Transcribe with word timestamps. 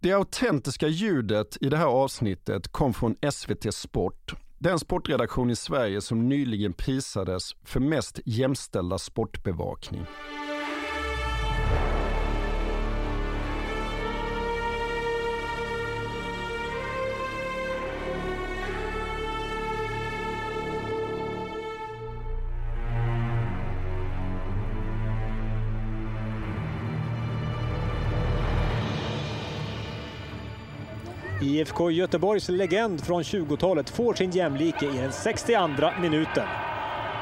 Det 0.00 0.12
autentiska 0.12 0.88
ljudet 0.88 1.56
i 1.60 1.68
det 1.68 1.76
här 1.76 1.86
avsnittet 1.86 2.68
kom 2.68 2.94
från 2.94 3.16
SVT 3.32 3.74
Sport. 3.74 4.34
Den 4.58 4.78
sportredaktion 4.78 5.50
i 5.50 5.56
Sverige 5.56 6.00
som 6.00 6.28
nyligen 6.28 6.72
prisades 6.72 7.56
för 7.64 7.80
mest 7.80 8.20
jämställda 8.24 8.98
sportbevakning. 8.98 10.06
IFK 31.48 31.90
Göteborgs 31.90 32.48
legend 32.48 33.04
från 33.06 33.22
20-talet 33.22 33.90
får 33.90 34.14
sin 34.14 34.30
jämlike 34.30 34.86
i 34.86 34.98
den 34.98 35.12
62 35.12 35.68
minuten. 36.00 36.46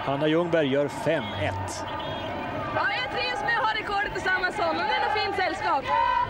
Hanna 0.05 0.29
Ljungberg 0.29 0.67
gör 0.67 0.89
5-1. 0.89 1.23
Ja, 2.75 2.87
jag 3.03 3.21
trivs 3.21 3.41
med 3.41 3.59
att 3.59 3.67
ha 3.69 3.75
rekordet 3.81 4.13
tillsammans 4.15 4.59
med 4.59 4.67
honom. 4.67 4.83
Det 4.89 4.95
är 4.95 5.09
något 5.09 5.25
fint 5.25 5.37
sällskap. 5.37 5.85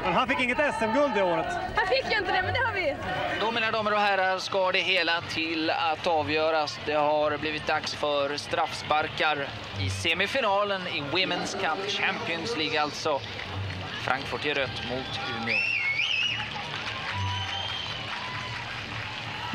Men 0.05 0.13
han 0.13 0.29
fick 0.29 0.41
inget 0.41 0.59
SM-guld 0.59 1.13
det 1.15 1.23
året. 1.23 1.47
Han 1.77 1.87
fick 1.87 2.13
ju 2.13 2.19
inte 2.19 2.33
det, 2.33 2.43
men 2.43 2.55
det 2.55 2.61
har 2.67 2.75
vi. 2.75 2.97
Då 3.41 3.51
mina 3.51 3.71
damer 3.71 3.93
och 3.93 3.99
herrar 3.99 4.39
ska 4.39 4.73
det 4.73 4.79
hela 4.79 5.21
till 5.21 5.71
att 5.71 6.07
avgöras. 6.07 6.79
Det 6.87 6.95
har 6.95 7.39
blivit 7.39 7.67
dags 7.67 7.95
för 7.95 8.37
straffsparkar 8.37 9.49
i 9.81 9.91
semifinalen 9.91 10.83
i 10.87 11.01
Women's 11.01 11.53
Cup 11.53 11.91
Champions 11.91 12.57
League 12.57 12.83
alltså. 12.83 13.21
Frankfurt 14.05 14.47
i 14.47 14.55
rött 14.55 14.83
mot 14.91 15.21
Umeå. 15.43 15.86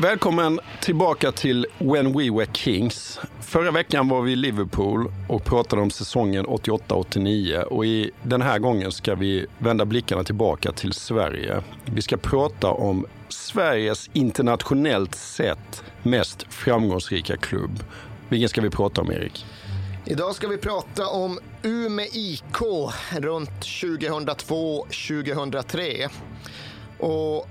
Välkommen 0.02 0.60
tillbaka 0.82 1.32
till 1.32 1.68
When 1.78 2.18
We 2.18 2.32
Were 2.32 2.48
Kings. 2.54 3.20
Förra 3.42 3.72
veckan 3.72 4.10
var 4.10 4.22
vi 4.22 4.32
i 4.32 4.36
Liverpool 4.36 5.12
och 5.30 5.44
pratade 5.44 5.82
om 5.82 5.92
säsongen 5.92 6.46
88-89 6.46 7.62
och 7.62 7.86
i 7.86 8.12
den 8.24 8.42
här 8.42 8.60
gången 8.60 8.92
ska 8.92 9.16
vi 9.16 9.46
vända 9.58 9.86
blickarna 9.86 10.24
tillbaka 10.24 10.72
till 10.72 10.94
Sverige. 10.94 11.62
Vi 11.86 12.02
ska 12.02 12.18
prata 12.18 12.72
om 12.72 13.06
Sveriges 13.30 14.10
internationellt 14.14 15.16
sett 15.16 15.84
mest 16.04 16.46
framgångsrika 16.50 17.38
klubb. 17.38 17.84
Vilken 18.30 18.50
ska 18.50 18.62
vi 18.62 18.70
prata 18.70 19.02
om 19.02 19.12
Erik? 19.12 19.46
Idag 20.06 20.36
ska 20.36 20.48
vi 20.48 20.58
prata 20.58 21.08
om 21.08 21.40
Umeå 21.64 22.06
IK 22.14 22.62
runt 23.18 23.60
2002-2003. 23.60 26.10
Och 26.98 27.48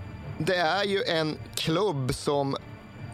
det 0.46 0.56
är 0.56 0.84
ju 0.84 1.02
en 1.02 1.38
klubb 1.54 2.14
som 2.14 2.56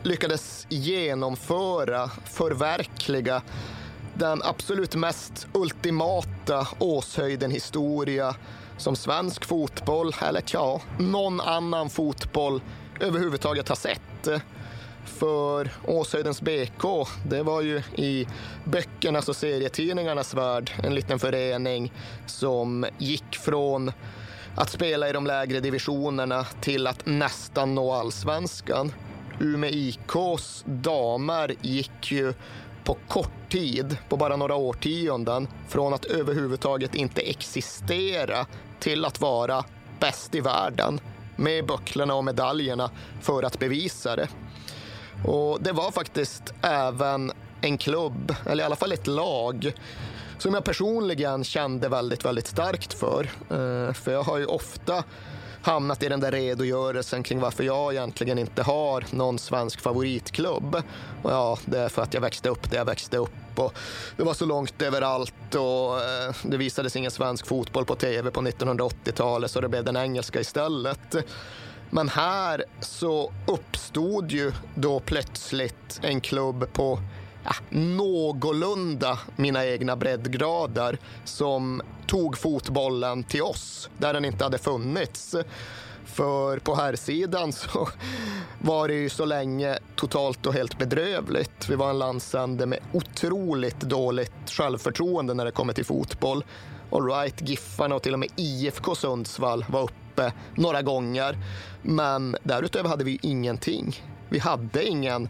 lyckades 0.02 0.66
genomföra, 0.68 2.10
förverkliga 2.24 3.42
den 4.14 4.42
absolut 4.42 4.94
mest 4.94 5.46
ultimata 5.52 6.68
Åshöjden 6.78 7.50
historia 7.50 8.34
som 8.78 8.96
svensk 8.96 9.44
fotboll, 9.44 10.14
eller 10.22 10.40
tja, 10.40 10.80
någon 10.98 11.40
annan 11.40 11.90
fotboll 11.90 12.62
överhuvudtaget 13.00 13.68
har 13.68 13.76
sett. 13.76 14.42
För 15.04 15.70
Åshöjdens 15.84 16.42
BK, 16.42 17.08
det 17.26 17.42
var 17.42 17.62
ju 17.62 17.82
i 17.96 18.26
böckernas 18.64 19.28
och 19.28 19.36
serietidningarnas 19.36 20.34
värld 20.34 20.70
en 20.84 20.94
liten 20.94 21.18
förening 21.18 21.92
som 22.26 22.86
gick 22.98 23.36
från 23.36 23.92
att 24.56 24.70
spela 24.70 25.08
i 25.08 25.12
de 25.12 25.26
lägre 25.26 25.60
divisionerna 25.60 26.44
till 26.60 26.86
att 26.86 27.06
nästan 27.06 27.74
nå 27.74 27.92
allsvenskan. 27.92 28.92
Umeå 29.40 29.70
IKs 29.70 30.64
damer 30.66 31.54
gick 31.60 32.12
ju 32.12 32.34
på 32.84 32.96
kort 33.08 33.50
tid, 33.50 33.96
på 34.08 34.16
bara 34.16 34.36
några 34.36 34.54
årtionden, 34.54 35.48
från 35.68 35.94
att 35.94 36.04
överhuvudtaget 36.04 36.94
inte 36.94 37.20
existera 37.20 38.46
till 38.80 39.04
att 39.04 39.20
vara 39.20 39.64
bäst 40.00 40.34
i 40.34 40.40
världen 40.40 41.00
med 41.36 41.66
bucklorna 41.66 42.14
och 42.14 42.24
medaljerna 42.24 42.90
för 43.20 43.42
att 43.42 43.58
bevisa 43.58 44.16
det. 44.16 44.28
Och 45.24 45.62
det 45.62 45.72
var 45.72 45.90
faktiskt 45.90 46.54
även 46.62 47.32
en 47.60 47.78
klubb, 47.78 48.34
eller 48.46 48.62
i 48.62 48.66
alla 48.66 48.76
fall 48.76 48.92
ett 48.92 49.06
lag, 49.06 49.72
som 50.38 50.54
jag 50.54 50.64
personligen 50.64 51.44
kände 51.44 51.88
väldigt, 51.88 52.24
väldigt 52.24 52.46
starkt 52.46 52.92
för. 52.92 53.30
Eh, 53.50 53.92
för 53.92 54.12
jag 54.12 54.22
har 54.22 54.38
ju 54.38 54.46
ofta 54.46 55.04
hamnat 55.62 56.02
i 56.02 56.08
den 56.08 56.20
där 56.20 56.32
redogörelsen 56.32 57.22
kring 57.22 57.40
varför 57.40 57.64
jag 57.64 57.92
egentligen 57.92 58.38
inte 58.38 58.62
har 58.62 59.04
någon 59.10 59.38
svensk 59.38 59.80
favoritklubb. 59.80 60.82
Och 61.22 61.30
ja, 61.30 61.58
det 61.64 61.78
är 61.78 61.88
för 61.88 62.02
att 62.02 62.14
jag 62.14 62.20
växte 62.20 62.48
upp 62.48 62.70
där 62.70 62.78
jag 62.78 62.84
växte 62.84 63.16
upp 63.16 63.58
och 63.58 63.74
det 64.16 64.22
var 64.22 64.34
så 64.34 64.46
långt 64.46 64.82
överallt 64.82 65.54
och 65.54 66.00
eh, 66.00 66.34
det 66.42 66.56
visades 66.56 66.96
ingen 66.96 67.10
svensk 67.10 67.46
fotboll 67.46 67.84
på 67.84 67.94
tv 67.94 68.30
på 68.30 68.40
1980-talet 68.40 69.50
så 69.50 69.60
det 69.60 69.68
blev 69.68 69.84
den 69.84 69.96
engelska 69.96 70.40
istället. 70.40 71.16
Men 71.90 72.08
här 72.08 72.64
så 72.80 73.32
uppstod 73.46 74.30
ju 74.30 74.52
då 74.74 75.00
plötsligt 75.00 76.00
en 76.02 76.20
klubb 76.20 76.72
på 76.72 76.98
ja, 77.46 77.54
någorlunda 77.70 79.18
mina 79.36 79.66
egna 79.66 79.96
breddgrader 79.96 80.98
som 81.24 81.82
tog 82.06 82.38
fotbollen 82.38 83.24
till 83.24 83.42
oss 83.42 83.90
där 83.98 84.12
den 84.12 84.24
inte 84.24 84.44
hade 84.44 84.58
funnits. 84.58 85.34
För 86.04 86.58
på 86.58 86.74
här 86.74 86.96
sidan 86.96 87.52
så 87.52 87.88
var 88.58 88.88
det 88.88 88.94
ju 88.94 89.08
så 89.08 89.24
länge 89.24 89.78
totalt 89.96 90.46
och 90.46 90.54
helt 90.54 90.78
bedrövligt. 90.78 91.68
Vi 91.68 91.74
var 91.74 91.90
en 91.90 91.98
landsände 91.98 92.66
med 92.66 92.78
otroligt 92.92 93.80
dåligt 93.80 94.50
självförtroende 94.50 95.34
när 95.34 95.44
det 95.44 95.50
kommer 95.50 95.72
till 95.72 95.84
fotboll. 95.84 96.44
Alright, 96.90 97.48
Giffarna 97.48 97.94
och 97.94 98.02
till 98.02 98.12
och 98.12 98.18
med 98.18 98.28
IFK 98.36 98.94
Sundsvall 98.94 99.64
var 99.68 99.82
uppe 99.82 100.32
några 100.54 100.82
gånger. 100.82 101.38
Men 101.82 102.36
därutöver 102.42 102.88
hade 102.88 103.04
vi 103.04 103.10
ju 103.10 103.18
ingenting. 103.22 104.02
Vi 104.28 104.38
hade 104.38 104.84
ingen 104.84 105.28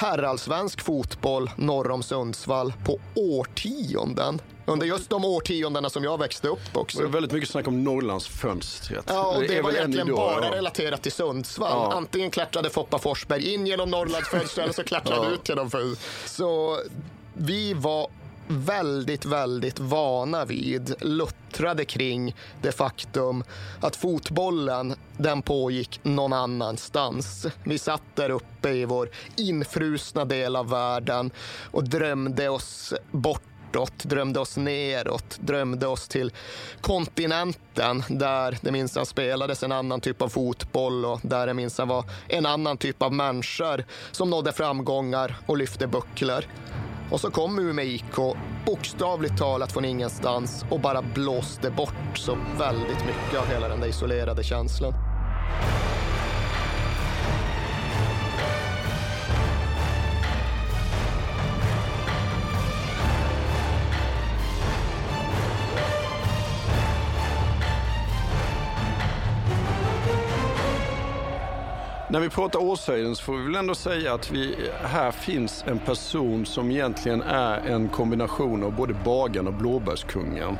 herrallsvensk 0.00 0.80
fotboll 0.80 1.50
norr 1.56 1.90
om 1.90 2.02
Sundsvall 2.02 2.72
på 2.84 2.98
årtionden. 3.14 4.40
Under 4.66 4.86
just 4.86 5.10
de 5.10 5.24
årtiondena 5.24 5.90
som 5.90 6.04
jag 6.04 6.18
växte 6.18 6.48
upp 6.48 6.58
Det 6.72 6.78
också. 6.78 7.02
var 7.02 7.08
väldigt 7.08 7.32
mycket 7.32 7.50
snack 7.50 7.68
om 7.68 7.84
Norrlandsfönstret. 7.84 9.04
Ja, 9.08 9.26
och 9.36 9.40
det, 9.42 9.56
är 9.56 9.62
var 9.62 9.72
egentligen 9.72 10.06
idag, 10.08 10.18
bara 10.18 10.44
ja. 10.46 10.54
relaterat 10.54 11.02
till 11.02 11.12
Sundsvall. 11.12 11.70
Ja. 11.70 11.92
Antingen 11.96 12.30
klättrade 12.30 12.70
Foppa 12.70 12.98
Forsberg 12.98 13.54
in 13.54 13.66
genom 13.66 13.90
Norrlandsfönstret 13.90 14.58
eller 14.64 14.74
så 14.74 14.84
klättrade 14.84 15.26
Ja. 15.28 15.30
ut 15.34 15.48
genom 15.48 15.70
fönstret. 15.70 16.30
Så 16.30 16.78
vi 17.34 17.74
var 17.74 18.08
väldigt, 18.50 19.24
väldigt 19.24 19.78
vana 19.78 20.44
vid, 20.44 20.94
luttrade 21.00 21.84
kring 21.84 22.34
det 22.62 22.72
faktum 22.72 23.44
att 23.80 23.96
fotbollen, 23.96 24.94
den 25.16 25.42
pågick 25.42 26.00
någon 26.02 26.32
annanstans. 26.32 27.46
Vi 27.64 27.78
satt 27.78 28.02
där 28.14 28.30
uppe 28.30 28.70
i 28.70 28.84
vår 28.84 29.10
infrusna 29.36 30.24
del 30.24 30.56
av 30.56 30.68
världen 30.68 31.30
och 31.70 31.88
drömde 31.88 32.48
oss 32.48 32.94
bort 33.10 33.42
bortåt, 33.72 34.04
drömde 34.04 34.40
oss 34.40 34.56
neråt, 34.56 35.38
drömde 35.40 35.86
oss 35.86 36.08
till 36.08 36.32
kontinenten 36.80 38.02
där 38.08 38.58
det 38.60 38.72
minsann 38.72 39.06
spelades 39.06 39.62
en 39.62 39.72
annan 39.72 40.00
typ 40.00 40.22
av 40.22 40.28
fotboll 40.28 41.04
och 41.04 41.20
där 41.22 41.46
det 41.46 41.54
minsann 41.54 41.88
var 41.88 42.04
en 42.28 42.46
annan 42.46 42.76
typ 42.76 43.02
av 43.02 43.12
människor 43.12 43.84
som 44.10 44.30
nådde 44.30 44.52
framgångar 44.52 45.36
och 45.46 45.56
lyfte 45.56 45.86
bucklor. 45.86 46.44
Och 47.10 47.20
så 47.20 47.30
kom 47.30 47.58
Umeå 47.58 47.84
IK, 47.84 48.16
bokstavligt 48.66 49.38
talat 49.38 49.72
från 49.72 49.84
ingenstans 49.84 50.64
och 50.70 50.80
bara 50.80 51.02
blåste 51.02 51.70
bort 51.70 52.18
så 52.18 52.38
väldigt 52.58 53.06
mycket 53.06 53.40
av 53.40 53.46
hela 53.46 53.68
den 53.68 53.80
där 53.80 53.88
isolerade 53.88 54.42
känslan. 54.42 54.94
När 72.12 72.20
vi 72.20 72.28
pratar 72.28 72.58
Åshöjden 72.58 73.16
så 73.16 73.22
får 73.22 73.36
vi 73.36 73.44
väl 73.44 73.54
ändå 73.54 73.74
säga 73.74 74.14
att 74.14 74.30
vi, 74.30 74.56
här 74.82 75.10
finns 75.10 75.64
en 75.66 75.78
person 75.78 76.46
som 76.46 76.70
egentligen 76.70 77.22
är 77.22 77.58
en 77.58 77.88
kombination 77.88 78.64
av 78.64 78.76
både 78.76 78.94
bagen 79.04 79.46
och 79.46 79.54
Blåbärskungen. 79.54 80.58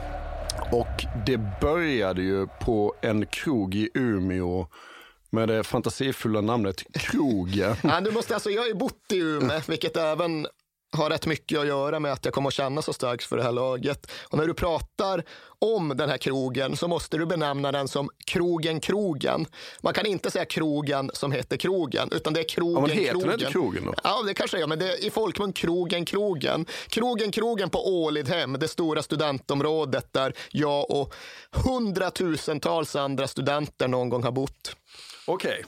Och 0.72 1.04
det 1.26 1.60
började 1.60 2.22
ju 2.22 2.46
på 2.46 2.94
en 3.00 3.26
krog 3.26 3.74
i 3.74 3.90
Umeå 3.94 4.66
med 5.30 5.48
det 5.48 5.64
fantasifulla 5.64 6.40
namnet 6.40 6.84
Krogen. 6.92 7.76
Ja, 7.82 8.00
du 8.00 8.10
måste, 8.10 8.34
alltså, 8.34 8.50
jag 8.50 8.62
har 8.62 8.68
ju 8.68 8.74
bott 8.74 9.12
i 9.12 9.18
Umeå, 9.18 9.60
vilket 9.66 9.96
även 9.96 10.46
har 10.92 11.10
rätt 11.10 11.26
mycket 11.26 11.58
att 11.58 11.66
göra 11.66 12.00
med 12.00 12.12
att 12.12 12.24
jag 12.24 12.34
kommer 12.34 12.48
att 12.48 12.54
känna 12.54 12.82
så 12.82 12.92
starkt 12.92 13.24
för 13.24 13.36
det 13.36 13.42
här 13.42 13.52
laget. 13.52 14.10
Och 14.22 14.38
när 14.38 14.46
du 14.46 14.54
pratar 14.54 15.24
om 15.58 15.88
den 15.96 16.08
här 16.10 16.18
krogen 16.18 16.76
så 16.76 16.88
måste 16.88 17.18
du 17.18 17.26
benämna 17.26 17.72
den 17.72 17.88
som 17.88 18.10
Krogen 18.26 18.80
Krogen. 18.80 19.46
Man 19.82 19.94
kan 19.94 20.06
inte 20.06 20.30
säga 20.30 20.44
krogen 20.44 21.10
som 21.14 21.32
heter 21.32 21.56
krogen, 21.56 22.08
utan 22.12 22.32
det 22.32 22.40
är 22.40 22.48
krogen 22.48 22.74
Ja, 22.74 22.80
men 22.80 22.90
heter 22.90 23.10
krogen. 23.12 23.32
inte 23.32 23.52
krogen 23.52 23.84
då? 23.84 23.94
Ja, 24.04 24.22
det 24.22 24.34
kanske 24.34 24.62
är, 24.62 24.66
men 24.66 24.78
det 24.78 24.92
är 24.92 25.04
i 25.04 25.10
folkmun 25.10 25.52
Krogen 25.52 26.04
Krogen. 26.04 26.66
Krogen 26.88 27.30
Krogen 27.32 27.70
på 27.70 27.88
Ålidhem, 28.04 28.52
det 28.60 28.68
stora 28.68 29.02
studentområdet 29.02 30.12
där 30.12 30.32
jag 30.50 30.90
och 30.90 31.14
hundratusentals 31.50 32.96
andra 32.96 33.28
studenter 33.28 33.88
någon 33.88 34.08
gång 34.08 34.22
har 34.22 34.32
bott. 34.32 34.76
Okej. 35.26 35.64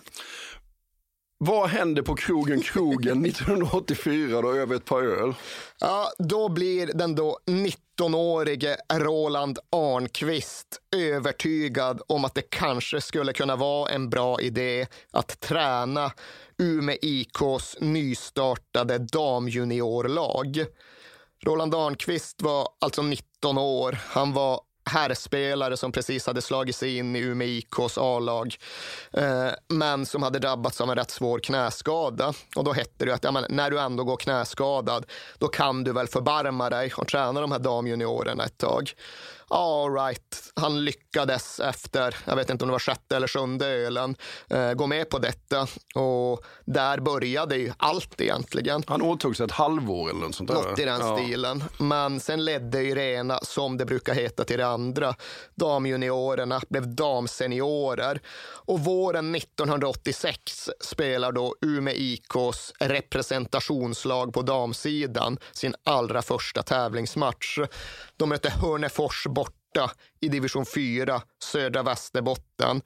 Vad 1.44 1.68
hände 1.68 2.02
på 2.02 2.14
krogen 2.14 2.60
Krogen 2.60 3.24
1984 3.26 4.42
då 4.42 4.52
över 4.52 4.76
ett 4.76 4.84
par 4.84 5.02
öl? 5.02 5.34
Ja, 5.80 6.12
då 6.18 6.48
blir 6.48 6.86
den 6.86 7.14
då 7.14 7.38
19-årige 7.46 8.76
Roland 8.92 9.58
Arnqvist 9.70 10.80
övertygad 10.96 12.02
om 12.06 12.24
att 12.24 12.34
det 12.34 12.50
kanske 12.50 13.00
skulle 13.00 13.32
kunna 13.32 13.56
vara 13.56 13.90
en 13.90 14.10
bra 14.10 14.40
idé 14.40 14.86
att 15.10 15.40
träna 15.40 16.12
Umeå 16.58 16.96
IKs 17.02 17.76
nystartade 17.80 18.98
damjuniorlag. 18.98 20.64
Roland 21.44 21.74
Arnqvist 21.74 22.42
var 22.42 22.68
alltså 22.80 23.02
19 23.02 23.58
år. 23.58 23.98
Han 24.08 24.32
var 24.32 24.60
herrspelare 24.84 25.76
som 25.76 25.92
precis 25.92 26.26
hade 26.26 26.42
slagit 26.42 26.76
sig 26.76 26.96
in 26.96 27.16
i 27.16 27.18
Umeå 27.18 27.48
IKs 27.48 27.98
A-lag, 27.98 28.56
eh, 29.12 29.48
men 29.68 30.06
som 30.06 30.22
hade 30.22 30.38
drabbats 30.38 30.80
av 30.80 30.90
en 30.90 30.96
rätt 30.96 31.10
svår 31.10 31.38
knäskada. 31.38 32.32
Och 32.56 32.64
då 32.64 32.72
hette 32.72 33.04
det 33.04 33.14
att 33.14 33.24
ja, 33.24 33.32
men, 33.32 33.44
när 33.48 33.70
du 33.70 33.80
ändå 33.80 34.04
går 34.04 34.16
knäskadad, 34.16 35.06
då 35.38 35.48
kan 35.48 35.84
du 35.84 35.92
väl 35.92 36.08
förbarma 36.08 36.70
dig 36.70 36.92
och 36.96 37.08
träna 37.08 37.40
de 37.40 37.52
här 37.52 37.58
damjuniorerna 37.58 38.44
ett 38.44 38.58
tag. 38.58 38.92
All 39.54 39.94
right. 39.94 40.52
Han 40.56 40.84
lyckades 40.84 41.60
efter, 41.60 42.16
jag 42.24 42.36
vet 42.36 42.50
inte 42.50 42.64
om 42.64 42.68
det 42.68 42.72
var 42.72 42.78
sjätte 42.78 43.16
eller 43.16 43.28
sjunde 43.28 43.66
ölen, 43.66 44.16
eh, 44.50 44.72
gå 44.72 44.86
med 44.86 45.10
på 45.10 45.18
detta. 45.18 45.66
Och 45.94 46.44
där 46.64 46.98
började 47.00 47.56
ju 47.56 47.72
allt 47.76 48.20
egentligen. 48.20 48.82
Han 48.86 49.02
åtog 49.02 49.36
sig 49.36 49.44
ett 49.46 49.52
halvår 49.52 50.10
eller 50.10 50.20
något 50.20 50.34
sånt 50.34 50.48
där. 50.50 50.54
Något 50.56 50.78
i 50.78 50.84
den 50.84 51.00
Ja. 51.00 51.16
stilen. 51.18 51.64
Men 51.78 52.20
sen 52.20 52.44
ledde 52.44 52.82
ju 52.82 52.94
det 52.94 53.04
ena, 53.14 53.38
som 53.42 53.76
det 53.76 53.84
brukar 53.84 54.14
heta, 54.14 54.44
till 54.44 54.58
det 54.58 54.66
andra. 54.66 55.14
Damjuniorerna 55.54 56.60
blev 56.68 56.94
damseniorer. 56.94 58.20
Och 58.64 58.80
våren 58.80 59.34
1986 59.34 60.70
spelar 60.80 61.32
då 61.32 61.54
Umeå 61.60 61.94
IKs 61.96 62.72
representationslag 62.80 64.32
på 64.34 64.42
damsidan 64.42 65.38
sin 65.52 65.74
allra 65.84 66.22
första 66.22 66.62
tävlingsmatch. 66.62 67.58
De 68.16 68.28
mötte 68.28 68.50
Hörnefors 68.50 69.26
borta 69.72 69.90
i 70.20 70.28
division 70.28 70.66
4, 70.66 71.22
södra 71.44 71.82
Västerbotten. 71.82 72.82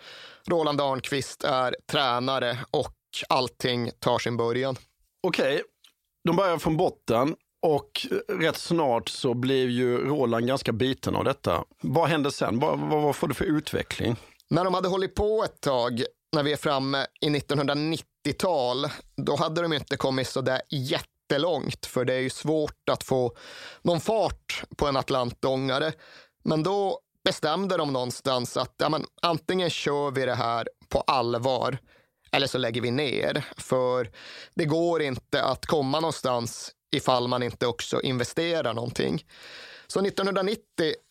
Roland 0.47 0.81
Arnqvist 0.81 1.45
är 1.45 1.77
tränare 1.91 2.59
och 2.71 2.95
allting 3.29 3.91
tar 3.99 4.19
sin 4.19 4.37
början. 4.37 4.77
Okej, 5.23 5.63
de 6.25 6.37
börjar 6.37 6.59
från 6.59 6.77
botten 6.77 7.37
och 7.63 8.07
rätt 8.29 8.57
snart 8.57 9.09
så 9.09 9.35
blev 9.35 9.71
ju 9.71 9.99
Roland 9.99 10.47
ganska 10.47 10.73
biten 10.73 11.17
av 11.17 11.25
detta. 11.25 11.65
Vad 11.81 12.09
hände 12.09 12.31
sen? 12.31 12.59
Vad, 12.59 12.79
vad, 12.79 13.03
vad 13.03 13.17
får 13.17 13.29
det 13.29 13.35
för 13.35 13.45
utveckling? 13.45 14.17
När 14.51 14.65
de 14.65 14.75
hade 14.75 14.89
hållit 14.89 15.15
på 15.15 15.45
ett 15.45 15.61
tag, 15.61 16.03
när 16.33 16.43
vi 16.43 16.53
är 16.53 16.57
framme 16.57 17.07
i 17.21 17.29
1990-tal, 17.29 18.87
då 19.17 19.37
hade 19.37 19.63
de 19.63 19.73
inte 19.73 19.97
kommit 19.97 20.29
så 20.29 20.41
där 20.41 20.61
jättelångt, 20.69 21.87
för 21.87 22.05
det 22.05 22.15
är 22.15 22.21
ju 22.21 22.31
svårt 22.31 22.89
att 22.91 23.05
få 23.05 23.37
någon 23.83 24.01
fart 24.01 24.65
på 24.77 24.87
en 24.87 24.97
atlantångare. 24.97 25.93
Men 26.47 26.63
då 26.63 26.99
bestämde 27.25 27.77
de 27.77 27.93
någonstans 27.93 28.57
att 28.57 28.75
ja, 28.77 28.89
men, 28.89 29.05
antingen 29.23 29.71
kör 29.71 30.11
vi 30.11 30.25
det 30.25 30.35
här 30.35 30.69
på 30.89 31.01
allvar 31.01 31.79
eller 32.33 32.47
så 32.47 32.59
lägger 32.59 32.81
vi 32.81 32.91
ner. 32.91 33.45
För 33.57 34.11
det 34.55 34.65
går 34.65 35.03
inte 35.03 35.43
att 35.43 35.67
komma 35.67 36.01
någonstans 36.01 36.73
ifall 36.93 37.29
man 37.29 37.43
inte 37.43 37.67
också 37.67 38.01
investerar 38.01 38.75
någonting. 38.75 39.25
Så 39.87 40.01
1990 40.01 40.61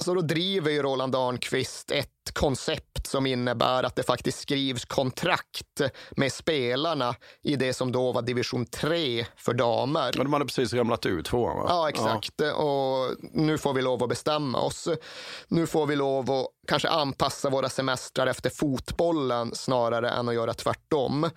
så 0.04 0.14
då 0.14 0.22
driver 0.22 0.72
ju 0.72 0.82
Roland 0.82 1.16
Arnqvist 1.16 1.92
ett 1.92 2.10
koncept 2.34 3.08
som 3.08 3.26
innebär 3.26 3.84
att 3.84 3.96
det 3.96 4.04
faktiskt 4.04 4.40
skrivs 4.40 4.86
kontrakt 4.86 5.82
med 6.12 6.34
spelarna 6.34 7.16
i 7.44 7.56
det 7.56 7.74
som 7.74 7.92
då 7.92 8.12
var 8.12 8.22
division 8.22 8.66
3 8.66 9.26
för 9.36 9.54
damer. 9.54 10.12
Ja, 10.16 10.24
De 10.24 10.34
hade 10.34 10.46
precis 10.46 10.74
ramlat 10.74 11.06
ut 11.06 11.26
tvåan 11.26 11.58
va? 11.58 11.66
Ja, 11.70 11.90
exakt. 11.90 12.42
Och 12.42 13.16
nu 13.34 13.58
får 13.58 13.74
vi 13.74 13.82
lov 13.82 14.04
att 14.04 14.10
bestämma 14.10 14.60
oss. 14.60 14.88
Nu 15.48 15.68
får 15.68 15.86
vi 15.86 15.96
lov 15.96 16.32
att 16.32 16.48
kanske 16.68 16.90
anpassa 16.90 17.50
våra 17.50 17.70
semestrar 17.70 18.28
efter 18.28 18.50
fotbollen 18.50 19.56
snarare 19.56 20.10
än 20.10 20.30
att 20.30 20.36
göra 20.36 20.54
tvärtom. 20.54 21.30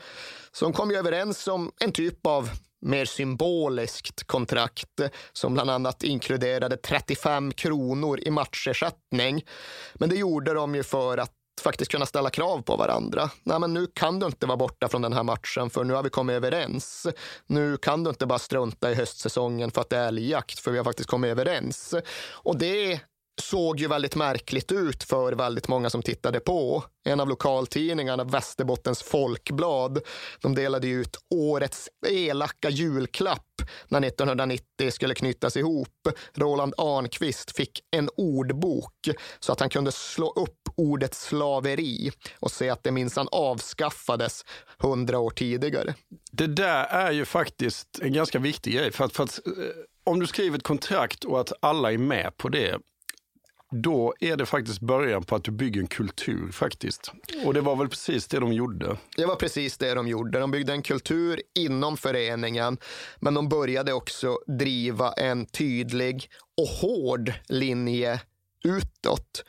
Så 0.53 0.65
de 0.65 0.73
kom 0.73 0.91
ju 0.91 0.97
överens 0.97 1.49
om 1.49 1.73
en 1.81 1.93
typ 1.93 2.27
av 2.27 2.51
mer 2.81 3.05
symboliskt 3.05 4.27
kontrakt 4.27 5.01
som 5.33 5.55
bland 5.55 5.71
annat 5.71 6.03
inkluderade 6.03 6.77
35 6.77 7.53
kronor 7.53 8.21
i 8.21 8.31
matchersättning. 8.31 9.45
Men 9.95 10.09
det 10.09 10.17
gjorde 10.17 10.55
de 10.55 10.75
ju 10.75 10.83
för 10.83 11.19
att 11.19 11.33
faktiskt 11.61 11.91
kunna 11.91 12.07
ställa 12.07 12.31
krav 12.31 12.63
på 12.63 12.77
varandra. 12.77 13.31
Nej, 13.43 13.61
men 13.61 13.75
nu 13.75 13.87
kan 13.95 14.19
du 14.19 14.27
inte 14.27 14.47
vara 14.47 14.57
borta 14.57 14.89
från 14.89 15.03
den 15.03 15.13
här 15.13 15.23
matchen 15.23 15.71
för 15.71 15.85
nu 15.85 15.95
har 15.95 16.03
vi 16.03 16.11
kommit 16.11 16.35
överens. 16.35 17.07
Nu 17.47 17.77
kan 17.77 18.05
du 18.05 18.11
inte 18.11 18.27
bara 18.27 18.39
strunta 18.39 18.91
i 18.91 18.95
höstsäsongen 18.95 19.71
för 19.71 19.81
att 19.81 19.91
det 19.91 19.97
är 19.97 20.09
älgjakt 20.09 20.59
för 20.59 20.71
vi 20.71 20.77
har 20.77 20.85
faktiskt 20.85 21.09
kommit 21.09 21.31
överens. 21.31 21.95
Och 22.31 22.59
det 22.59 23.01
såg 23.41 23.81
ju 23.81 23.89
väldigt 23.89 24.17
märkligt 24.17 24.73
ut 24.73 25.05
för 25.05 25.33
väldigt 25.33 25.69
många 25.69 25.91
som 25.91 26.03
tittade 26.03 26.41
på. 26.41 26.85
En 27.05 27.21
av 27.21 27.29
lokaltidningarna, 27.29 28.25
Västerbottens 28.25 29.03
Folkblad, 29.03 30.01
de 30.41 30.55
delade 30.55 30.89
ut 30.89 31.17
årets 31.31 31.89
elaka 32.07 32.71
julklapp 32.71 33.63
när 33.89 34.05
1990 34.05 34.91
skulle 34.91 35.15
knytas 35.15 35.57
ihop. 35.57 36.09
Roland 36.35 36.75
Arnqvist 36.77 37.57
fick 37.57 37.81
en 37.91 38.11
ordbok 38.17 39.09
så 39.41 39.53
att 39.53 39.61
han 39.61 39.71
kunde 39.71 39.93
slå 39.93 40.33
upp 40.33 40.69
ordet 40.77 41.15
slaveri 41.15 42.11
och 42.41 42.51
se 42.51 42.71
att 42.71 42.85
det 42.85 42.91
minsann 42.91 43.29
avskaffades 43.33 44.45
hundra 44.79 45.19
år 45.19 45.31
tidigare. 45.31 45.95
Det 46.31 46.47
där 46.47 46.85
är 46.85 47.13
ju 47.13 47.25
faktiskt 47.25 47.99
en 48.03 48.13
ganska 48.13 48.39
viktig 48.39 48.75
grej. 48.75 48.93
För 48.93 49.05
att, 49.05 49.13
för 49.13 49.25
att, 49.25 49.47
eh, 49.47 49.53
om 50.05 50.21
du 50.21 50.27
skriver 50.27 50.59
ett 50.59 50.65
kontrakt 50.65 51.25
och 51.25 51.41
att 51.41 51.53
alla 51.61 51.93
är 51.93 51.99
med 51.99 52.37
på 52.37 52.49
det, 52.49 52.79
då 53.71 54.15
är 54.21 54.37
det 54.37 54.47
faktiskt 54.47 54.81
början 54.81 55.25
på 55.25 55.37
att 55.37 55.45
du 55.45 55.51
bygger 55.51 55.81
en 55.81 55.87
kultur 55.87 56.53
faktiskt. 56.53 57.13
Och 57.45 57.55
det 57.55 57.61
var 57.61 57.77
väl 57.77 57.89
precis 57.89 58.27
det 58.27 58.41
de 58.41 58.53
gjorde. 58.53 58.97
Det 59.17 59.27
var 59.27 59.37
precis 59.37 59.79
det 59.79 59.95
de 59.95 60.09
gjorde. 60.09 60.39
De 60.39 60.51
byggde 60.51 60.73
en 60.73 60.83
kultur 60.83 61.43
inom 61.55 61.97
föreningen, 61.97 62.79
men 63.21 63.35
de 63.35 63.49
började 63.49 63.93
också 63.93 64.39
driva 64.47 65.13
en 65.13 65.47
tydlig 65.47 66.31
och 66.57 66.69
hård 66.69 67.33
linje 67.49 68.21
utåt. 68.65 69.45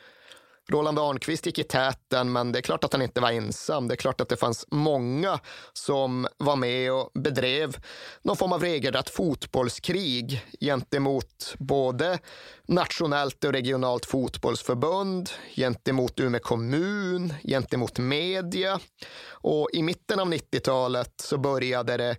Roland 0.70 0.98
Arnqvist 0.98 1.46
gick 1.46 1.58
i 1.58 1.64
täten, 1.64 2.32
men 2.32 2.52
det 2.52 2.58
är 2.58 2.62
klart 2.62 2.84
att 2.84 2.92
han 2.92 3.02
inte 3.02 3.20
var 3.20 3.30
ensam. 3.30 3.88
Det 3.88 3.94
är 3.94 3.96
klart 3.96 4.20
att 4.20 4.28
det 4.28 4.36
fanns 4.36 4.66
många 4.70 5.40
som 5.72 6.28
var 6.38 6.56
med 6.56 6.92
och 6.92 7.10
bedrev 7.14 7.76
någon 8.22 8.36
form 8.36 8.52
av 8.52 8.62
regelrätt 8.62 9.10
fotbollskrig 9.10 10.44
gentemot 10.60 11.54
både 11.58 12.18
nationellt 12.66 13.44
och 13.44 13.52
regionalt 13.52 14.06
fotbollsförbund, 14.06 15.30
gentemot 15.56 16.20
Umeå 16.20 16.40
kommun, 16.40 17.34
gentemot 17.44 17.98
media. 17.98 18.80
Och 19.30 19.68
i 19.72 19.82
mitten 19.82 20.20
av 20.20 20.32
90-talet 20.32 21.12
så 21.16 21.38
började 21.38 21.96
det 21.96 22.16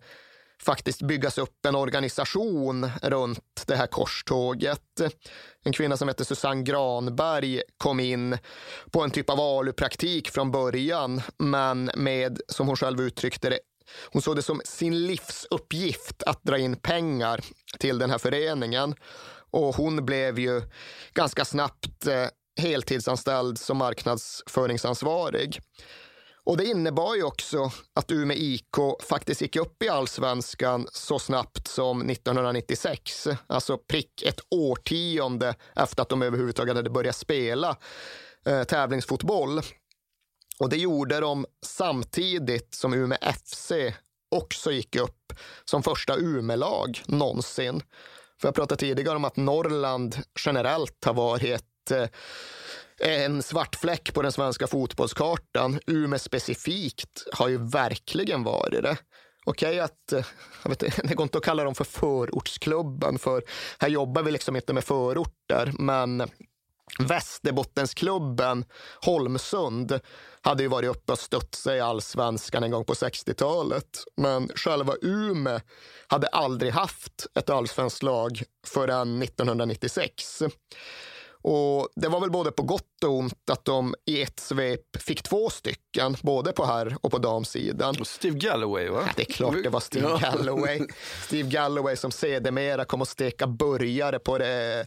faktiskt 0.61 1.01
byggas 1.01 1.37
upp 1.37 1.65
en 1.65 1.75
organisation 1.75 2.91
runt 3.01 3.63
det 3.65 3.75
här 3.75 3.87
korståget. 3.87 5.01
En 5.63 5.73
kvinna 5.73 5.97
som 5.97 6.07
hette 6.07 6.25
Susanne 6.25 6.63
Granberg 6.63 7.61
kom 7.77 7.99
in 7.99 8.37
på 8.91 9.01
en 9.01 9.11
typ 9.11 9.29
av 9.29 9.39
ALU-praktik 9.39 10.29
från 10.29 10.51
början, 10.51 11.21
men 11.37 11.91
med, 11.95 12.41
som 12.47 12.67
hon 12.67 12.75
själv 12.75 13.01
uttryckte 13.01 13.49
det, 13.49 13.59
hon 14.11 14.21
såg 14.21 14.35
det 14.35 14.41
som 14.41 14.61
sin 14.65 15.07
livsuppgift 15.07 16.23
att 16.23 16.43
dra 16.43 16.57
in 16.57 16.75
pengar 16.75 17.39
till 17.79 17.99
den 17.99 18.09
här 18.09 18.17
föreningen. 18.17 18.95
Och 19.51 19.75
hon 19.75 20.05
blev 20.05 20.39
ju 20.39 20.61
ganska 21.13 21.45
snabbt 21.45 22.07
eh, 22.07 22.27
heltidsanställd 22.59 23.57
som 23.57 23.77
marknadsföringsansvarig. 23.77 25.59
Och 26.45 26.57
det 26.57 26.65
innebar 26.65 27.15
ju 27.15 27.23
också 27.23 27.71
att 27.93 28.11
Umeå 28.11 28.37
IK 28.37 28.77
faktiskt 29.09 29.41
gick 29.41 29.55
upp 29.55 29.83
i 29.83 29.89
allsvenskan 29.89 30.87
så 30.91 31.19
snabbt 31.19 31.67
som 31.67 32.09
1996. 32.09 33.27
Alltså 33.47 33.77
prick 33.77 34.21
ett 34.21 34.39
årtionde 34.49 35.55
efter 35.75 36.01
att 36.01 36.09
de 36.09 36.21
överhuvudtaget 36.21 36.75
hade 36.75 36.89
börjat 36.89 37.15
spela 37.15 37.77
eh, 38.45 38.63
tävlingsfotboll. 38.63 39.61
Och 40.59 40.69
det 40.69 40.77
gjorde 40.77 41.19
de 41.19 41.45
samtidigt 41.65 42.73
som 42.73 42.93
Umeå 42.93 43.17
FC 43.33 43.71
också 44.35 44.71
gick 44.71 44.95
upp 44.95 45.33
som 45.65 45.83
första 45.83 46.15
Umeå-lag 46.15 47.01
någonsin. 47.07 47.83
För 48.41 48.47
jag 48.47 48.55
pratade 48.55 48.79
tidigare 48.79 49.15
om 49.15 49.25
att 49.25 49.35
Norrland 49.35 50.17
generellt 50.45 51.05
har 51.05 51.13
varit 51.13 51.91
eh, 51.91 52.07
en 53.01 53.43
svart 53.43 53.75
fläck 53.75 54.13
på 54.13 54.21
den 54.21 54.31
svenska 54.31 54.67
fotbollskartan. 54.67 55.79
Umeå 55.87 56.19
specifikt 56.19 57.27
har 57.33 57.47
ju 57.47 57.57
verkligen 57.57 58.43
varit 58.43 58.83
det. 58.83 58.97
Okej 59.45 59.69
okay, 59.69 59.79
att, 59.79 60.11
eh, 60.11 60.25
jag 60.63 60.69
vet, 60.69 60.79
det 61.09 61.15
går 61.15 61.23
inte 61.23 61.37
att 61.37 61.43
kalla 61.43 61.63
dem 61.63 61.75
för 61.75 61.83
förortsklubben, 61.83 63.19
för 63.19 63.43
här 63.79 63.89
jobbar 63.89 64.23
vi 64.23 64.31
liksom 64.31 64.55
inte 64.55 64.73
med 64.73 64.83
förorter, 64.83 65.73
men 65.79 66.29
Västerbottensklubben 66.99 68.65
Holmsund 69.01 69.99
hade 70.41 70.63
ju 70.63 70.69
varit 70.69 70.89
uppe 70.89 71.11
och 71.11 71.19
stött 71.19 71.55
sig 71.55 71.77
i 71.77 71.81
allsvenskan 71.81 72.63
en 72.63 72.71
gång 72.71 72.85
på 72.85 72.93
60-talet. 72.93 74.03
Men 74.17 74.49
själva 74.55 74.93
Umeå 75.01 75.59
hade 76.07 76.27
aldrig 76.27 76.71
haft 76.71 77.27
ett 77.35 77.49
allsvenskt 77.49 78.03
lag 78.03 78.43
förrän 78.67 79.21
1996. 79.21 80.43
Och 81.41 81.87
det 81.95 82.07
var 82.07 82.19
väl 82.19 82.31
både 82.31 82.51
på 82.51 82.63
gott 82.63 83.03
och 83.05 83.11
ont 83.11 83.49
att 83.51 83.65
de 83.65 83.95
i 84.05 84.21
ett 84.21 84.39
svep 84.39 84.97
fick 84.99 85.23
två 85.23 85.49
stycken, 85.49 86.17
både 86.21 86.51
på 86.51 86.65
herr 86.65 86.97
och 87.01 87.11
på 87.11 87.17
damsidan. 87.17 87.95
Och 87.99 88.07
Steve 88.07 88.37
Galloway 88.37 88.89
va? 88.89 89.03
Ja, 89.05 89.13
det 89.15 89.21
är 89.21 89.33
klart 89.33 89.55
det 89.63 89.69
var 89.69 89.79
Steve 89.79 90.07
ja. 90.09 90.17
Galloway. 90.17 90.81
Steve 91.25 91.49
Galloway 91.49 91.95
som 91.95 92.11
sedermera 92.11 92.85
kom 92.85 93.01
att 93.01 93.09
steka 93.09 93.47
burgare 93.47 94.19
på 94.19 94.37
det 94.37 94.85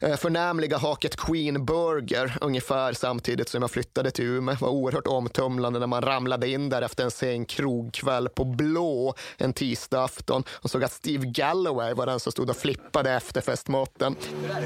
eh, 0.00 0.16
förnämliga 0.16 0.78
haket 0.78 1.16
Queen 1.16 1.64
Burger 1.64 2.38
ungefär 2.40 2.92
samtidigt 2.92 3.48
som 3.48 3.62
jag 3.62 3.70
flyttade 3.70 4.10
till 4.10 4.24
Umeå. 4.24 4.54
Det 4.54 4.60
var 4.64 4.68
oerhört 4.68 5.06
omtumlande 5.06 5.78
när 5.78 5.86
man 5.86 6.02
ramlade 6.02 6.48
in 6.48 6.68
där 6.68 6.82
efter 6.82 7.04
en 7.04 7.10
sen 7.10 7.44
krogkväll 7.44 8.28
på 8.28 8.44
Blå 8.44 9.14
en 9.36 9.52
tisdag 9.52 10.04
afton 10.04 10.44
och 10.50 10.70
såg 10.70 10.84
att 10.84 10.92
Steve 10.92 11.26
Galloway 11.26 11.94
var 11.94 12.06
den 12.06 12.20
som 12.20 12.32
stod 12.32 12.50
och 12.50 12.56
flippade 12.56 13.10
efter 13.10 13.40
festmaten. 13.40 14.16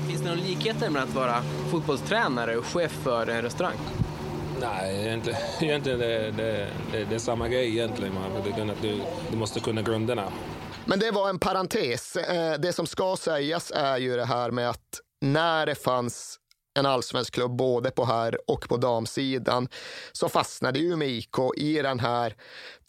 Finns 0.09 0.21
det 0.21 0.29
några 0.29 0.41
likheter 0.41 0.91
med 0.91 1.03
att 1.03 1.15
vara 1.15 1.22
fotbollstränare 1.71 2.57
och 2.57 2.65
chef 2.65 2.93
för 2.93 3.27
en 3.27 3.43
restaurang? 3.43 3.77
Nej, 4.61 5.07
egentligen, 5.07 5.39
egentligen 5.61 5.99
det, 5.99 6.31
det, 6.31 6.69
det, 6.93 7.05
det 7.05 7.15
är 7.15 7.19
samma 7.19 7.49
grej 7.49 7.69
egentligen. 7.69 8.15
Du, 8.83 9.01
du 9.31 9.37
måste 9.37 9.61
kunna 9.61 9.83
grunderna. 9.83 10.33
Men 10.85 10.99
det 10.99 11.11
var 11.11 11.29
en 11.29 11.39
parentes. 11.39 12.17
Eh, 12.17 12.61
det 12.61 12.73
som 12.73 12.87
ska 12.87 13.17
sägas 13.17 13.73
är 13.75 13.97
ju 13.97 14.17
det 14.17 14.25
här 14.25 14.51
med 14.51 14.71
att 14.71 15.01
när 15.21 15.67
det 15.67 15.75
fanns 15.75 16.39
en 16.75 16.87
allsvensk 16.87 17.35
klubb 17.35 17.57
både 17.57 17.91
på 17.91 18.05
herr 18.05 18.51
och 18.51 18.69
på 18.69 18.77
damsidan 18.77 19.69
så 20.13 20.29
fastnade 20.29 20.81
Umeå 20.81 21.09
IK 21.09 21.39
i 21.57 21.83
den 21.83 22.01
här 22.01 22.37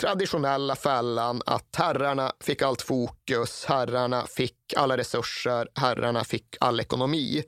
traditionella 0.01 0.75
fällan 0.75 1.41
att 1.45 1.75
herrarna 1.77 2.31
fick 2.39 2.61
allt 2.61 2.81
fokus, 2.81 3.65
herrarna 3.65 4.25
fick 4.27 4.57
alla 4.75 4.97
resurser, 4.97 5.67
herrarna 5.75 6.23
fick 6.23 6.55
all 6.59 6.79
ekonomi. 6.79 7.43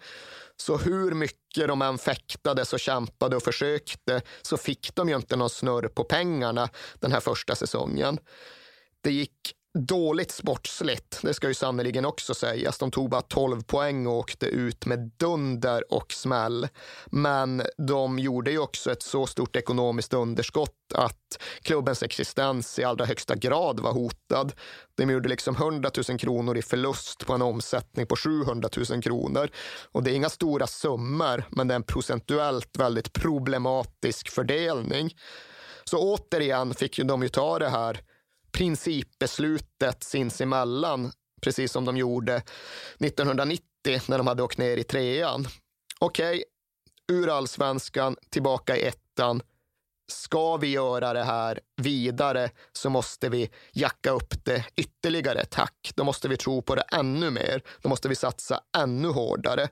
Så 0.58 0.78
hur 0.78 1.12
mycket 1.12 1.68
de 1.68 1.82
än 1.82 1.98
fäktades 1.98 2.74
och 2.74 2.80
kämpade 2.80 3.36
och 3.36 3.44
försökte 3.44 4.22
så 4.42 4.58
fick 4.58 4.96
de 4.96 5.10
ju 5.10 5.16
inte 5.16 5.36
någon 5.36 5.50
snurr 5.50 5.88
på 5.88 6.04
pengarna 6.04 6.70
den 7.00 7.12
här 7.12 7.20
första 7.20 7.56
säsongen. 7.56 8.20
Det 9.02 9.12
gick 9.12 9.54
dåligt 9.76 10.32
sportsligt, 10.32 11.20
det 11.22 11.34
ska 11.34 11.48
ju 11.48 11.54
sannerligen 11.54 12.06
också 12.06 12.34
sägas. 12.34 12.78
De 12.78 12.92
tog 12.92 13.10
bara 13.10 13.22
12 13.22 13.62
poäng 13.62 14.08
och 14.08 14.14
åkte 14.14 14.46
ut 14.46 14.86
med 14.86 15.12
dunder 15.18 15.94
och 15.94 16.12
smäll. 16.12 16.68
Men 17.06 17.64
de 17.78 18.20
gjorde 18.20 18.52
ju 18.52 18.60
också 18.60 18.92
ett 18.92 19.04
så 19.04 19.28
stort 19.28 19.56
ekonomiskt 19.56 20.14
underskott 20.14 20.72
att 20.94 21.42
klubbens 21.62 22.04
existens 22.04 22.80
i 22.80 22.84
allra 22.84 23.06
högsta 23.06 23.36
grad 23.36 23.80
var 23.80 23.92
hotad. 23.92 24.54
De 24.96 25.10
gjorde 25.10 25.30
liksom 25.30 25.56
100 25.56 25.92
000 26.10 26.20
kronor 26.20 26.58
i 26.58 26.62
förlust 26.62 27.26
på 27.26 27.34
en 27.34 27.42
omsättning 27.42 28.08
på 28.08 28.16
700 28.16 28.70
000 28.90 29.02
kronor. 29.02 29.50
Och 29.92 30.04
det 30.04 30.12
är 30.12 30.16
inga 30.16 30.30
stora 30.30 30.68
summor, 30.68 31.44
men 31.50 31.68
det 31.68 31.74
är 31.74 31.76
en 31.76 31.84
procentuellt 31.84 32.78
väldigt 32.78 33.14
problematisk 33.14 34.30
fördelning. 34.30 35.16
Så 35.84 35.98
återigen 35.98 36.74
fick 36.74 36.98
de 36.98 37.24
ju 37.24 37.30
ta 37.30 37.60
det 37.60 37.70
här 37.70 38.02
principbeslutet 38.56 40.04
sinsemellan, 40.04 41.12
precis 41.42 41.72
som 41.72 41.86
de 41.86 41.98
gjorde 41.98 42.36
1990 43.00 43.62
när 44.08 44.18
de 44.18 44.28
hade 44.28 44.44
åkt 44.44 44.58
ner 44.58 44.78
i 44.78 44.84
trean. 44.84 45.48
Okej, 46.00 46.44
okay, 47.08 47.18
ur 47.18 47.30
allsvenskan, 47.30 48.16
tillbaka 48.30 48.78
i 48.78 48.82
ettan. 48.82 49.42
Ska 50.12 50.58
vi 50.58 50.68
göra 50.68 51.14
det 51.14 51.24
här 51.24 51.60
vidare 51.82 52.50
så 52.74 52.90
måste 52.90 53.30
vi 53.30 53.50
jacka 53.72 54.12
upp 54.12 54.46
det 54.46 54.66
ytterligare 54.76 55.46
Tack. 55.46 55.92
Då 55.96 56.04
måste 56.04 56.28
vi 56.28 56.38
tro 56.38 56.62
på 56.62 56.76
det 56.76 56.82
ännu 56.82 57.30
mer. 57.30 57.62
Då 57.82 57.90
måste 57.90 58.10
vi 58.10 58.16
satsa 58.16 58.60
ännu 58.78 59.08
hårdare. 59.08 59.68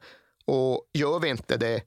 Och 0.46 0.90
gör 0.94 1.20
vi 1.20 1.30
inte 1.30 1.58
det, 1.58 1.84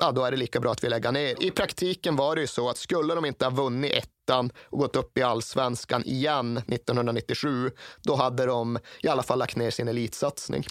ja, 0.00 0.12
då 0.12 0.24
är 0.24 0.30
det 0.30 0.36
lika 0.36 0.60
bra 0.60 0.72
att 0.72 0.84
vi 0.84 0.88
lägger 0.88 1.12
ner. 1.12 1.44
I 1.44 1.50
praktiken 1.50 2.16
var 2.16 2.34
det 2.34 2.40
ju 2.40 2.46
så 2.46 2.70
att 2.70 2.76
skulle 2.76 3.14
de 3.14 3.24
inte 3.24 3.44
ha 3.44 3.50
vunnit 3.50 3.92
ett 3.92 4.15
ettan 4.26 4.50
och 4.64 4.78
gått 4.78 4.96
upp 4.96 5.18
i 5.18 5.22
allsvenskan 5.22 6.04
igen 6.04 6.56
1997, 6.56 7.70
då 8.02 8.14
hade 8.14 8.46
de 8.46 8.78
i 9.02 9.08
alla 9.08 9.22
fall 9.22 9.38
lagt 9.38 9.56
ner 9.56 9.70
sin 9.70 9.88
elitsatsning. 9.88 10.64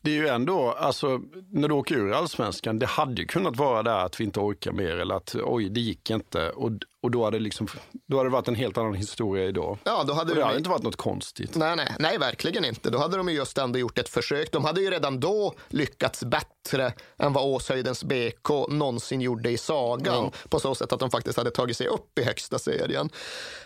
Det 0.00 0.10
är 0.10 0.14
ju 0.14 0.28
ändå, 0.28 0.72
alltså 0.72 1.20
när 1.50 1.68
du 1.68 1.74
åker 1.74 1.94
ur 1.94 2.12
allsvenskan, 2.12 2.78
det 2.78 2.86
hade 2.86 3.20
ju 3.20 3.26
kunnat 3.26 3.56
vara 3.56 3.82
där 3.82 4.04
att 4.04 4.20
vi 4.20 4.24
inte 4.24 4.40
orkar 4.40 4.72
mer 4.72 4.96
eller 4.96 5.14
att 5.14 5.36
oj, 5.44 5.68
det 5.68 5.80
gick 5.80 6.10
inte. 6.10 6.50
Och, 6.50 6.70
och 7.02 7.10
då 7.10 7.24
hade, 7.24 7.38
liksom, 7.38 7.68
då 8.08 8.16
hade 8.16 8.28
det 8.28 8.32
varit 8.32 8.48
en 8.48 8.54
helt 8.54 8.78
annan 8.78 8.94
historia 8.94 9.44
idag. 9.44 9.78
Ja, 9.84 10.04
då 10.06 10.12
hade 10.12 10.30
och 10.30 10.34
det 10.36 10.40
de... 10.40 10.46
hade 10.46 10.58
inte 10.58 10.70
varit 10.70 10.82
något 10.82 10.96
konstigt. 10.96 11.54
Nej, 11.54 11.76
nej, 11.76 11.96
nej, 11.98 12.18
verkligen 12.18 12.64
inte. 12.64 12.90
Då 12.90 12.98
hade 12.98 13.16
de 13.16 13.28
ju 13.28 13.34
just 13.34 13.58
ändå 13.58 13.78
gjort 13.78 13.98
ett 13.98 14.08
försök. 14.08 14.52
De 14.52 14.64
hade 14.64 14.80
ju 14.80 14.90
redan 14.90 15.20
då 15.20 15.54
lyckats 15.68 16.24
bättre 16.24 16.92
än 17.18 17.32
vad 17.32 17.44
Åshöjdens 17.44 18.04
BK 18.04 18.48
någonsin 18.68 19.20
gjorde 19.20 19.50
i 19.50 19.58
sagan. 19.58 20.18
Mm. 20.18 20.30
På 20.48 20.60
så 20.60 20.74
sätt 20.74 20.92
att 20.92 21.00
de 21.00 21.10
faktiskt 21.10 21.38
hade 21.38 21.50
tagit 21.50 21.76
sig 21.76 21.86
upp 21.86 22.18
i 22.18 22.22
högsta 22.22 22.58
serien. 22.58 22.95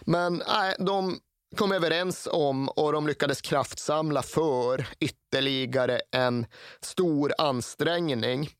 Men 0.00 0.42
nej, 0.48 0.74
de 0.78 1.18
kom 1.56 1.72
överens 1.72 2.28
om 2.32 2.68
och 2.68 2.92
de 2.92 3.06
lyckades 3.06 3.40
kraftsamla 3.40 4.22
för 4.22 4.86
ytterligare 5.00 6.00
en 6.12 6.46
stor 6.80 7.32
ansträngning. 7.38 8.50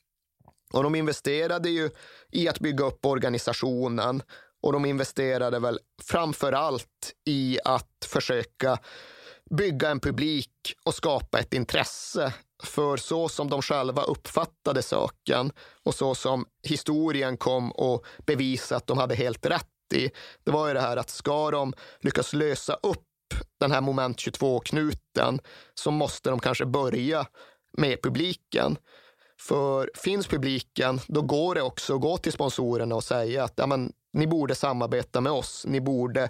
Och 0.73 0.83
de 0.83 0.95
investerade 0.95 1.71
ju 1.71 1.91
i 2.33 2.49
att 2.49 2.61
bygga 2.61 2.85
upp 2.85 3.07
organisationen 3.07 4.23
och 4.63 4.73
de 4.73 4.85
investerade 4.85 5.59
väl 5.59 5.79
framför 6.03 6.53
allt 6.53 7.13
i 7.27 7.59
att 7.65 8.07
försöka 8.07 8.79
bygga 9.51 9.91
en 9.91 10.01
publik 10.01 10.51
och 10.85 10.95
skapa 10.95 11.39
ett 11.39 11.55
intresse 11.55 12.35
för 12.63 12.97
så 12.97 13.29
som 13.29 13.51
de 13.51 13.63
själva 13.63 14.03
uppfattade 14.03 14.83
saken 14.83 15.53
och 15.83 15.95
så 15.95 16.15
som 16.15 16.47
historien 16.63 17.37
kom 17.37 17.73
och 17.73 18.05
bevisa 18.27 18.77
att 18.77 18.87
de 18.87 18.99
hade 18.99 19.15
helt 19.15 19.47
rätt 19.47 19.67
i, 19.93 20.11
det 20.45 20.51
var 20.51 20.69
ju 20.69 20.75
det 20.75 20.81
här 20.81 20.97
att 20.97 21.11
ska 21.11 21.51
de 21.51 21.73
lyckas 22.01 22.33
lösa 22.33 22.75
upp 22.75 23.07
den 23.61 23.73
här 23.73 23.81
moment 23.81 24.17
22-knuten 24.17 25.39
så 25.75 25.91
måste 25.91 26.31
de 26.31 26.41
kanske 26.41 26.67
börja 26.67 27.27
med 27.73 28.03
publiken. 28.03 28.77
För 29.41 29.91
finns 29.95 30.27
publiken, 30.27 31.01
då 31.07 31.23
går 31.23 31.55
det 31.55 31.63
också 31.63 31.95
att 31.95 32.01
gå 32.01 32.17
till 32.17 32.33
sponsorerna 32.33 32.95
och 32.95 33.05
säga 33.05 33.45
att 33.45 33.53
ja, 33.57 33.67
men, 33.67 33.93
ni 34.13 34.27
borde 34.27 34.55
samarbeta 34.55 35.21
med 35.21 35.33
oss. 35.33 35.65
Ni 35.69 35.81
borde 35.81 36.29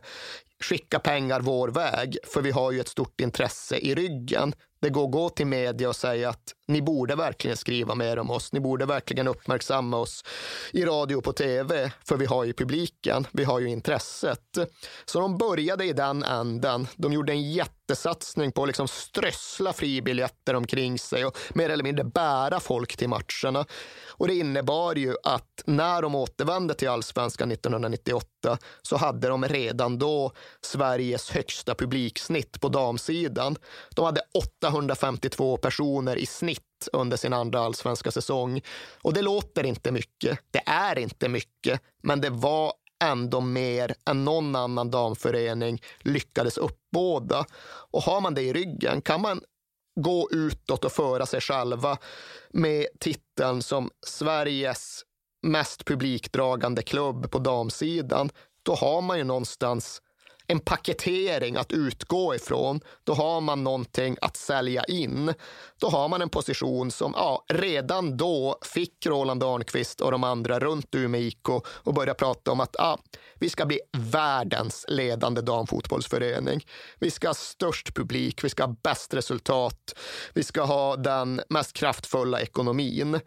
skicka 0.63 0.99
pengar 0.99 1.41
vår 1.41 1.69
väg, 1.69 2.19
för 2.27 2.43
vi 2.43 2.51
har 2.51 2.73
ju 2.73 2.81
ett 2.81 2.89
stort 2.89 3.21
intresse 3.21 3.77
i 3.77 3.95
ryggen. 3.95 4.55
Det 4.81 4.91
går 4.91 5.05
att 5.05 5.13
gå 5.13 5.29
till 5.29 5.47
media 5.47 5.89
och 5.89 5.97
säga 5.97 6.29
att 6.29 6.55
ni 6.71 6.83
borde 6.83 7.17
verkligen 7.17 7.57
skriva 7.57 7.95
mer 7.95 8.19
om 8.19 8.31
oss. 8.31 8.53
Ni 8.53 8.61
borde 8.61 8.87
verkligen 8.87 9.29
uppmärksamma 9.29 9.97
oss 9.97 10.25
i 10.73 10.85
radio 10.85 11.17
och 11.17 11.25
på 11.25 11.33
tv, 11.33 11.93
för 12.05 12.17
vi 12.17 12.27
har 12.27 12.45
ju 12.45 12.53
publiken, 12.53 13.27
vi 13.33 13.45
har 13.45 13.61
ju 13.61 13.69
intresset. 13.69 14.59
Så 15.05 15.21
de 15.21 15.39
började 15.39 15.85
i 15.85 15.93
den 15.93 16.23
änden. 16.23 16.87
De 16.97 17.13
gjorde 17.13 17.33
en 17.33 17.53
jättesatsning 17.53 18.53
på 18.53 18.63
att 18.63 18.69
liksom 18.69 18.89
strössla 18.89 19.73
fribiljetter 19.73 20.55
omkring 20.55 20.99
sig 20.99 21.25
och 21.25 21.39
mer 21.55 21.71
eller 21.71 21.85
mindre 21.85 22.05
bära 22.05 22.61
folk 22.61 22.97
till 22.97 23.09
matcherna. 23.09 23.65
Och 24.09 24.29
det 24.29 24.35
innebar 24.35 24.95
ju 24.95 25.15
att 25.23 25.63
när 25.65 26.03
de 26.03 26.15
återvände 26.15 26.75
till 26.75 26.89
allsvenskan 26.89 27.53
1998 27.53 28.59
så 28.83 28.97
hade 28.97 29.29
de 29.29 29.45
redan 29.45 29.99
då 29.99 30.33
Sveriges 30.61 31.31
högsta 31.31 31.75
publiksnitt 31.75 32.61
på 32.61 32.69
damsidan. 32.69 33.57
De 33.91 34.05
hade 34.05 34.21
852 34.35 35.57
personer 35.57 36.17
i 36.17 36.27
snitt 36.27 36.60
under 36.93 37.17
sin 37.17 37.33
andra 37.33 37.61
allsvenska 37.61 38.11
säsong. 38.11 38.61
Och 39.03 39.13
det 39.13 39.23
låter 39.23 39.67
inte 39.67 39.93
mycket. 39.93 40.39
Det 40.51 40.63
är 40.67 40.99
inte 40.99 41.29
mycket, 41.29 41.81
men 42.03 42.21
det 42.21 42.31
var 42.31 42.73
ändå 43.05 43.41
mer 43.41 43.95
än 44.07 44.25
någon 44.25 44.57
annan 44.57 44.91
damförening 44.91 45.83
lyckades 46.01 46.59
uppbåda. 46.59 47.45
Och 47.91 48.03
har 48.03 48.21
man 48.21 48.35
det 48.35 48.43
i 48.43 48.53
ryggen 48.53 49.03
kan 49.03 49.21
man 49.21 49.41
gå 50.01 50.29
utåt 50.33 50.85
och 50.85 50.93
föra 50.93 51.27
sig 51.27 51.41
själva 51.41 51.99
med 52.51 52.87
titeln 53.01 53.63
som 53.63 53.91
Sveriges 54.07 55.05
mest 55.43 55.85
publikdragande 55.85 56.83
klubb 56.83 57.31
på 57.31 57.39
damsidan, 57.39 58.31
då 58.63 58.75
har 58.75 59.01
man 59.03 59.19
ju 59.19 59.25
någonstans 59.25 60.03
en 60.51 60.61
paketering 60.61 61.57
att 61.57 61.73
utgå 61.73 62.35
ifrån. 62.35 62.81
Då 63.05 63.15
har 63.15 63.41
man 63.41 63.65
någonting 63.65 64.17
att 64.21 64.37
sälja 64.37 64.85
in. 64.85 65.35
Då 65.81 65.89
har 65.89 66.09
man 66.09 66.23
en 66.23 66.29
position 66.29 66.91
som 66.91 67.15
ja, 67.17 67.45
redan 67.49 68.17
då 68.17 68.59
fick 68.63 69.07
Roland 69.07 69.45
Arnqvist 69.45 70.01
och 70.01 70.11
de 70.11 70.25
andra 70.25 70.59
runt 70.59 70.95
Umeå 70.95 71.21
IK 71.21 71.49
och 71.65 71.95
börja 71.95 72.15
prata 72.15 72.53
om 72.53 72.61
att 72.61 72.77
ja, 72.79 72.99
vi 73.35 73.51
ska 73.51 73.67
bli 73.67 73.81
världens 73.93 74.85
ledande 74.89 75.41
damfotbollsförening. 75.41 76.67
Vi 76.99 77.11
ska 77.11 77.29
ha 77.29 77.35
störst 77.35 77.95
publik, 77.95 78.45
vi 78.45 78.49
ska 78.49 78.63
ha 78.63 78.77
bäst 78.83 79.15
resultat, 79.15 79.95
vi 80.35 80.43
ska 80.43 80.63
ha 80.63 80.97
den 80.97 81.41
mest 81.49 81.73
kraftfulla 81.73 82.41
ekonomin. 82.41 83.21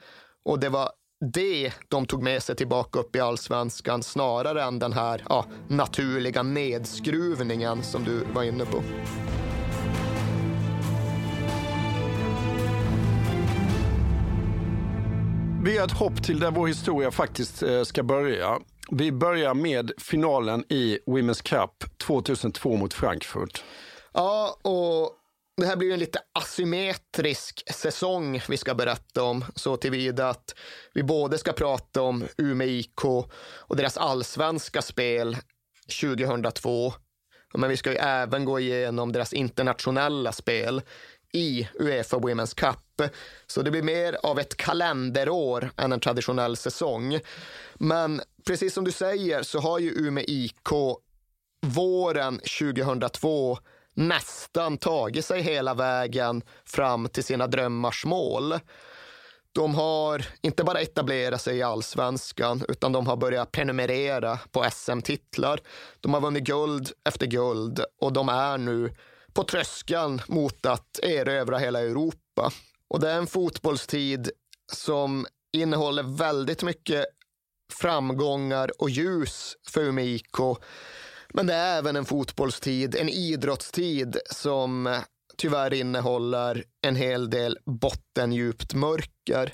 Och 0.46 0.60
det 0.60 0.70
var 0.70 0.92
det 1.32 1.72
de 1.88 2.06
tog 2.06 2.24
med 2.24 2.44
sig 2.44 2.56
tillbaka 2.56 3.00
upp 3.00 3.16
i 3.16 3.20
allsvenskan 3.20 4.04
snarare 4.04 4.64
än 4.64 4.80
den 4.80 4.94
här 4.94 5.26
ja, 5.30 5.46
naturliga 5.68 6.44
nedskruvningen 6.44 7.84
som 7.84 8.04
du 8.04 8.24
var 8.34 8.44
inne 8.44 8.66
på. 8.66 8.84
Vi 15.64 15.76
gör 15.76 15.86
ett 15.86 15.92
hopp 15.92 16.24
till 16.24 16.40
där 16.40 16.52
vår 16.52 16.68
historia 16.68 17.12
faktiskt 17.12 17.64
eh, 17.64 17.84
ska 17.84 18.04
börja. 18.04 18.60
Vi 18.92 19.12
börjar 19.12 19.54
med 19.54 19.92
finalen 19.98 20.64
i 20.70 21.00
Women's 21.06 21.44
Cup 21.44 21.98
2002 21.98 22.78
mot 22.78 22.94
Frankfurt. 22.94 23.64
Ja, 24.14 24.58
och 24.62 25.23
det 25.58 25.66
här 25.66 25.76
blir 25.76 25.94
en 25.94 26.00
lite 26.00 26.20
asymmetrisk 26.34 27.74
säsong 27.74 28.42
vi 28.50 28.58
ska 28.58 28.76
berätta 28.76 29.24
om, 29.24 29.46
så 29.56 29.78
tillvida 29.78 30.30
att 30.30 30.56
vi 30.94 31.04
både 31.04 31.38
ska 31.38 31.54
prata 31.54 32.02
om 32.02 32.26
Umeå 32.38 32.68
IK 32.68 33.06
och 33.06 33.76
deras 33.76 33.98
allsvenska 33.98 34.82
spel 34.82 35.38
2002. 36.02 36.94
Men 37.54 37.70
vi 37.70 37.78
ska 37.78 37.92
ju 37.92 37.98
även 37.98 38.46
gå 38.46 38.60
igenom 38.60 39.12
deras 39.12 39.34
internationella 39.34 40.32
spel 40.32 40.82
i 41.34 41.70
Uefa 41.80 42.18
Women's 42.18 42.56
Cup. 42.56 43.12
Så 43.48 43.62
det 43.62 43.72
blir 43.72 43.84
mer 43.84 44.18
av 44.24 44.40
ett 44.40 44.58
kalenderår 44.58 45.72
än 45.78 45.92
en 45.92 46.00
traditionell 46.00 46.58
säsong. 46.58 47.20
Men 47.74 48.22
precis 48.46 48.74
som 48.74 48.84
du 48.84 48.92
säger 48.92 49.44
så 49.44 49.60
har 49.60 49.80
ju 49.80 50.08
Umeå 50.08 50.24
IK 50.28 50.70
våren 51.62 52.40
2002 52.60 53.58
nästan 53.94 54.78
tagit 54.78 55.26
sig 55.26 55.42
hela 55.42 55.74
vägen 55.74 56.42
fram 56.66 57.10
till 57.10 57.24
sina 57.24 57.48
drömmars 57.48 58.06
mål. 58.06 58.60
De 59.52 59.76
har 59.76 60.26
inte 60.42 60.64
bara 60.64 60.80
etablerat 60.80 61.42
sig 61.42 61.58
i 61.58 61.62
allsvenskan, 61.62 62.66
utan 62.68 62.92
de 62.92 63.08
har 63.08 63.18
börjat 63.18 63.52
prenumerera 63.52 64.40
på 64.52 64.66
SM-titlar. 64.72 65.60
De 66.00 66.14
har 66.14 66.22
vunnit 66.22 66.44
guld 66.44 66.92
efter 67.10 67.26
guld 67.26 67.84
och 68.02 68.14
de 68.14 68.30
är 68.30 68.58
nu 68.58 68.96
på 69.34 69.44
tröskeln 69.44 70.22
mot 70.28 70.66
att 70.66 71.00
erövra 71.04 71.58
hela 71.58 71.82
Europa. 71.82 72.52
Och 72.88 73.00
det 73.00 73.12
är 73.12 73.18
en 73.18 73.28
fotbollstid 73.28 74.32
som 74.72 75.26
innehåller 75.54 76.04
väldigt 76.04 76.64
mycket 76.64 77.06
framgångar 77.74 78.82
och 78.82 78.90
ljus 78.90 79.56
för 79.70 79.82
Umeå 79.82 80.58
men 81.34 81.48
det 81.48 81.54
är 81.54 81.78
även 81.78 81.96
en 81.96 82.06
fotbollstid, 82.06 82.96
en 82.96 83.10
idrottstid 83.10 84.18
som 84.32 84.96
tyvärr 85.38 85.74
innehåller 85.74 86.64
en 86.82 86.96
hel 86.96 87.30
del 87.30 87.58
bottendjupt 87.66 88.74
mörker. 88.74 89.54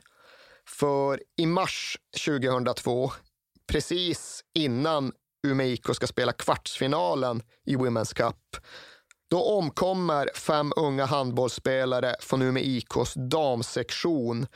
För 0.67 1.21
i 1.37 1.45
mars 1.45 1.97
2002, 2.25 3.11
precis 3.67 4.43
innan 4.55 5.11
Umeå 5.47 5.67
IK 5.67 5.95
ska 5.95 6.07
spela 6.07 6.31
kvartsfinalen 6.31 7.41
i 7.65 7.75
Women's 7.75 8.15
Cup, 8.15 8.65
då 9.29 9.43
omkommer 9.43 10.29
fem 10.35 10.73
unga 10.75 11.05
handbollsspelare 11.05 12.15
från 12.19 12.41
Umeå 12.41 12.63
IKs 12.63 13.13
damsektion 13.13 14.47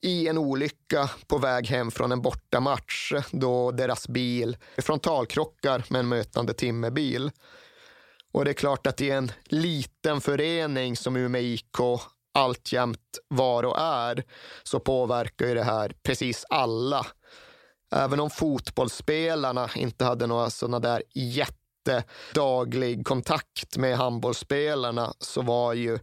i 0.00 0.28
en 0.28 0.38
olycka 0.38 1.10
på 1.26 1.38
väg 1.38 1.66
hem 1.66 1.90
från 1.90 2.12
en 2.12 2.22
bortamatch 2.22 3.12
då 3.30 3.70
deras 3.70 4.08
bil 4.08 4.56
frontalkrockar 4.78 5.84
med 5.88 5.98
en 5.98 6.08
mötande 6.08 6.54
timmerbil. 6.54 7.30
Och 8.32 8.44
det 8.44 8.50
är 8.50 8.54
klart 8.54 8.86
att 8.86 9.00
i 9.00 9.10
en 9.10 9.32
liten 9.44 10.20
förening 10.20 10.96
som 10.96 11.16
Umeå 11.16 11.42
IK 11.42 11.78
alltjämt 12.34 13.18
var 13.28 13.62
och 13.62 13.80
är 13.80 14.24
så 14.62 14.80
påverkar 14.80 15.46
ju 15.46 15.54
det 15.54 15.64
här 15.64 15.92
precis 16.02 16.44
alla. 16.48 17.06
Även 17.92 18.20
om 18.20 18.30
fotbollsspelarna 18.30 19.70
inte 19.74 20.04
hade 20.04 20.26
några 20.26 20.50
sådana 20.50 20.78
där 20.78 21.02
jättedaglig 21.14 23.06
kontakt 23.06 23.76
med 23.76 23.96
handbollsspelarna 23.96 25.14
så 25.18 25.42
var 25.42 25.72
ju 25.72 25.98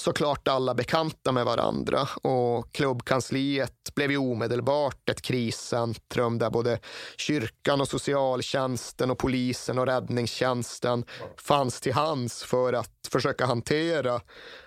såklart 0.00 0.48
alla 0.48 0.74
bekanta 0.74 1.32
med 1.32 1.44
varandra 1.44 2.08
och 2.22 2.72
klubbkansliet 2.72 3.94
blev 3.94 4.10
ju 4.10 4.16
omedelbart 4.16 5.08
ett 5.08 5.22
kriscentrum 5.22 6.38
där 6.38 6.50
både 6.50 6.78
kyrkan 7.16 7.80
och 7.80 7.88
socialtjänsten 7.88 9.10
och 9.10 9.18
polisen 9.18 9.78
och 9.78 9.86
räddningstjänsten 9.86 11.04
fanns 11.36 11.80
till 11.80 11.92
hands 11.92 12.42
för 12.42 12.72
att 12.72 13.08
försöka 13.08 13.46
hantera 13.46 14.20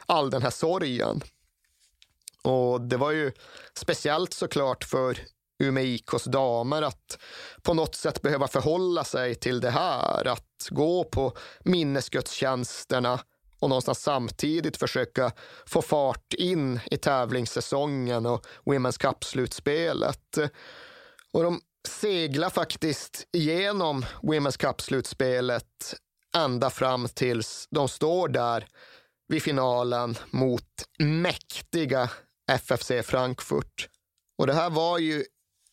all 0.06 0.30
den 0.30 0.42
här 0.42 0.50
sorgen. 0.50 1.22
Och 2.42 2.82
det 2.82 2.98
var 2.98 3.12
ju 3.12 3.32
speciellt 3.78 4.34
såklart 4.34 4.84
för 4.84 5.18
Umeå 5.60 5.84
IKs 5.84 6.24
damer 6.24 6.82
att 6.82 7.18
på 7.62 7.74
något 7.74 7.96
sätt 7.96 8.22
behöva 8.22 8.48
förhålla 8.48 9.04
sig 9.04 9.36
till 9.36 9.60
det 9.60 9.70
här. 9.70 10.28
Att 10.28 10.68
gå 10.70 11.04
på 11.04 11.34
minnesgudstjänsterna 11.64 13.20
och 13.64 13.70
någonstans 13.70 14.00
samtidigt 14.00 14.78
försöka 14.78 15.32
få 15.66 15.82
fart 15.82 16.34
in 16.34 16.80
i 16.92 16.98
tävlingssäsongen 16.98 18.26
och 18.26 18.46
Women's 18.66 19.00
Cup-slutspelet. 19.00 20.38
Och 21.34 21.44
de 21.44 21.62
seglar 21.88 22.50
faktiskt 22.50 23.28
igenom 23.32 24.06
Women's 24.22 24.58
Cup-slutspelet 24.58 25.96
ända 26.36 26.70
fram 26.70 27.08
tills 27.08 27.68
de 27.72 27.90
står 27.90 28.28
där 28.28 28.68
vid 29.28 29.44
finalen 29.44 30.18
mot 30.32 30.70
mäktiga 31.00 32.10
FFC 32.52 32.92
Frankfurt. 33.04 33.90
Och 34.38 34.48
det 34.48 34.54
här 34.54 34.70
var 34.70 34.98
ju 34.98 35.26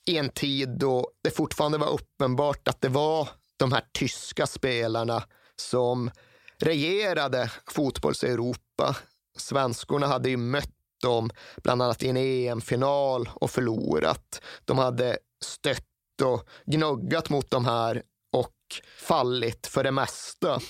i 0.06 0.18
en 0.18 0.28
tid 0.28 0.78
då 0.78 1.10
det 1.24 1.30
fortfarande 1.30 1.78
var 1.78 1.90
uppenbart 1.90 2.68
att 2.68 2.80
det 2.80 2.88
var 2.88 3.28
de 3.56 3.72
här 3.72 3.84
tyska 3.92 4.46
spelarna 4.46 5.22
som 5.56 6.10
regerade 6.60 7.50
fotbolls-Europa. 7.66 8.96
Svenskorna 9.36 10.06
hade 10.06 10.30
ju 10.30 10.36
mött 10.36 10.74
dem 11.02 11.30
bland 11.62 11.82
annat 11.82 12.02
i 12.02 12.08
en 12.08 12.16
EM-final 12.16 13.28
och 13.34 13.50
förlorat. 13.50 14.42
De 14.64 14.78
hade 14.78 15.18
stött 15.44 15.86
och 16.22 16.48
gnuggat 16.66 17.30
mot 17.30 17.50
de 17.50 17.64
här 17.64 18.02
och 18.32 18.56
fallit 18.98 19.66
för 19.66 19.84
det 19.84 19.90
mesta. 19.90 20.60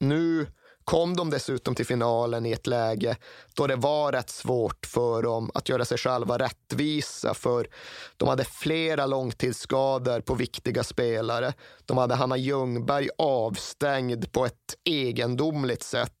Nu 0.00 0.46
kom 0.84 1.16
de 1.16 1.30
dessutom 1.30 1.74
till 1.74 1.86
finalen 1.86 2.46
i 2.46 2.52
ett 2.52 2.66
läge 2.66 3.16
då 3.54 3.66
det 3.66 3.76
var 3.76 4.12
rätt 4.12 4.30
svårt 4.30 4.86
för 4.86 5.22
dem 5.22 5.50
att 5.54 5.68
göra 5.68 5.84
sig 5.84 5.98
själva 5.98 6.38
rättvisa 6.38 7.34
för 7.34 7.68
de 8.16 8.28
hade 8.28 8.44
flera 8.44 9.06
långtidsskador 9.06 10.20
på 10.20 10.34
viktiga 10.34 10.84
spelare. 10.84 11.52
De 11.86 11.98
hade 11.98 12.14
Hanna 12.14 12.36
Ljungberg 12.36 13.08
avstängd 13.18 14.32
på 14.32 14.46
ett 14.46 14.74
egendomligt 14.84 15.82
sätt 15.82 16.12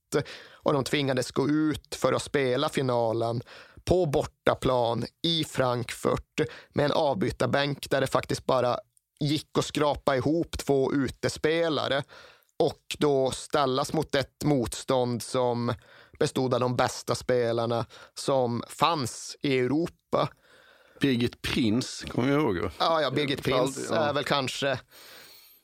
och 0.52 0.72
de 0.72 0.84
tvingades 0.84 1.30
gå 1.30 1.48
ut 1.48 1.94
för 1.94 2.12
att 2.12 2.22
spela 2.22 2.68
finalen 2.68 3.42
på 3.84 4.06
bortaplan 4.06 5.04
i 5.22 5.44
Frankfurt 5.44 6.40
med 6.72 6.84
en 6.84 6.92
avbytarbänk 6.92 7.90
där 7.90 8.00
det 8.00 8.06
faktiskt 8.06 8.46
bara 8.46 8.78
gick 9.20 9.58
att 9.58 9.64
skrapa 9.64 10.16
ihop 10.16 10.58
två 10.58 10.92
utespelare 10.92 12.02
och 12.62 12.96
då 12.98 13.30
ställas 13.30 13.92
mot 13.92 14.14
ett 14.14 14.44
motstånd 14.44 15.22
som 15.22 15.74
bestod 16.18 16.54
av 16.54 16.60
de 16.60 16.76
bästa 16.76 17.14
spelarna 17.14 17.86
som 18.14 18.62
fanns 18.68 19.36
i 19.42 19.58
Europa. 19.58 20.28
Birgit 21.00 21.42
Prins, 21.42 22.04
kommer 22.08 22.28
jag 22.28 22.40
ihåg? 22.40 22.70
Ja, 22.78 23.02
ja 23.02 23.10
Birgit 23.10 23.42
Prins 23.42 23.90
är 23.90 24.12
väl 24.12 24.24
kanske 24.24 24.78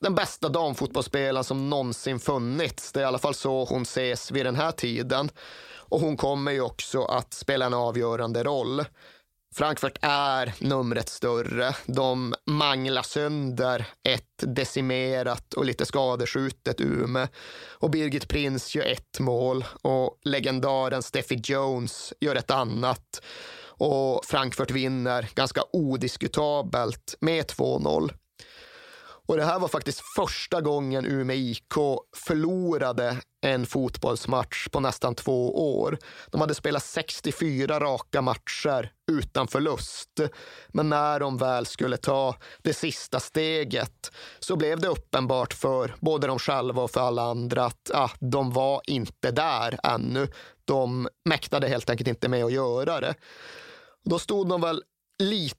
den 0.00 0.14
bästa 0.14 0.48
damfotbollsspelaren 0.48 1.44
som 1.44 1.70
någonsin 1.70 2.20
funnits. 2.20 2.92
Det 2.92 3.00
är 3.00 3.02
i 3.02 3.06
alla 3.06 3.18
fall 3.18 3.34
så 3.34 3.64
hon 3.64 3.82
ses 3.82 4.30
vid 4.30 4.46
den 4.46 4.56
här 4.56 4.72
tiden. 4.72 5.30
Och 5.90 6.00
hon 6.00 6.16
kommer 6.16 6.52
ju 6.52 6.60
också 6.60 7.04
att 7.04 7.34
spela 7.34 7.66
en 7.66 7.74
avgörande 7.74 8.44
roll. 8.44 8.84
Frankfurt 9.54 9.98
är 10.02 10.54
numret 10.60 11.08
större. 11.08 11.76
De 11.86 12.34
manglar 12.46 13.02
sönder 13.02 13.86
ett 14.08 14.24
decimerat 14.54 15.54
och 15.54 15.64
lite 15.64 15.86
skadeskjutet 15.86 16.80
Umeå. 16.80 17.26
Och 17.70 17.90
Birgit 17.90 18.28
Prins 18.28 18.74
gör 18.74 18.84
ett 18.84 19.20
mål 19.20 19.64
och 19.82 20.18
legendaren 20.24 21.02
Steffi 21.02 21.40
Jones 21.44 22.12
gör 22.20 22.36
ett 22.36 22.50
annat. 22.50 23.22
Och 23.60 24.24
Frankfurt 24.24 24.70
vinner 24.70 25.28
ganska 25.34 25.62
odiskutabelt 25.72 27.14
med 27.20 27.44
2-0. 27.44 28.10
Och 29.28 29.36
det 29.36 29.44
här 29.44 29.58
var 29.58 29.68
faktiskt 29.68 30.00
första 30.00 30.60
gången 30.60 31.06
Umeå 31.06 31.36
IK 31.36 31.74
förlorade 32.16 33.16
en 33.40 33.66
fotbollsmatch 33.66 34.68
på 34.68 34.80
nästan 34.80 35.14
två 35.14 35.72
år. 35.78 35.98
De 36.30 36.40
hade 36.40 36.54
spelat 36.54 36.84
64 36.84 37.80
raka 37.80 38.22
matcher 38.22 38.92
utan 39.12 39.48
förlust. 39.48 40.20
Men 40.68 40.88
när 40.88 41.20
de 41.20 41.36
väl 41.36 41.66
skulle 41.66 41.96
ta 41.96 42.36
det 42.62 42.74
sista 42.74 43.20
steget 43.20 44.12
så 44.38 44.56
blev 44.56 44.80
det 44.80 44.88
uppenbart 44.88 45.54
för 45.54 45.94
både 46.00 46.26
de 46.26 46.38
själva 46.38 46.82
och 46.82 46.90
för 46.90 47.00
alla 47.00 47.22
andra 47.22 47.64
att 47.64 47.90
ah, 47.94 48.10
de 48.20 48.52
var 48.52 48.80
inte 48.86 49.30
där 49.30 49.78
ännu. 49.82 50.28
De 50.64 51.08
mäktade 51.24 51.68
helt 51.68 51.90
enkelt 51.90 52.08
inte 52.08 52.28
med 52.28 52.44
att 52.44 52.52
göra 52.52 53.00
det. 53.00 53.14
Då 54.04 54.18
stod 54.18 54.48
de 54.48 54.60
väl 54.60 54.82
lite 55.18 55.56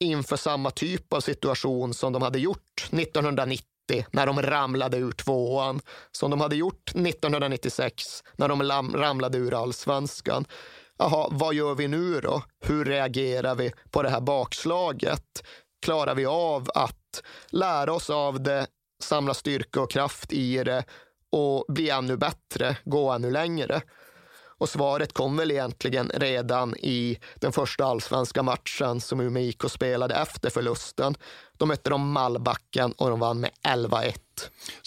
inför 0.00 0.36
samma 0.36 0.70
typ 0.70 1.12
av 1.12 1.20
situation 1.20 1.94
som 1.94 2.12
de 2.12 2.22
hade 2.22 2.38
gjort 2.38 2.88
1990 2.90 3.64
när 4.10 4.26
de 4.26 4.42
ramlade 4.42 4.96
ur 4.96 5.12
tvåan, 5.12 5.80
som 6.12 6.30
de 6.30 6.40
hade 6.40 6.56
gjort 6.56 6.90
1996 6.90 8.22
när 8.36 8.48
de 8.48 8.62
ramlade 8.98 9.38
ur 9.38 9.62
allsvenskan. 9.62 10.44
Jaha, 10.98 11.28
vad 11.30 11.54
gör 11.54 11.74
vi 11.74 11.88
nu 11.88 12.20
då? 12.20 12.42
Hur 12.60 12.84
reagerar 12.84 13.54
vi 13.54 13.72
på 13.90 14.02
det 14.02 14.10
här 14.10 14.20
bakslaget? 14.20 15.42
Klarar 15.82 16.14
vi 16.14 16.26
av 16.26 16.70
att 16.74 17.22
lära 17.50 17.92
oss 17.92 18.10
av 18.10 18.42
det, 18.42 18.66
samla 19.02 19.34
styrka 19.34 19.80
och 19.80 19.90
kraft 19.90 20.32
i 20.32 20.64
det 20.64 20.84
och 21.32 21.64
bli 21.68 21.90
ännu 21.90 22.16
bättre, 22.16 22.76
gå 22.84 23.10
ännu 23.10 23.30
längre? 23.30 23.82
Och 24.60 24.68
svaret 24.68 25.12
kom 25.12 25.36
väl 25.36 25.50
egentligen 25.50 26.10
redan 26.14 26.76
i 26.76 27.18
den 27.34 27.52
första 27.52 27.84
allsvenska 27.84 28.42
matchen 28.42 29.00
som 29.00 29.20
Umeå 29.20 29.42
IK 29.42 29.62
spelade 29.70 30.14
efter 30.14 30.50
förlusten. 30.50 31.14
De 31.60 31.68
mötte 31.68 31.90
de 31.90 32.12
Mallbacken 32.12 32.92
och 32.92 33.10
de 33.10 33.20
vann 33.20 33.40
med 33.40 33.50
11-1. 33.68 34.14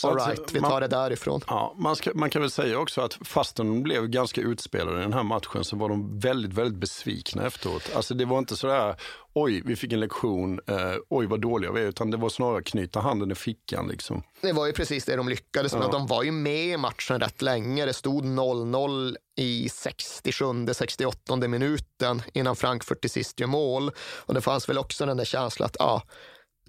All 0.03 0.15
right, 0.15 0.29
alltså, 0.29 0.45
vi 0.53 0.59
tar 0.59 0.69
man, 0.69 0.81
det 0.81 0.87
därifrån. 0.87 1.41
Ja, 1.47 1.75
man, 1.77 1.95
ska, 1.95 2.11
man, 2.13 2.29
kan 2.29 2.41
väl 2.41 2.51
säga 2.51 2.79
också 2.79 3.01
att 3.01 3.13
fastän 3.13 3.67
de 3.67 3.83
blev 3.83 4.07
ganska 4.07 4.41
utspelade 4.41 4.99
i 4.99 5.01
den 5.01 5.13
här 5.13 5.23
matchen 5.23 5.63
så 5.63 5.75
var 5.75 5.89
de 5.89 6.19
väldigt, 6.19 6.53
väldigt 6.53 6.77
besvikna 6.77 7.45
efteråt. 7.45 7.91
Alltså 7.95 8.13
det 8.13 8.25
var 8.25 8.37
inte 8.37 8.55
sådär, 8.55 8.95
oj, 9.33 9.61
vi 9.65 9.75
fick 9.75 9.93
en 9.93 9.99
lektion, 9.99 10.59
eh, 10.67 10.95
oj 11.09 11.25
vad 11.25 11.41
dåliga 11.41 11.71
vi 11.71 11.81
är, 11.81 11.85
utan 11.85 12.11
det 12.11 12.17
var 12.17 12.29
snarare 12.29 12.63
knyta 12.63 12.99
handen 12.99 13.31
i 13.31 13.35
fickan. 13.35 13.87
Liksom. 13.87 14.23
Det 14.41 14.53
var 14.53 14.65
ju 14.65 14.73
precis 14.73 15.05
det 15.05 15.15
de 15.15 15.29
lyckades 15.29 15.73
med. 15.73 15.83
Ja. 15.83 15.91
De 15.91 16.07
var 16.07 16.23
ju 16.23 16.31
med 16.31 16.65
i 16.65 16.77
matchen 16.77 17.19
rätt 17.19 17.41
länge. 17.41 17.85
Det 17.85 17.93
stod 17.93 18.25
0-0 18.25 19.15
i 19.37 19.67
67-68 19.67 21.47
minuten 21.47 22.21
innan 22.33 22.55
Frankfurt 22.55 23.01
till 23.01 23.09
sist 23.09 23.39
gör 23.39 23.47
mål. 23.47 23.91
Och 23.97 24.33
det 24.33 24.41
fanns 24.41 24.69
väl 24.69 24.77
också 24.77 25.05
den 25.05 25.17
där 25.17 25.25
känslan 25.25 25.65
att 25.65 25.81
ah, 25.81 26.01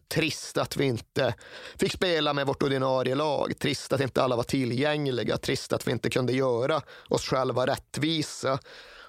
trist 0.09 0.59
att 0.59 0.77
vi 0.77 0.85
inte 0.85 1.35
fick 1.79 1.93
spela 1.93 2.33
med 2.33 2.47
vårt 2.47 2.63
ordinarie 2.63 3.15
lag. 3.15 3.59
Trist 3.59 3.93
att 3.93 4.01
inte 4.01 4.23
alla 4.23 4.37
var 4.37 4.43
tillgängliga. 4.43 5.39
Trist 5.39 5.73
att 5.73 5.87
vi 5.87 5.93
inte 5.93 6.11
kunde 6.11 6.33
göra 6.33 6.83
oss 7.09 7.27
själva 7.27 7.67
rättvisa. 7.67 8.59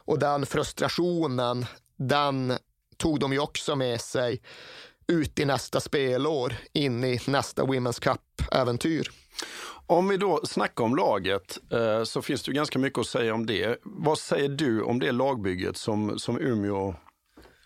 Och 0.06 0.20
den 0.20 0.46
frustrationen, 0.46 1.66
den 1.98 2.54
tog 2.98 3.20
de 3.20 3.34
ju 3.34 3.40
också 3.40 3.76
med 3.76 4.02
sig 4.02 4.42
ut 5.08 5.40
i 5.40 5.46
nästa 5.46 5.80
spelår, 5.80 6.56
in 6.74 7.04
i 7.04 7.20
nästa 7.28 7.64
Women's 7.64 8.02
Cup-äventyr. 8.02 9.12
Om 9.88 10.08
vi 10.08 10.18
då 10.18 10.42
snackar 10.46 10.84
om 10.84 10.96
laget 10.96 11.58
eh, 11.72 12.04
så 12.04 12.22
finns 12.22 12.44
det 12.44 12.52
ju 12.52 12.56
ganska 12.56 12.80
mycket 12.80 13.00
att 13.00 13.08
säga 13.08 13.34
om 13.34 13.46
det. 13.46 13.80
Vad 13.84 14.18
säger 14.18 14.50
du 14.50 14.82
om 14.82 15.00
det 15.00 15.12
lagbygget 15.12 15.78
som, 15.78 16.20
som 16.20 16.40
Umeå 16.40 16.96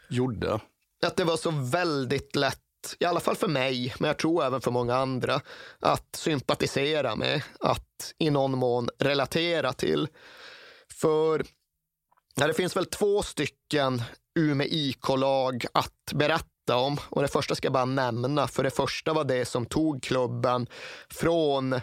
gjorde? 0.09 0.59
Att 1.05 1.15
det 1.15 1.23
var 1.23 1.37
så 1.37 1.51
väldigt 1.51 2.35
lätt 2.35 2.61
i 2.99 3.05
alla 3.05 3.19
fall 3.19 3.35
för 3.35 3.47
mig, 3.47 3.93
men 3.99 4.07
jag 4.07 4.17
tror 4.17 4.43
även 4.43 4.61
för 4.61 4.71
många 4.71 4.95
andra, 4.95 5.41
att 5.79 6.15
sympatisera 6.15 7.15
med, 7.15 7.41
att 7.59 8.13
i 8.17 8.29
någon 8.29 8.57
mån 8.57 8.89
relatera 8.99 9.73
till. 9.73 10.07
För 11.01 11.43
ja, 12.35 12.47
det 12.47 12.53
finns 12.53 12.75
väl 12.75 12.85
två 12.85 13.23
stycken 13.23 14.01
Umeå 14.39 14.67
IK-lag 14.67 15.65
att 15.73 16.13
berätta 16.13 16.75
om. 16.75 16.97
Och 17.09 17.21
det 17.21 17.27
första 17.27 17.55
ska 17.55 17.65
jag 17.65 17.73
bara 17.73 17.85
nämna, 17.85 18.47
för 18.47 18.63
det 18.63 18.69
första 18.69 19.13
var 19.13 19.23
det 19.23 19.45
som 19.45 19.65
tog 19.65 20.03
klubben 20.03 20.67
från 21.09 21.79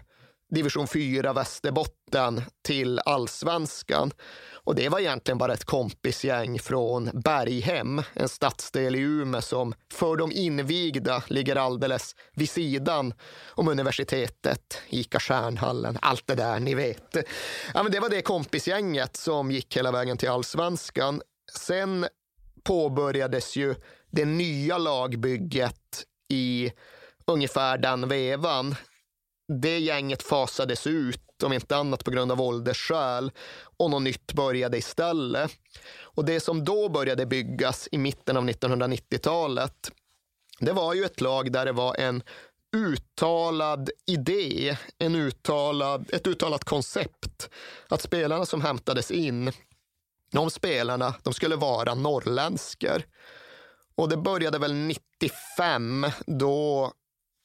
division 0.48 0.87
4 0.87 1.32
Västerbotten 1.32 2.42
till 2.64 2.98
allsvenskan. 2.98 4.12
Och 4.54 4.74
det 4.74 4.88
var 4.88 5.00
egentligen 5.00 5.38
bara 5.38 5.52
ett 5.52 5.64
kompisgäng 5.64 6.59
från 6.59 7.11
Berghem, 7.24 8.02
en 8.14 8.28
stadsdel 8.28 8.96
i 8.96 8.98
Umeå 8.98 9.42
som 9.42 9.74
för 9.92 10.16
de 10.16 10.32
invigda 10.32 11.22
ligger 11.28 11.56
alldeles 11.56 12.14
vid 12.35 12.50
sidan 12.50 13.14
om 13.48 13.68
universitetet, 13.68 14.82
Ica 14.88 15.20
Stjärnhallen, 15.20 15.98
allt 16.02 16.26
det 16.26 16.35
där 16.35 16.61
ni 16.61 16.74
vet. 16.74 17.16
Ja, 17.74 17.82
men 17.82 17.92
det 17.92 18.00
var 18.00 18.09
det 18.09 18.22
kompisgänget 18.22 19.16
som 19.16 19.50
gick 19.50 19.76
hela 19.76 19.92
vägen 19.92 20.16
till 20.16 20.28
allsvenskan. 20.28 21.22
Sen 21.52 22.06
påbörjades 22.64 23.56
ju 23.56 23.74
det 24.11 24.24
nya 24.24 24.78
lagbygget 24.78 26.04
i 26.28 26.72
ungefär 27.26 27.78
den 27.78 28.09
vevan 28.09 28.74
det 29.48 29.78
gänget 29.78 30.22
fasades 30.22 30.87
ut, 30.87 31.42
om 31.42 31.52
inte 31.52 31.76
annat 31.76 32.04
på 32.04 32.11
grund 32.11 32.32
av 32.32 32.40
åldersskäl, 32.40 33.32
och 33.76 33.90
något 33.90 34.02
nytt 34.02 34.32
började 34.32 34.78
istället. 34.78 35.50
Och 36.00 36.24
det 36.24 36.40
som 36.40 36.64
då 36.64 36.88
började 36.88 37.26
byggas 37.26 37.88
i 37.92 37.98
mitten 37.98 38.37
av 38.37 38.48
1990-talet, 38.48 39.90
det 40.61 40.72
var 40.72 40.94
ju 40.94 41.04
ett 41.04 41.20
lag 41.20 41.52
där 41.52 41.64
det 41.64 41.72
var 41.72 41.96
en 41.96 42.22
uttalad 42.76 43.90
idé, 44.06 44.76
en 44.98 45.14
uttalad, 45.14 46.11
ett 46.12 46.26
uttalat 46.26 46.64
koncept. 46.64 47.50
Att 47.88 48.02
spelarna 48.02 48.46
som 48.46 48.61
hämtades 48.61 49.11
in, 49.11 49.52
de 50.32 50.50
spelarna, 50.50 51.14
de 51.22 51.32
skulle 51.32 51.56
vara 51.56 51.94
norrländskor. 51.94 53.02
Och 53.96 54.09
det 54.09 54.16
började 54.16 54.59
väl 54.59 54.74
95 54.74 56.06
då 56.26 56.92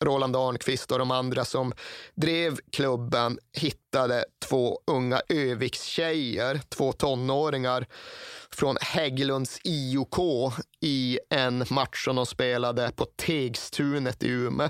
Roland 0.02 0.36
Arnqvist 0.36 0.92
och 0.92 1.00
de 1.00 1.12
andra 1.12 1.46
som 1.46 1.74
drev 2.16 2.58
klubben 2.72 3.40
hittade 3.58 4.26
två 4.46 4.80
unga 4.88 5.22
Övikstjejer, 5.30 6.62
två 6.70 6.92
tonåringar 6.92 7.86
från 8.52 8.78
Hägglunds 8.82 9.60
IOK 9.64 10.18
i 10.82 11.20
en 11.30 11.66
match 11.70 12.06
som 12.06 12.16
de 12.16 12.26
spelade 12.26 12.92
på 12.96 13.06
Tegstunet 13.06 14.24
i 14.24 14.28
Umeå. 14.28 14.70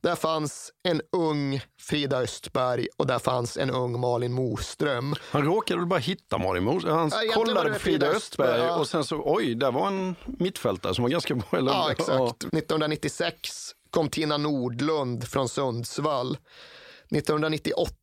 Där 0.00 0.14
fanns 0.14 0.72
en 0.88 1.02
ung 1.12 1.60
Frida 1.80 2.18
Östberg 2.18 2.88
och 2.96 3.06
där 3.06 3.18
fanns 3.18 3.56
en 3.56 3.70
ung 3.70 4.00
Malin 4.00 4.32
Moström. 4.32 5.14
Han 5.30 5.44
råkade 5.44 5.80
väl 5.80 5.88
bara 5.88 5.98
hitta 5.98 6.38
Malin 6.38 6.64
Moström? 6.64 6.96
Han 6.96 7.10
ja, 7.26 7.32
kollade 7.32 7.72
på 7.72 7.78
Frida 7.78 8.06
Östberg, 8.06 8.48
Östberg 8.48 8.68
ja. 8.68 8.78
och 8.78 8.88
sen 8.88 9.04
så, 9.04 9.22
oj, 9.24 9.54
där 9.54 9.72
var 9.72 9.86
en 9.86 10.16
mittfältare 10.26 10.94
som 10.94 11.02
var 11.02 11.10
ganska 11.10 11.34
bra. 11.34 11.58
Eller? 11.58 11.72
Ja, 11.72 11.90
exakt. 11.90 12.08
Ja. 12.18 12.28
1996 12.28 13.74
kom 13.98 14.10
Tina 14.10 14.36
Nordlund 14.36 15.28
från 15.28 15.48
Sundsvall. 15.48 16.38
1998 17.10 17.94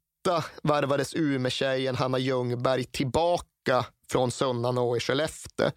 värvades 0.63 1.13
Umeå-tjejen 1.13 1.95
Hanna 1.95 2.17
Ljungberg 2.17 2.84
tillbaka 2.84 3.86
från 4.12 4.31
Sunnanå 4.31 4.97
i 4.97 4.99
Skellefteå. 4.99 5.71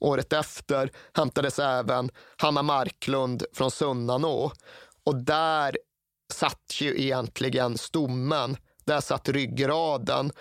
Året 0.00 0.32
efter 0.32 0.90
hämtades 1.14 1.58
även 1.58 2.10
Hanna 2.36 2.62
Marklund 2.62 3.42
från 3.52 3.70
Sunnanå. 3.70 4.52
Och 5.04 5.16
där 5.16 5.78
satt 6.32 6.80
ju 6.80 7.00
egentligen 7.02 7.78
stommen. 7.78 8.56
Där 8.84 9.00
satt 9.00 9.28
ryggraden. 9.28 10.32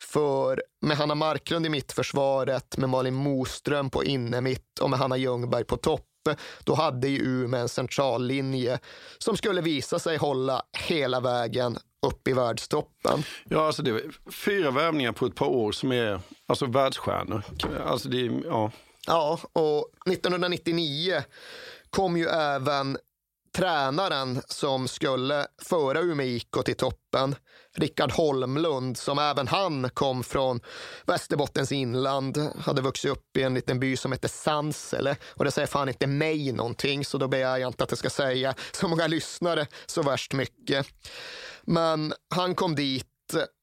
För 0.00 0.62
med 0.80 0.96
Hanna 0.96 1.14
Marklund 1.14 1.66
i 1.66 1.68
mittförsvaret, 1.68 2.76
med 2.76 2.88
Malin 2.88 3.14
Moström 3.14 3.90
på 3.90 4.04
innermitt 4.04 4.78
och 4.80 4.90
med 4.90 4.98
Hanna 4.98 5.16
Ljungberg 5.16 5.64
på 5.64 5.76
topp 5.76 6.06
då 6.64 6.74
hade 6.74 7.08
ju 7.08 7.18
Umeå 7.18 7.60
en 7.60 7.68
centrallinje 7.68 8.78
som 9.18 9.36
skulle 9.36 9.60
visa 9.60 9.98
sig 9.98 10.16
hålla 10.16 10.62
hela 10.78 11.20
vägen 11.20 11.78
upp 12.06 12.28
i 12.28 12.32
världstoppen. 12.32 13.22
Ja, 13.44 13.66
alltså 13.66 13.82
det 13.82 13.90
är 13.90 14.30
fyra 14.30 14.70
värvningar 14.70 15.12
på 15.12 15.26
ett 15.26 15.34
par 15.34 15.46
år 15.46 15.72
som 15.72 15.92
är 15.92 16.20
alltså 16.46 16.66
världsstjärnor. 16.66 17.42
Alltså 17.86 18.08
det, 18.08 18.18
ja. 18.44 18.70
ja, 19.06 19.38
och 19.52 19.90
1999 20.12 21.22
kom 21.90 22.16
ju 22.16 22.26
även 22.26 22.98
tränaren 23.56 24.42
som 24.48 24.88
skulle 24.88 25.46
föra 25.62 26.00
Umeå 26.00 26.26
IK 26.26 26.64
till 26.64 26.76
toppen, 26.76 27.34
Rickard 27.76 28.12
Holmlund, 28.12 28.98
som 28.98 29.18
även 29.18 29.48
han 29.48 29.90
kom 29.90 30.24
från 30.24 30.60
Västerbottens 31.06 31.72
inland, 31.72 32.38
hade 32.58 32.82
vuxit 32.82 33.10
upp 33.10 33.36
i 33.36 33.42
en 33.42 33.54
liten 33.54 33.80
by 33.80 33.96
som 33.96 34.12
heter 34.12 34.28
Sansele. 34.28 35.16
Och 35.28 35.44
det 35.44 35.50
säger 35.50 35.66
fan 35.66 35.88
inte 35.88 36.06
mig 36.06 36.52
någonting, 36.52 37.04
så 37.04 37.18
då 37.18 37.28
begär 37.28 37.56
jag 37.56 37.68
inte 37.68 37.84
att 37.84 37.90
det 37.90 37.96
ska 37.96 38.10
säga 38.10 38.54
så 38.72 38.88
många 38.88 39.06
lyssnare 39.06 39.66
så 39.86 40.02
värst 40.02 40.32
mycket. 40.32 40.86
Men 41.62 42.14
han 42.34 42.54
kom 42.54 42.74
dit 42.74 43.06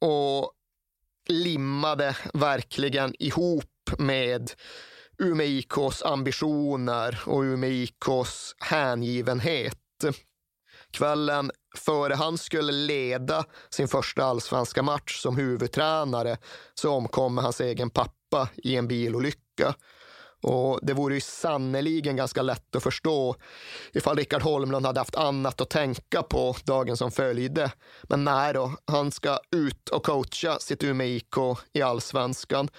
och 0.02 0.52
limmade 1.30 2.16
verkligen 2.34 3.16
ihop 3.20 3.66
med 3.98 4.52
Umeå 5.18 5.48
IKs 5.48 6.04
ambitioner 6.04 7.20
och 7.26 7.42
Umeå 7.42 7.70
IKs 7.70 8.56
hängivenhet. 8.60 9.78
Kvällen 10.92 11.52
före 11.78 12.14
han 12.14 12.38
skulle 12.38 12.72
leda 12.72 13.46
sin 13.70 13.88
första 13.88 14.24
allsvenska 14.26 14.82
match 14.82 15.22
som 15.22 15.38
huvudtränare 15.38 16.38
så 16.74 16.92
omkom 16.92 17.38
hans 17.38 17.62
egen 17.62 17.90
pappa 17.90 18.50
i 18.56 18.76
en 18.76 18.88
bilolycka. 18.88 19.76
Och 20.44 20.80
det 20.82 20.94
vore 20.94 21.16
ju 21.16 21.22
sannoliken 21.22 22.16
ganska 22.16 22.42
lätt 22.42 22.76
att 22.76 22.84
förstå 22.84 23.36
ifall 23.94 24.18
Rickard 24.18 24.42
Holmlund 24.42 24.86
hade 24.86 25.00
haft 25.00 25.16
annat 25.16 25.62
att 25.62 25.70
tänka 25.70 26.24
på 26.24 26.56
dagen 26.64 26.98
som 26.98 27.12
följde. 27.12 27.72
Men 28.04 28.24
nej 28.24 28.54
då, 28.54 28.72
han 28.86 29.12
ska 29.12 29.40
ut 29.56 29.90
och 29.90 30.06
coacha 30.06 30.60
sitt 30.60 30.84
Umeå 30.84 31.08
IK 31.08 31.36
i 31.74 31.82
allsvenskan. 31.82 32.70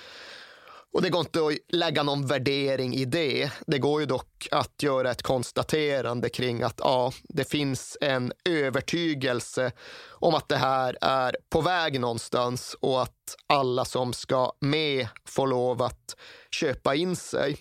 Och 0.95 1.03
det 1.03 1.11
går 1.11 1.21
inte 1.21 1.47
att 1.47 1.75
lägga 1.75 2.03
någon 2.03 2.27
värdering 2.27 2.95
i 2.95 3.05
det. 3.05 3.51
Det 3.67 3.79
går 3.79 4.01
ju 4.01 4.07
dock 4.07 4.49
att 4.51 4.83
göra 4.83 5.11
ett 5.11 5.23
konstaterande 5.23 6.29
kring 6.29 6.63
att 6.63 6.75
ja, 6.79 7.13
det 7.23 7.45
finns 7.45 7.99
en 8.01 8.33
övertygelse 8.45 9.73
om 10.11 10.35
att 10.35 10.49
det 10.49 10.57
här 10.57 10.99
är 11.01 11.37
på 11.51 11.61
väg 11.61 12.01
någonstans 12.01 12.77
och 12.81 13.03
att 13.03 13.37
alla 13.47 13.85
som 13.85 14.13
ska 14.13 14.53
med 14.61 15.09
får 15.29 15.47
lov 15.47 15.83
att 15.83 16.17
köpa 16.51 16.95
in 16.95 17.17
sig. 17.17 17.57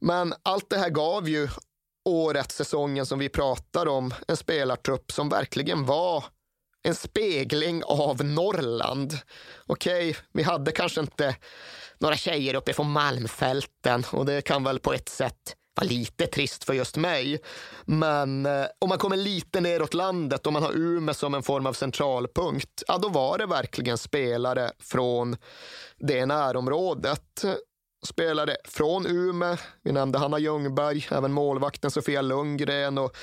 Men 0.00 0.34
allt 0.42 0.70
det 0.70 0.78
här 0.78 0.90
gav 0.90 1.28
ju 1.28 1.48
årets 2.04 2.56
säsongen 2.56 3.06
som 3.06 3.18
vi 3.18 3.28
pratar 3.28 3.88
om, 3.88 4.14
en 4.28 4.36
spelartrupp 4.36 5.12
som 5.12 5.28
verkligen 5.28 5.86
var 5.86 6.24
en 6.82 6.94
spegling 6.94 7.82
av 7.84 8.24
Norrland. 8.24 9.18
Okej, 9.66 10.10
okay, 10.10 10.22
vi 10.32 10.42
hade 10.42 10.72
kanske 10.72 11.00
inte 11.00 11.36
några 11.98 12.16
tjejer 12.16 12.54
uppe 12.54 12.72
från 12.72 12.90
Malmfälten 12.90 14.04
och 14.10 14.26
det 14.26 14.42
kan 14.42 14.64
väl 14.64 14.78
på 14.78 14.92
ett 14.92 15.08
sätt 15.08 15.56
vara 15.74 15.86
lite 15.86 16.26
trist 16.26 16.64
för 16.64 16.74
just 16.74 16.96
mig. 16.96 17.40
Men 17.84 18.46
eh, 18.46 18.66
om 18.78 18.88
man 18.88 18.98
kommer 18.98 19.16
lite 19.16 19.60
neråt 19.60 19.94
landet, 19.94 20.46
och 20.46 20.52
man 20.52 20.62
har 20.62 20.72
Umeå 20.72 21.14
som 21.14 21.34
en 21.34 21.42
form 21.42 21.66
av 21.66 21.72
centralpunkt, 21.72 22.82
ja 22.86 22.98
då 22.98 23.08
var 23.08 23.38
det 23.38 23.46
verkligen 23.46 23.98
spelare 23.98 24.70
från 24.78 25.36
det 25.98 26.26
närområdet 26.26 27.44
spelare 28.06 28.56
från 28.64 29.06
Ume. 29.06 29.56
Vi 29.82 29.92
nämnde 29.92 30.18
Hanna 30.18 30.38
Ljungberg, 30.38 31.06
även 31.10 31.32
målvakten 31.32 31.90
Sofia 31.90 32.22
Lundgren 32.22 32.98
och 32.98 33.16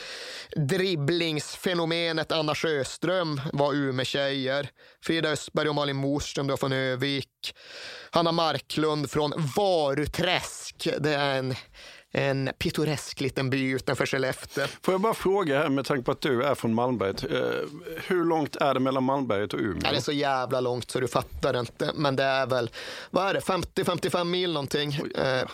dribblingsfenomenet 0.56 2.32
Anna 2.32 2.56
Sjöström 2.56 3.42
var 3.54 3.74
Ume-tjejer. 3.74 4.70
Frida 5.04 5.30
Östberg 5.30 5.70
och 5.70 5.76
Malin 5.76 5.96
Morström 5.96 6.48
då 6.48 6.58
från 6.58 6.72
Övik. 6.72 7.56
Hanna 8.12 8.32
Marklund 8.32 9.12
från 9.12 9.34
Varuträsk. 9.56 10.88
Det 11.00 11.14
är 11.14 11.40
en 11.40 11.56
en 12.12 12.50
pittoresk 12.58 13.22
liten 13.22 13.50
by 13.50 13.70
utanför 13.70 14.06
Skellefteå. 14.06 14.68
Får 14.82 14.94
jag 14.94 15.02
bara 15.02 15.14
fråga 15.14 15.60
här 15.60 15.70
med 15.70 15.86
tanke 15.86 16.04
på 16.04 16.12
att 16.12 16.22
du 16.22 16.44
är 16.44 16.56
från 16.56 16.74
Malmberget. 16.74 17.24
Eh, 17.24 17.40
hur 18.08 18.26
långt 18.26 18.56
är 18.56 18.74
det 18.74 18.80
mellan 18.80 19.04
Malmberget 19.04 19.54
och 19.54 19.60
Umeå? 19.60 19.80
det 19.92 19.98
är 19.98 20.02
så 20.02 20.12
jävla 20.12 20.60
långt 20.62 20.92
så 20.92 21.00
du 21.00 21.08
fattar 21.08 21.60
inte. 21.60 21.92
Men 21.96 22.16
det 22.16 22.24
är 22.24 22.46
väl, 22.48 22.70
vad 23.12 23.28
är 23.30 23.34
det, 23.34 23.40
50-55 23.40 24.24
mil 24.24 24.54
någonting. 24.54 25.00
Oj, 25.04 25.12
ja. 25.16 25.46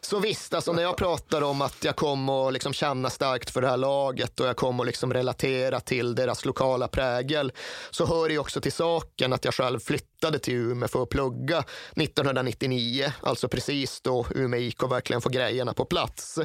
Så 0.00 0.18
visst, 0.18 0.54
alltså 0.54 0.72
när 0.72 0.82
jag 0.82 0.96
pratar 0.96 1.42
om 1.42 1.62
att 1.62 1.84
jag 1.84 1.96
kommer 1.96 2.46
att 2.48 2.52
liksom 2.52 2.72
känna 2.72 3.10
starkt 3.10 3.50
för 3.50 3.60
det 3.60 3.68
här 3.68 3.76
laget 3.76 4.40
och 4.40 4.46
jag 4.46 4.56
kommer 4.56 4.82
att 4.82 4.86
liksom 4.86 5.14
relatera 5.14 5.80
till 5.80 6.14
deras 6.14 6.44
lokala 6.44 6.88
prägel 6.88 7.52
så 7.90 8.06
hör 8.06 8.28
det 8.28 8.38
också 8.38 8.60
till 8.60 8.72
saken 8.72 9.32
att 9.32 9.44
jag 9.44 9.54
själv 9.54 9.80
flyttade 9.80 10.38
till 10.38 10.54
Umeå 10.54 10.88
för 10.88 11.02
att 11.02 11.08
plugga 11.08 11.58
1999, 11.96 13.12
alltså 13.22 13.48
precis 13.48 14.00
då 14.00 14.26
Umeå 14.34 14.60
IK 14.60 14.82
verkligen 14.82 15.20
får 15.20 15.30
grejerna 15.30 15.72
på 15.74 15.84
plats 15.84 15.99
plats. 16.00 16.38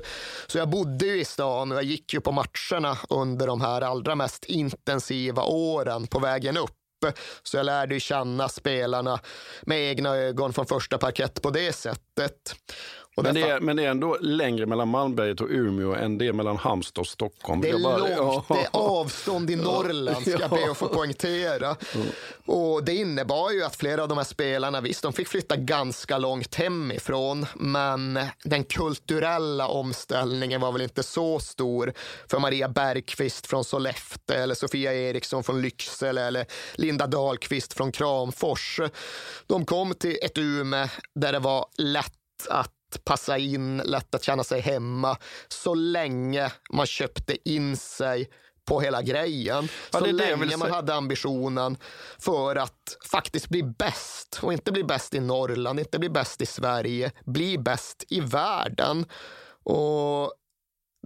Så 0.47 0.57
jag 0.57 0.69
bodde 0.69 1.05
ju 1.05 1.21
i 1.21 1.25
stan 1.25 1.71
och 1.71 1.77
jag 1.77 1.83
gick 1.83 2.13
ju 2.13 2.21
på 2.21 2.31
matcherna 2.31 2.97
under 3.09 3.47
de 3.47 3.61
här 3.61 3.81
allra 3.81 4.15
mest 4.15 4.45
intensiva 4.45 5.43
åren 5.43 6.07
på 6.07 6.19
vägen 6.19 6.57
upp. 6.57 6.71
Så 7.43 7.57
jag 7.57 7.65
lärde 7.65 7.99
känna 7.99 8.49
spelarna 8.49 9.19
med 9.61 9.79
egna 9.79 10.15
ögon 10.15 10.53
från 10.53 10.65
första 10.65 10.97
parkett 10.97 11.41
på 11.41 11.49
det 11.49 11.73
sättet. 11.73 12.55
Men 13.23 13.33
det, 13.33 13.41
är, 13.41 13.59
men 13.59 13.75
det 13.75 13.83
är 13.85 13.89
ändå 13.89 14.17
längre 14.21 14.65
mellan 14.65 14.87
Malmberget 14.87 15.41
och 15.41 15.47
Umeå 15.49 15.93
än 15.93 16.17
det 16.17 16.27
är 16.27 16.33
mellan 16.33 16.57
Halmstad 16.57 17.01
och 17.01 17.07
Stockholm. 17.07 17.61
Det 17.61 17.69
är 17.69 17.83
bara, 17.83 17.97
långt, 17.97 18.11
ja. 18.17 18.45
det 18.47 18.61
är 18.61 18.69
avstånd 18.71 19.49
i 19.49 19.55
Norrland 19.55 20.21
ska 20.21 20.31
jag 20.39 20.49
be 20.49 20.71
att 20.71 20.77
få 20.77 20.87
poängtera. 20.87 21.75
Mm. 21.95 22.07
Och 22.45 22.83
det 22.83 22.95
innebar 22.95 23.51
ju 23.51 23.63
att 23.63 23.75
flera 23.75 24.03
av 24.03 24.09
de 24.09 24.17
här 24.17 24.25
spelarna, 24.25 24.81
visst 24.81 25.03
de 25.03 25.13
fick 25.13 25.27
flytta 25.27 25.55
ganska 25.55 26.17
långt 26.17 26.55
hemifrån, 26.55 27.45
men 27.55 28.19
den 28.43 28.63
kulturella 28.63 29.67
omställningen 29.67 30.61
var 30.61 30.71
väl 30.71 30.81
inte 30.81 31.03
så 31.03 31.39
stor 31.39 31.93
för 32.27 32.39
Maria 32.39 32.69
Bergqvist 32.69 33.47
från 33.47 33.63
Sollefteå 33.63 34.37
eller 34.37 34.55
Sofia 34.55 34.93
Eriksson 34.93 35.43
från 35.43 35.61
Lycksele 35.61 36.21
eller 36.21 36.45
Linda 36.75 37.07
Dahlqvist 37.07 37.73
från 37.73 37.91
Kramfors. 37.91 38.79
De 39.47 39.65
kom 39.65 39.93
till 39.93 40.17
ett 40.21 40.37
Umeå 40.37 40.87
där 41.15 41.31
det 41.31 41.39
var 41.39 41.65
lätt 41.77 42.13
att 42.49 42.74
passa 43.03 43.37
in, 43.37 43.77
lätt 43.77 44.15
att 44.15 44.23
känna 44.23 44.43
sig 44.43 44.61
hemma, 44.61 45.17
så 45.47 45.73
länge 45.73 46.51
man 46.69 46.85
köpte 46.85 47.49
in 47.49 47.77
sig 47.77 48.29
på 48.65 48.81
hela 48.81 49.01
grejen. 49.01 49.67
Ja, 49.93 49.99
så 49.99 50.05
länge 50.05 50.57
man 50.57 50.71
hade 50.71 50.93
ambitionen 50.93 51.77
för 52.19 52.55
att 52.55 52.97
faktiskt 53.11 53.49
bli 53.49 53.63
bäst 53.63 54.39
och 54.41 54.53
inte 54.53 54.71
bli 54.71 54.83
bäst 54.83 55.13
i 55.13 55.19
Norrland, 55.19 55.79
inte 55.79 55.99
bli 55.99 56.09
bäst 56.09 56.41
i 56.41 56.45
Sverige, 56.45 57.11
bli 57.25 57.57
bäst 57.57 58.03
i 58.09 58.19
världen. 58.19 59.05
Och 59.63 60.33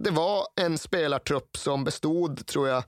det 0.02 0.10
var 0.10 0.46
en 0.60 0.78
spelartrupp 0.78 1.56
som 1.56 1.84
bestod, 1.84 2.46
tror 2.46 2.68
jag, 2.68 2.84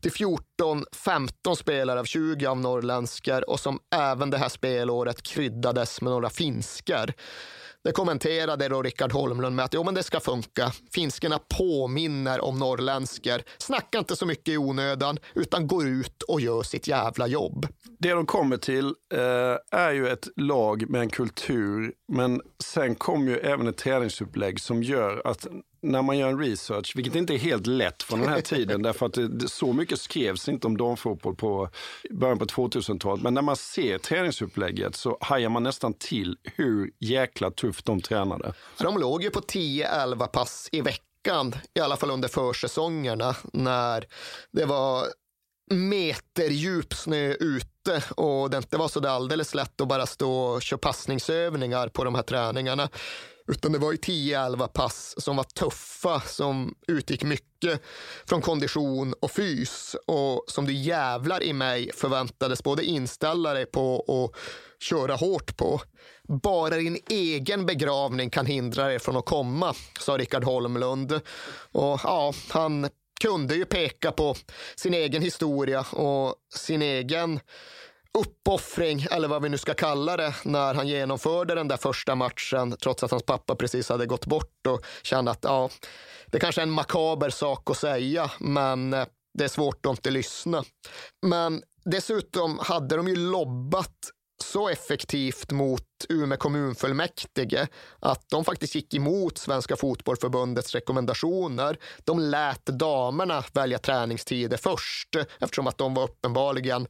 till 0.00 0.12
14-15 0.12 1.54
spelare 1.54 2.00
av 2.00 2.04
20 2.04 2.46
av 2.46 2.60
norrländskar 2.60 3.50
och 3.50 3.60
som 3.60 3.80
även 3.94 4.30
det 4.30 4.38
här 4.38 4.48
spelåret 4.48 5.22
kryddades 5.22 6.00
med 6.00 6.10
några 6.10 6.30
finskar. 6.30 7.14
Det 7.88 7.92
kommenterade 7.92 8.68
då 8.68 8.82
Rickard 8.82 9.12
Holmlund 9.12 9.56
med 9.56 9.64
att 9.64 9.74
jo, 9.74 9.84
men 9.84 9.94
det 9.94 10.02
ska 10.02 10.20
funka. 10.20 10.72
Finskarna 10.94 11.38
påminner 11.58 12.44
om 12.44 12.58
norrländskor. 12.58 13.42
Snacka 13.58 13.98
inte 13.98 14.16
så 14.16 14.26
mycket 14.26 14.48
i 14.48 14.56
onödan, 14.56 15.18
utan 15.34 15.66
går 15.66 15.86
ut 15.86 16.22
och 16.22 16.40
gör 16.40 16.62
sitt 16.62 16.88
jävla 16.88 17.26
jobb. 17.26 17.66
Det 17.98 18.10
de 18.10 18.26
kommer 18.26 18.56
till 18.56 18.86
eh, 19.14 19.80
är 19.80 19.92
ju 19.92 20.08
ett 20.08 20.28
lag 20.36 20.90
med 20.90 21.00
en 21.00 21.08
kultur, 21.08 21.92
men 22.12 22.40
sen 22.64 22.94
kommer 22.94 23.30
ju 23.30 23.38
även 23.38 23.66
ett 23.66 23.76
träningsupplägg 23.76 24.60
som 24.60 24.82
gör 24.82 25.22
att 25.24 25.46
när 25.80 26.02
man 26.02 26.18
gör 26.18 26.28
en 26.28 26.38
research, 26.38 26.92
vilket 26.96 27.14
inte 27.14 27.34
är 27.34 27.38
helt 27.38 27.66
lätt 27.66 28.02
från 28.02 28.20
den 28.20 28.28
här 28.28 28.40
tiden, 28.40 28.82
därför 28.88 29.06
att 29.06 29.12
det, 29.12 29.48
så 29.48 29.72
mycket 29.72 30.00
skrevs 30.00 30.48
inte 30.48 30.66
om 30.66 30.76
damfotboll 30.76 31.34
på 31.34 31.68
början 32.10 32.38
på 32.38 32.44
2000-talet. 32.44 33.22
Men 33.22 33.34
när 33.34 33.42
man 33.42 33.56
ser 33.56 33.98
träningsupplägget 33.98 34.96
så 34.96 35.18
hajar 35.20 35.48
man 35.48 35.62
nästan 35.62 35.94
till 35.94 36.36
hur 36.44 36.90
jäkla 36.98 37.50
tufft 37.50 37.84
de 37.84 38.00
tränade. 38.00 38.52
de 38.78 38.98
låg 38.98 39.22
ju 39.22 39.30
på 39.30 39.40
10-11 39.40 40.26
pass 40.26 40.68
i 40.72 40.80
veckan, 40.80 41.54
i 41.74 41.80
alla 41.80 41.96
fall 41.96 42.10
under 42.10 42.28
försäsongerna, 42.28 43.36
när 43.52 44.04
det 44.50 44.64
var 44.64 45.06
meter 45.70 46.48
djup 46.48 46.94
snö 46.94 47.34
ute 47.34 48.04
och 48.16 48.50
det 48.50 48.56
inte 48.56 48.76
var 48.76 48.88
så 48.88 49.08
alldeles 49.08 49.54
lätt 49.54 49.80
att 49.80 49.88
bara 49.88 50.06
stå 50.06 50.32
och 50.32 50.62
köra 50.62 50.78
passningsövningar 50.78 51.88
på 51.88 52.04
de 52.04 52.14
här 52.14 52.22
träningarna. 52.22 52.88
Utan 53.48 53.72
det 53.72 53.78
var 53.78 53.92
ju 53.92 53.98
10-11 53.98 54.68
pass 54.68 55.14
som 55.18 55.36
var 55.36 55.44
tuffa, 55.44 56.20
som 56.20 56.74
utgick 56.88 57.24
mycket 57.24 57.82
från 58.26 58.42
kondition 58.42 59.14
och 59.20 59.30
fys 59.30 59.96
och 60.06 60.44
som 60.46 60.66
du 60.66 60.72
jävlar 60.72 61.42
i 61.42 61.52
mig 61.52 61.90
förväntades 61.94 62.62
både 62.62 62.84
inställa 62.84 63.54
dig 63.54 63.66
på 63.66 63.94
och 63.96 64.36
köra 64.80 65.14
hårt 65.14 65.56
på. 65.56 65.80
Bara 66.42 66.76
din 66.76 66.98
egen 67.08 67.66
begravning 67.66 68.30
kan 68.30 68.46
hindra 68.46 68.86
dig 68.86 68.98
från 68.98 69.16
att 69.16 69.26
komma, 69.26 69.74
sa 70.00 70.18
Rickard 70.18 70.44
Holmlund. 70.44 71.12
Och 71.72 72.00
ja, 72.04 72.32
han 72.48 72.88
kunde 73.20 73.54
ju 73.54 73.64
peka 73.64 74.12
på 74.12 74.36
sin 74.76 74.94
egen 74.94 75.22
historia 75.22 75.80
och 75.80 76.34
sin 76.54 76.82
egen 76.82 77.40
uppoffring, 78.20 79.06
eller 79.10 79.28
vad 79.28 79.42
vi 79.42 79.48
nu 79.48 79.58
ska 79.58 79.74
kalla 79.74 80.16
det, 80.16 80.34
när 80.44 80.74
han 80.74 80.88
genomförde 80.88 81.54
den 81.54 81.68
där 81.68 81.76
första 81.76 82.14
matchen, 82.14 82.76
trots 82.80 83.02
att 83.02 83.10
hans 83.10 83.22
pappa 83.22 83.54
precis 83.54 83.88
hade 83.88 84.06
gått 84.06 84.26
bort 84.26 84.66
och 84.68 84.84
kände 85.02 85.30
att 85.30 85.44
ja, 85.44 85.70
det 86.26 86.38
kanske 86.38 86.60
är 86.60 86.62
en 86.62 86.70
makaber 86.70 87.30
sak 87.30 87.70
att 87.70 87.78
säga, 87.78 88.30
men 88.38 88.94
eh, 88.94 89.06
det 89.38 89.44
är 89.44 89.48
svårt 89.48 89.86
att 89.86 89.90
inte 89.90 90.10
lyssna. 90.10 90.64
Men 91.26 91.62
dessutom 91.84 92.58
hade 92.58 92.96
de 92.96 93.08
ju 93.08 93.16
lobbat 93.16 93.96
så 94.42 94.68
effektivt 94.68 95.52
mot 95.52 95.82
Umeå 96.08 96.38
kommunfullmäktige 96.38 97.66
att 98.00 98.24
de 98.30 98.44
faktiskt 98.44 98.74
gick 98.74 98.94
emot 98.94 99.38
Svenska 99.38 99.76
fotbollförbundets 99.76 100.74
rekommendationer. 100.74 101.78
De 102.04 102.18
lät 102.18 102.66
damerna 102.66 103.44
välja 103.52 103.78
träningstider 103.78 104.56
först 104.56 105.16
eftersom 105.40 105.66
att 105.66 105.78
de 105.78 105.94
var 105.94 106.04
uppenbarligen 106.04 106.86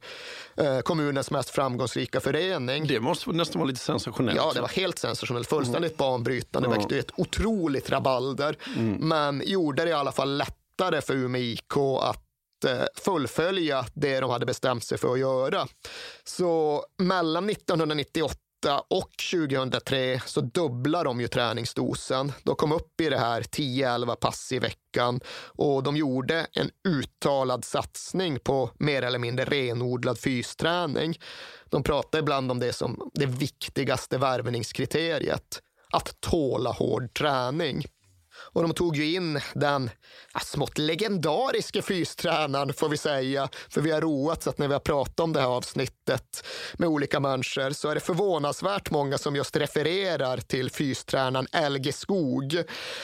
eh, 0.57 0.79
kommunens 0.79 1.31
mest 1.31 1.49
framgångsrika 1.49 2.19
förening. 2.19 2.87
Det 2.87 2.99
måste 2.99 3.29
nästan 3.29 3.59
vara 3.59 3.67
lite 3.67 3.79
sensationellt. 3.79 4.37
Ja, 4.37 4.51
det 4.53 4.61
var 4.61 4.67
helt 4.67 4.99
sensationellt. 4.99 5.49
Fullständigt 5.49 5.97
banbrytande. 5.97 6.69
Ja. 6.69 6.75
Väckte 6.75 6.99
ett 6.99 7.11
otroligt 7.15 7.89
rabalder. 7.89 8.57
Men 8.99 9.43
gjorde 9.45 9.83
det 9.83 9.89
i 9.89 9.93
alla 9.93 10.11
fall 10.11 10.37
lättare 10.37 11.01
för 11.01 11.13
Umeå 11.13 11.41
IK 11.41 11.77
att 12.01 12.28
Eh, 12.65 12.85
fullfölja 12.95 13.85
det 13.93 14.19
de 14.19 14.29
hade 14.29 14.45
bestämt 14.45 14.83
sig 14.83 14.97
för 14.97 15.13
att 15.13 15.19
göra. 15.19 15.67
Så 16.23 16.83
mellan 16.97 17.49
1998 17.49 18.37
och 18.89 19.09
2003 19.31 20.21
så 20.25 20.41
dubblar 20.41 21.03
de 21.03 21.21
ju 21.21 21.27
träningsdosen. 21.27 22.31
De 22.43 22.55
kom 22.55 22.71
upp 22.71 23.01
i 23.01 23.09
det 23.09 23.17
här 23.17 23.41
10-11 23.41 24.15
pass 24.15 24.51
i 24.51 24.59
veckan 24.59 25.19
och 25.45 25.83
de 25.83 25.97
gjorde 25.97 26.47
en 26.53 26.69
uttalad 26.87 27.65
satsning 27.65 28.39
på 28.39 28.69
mer 28.79 29.01
eller 29.01 29.19
mindre 29.19 29.45
renodlad 29.45 30.19
fysträning. 30.19 31.19
De 31.69 31.83
pratar 31.83 32.19
ibland 32.19 32.51
om 32.51 32.59
det 32.59 32.73
som 32.73 33.11
det 33.13 33.25
viktigaste 33.25 34.17
värvningskriteriet, 34.17 35.61
att 35.91 36.21
tåla 36.21 36.71
hård 36.71 37.13
träning. 37.13 37.85
Och 38.51 38.61
de 38.61 38.73
tog 38.73 38.95
ju 38.95 39.13
in 39.13 39.41
den 39.53 39.89
ja, 40.33 40.39
smått 40.39 40.77
legendariska 40.77 41.81
fystränaren 41.81 42.73
får 42.73 42.89
vi 42.89 42.97
säga. 42.97 43.49
För 43.69 43.81
vi 43.81 43.91
har 43.91 44.01
roat 44.01 44.43
så 44.43 44.49
att 44.49 44.57
när 44.57 44.67
vi 44.67 44.73
har 44.73 44.79
pratat 44.79 45.19
om 45.19 45.33
det 45.33 45.39
här 45.39 45.47
avsnittet 45.47 46.45
med 46.73 46.89
olika 46.89 47.19
människor 47.19 47.71
så 47.71 47.89
är 47.89 47.95
det 47.95 48.01
förvånansvärt 48.01 48.91
många 48.91 49.17
som 49.17 49.35
just 49.35 49.55
refererar 49.55 50.37
till 50.37 50.71
fystränaren 50.71 51.47
Elge 51.51 51.93
Skog. 51.93 52.63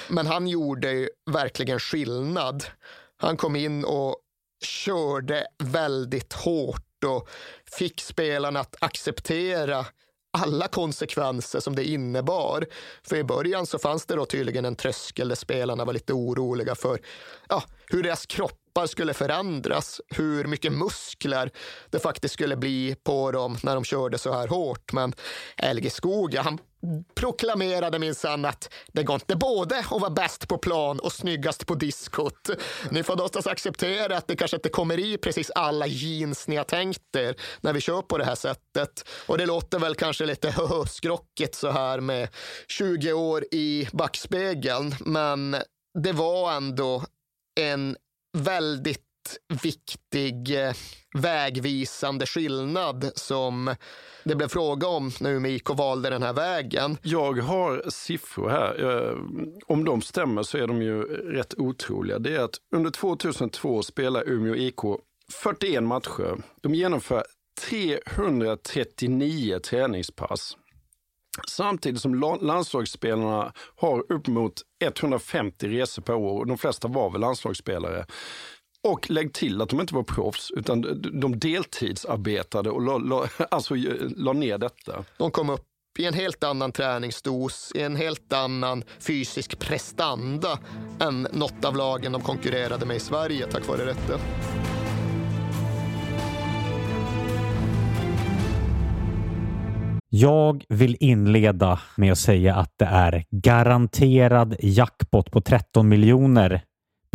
Men 0.10 0.28
han 0.28 0.48
gjorde 0.48 0.91
ju 0.91 1.10
verkligen 1.32 1.80
skillnad. 1.80 2.65
Han 3.17 3.38
kom 3.38 3.56
in 3.56 3.86
och 3.86 4.15
körde 4.63 5.48
väldigt 5.63 6.34
hårt 6.34 7.04
och 7.06 7.30
fick 7.78 8.02
spelarna 8.02 8.60
att 8.60 8.76
acceptera 8.80 9.86
alla 10.36 10.67
konsekvenser 10.67 11.60
som 11.60 11.76
det 11.76 11.84
innebar. 11.84 12.65
För 13.04 13.15
i 13.15 13.24
början 13.24 13.65
så 13.65 13.80
fanns 13.80 14.06
det 14.06 14.15
då 14.15 14.26
tydligen 14.26 14.65
en 14.65 14.76
tröskel 14.76 15.28
där 15.28 15.36
spelarna 15.36 15.86
var 15.86 15.93
lite 15.93 16.13
oroliga 16.13 16.76
för 16.76 17.00
ja, 17.50 17.63
hur 17.86 18.04
deras 18.04 18.26
kroppar 18.26 18.88
skulle 18.88 19.13
förändras, 19.13 20.02
hur 20.10 20.45
mycket 20.45 20.74
muskler 20.74 21.52
det 21.89 22.00
faktiskt 22.00 22.34
skulle 22.34 22.56
bli 22.56 22.95
på 23.04 23.32
dem 23.32 23.58
när 23.63 23.76
de 23.76 23.84
körde 23.84 24.17
så 24.17 24.34
här 24.34 24.48
hårt. 24.48 24.93
Men 24.93 25.13
LG 25.74 25.89
Skog, 25.89 26.36
han 26.36 26.60
proklamerade 27.15 28.00
minsann 28.00 28.45
att 28.45 28.74
det 28.93 29.04
går 29.04 29.15
inte 29.15 29.36
både 29.36 29.80
att 29.80 30.02
vara 30.02 30.10
bäst 30.10 30.48
på 30.48 30.58
plan 30.58 31.00
och 31.00 31.12
snyggast 31.12 31.65
på 31.65 31.76
diskot. 31.76 32.50
Ni 32.89 33.04
får 33.04 33.15
någonstans 33.15 33.48
acceptera 33.48 34.17
att 34.17 34.28
det 34.28 34.36
kanske 34.36 34.58
inte 34.58 34.69
kommer 34.69 35.00
i 35.00 35.17
precis 35.17 35.52
alla 35.56 35.88
jeans 35.88 36.48
ni 36.48 36.56
har 36.56 36.63
tänkt 36.63 37.15
er 37.15 37.36
när 37.62 37.74
vi 37.74 37.82
kör 37.82 38.02
på 38.02 38.17
det 38.17 38.26
här 38.26 38.36
sättet. 38.36 39.10
Och 39.28 39.38
det 39.38 39.45
låter 39.45 39.80
väl 39.80 39.95
kanske 39.95 40.26
lite 40.26 40.56
skrockigt 40.89 41.56
så 41.56 41.69
här 41.69 42.00
med 42.00 42.30
20 42.67 43.13
år 43.13 43.45
i 43.52 43.88
backspegeln, 43.91 44.95
men 45.00 45.56
det 46.04 46.12
var 46.12 46.52
ändå 46.52 47.04
en 47.60 47.98
väldigt 48.38 49.05
viktig 49.64 50.66
eh, 50.68 50.74
vägvisande 51.14 52.26
skillnad 52.26 53.12
som 53.16 53.76
det 54.24 54.36
blev 54.36 54.48
fråga 54.48 54.88
om 54.88 55.12
när 55.20 55.32
Umeå 55.32 55.52
IK 55.52 55.70
valde 55.70 56.10
den 56.10 56.24
här 56.24 56.34
vägen. 56.34 56.98
Jag 57.02 57.40
har 57.40 57.84
siffror 57.90 58.50
här. 58.50 58.84
Eh, 58.84 59.18
om 59.68 59.86
de 59.86 60.02
stämmer 60.02 60.44
så 60.44 60.58
är 60.58 60.68
de 60.68 60.82
ju 60.82 61.04
rätt 61.32 61.54
otroliga. 61.58 62.20
Det 62.20 62.36
är 62.36 62.40
att 62.40 62.56
under 62.76 62.92
2002 62.92 63.84
spelar 63.84 64.30
Umeå 64.30 64.56
IK 64.56 64.80
41 65.34 65.84
matcher. 65.84 66.38
De 66.62 66.76
genomför 66.76 67.24
339 67.70 69.60
träningspass. 69.60 70.58
Samtidigt 71.48 72.02
som 72.02 72.40
landslagsspelarna 72.42 73.54
har 73.76 74.12
upp 74.12 74.28
mot 74.28 74.54
150 74.84 75.68
resor 75.68 76.02
per 76.02 76.14
år. 76.14 76.40
och 76.40 76.48
De 76.48 76.58
flesta 76.58 76.88
var 76.88 77.10
väl 77.10 77.22
landslagsspelare. 77.22 78.06
Och 78.86 79.10
lägg 79.10 79.34
till 79.34 79.62
att 79.62 79.69
de 79.69 79.82
inte 79.82 79.95
var 79.95 80.04
proffs, 80.04 80.52
utan 80.52 80.82
de- 80.82 81.19
de 81.19 81.39
deltidsarbetade 81.39 82.69
och 82.69 82.82
la, 82.82 82.98
la, 82.98 83.28
alltså, 83.52 83.76
la 84.17 84.34
ner 84.34 84.58
detta. 84.58 85.04
De 85.17 85.32
kom 85.32 85.50
upp 85.50 85.62
i 86.00 86.06
en 86.06 86.13
helt 86.13 86.43
annan 86.43 86.71
träningsdos, 86.71 87.71
i 87.76 87.82
en 87.82 87.95
helt 87.95 88.34
annan 88.34 88.84
fysisk 89.00 89.60
prestanda 89.60 90.60
än 91.00 91.28
något 91.32 91.65
av 91.65 91.76
lagen 91.78 92.12
de 92.12 92.21
konkurrerade 92.21 92.86
med 92.86 92.95
i 92.95 93.00
Sverige 93.00 93.48
tack 93.48 93.67
vare 93.67 93.86
detta. 93.86 94.19
Jag 100.10 100.63
vill 100.69 100.98
inleda 101.00 101.80
med 101.98 102.12
att 102.12 102.17
säga 102.17 102.56
att 102.56 102.74
det 102.80 102.86
är 102.86 103.24
garanterad 103.32 104.56
jackpot 104.60 105.32
på 105.32 105.41
13 105.41 105.89
miljoner 105.89 106.62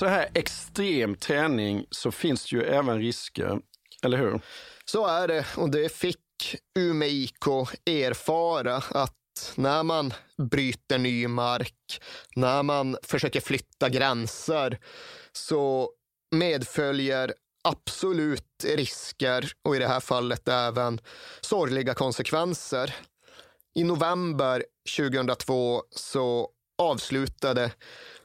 Så 0.00 0.06
här 0.06 0.28
extrem 0.34 1.14
träning 1.14 1.86
så 1.90 2.12
finns 2.12 2.50
det 2.50 2.56
ju 2.56 2.62
även 2.62 2.98
risker, 2.98 3.58
eller 4.02 4.18
hur? 4.18 4.40
Så 4.84 5.06
är 5.06 5.28
det 5.28 5.46
och 5.56 5.70
det 5.70 5.92
fick 5.92 6.56
Umeå 6.78 7.08
IK 7.08 7.46
erfara 7.86 8.76
att 8.76 9.52
när 9.54 9.82
man 9.82 10.12
bryter 10.50 10.98
ny 10.98 11.28
mark, 11.28 12.02
när 12.36 12.62
man 12.62 12.96
försöker 13.02 13.40
flytta 13.40 13.88
gränser 13.88 14.78
så 15.32 15.90
medföljer 16.30 17.34
absolut 17.64 18.64
risker 18.64 19.52
och 19.64 19.76
i 19.76 19.78
det 19.78 19.88
här 19.88 20.00
fallet 20.00 20.48
även 20.48 21.00
sorgliga 21.40 21.94
konsekvenser. 21.94 22.94
I 23.74 23.84
november 23.84 24.64
2002 24.96 25.82
så 25.90 26.50
avslutade 26.80 27.72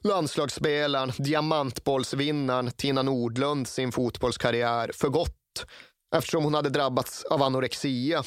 landslagsspelaren, 0.04 1.12
diamantbollsvinnaren 1.18 2.72
Tina 2.72 3.02
Nordlund 3.02 3.68
sin 3.68 3.92
fotbollskarriär 3.92 4.92
för 4.94 5.10
gott 5.10 5.66
eftersom 6.16 6.44
hon 6.44 6.54
hade 6.54 6.70
drabbats 6.70 7.24
av 7.24 7.44
anorexia. 7.44 8.24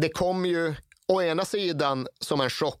Det 0.00 0.08
kom 0.08 0.46
ju 0.46 0.74
å 1.08 1.22
ena 1.22 1.44
sidan 1.44 2.08
som 2.20 2.40
en 2.40 2.50
chock 2.50 2.80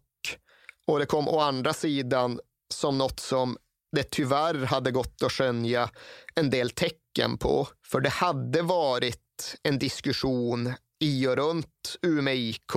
och 0.86 0.98
det 0.98 1.06
kom 1.06 1.28
å 1.28 1.40
andra 1.40 1.72
sidan 1.72 2.40
som 2.74 2.98
något 2.98 3.20
som 3.20 3.56
det 3.92 4.10
tyvärr 4.10 4.64
hade 4.64 4.90
gått 4.90 5.22
att 5.22 5.32
skönja 5.32 5.90
en 6.34 6.50
del 6.50 6.70
tecken 6.70 7.38
på. 7.38 7.68
För 7.86 8.00
det 8.00 8.08
hade 8.08 8.62
varit 8.62 9.56
en 9.62 9.78
diskussion 9.78 10.74
i 11.00 11.26
och 11.26 11.36
runt 11.36 11.96
Umeå 12.02 12.34
IK 12.34 12.76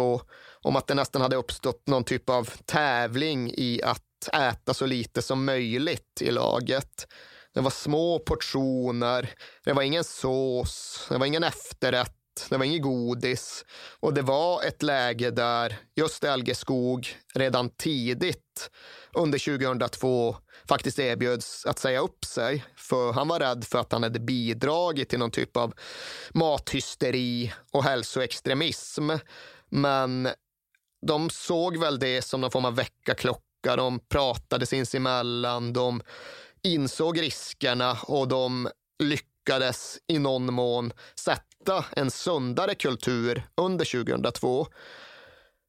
om 0.61 0.75
att 0.75 0.87
det 0.87 0.93
nästan 0.93 1.21
hade 1.21 1.35
uppstått 1.35 1.87
någon 1.87 2.03
typ 2.03 2.29
av 2.29 2.49
tävling 2.65 3.51
i 3.57 3.81
att 3.83 4.03
äta 4.27 4.73
så 4.73 4.85
lite 4.85 5.21
som 5.21 5.45
möjligt 5.45 6.21
i 6.21 6.31
laget. 6.31 7.07
Det 7.53 7.61
var 7.61 7.69
små 7.69 8.19
portioner, 8.19 9.33
det 9.63 9.73
var 9.73 9.81
ingen 9.81 10.03
sås, 10.03 11.05
det 11.09 11.17
var 11.17 11.25
ingen 11.25 11.43
efterrätt, 11.43 12.47
det 12.49 12.57
var 12.57 12.65
inget 12.65 12.81
godis. 12.81 13.65
Och 13.99 14.13
det 14.13 14.21
var 14.21 14.63
ett 14.63 14.83
läge 14.83 15.31
där 15.31 15.79
just 15.95 16.23
Algeskog 16.23 17.15
redan 17.33 17.69
tidigt 17.69 18.69
under 19.13 19.39
2002 19.59 20.35
faktiskt 20.69 20.99
erbjöds 20.99 21.65
att 21.65 21.79
säga 21.79 21.99
upp 21.99 22.25
sig. 22.25 22.65
För 22.75 23.13
han 23.13 23.27
var 23.27 23.39
rädd 23.39 23.65
för 23.65 23.79
att 23.79 23.91
han 23.91 24.03
hade 24.03 24.19
bidragit 24.19 25.09
till 25.09 25.19
någon 25.19 25.31
typ 25.31 25.57
av 25.57 25.73
mathysteri 26.33 27.53
och 27.71 27.83
hälsoextremism. 27.83 29.09
Men 29.69 30.29
de 31.07 31.29
såg 31.29 31.77
väl 31.77 31.99
det 31.99 32.21
som 32.21 32.41
någon 32.41 32.51
form 32.51 32.65
av 32.65 32.75
väckarklocka. 32.75 33.48
De 33.61 33.99
pratade 33.99 34.65
sinsemellan, 34.65 35.73
de 35.73 36.01
insåg 36.63 37.21
riskerna 37.21 37.97
och 38.03 38.27
de 38.27 38.69
lyckades 39.03 39.97
i 40.07 40.19
någon 40.19 40.53
mån 40.53 40.93
sätta 41.19 41.85
en 41.95 42.11
sundare 42.11 42.75
kultur 42.75 43.43
under 43.57 44.03
2002. 44.03 44.67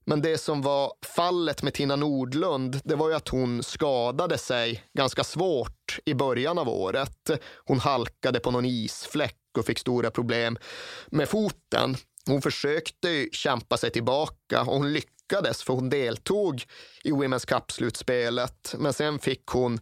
Men 0.04 0.22
det 0.22 0.38
som 0.38 0.62
var 0.62 0.92
fallet 1.06 1.62
med 1.62 1.74
Tina 1.74 1.96
Nordlund, 1.96 2.80
det 2.84 2.94
var 2.94 3.08
ju 3.08 3.14
att 3.14 3.28
hon 3.28 3.62
skadade 3.62 4.38
sig 4.38 4.84
ganska 4.94 5.24
svårt 5.24 5.98
i 6.04 6.14
början 6.14 6.58
av 6.58 6.68
året. 6.68 7.30
Hon 7.64 7.80
halkade 7.80 8.40
på 8.40 8.50
någon 8.50 8.64
isfläck 8.64 9.36
och 9.58 9.66
fick 9.66 9.78
stora 9.78 10.10
problem 10.10 10.58
med 11.06 11.28
foten. 11.28 11.96
Hon 12.26 12.42
försökte 12.42 13.28
kämpa 13.32 13.76
sig 13.76 13.90
tillbaka 13.90 14.60
och 14.60 14.66
hon 14.66 14.92
lyckades 14.92 15.19
för 15.64 15.72
hon 15.72 15.90
deltog 15.90 16.64
i 17.04 17.10
Women's 17.10 17.46
Cup-slutspelet. 17.46 18.74
Men 18.78 18.92
sen 18.92 19.18
fick 19.18 19.46
hon 19.46 19.80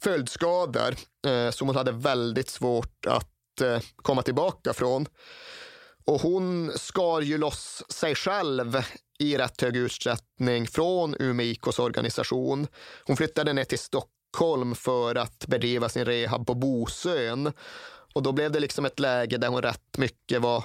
följdskador 0.00 0.94
eh, 1.26 1.50
som 1.50 1.68
hon 1.68 1.76
hade 1.76 1.92
väldigt 1.92 2.48
svårt 2.48 3.06
att 3.06 3.60
eh, 3.60 3.78
komma 3.96 4.22
tillbaka 4.22 4.72
från. 4.72 5.06
Och 6.04 6.20
hon 6.20 6.72
skar 6.76 7.20
ju 7.20 7.38
loss 7.38 7.82
sig 7.88 8.14
själv 8.14 8.82
i 9.18 9.38
rätt 9.38 9.60
hög 9.60 9.76
utsträckning 9.76 10.66
från 10.66 11.16
Umeå 11.18 11.54
organisation. 11.78 12.66
Hon 13.04 13.16
flyttade 13.16 13.52
ner 13.52 13.64
till 13.64 13.78
Stockholm 13.78 14.74
för 14.74 15.14
att 15.14 15.46
bedriva 15.46 15.88
sin 15.88 16.04
rehab 16.04 16.46
på 16.46 16.54
Bosön. 16.54 17.52
Och 18.14 18.22
då 18.22 18.32
blev 18.32 18.52
det 18.52 18.60
liksom 18.60 18.84
ett 18.84 18.98
läge 18.98 19.36
där 19.36 19.48
hon 19.48 19.62
rätt 19.62 19.98
mycket 19.98 20.40
var 20.40 20.64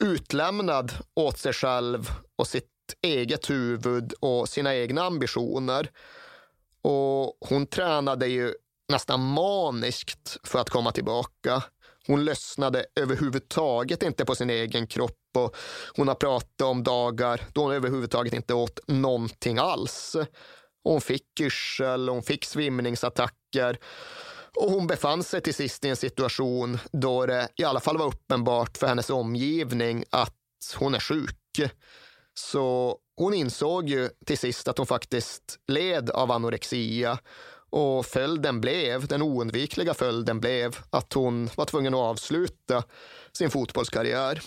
utlämnad 0.00 0.92
åt 1.14 1.38
sig 1.38 1.52
själv 1.52 2.10
och 2.36 2.46
sitt 2.46 2.73
eget 3.02 3.50
huvud 3.50 4.12
och 4.20 4.48
sina 4.48 4.74
egna 4.74 5.02
ambitioner. 5.02 5.90
Och 6.82 7.36
hon 7.40 7.66
tränade 7.66 8.26
ju 8.26 8.54
nästan 8.88 9.20
maniskt 9.20 10.36
för 10.44 10.58
att 10.58 10.70
komma 10.70 10.92
tillbaka. 10.92 11.62
Hon 12.06 12.24
lyssnade 12.24 12.86
överhuvudtaget 13.00 14.02
inte 14.02 14.24
på 14.24 14.34
sin 14.34 14.50
egen 14.50 14.86
kropp 14.86 15.20
och 15.34 15.56
hon 15.96 16.08
har 16.08 16.14
pratat 16.14 16.60
om 16.60 16.84
dagar 16.84 17.40
då 17.52 17.62
hon 17.62 17.72
överhuvudtaget 17.72 18.32
inte 18.32 18.54
åt 18.54 18.80
någonting 18.88 19.58
alls. 19.58 20.16
Hon 20.84 21.00
fick 21.00 21.40
yrsel, 21.40 22.08
hon 22.08 22.22
fick 22.22 22.44
svimningsattacker 22.44 23.78
och 24.56 24.70
hon 24.70 24.86
befann 24.86 25.22
sig 25.22 25.40
till 25.40 25.54
sist 25.54 25.84
i 25.84 25.88
en 25.88 25.96
situation 25.96 26.78
då 26.92 27.26
det 27.26 27.48
i 27.56 27.64
alla 27.64 27.80
fall 27.80 27.98
var 27.98 28.06
uppenbart 28.06 28.78
för 28.78 28.86
hennes 28.86 29.10
omgivning 29.10 30.04
att 30.10 30.36
hon 30.76 30.94
är 30.94 31.00
sjuk. 31.00 31.70
Så 32.34 32.96
hon 33.16 33.34
insåg 33.34 33.88
ju 33.88 34.10
till 34.26 34.38
sist 34.38 34.68
att 34.68 34.78
hon 34.78 34.86
faktiskt 34.86 35.58
led 35.68 36.10
av 36.10 36.30
anorexia 36.32 37.18
och 37.70 38.06
följden 38.06 38.60
blev, 38.60 39.06
den 39.06 39.22
oundvikliga 39.22 39.94
följden 39.94 40.40
blev 40.40 40.76
att 40.90 41.12
hon 41.12 41.50
var 41.56 41.64
tvungen 41.64 41.94
att 41.94 42.00
avsluta 42.00 42.82
sin 43.32 43.50
fotbollskarriär. 43.50 44.40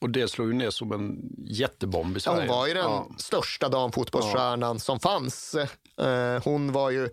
Och 0.00 0.10
det 0.10 0.28
slog 0.28 0.48
ju 0.48 0.54
ner 0.54 0.70
som 0.70 0.92
en 0.92 1.16
jättebomb 1.46 2.16
i 2.16 2.20
Ja, 2.20 2.20
Sverige. 2.20 2.48
hon 2.48 2.56
var 2.58 2.66
ju 2.66 2.74
den 2.74 2.82
Ja. 2.84 3.08
största 3.18 3.68
damfotbollsstjärnan 3.68 4.80
som 4.80 5.00
fanns. 5.00 5.54
Eh, 6.00 6.42
hon 6.44 6.72
var 6.72 6.90
ju 6.90 7.08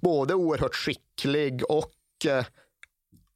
både 0.00 0.34
oerhört 0.34 0.74
skicklig 0.74 1.62
och 1.70 1.92
eh, 2.26 2.44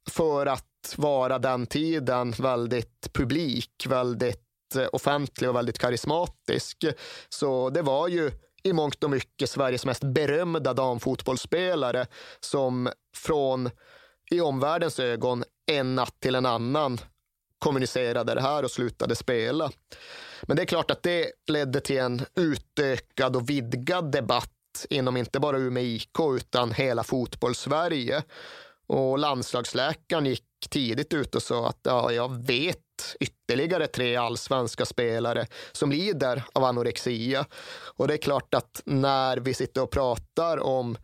för 0.09 0.45
att 0.45 0.63
vara 0.95 1.39
den 1.39 1.67
tiden 1.67 2.31
väldigt 2.31 3.09
publik, 3.13 3.85
väldigt 3.87 4.46
Eh, 4.75 4.87
offentlig 4.91 5.49
och 5.49 5.55
väldigt 5.55 5.79
karismatisk. 5.79 6.85
Så 7.29 7.69
det 7.69 7.81
var 7.81 8.07
ju 8.07 8.31
i 8.63 8.73
mångt 8.73 9.03
och 9.03 9.09
mycket 9.09 9.49
Sveriges 9.49 9.85
mest 9.85 10.03
berömda 10.03 10.73
damfotbollsspelare 10.73 12.07
som 12.39 12.89
från, 13.15 13.69
i 14.31 14.41
omvärldens 14.41 14.99
ögon, 14.99 15.43
en 15.71 15.95
natt 15.95 16.19
till 16.19 16.35
en 16.35 16.45
annan 16.45 16.97
kommunicerade 17.59 18.35
det 18.35 18.41
här 18.41 18.63
och 18.63 18.71
slutade 18.71 19.15
spela. 19.15 19.71
Men 20.41 20.57
det 20.57 20.63
är 20.63 20.65
klart 20.65 20.91
att 20.91 21.03
det 21.03 21.31
ledde 21.47 21.79
till 21.79 21.97
en 21.97 22.25
utökad 22.35 23.35
och 23.35 23.49
vidgad 23.49 24.11
debatt 24.11 24.51
inom 24.89 25.17
inte 25.17 25.39
bara 25.39 25.57
Umeå 25.57 25.83
IK 25.83 26.19
utan 26.35 26.71
hela 26.71 27.03
fotbollssverige. 27.03 28.23
Och 28.87 29.19
landslagsläkaren 29.19 30.25
gick 30.25 30.43
tidigt 30.69 31.13
ut 31.13 31.35
och 31.35 31.43
sa 31.43 31.67
att 31.67 31.79
ja, 31.83 32.11
jag 32.11 32.45
vet 32.47 32.86
ytterligare 33.19 33.87
tre 33.87 34.15
allsvenska 34.15 34.85
spelare 34.85 35.47
som 35.71 35.91
lider 35.91 36.43
av 36.53 36.63
anorexia. 36.63 37.45
Och 37.95 38.07
det 38.07 38.13
är 38.13 38.17
klart 38.17 38.53
att 38.53 38.81
när 38.85 39.37
vi 39.37 39.53
sitter 39.53 39.83
och 39.83 39.91
pratar 39.91 40.57
om 40.57 40.97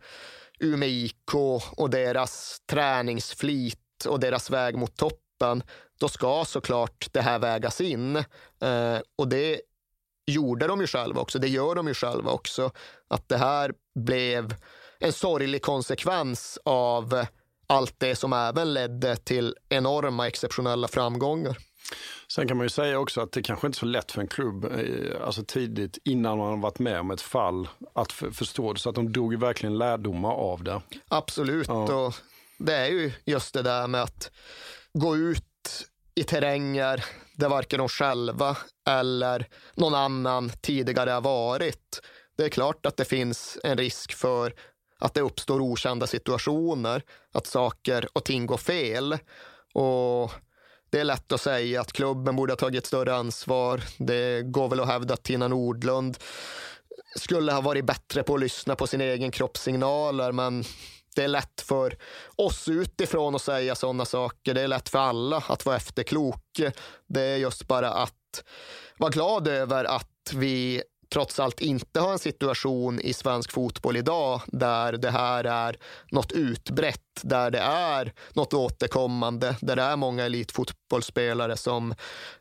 Umeå 0.60 0.88
IK 0.88 1.34
och 1.76 1.90
deras 1.90 2.60
träningsflit 2.66 4.06
och 4.08 4.20
deras 4.20 4.50
väg 4.50 4.76
mot 4.76 4.96
toppen, 4.96 5.62
då 5.98 6.08
ska 6.08 6.44
såklart 6.44 7.08
det 7.12 7.20
här 7.20 7.38
vägas 7.38 7.80
in. 7.80 8.16
Eh, 8.60 8.98
och 9.16 9.28
det 9.28 9.60
gjorde 10.26 10.66
de 10.66 10.80
ju 10.80 10.86
själva 10.86 11.20
också, 11.20 11.38
det 11.38 11.48
gör 11.48 11.74
de 11.74 11.88
ju 11.88 11.94
själva 11.94 12.30
också. 12.30 12.70
Att 13.08 13.28
det 13.28 13.36
här 13.36 13.74
blev 13.94 14.54
en 14.98 15.12
sorglig 15.12 15.62
konsekvens 15.62 16.58
av 16.64 17.26
allt 17.66 17.94
det 17.98 18.16
som 18.16 18.32
även 18.32 18.74
ledde 18.74 19.16
till 19.16 19.56
enorma 19.68 20.26
exceptionella 20.26 20.88
framgångar. 20.88 21.56
Sen 22.28 22.48
kan 22.48 22.56
man 22.56 22.64
ju 22.64 22.70
säga 22.70 22.98
också 22.98 23.20
att 23.20 23.32
det 23.32 23.42
kanske 23.42 23.66
inte 23.66 23.76
är 23.76 23.78
så 23.78 23.86
lätt 23.86 24.12
för 24.12 24.20
en 24.20 24.28
klubb, 24.28 24.64
eh, 24.64 25.26
alltså 25.26 25.44
tidigt 25.44 25.98
innan 26.04 26.38
man 26.38 26.46
har 26.46 26.56
varit 26.56 26.78
med 26.78 27.00
om 27.00 27.10
ett 27.10 27.20
fall, 27.20 27.68
att 27.94 28.12
för, 28.12 28.30
förstå 28.30 28.72
det. 28.72 28.80
Så 28.80 28.88
att 28.88 28.94
de 28.94 29.12
drog 29.12 29.32
ju 29.32 29.38
verkligen 29.38 29.78
lärdomar 29.78 30.32
av 30.32 30.64
det. 30.64 30.82
Absolut. 31.08 31.68
Ja. 31.68 32.06
Och 32.06 32.14
det 32.58 32.74
är 32.74 32.88
ju 32.88 33.12
just 33.24 33.54
det 33.54 33.62
där 33.62 33.86
med 33.86 34.02
att 34.02 34.30
gå 34.92 35.16
ut 35.16 35.44
i 36.14 36.24
terränger 36.24 37.04
där 37.36 37.48
varken 37.48 37.78
de 37.78 37.88
själva 37.88 38.56
eller 38.88 39.48
någon 39.74 39.94
annan 39.94 40.52
tidigare 40.62 41.10
har 41.10 41.20
varit. 41.20 42.00
Det 42.36 42.44
är 42.44 42.48
klart 42.48 42.86
att 42.86 42.96
det 42.96 43.04
finns 43.04 43.58
en 43.64 43.78
risk 43.78 44.12
för 44.12 44.54
att 44.98 45.14
det 45.14 45.20
uppstår 45.20 45.60
okända 45.60 46.06
situationer, 46.06 47.02
att 47.32 47.46
saker 47.46 48.08
och 48.12 48.24
ting 48.24 48.46
går 48.46 48.56
fel. 48.56 49.18
Och 49.74 50.32
det 50.94 51.00
är 51.00 51.04
lätt 51.04 51.32
att 51.32 51.40
säga 51.40 51.80
att 51.80 51.92
klubben 51.92 52.36
borde 52.36 52.52
ha 52.52 52.56
tagit 52.56 52.86
större 52.86 53.14
ansvar. 53.14 53.82
Det 53.98 54.42
går 54.42 54.68
väl 54.68 54.80
att 54.80 54.88
hävda 54.88 55.14
att 55.14 55.22
Tina 55.22 55.48
Nordlund 55.48 56.18
skulle 57.16 57.52
ha 57.52 57.60
varit 57.60 57.84
bättre 57.84 58.22
på 58.22 58.34
att 58.34 58.40
lyssna 58.40 58.76
på 58.76 58.86
sina 58.86 59.04
egen 59.04 59.30
kroppssignaler, 59.30 60.32
men 60.32 60.64
det 61.16 61.24
är 61.24 61.28
lätt 61.28 61.60
för 61.60 61.96
oss 62.36 62.68
utifrån 62.68 63.34
att 63.34 63.42
säga 63.42 63.74
sådana 63.74 64.04
saker. 64.04 64.54
Det 64.54 64.60
är 64.60 64.68
lätt 64.68 64.88
för 64.88 64.98
alla 64.98 65.42
att 65.48 65.66
vara 65.66 65.76
efterklok. 65.76 66.60
Det 67.06 67.22
är 67.22 67.36
just 67.36 67.68
bara 67.68 67.90
att 67.90 68.44
vara 68.98 69.10
glad 69.10 69.48
över 69.48 69.84
att 69.84 70.32
vi 70.34 70.82
trots 71.08 71.40
allt 71.40 71.60
inte 71.60 72.00
har 72.00 72.12
en 72.12 72.18
situation 72.18 73.00
i 73.00 73.12
svensk 73.12 73.52
fotboll 73.52 73.96
idag 73.96 74.40
där 74.46 74.92
det 74.92 75.10
här 75.10 75.44
är 75.44 75.76
något 76.10 76.32
utbrett, 76.32 77.20
där 77.22 77.50
det 77.50 77.58
är 77.58 78.12
något 78.32 78.54
återkommande, 78.54 79.56
där 79.60 79.76
det 79.76 79.82
är 79.82 79.96
många 79.96 80.24
elitfotbollsspelare 80.24 81.56
som 81.56 81.94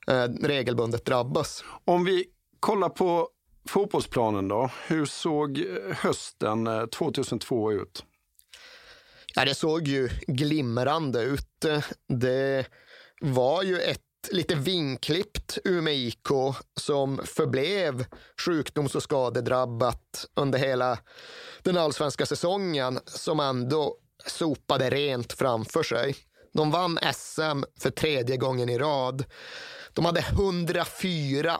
eh, 0.07 0.28
regelbundet 0.41 1.05
drabbas. 1.05 1.64
Om 1.86 2.05
vi 2.05 2.26
kollar 2.59 2.89
på 2.89 3.30
fotbollsplanen 3.68 4.47
då, 4.47 4.70
hur 4.88 5.05
såg 5.05 5.64
hösten 5.91 6.89
2002 6.91 7.72
eh, 7.72 7.78
ut? 7.78 8.03
Ja, 9.36 9.45
det 9.45 9.55
såg 9.55 9.88
ju 9.88 10.09
glimrande 10.28 11.22
ut. 11.22 11.66
Det 12.07 12.66
var 13.22 13.64
ju 13.64 13.80
ett 13.80 14.01
lite 14.32 14.56
vinklippt 14.56 15.58
Umeå 15.64 15.94
IK 15.94 16.28
som 16.80 17.22
förblev 17.26 18.06
sjukdoms 18.46 18.96
och 18.96 19.04
skadedrabbat 19.04 20.26
under 20.36 20.60
hela 20.60 20.98
den 21.64 21.78
allsvenska 21.78 22.26
säsongen 22.26 23.00
som 23.06 23.40
ändå 23.40 23.98
sopade 24.26 24.90
rent 24.90 25.34
framför 25.34 25.84
sig. 25.84 26.16
De 26.54 26.72
vann 26.72 27.00
SM 27.14 27.64
för 27.80 27.90
tredje 27.90 28.38
gången 28.38 28.70
i 28.70 28.78
rad. 28.78 29.24
De 29.94 30.06
hade 30.06 30.20
104 30.20 31.60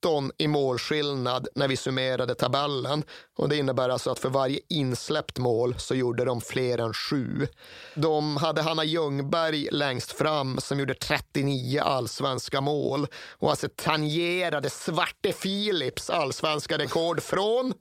104-15 0.00 0.30
i 0.38 0.48
målskillnad 0.48 1.48
när 1.54 1.68
vi 1.68 1.76
summerade 1.76 2.34
tabellen. 2.34 3.04
Och 3.38 3.48
Det 3.48 3.56
innebär 3.56 3.88
alltså 3.88 4.10
att 4.10 4.18
för 4.18 4.28
varje 4.28 4.60
insläppt 4.68 5.38
mål 5.38 5.74
så 5.78 5.94
gjorde 5.94 6.24
de 6.24 6.40
fler 6.40 6.78
än 6.78 6.94
sju. 6.94 7.46
De 7.94 8.36
hade 8.36 8.62
Hanna 8.62 8.84
Ljungberg 8.84 9.68
längst 9.72 10.12
fram 10.12 10.60
som 10.60 10.78
gjorde 10.78 10.94
39 10.94 11.80
allsvenska 11.80 12.60
mål 12.60 13.06
och 13.38 13.50
alltså 13.50 13.68
tangerade 13.76 14.70
Svarte 14.70 15.32
Philips 15.32 16.10
allsvenska 16.10 16.78
rekord 16.78 17.22
från 17.22 17.74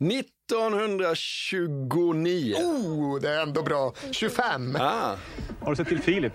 1929. 0.00 2.54
Oh, 2.54 3.20
det 3.20 3.28
är 3.28 3.42
ändå 3.42 3.62
bra. 3.62 3.92
25. 4.10 4.76
Ah. 4.80 5.14
Har 5.60 5.70
du 5.70 5.76
sett 5.76 5.88
till 5.88 6.00
Filip? 6.00 6.32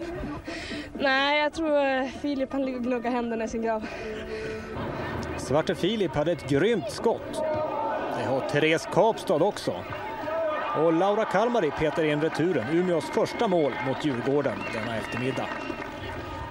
Nej, 1.00 1.42
jag 1.42 1.54
tror 1.54 2.08
Filip 2.20 2.52
han 2.52 2.66
ligger 2.66 2.78
och 2.78 2.84
gnuggar 2.84 3.12
händerna 3.12 3.44
i 3.44 3.48
sin 3.48 3.62
grav. 3.62 3.86
Svarte 5.38 5.76
Filip 5.76 6.16
hade 6.16 6.32
ett 6.32 6.50
grymt 6.50 6.92
skott. 6.92 7.34
Det 8.18 8.24
har 8.28 8.50
Therese 8.50 8.88
Kapstad 8.94 9.44
också. 9.44 9.74
Och 10.78 10.94
Laura 10.94 11.26
Kalmari 11.26 11.72
petar 11.72 12.04
in 12.04 12.22
returen, 12.22 12.78
Umeås 12.78 13.06
första 13.06 13.48
mål 13.48 13.72
mot 13.88 14.06
Djurgården 14.06 14.58
denna 14.74 14.98
eftermiddag. 14.98 15.48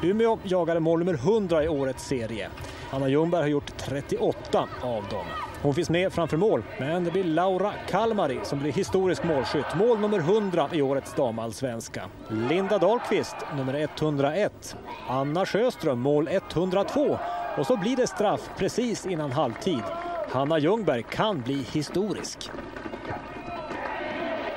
Umeå 0.03 0.39
jagade 0.45 0.81
mål 0.81 0.99
nummer 0.99 1.15
100 1.15 1.65
i 1.65 1.69
årets 1.69 2.05
serie. 2.05 2.49
Anna 2.91 3.09
Ljungberg 3.09 3.41
har 3.43 3.49
gjort 3.49 3.77
38 3.79 4.69
av 4.83 5.05
dem. 5.11 5.27
Hon 5.63 5.75
finns 5.75 5.91
med 5.91 6.13
framför 6.13 6.37
mål, 6.37 6.63
men 6.79 7.05
det 7.05 7.11
blir 7.11 7.25
Laura 7.25 7.73
Kalmari 7.89 8.39
som 8.43 8.59
blir 8.59 8.73
historisk 8.73 9.25
målskytt. 9.25 9.77
Mål 9.77 9.99
nummer 9.99 10.19
100 10.19 10.69
i 10.73 10.83
årets 10.83 11.15
damallsvenska. 11.15 12.03
Linda 12.29 12.79
Dahlqvist, 12.79 13.37
nummer 13.57 13.75
101. 13.75 14.77
Anna 15.09 15.47
Sjöström, 15.47 16.01
mål 16.01 16.29
102. 16.29 17.19
Och 17.57 17.67
så 17.67 17.77
blir 17.77 17.97
det 17.97 18.07
straff 18.07 18.51
precis 18.57 19.07
innan 19.07 19.33
halvtid. 19.33 19.83
Hanna 20.29 20.59
Ljungberg 20.59 21.03
kan 21.03 21.41
bli 21.41 21.67
historisk. 21.73 22.51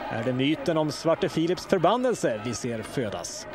Är 0.10 0.24
det 0.24 0.34
myten 0.34 0.78
om 0.78 0.92
Svarte 0.92 1.30
Philips 1.30 1.66
förbannelse 1.66 2.42
vi 2.46 2.54
ser 2.54 2.82
födas? 2.82 3.48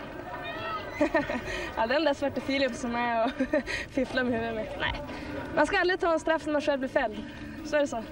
ja, 1.76 1.86
den 1.86 2.04
där 2.04 2.14
Svarte 2.14 2.40
Filip 2.40 2.74
som 2.74 2.94
är 2.94 3.24
och 3.24 3.30
fifflar 3.90 4.24
med 4.24 4.32
huvudet 4.32 4.54
med. 4.54 4.66
Nej, 4.80 5.02
man 5.56 5.66
ska 5.66 5.78
aldrig 5.78 6.00
ta 6.00 6.12
en 6.12 6.20
straff 6.20 6.46
när 6.46 6.52
man 6.52 6.62
själv 6.62 6.78
blir 6.78 6.88
fälld. 6.88 7.16
Så 7.64 7.76
är 7.76 7.80
det 7.80 7.86
så. 7.86 8.02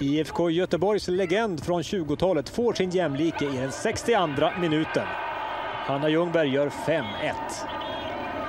IFK 0.00 0.50
Göteborgs 0.50 1.08
legend 1.08 1.64
från 1.64 1.82
20-talet 1.82 2.48
får 2.48 2.72
sin 2.72 2.90
jämlike 2.90 3.44
i 3.44 3.56
den 3.56 3.72
62 3.72 4.50
minuten. 4.60 5.06
Hanna 5.86 6.08
Ljungberg 6.08 6.48
gör 6.48 6.68
5-1. 6.68 7.02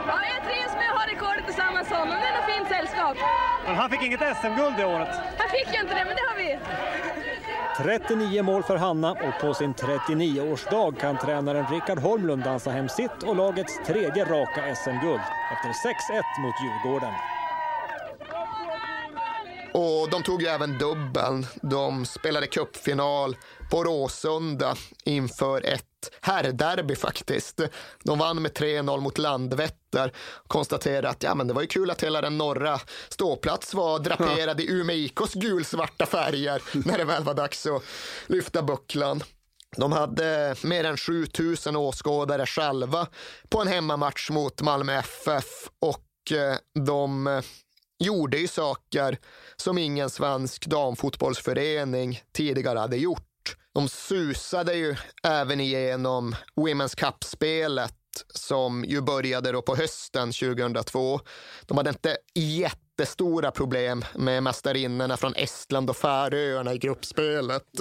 Ja, 0.07 0.19
jag 0.35 0.43
trivs 0.49 0.73
med 0.73 0.89
att 0.91 0.99
ha 0.99 1.07
rekordet 1.07 1.45
tillsammans 1.45 1.89
med 1.89 1.99
honom. 1.99 2.15
Det 2.21 2.53
är 2.53 2.57
fint 2.57 2.69
sällskap. 2.69 3.17
Men 3.65 3.75
han 3.75 3.89
fick 3.89 4.03
inget 4.03 4.19
SM-guld 4.19 4.75
det 4.77 4.85
året. 4.85 5.15
Han 5.37 5.49
fick 5.49 5.75
ju 5.75 5.81
inte 5.81 5.95
det, 5.95 6.05
men 6.05 6.15
det 6.15 6.25
har 6.29 6.37
vi. 6.37 6.59
39 7.83 8.43
mål 8.43 8.63
för 8.63 8.77
Hanna 8.77 9.11
och 9.11 9.41
på 9.41 9.53
sin 9.53 9.73
39-årsdag 9.73 10.99
kan 10.99 11.17
tränaren 11.17 11.65
Rickard 11.71 11.99
Holmlund 11.99 12.43
dansa 12.43 12.69
hem 12.71 12.89
sitt 12.89 13.23
och 13.23 13.35
lagets 13.35 13.79
tredje 13.85 14.25
raka 14.25 14.75
SM-guld 14.75 15.21
efter 15.53 15.69
6-1 15.69 16.41
mot 16.41 16.55
Djurgården. 16.61 17.13
Och 19.73 20.09
de 20.09 20.23
tog 20.23 20.41
ju 20.41 20.47
även 20.47 20.77
dubbeln. 20.77 21.45
De 21.61 22.05
spelade 22.05 22.47
cupfinal 22.47 23.37
på 23.71 23.83
Råsunda 23.83 24.75
inför 25.03 25.65
ett 25.65 25.85
herrderby 26.21 26.95
faktiskt. 26.95 27.61
De 28.03 28.19
vann 28.19 28.41
med 28.41 28.51
3-0 28.51 28.99
mot 28.99 29.17
Landvetter. 29.17 30.13
Konstaterade 30.47 31.09
att 31.09 31.23
ja, 31.23 31.35
men 31.35 31.47
det 31.47 31.53
var 31.53 31.61
ju 31.61 31.67
kul 31.67 31.91
att 31.91 32.03
hela 32.03 32.21
den 32.21 32.37
norra 32.37 32.79
ståplats 33.09 33.73
var 33.73 33.99
draperad 33.99 34.61
i 34.61 34.71
Umeå 34.71 34.95
IKs 34.95 35.33
gulsvarta 35.33 36.05
färger 36.05 36.61
när 36.87 36.97
det 36.97 37.05
väl 37.05 37.23
var 37.23 37.33
dags 37.33 37.65
att 37.65 37.83
lyfta 38.27 38.63
bucklan. 38.63 39.23
De 39.77 39.91
hade 39.91 40.55
mer 40.63 40.83
än 40.83 40.97
7000 40.97 41.75
åskådare 41.75 42.45
själva 42.45 43.07
på 43.49 43.61
en 43.61 43.67
hemmamatch 43.67 44.29
mot 44.29 44.61
Malmö 44.61 44.93
FF 44.93 45.69
och 45.79 46.31
eh, 46.37 46.83
de 46.85 47.41
gjorde 47.99 48.37
ju 48.37 48.47
saker 48.47 49.17
som 49.55 49.77
ingen 49.77 50.09
svensk 50.09 50.65
damfotbollsförening 50.65 52.21
tidigare 52.31 52.79
hade 52.79 52.97
gjort. 52.97 53.55
De 53.73 53.89
susade 53.89 54.73
ju 54.73 54.95
även 55.23 55.59
igenom 55.59 56.35
Women's 56.55 56.95
Cup-spelet 56.95 57.93
som 58.33 58.85
ju 58.85 59.01
började 59.01 59.51
då 59.51 59.61
på 59.61 59.75
hösten 59.75 60.31
2002. 60.31 61.19
De 61.65 61.77
hade 61.77 61.89
inte 61.89 62.17
jättestora 62.35 63.51
problem 63.51 64.05
med 64.15 64.43
mästarinnorna 64.43 65.17
från 65.17 65.35
Estland 65.35 65.89
och 65.89 65.97
Färöarna 65.97 66.73
i 66.73 66.77
gruppspelet. 66.77 67.79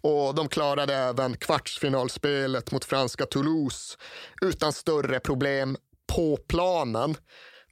Och 0.00 0.34
de 0.34 0.48
klarade 0.48 0.94
även 0.94 1.36
kvartsfinalspelet 1.36 2.72
mot 2.72 2.84
franska 2.84 3.26
Toulouse 3.26 3.96
utan 4.42 4.72
större 4.72 5.20
problem 5.20 5.76
på 6.14 6.36
planen. 6.36 7.16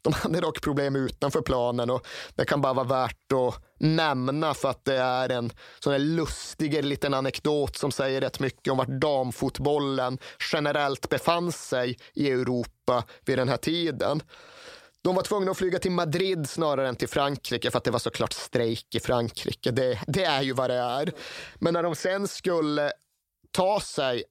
De 0.05 0.13
hade 0.13 0.41
dock 0.41 0.61
problem 0.61 0.97
utanför 0.97 1.41
planen 1.41 1.91
och 1.91 2.07
det 2.35 2.45
kan 2.45 2.61
bara 2.61 2.73
vara 2.73 2.87
värt 2.87 3.33
att 3.33 3.65
nämna 3.79 4.55
för 4.55 4.71
att 4.71 4.85
det 4.85 4.97
är 4.97 5.29
en 5.29 5.53
sån 5.81 5.93
här 5.93 6.01
lustig 6.01 6.85
liten 6.85 7.15
anekdot 7.15 7.77
som 7.77 7.91
säger 7.91 8.21
rätt 8.21 8.41
mycket 8.41 8.71
om 8.71 8.79
vart 8.79 8.89
damfotbollen 8.89 10.19
generellt 10.53 11.09
befann 11.09 11.53
sig 11.53 11.99
i 12.15 12.31
Europa 12.31 13.05
vid 13.25 13.39
den 13.39 13.49
här 13.49 13.57
tiden. 13.57 14.23
De 15.03 15.15
var 15.15 15.23
tvungna 15.23 15.51
att 15.51 15.59
flyga 15.59 15.79
till 15.79 15.91
Madrid 15.91 16.51
snarare 16.51 16.89
än 16.89 16.97
till 16.97 17.09
Frankrike 17.09 17.71
för 17.71 17.79
att 17.79 17.85
det 17.85 17.91
var 17.91 17.99
såklart 17.99 18.33
strejk 18.33 18.95
i 18.95 19.01
Frankrike. 19.01 19.71
Det, 19.71 20.01
det 20.07 20.25
är 20.25 20.43
ju 20.43 20.53
vad 20.53 20.71
det 20.71 20.77
är. 20.77 21.13
Men 21.55 21.75
när 21.75 21.83
de 21.83 21.95
sen 21.95 22.29
skulle 22.29 22.93
ta 23.51 23.81
sig 23.81 24.25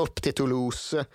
upp 0.00 0.22
till 0.22 0.34
Toulouse, 0.34 1.06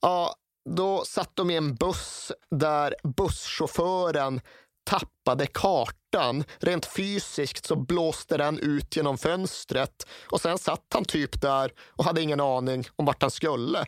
ja, 0.00 0.34
då 0.70 1.04
satt 1.04 1.36
de 1.36 1.50
i 1.50 1.56
en 1.56 1.74
buss 1.74 2.32
där 2.50 2.94
busschauffören 3.02 4.40
tappade 4.84 5.46
kartan. 5.46 6.44
Rent 6.58 6.86
fysiskt 6.86 7.66
så 7.66 7.76
blåste 7.76 8.36
den 8.36 8.58
ut 8.58 8.96
genom 8.96 9.18
fönstret 9.18 10.06
och 10.30 10.40
sen 10.40 10.58
satt 10.58 10.86
han 10.94 11.04
typ 11.04 11.40
där 11.40 11.72
och 11.90 12.04
hade 12.04 12.22
ingen 12.22 12.40
aning 12.40 12.84
om 12.96 13.04
vart 13.04 13.22
han 13.22 13.30
skulle. 13.30 13.86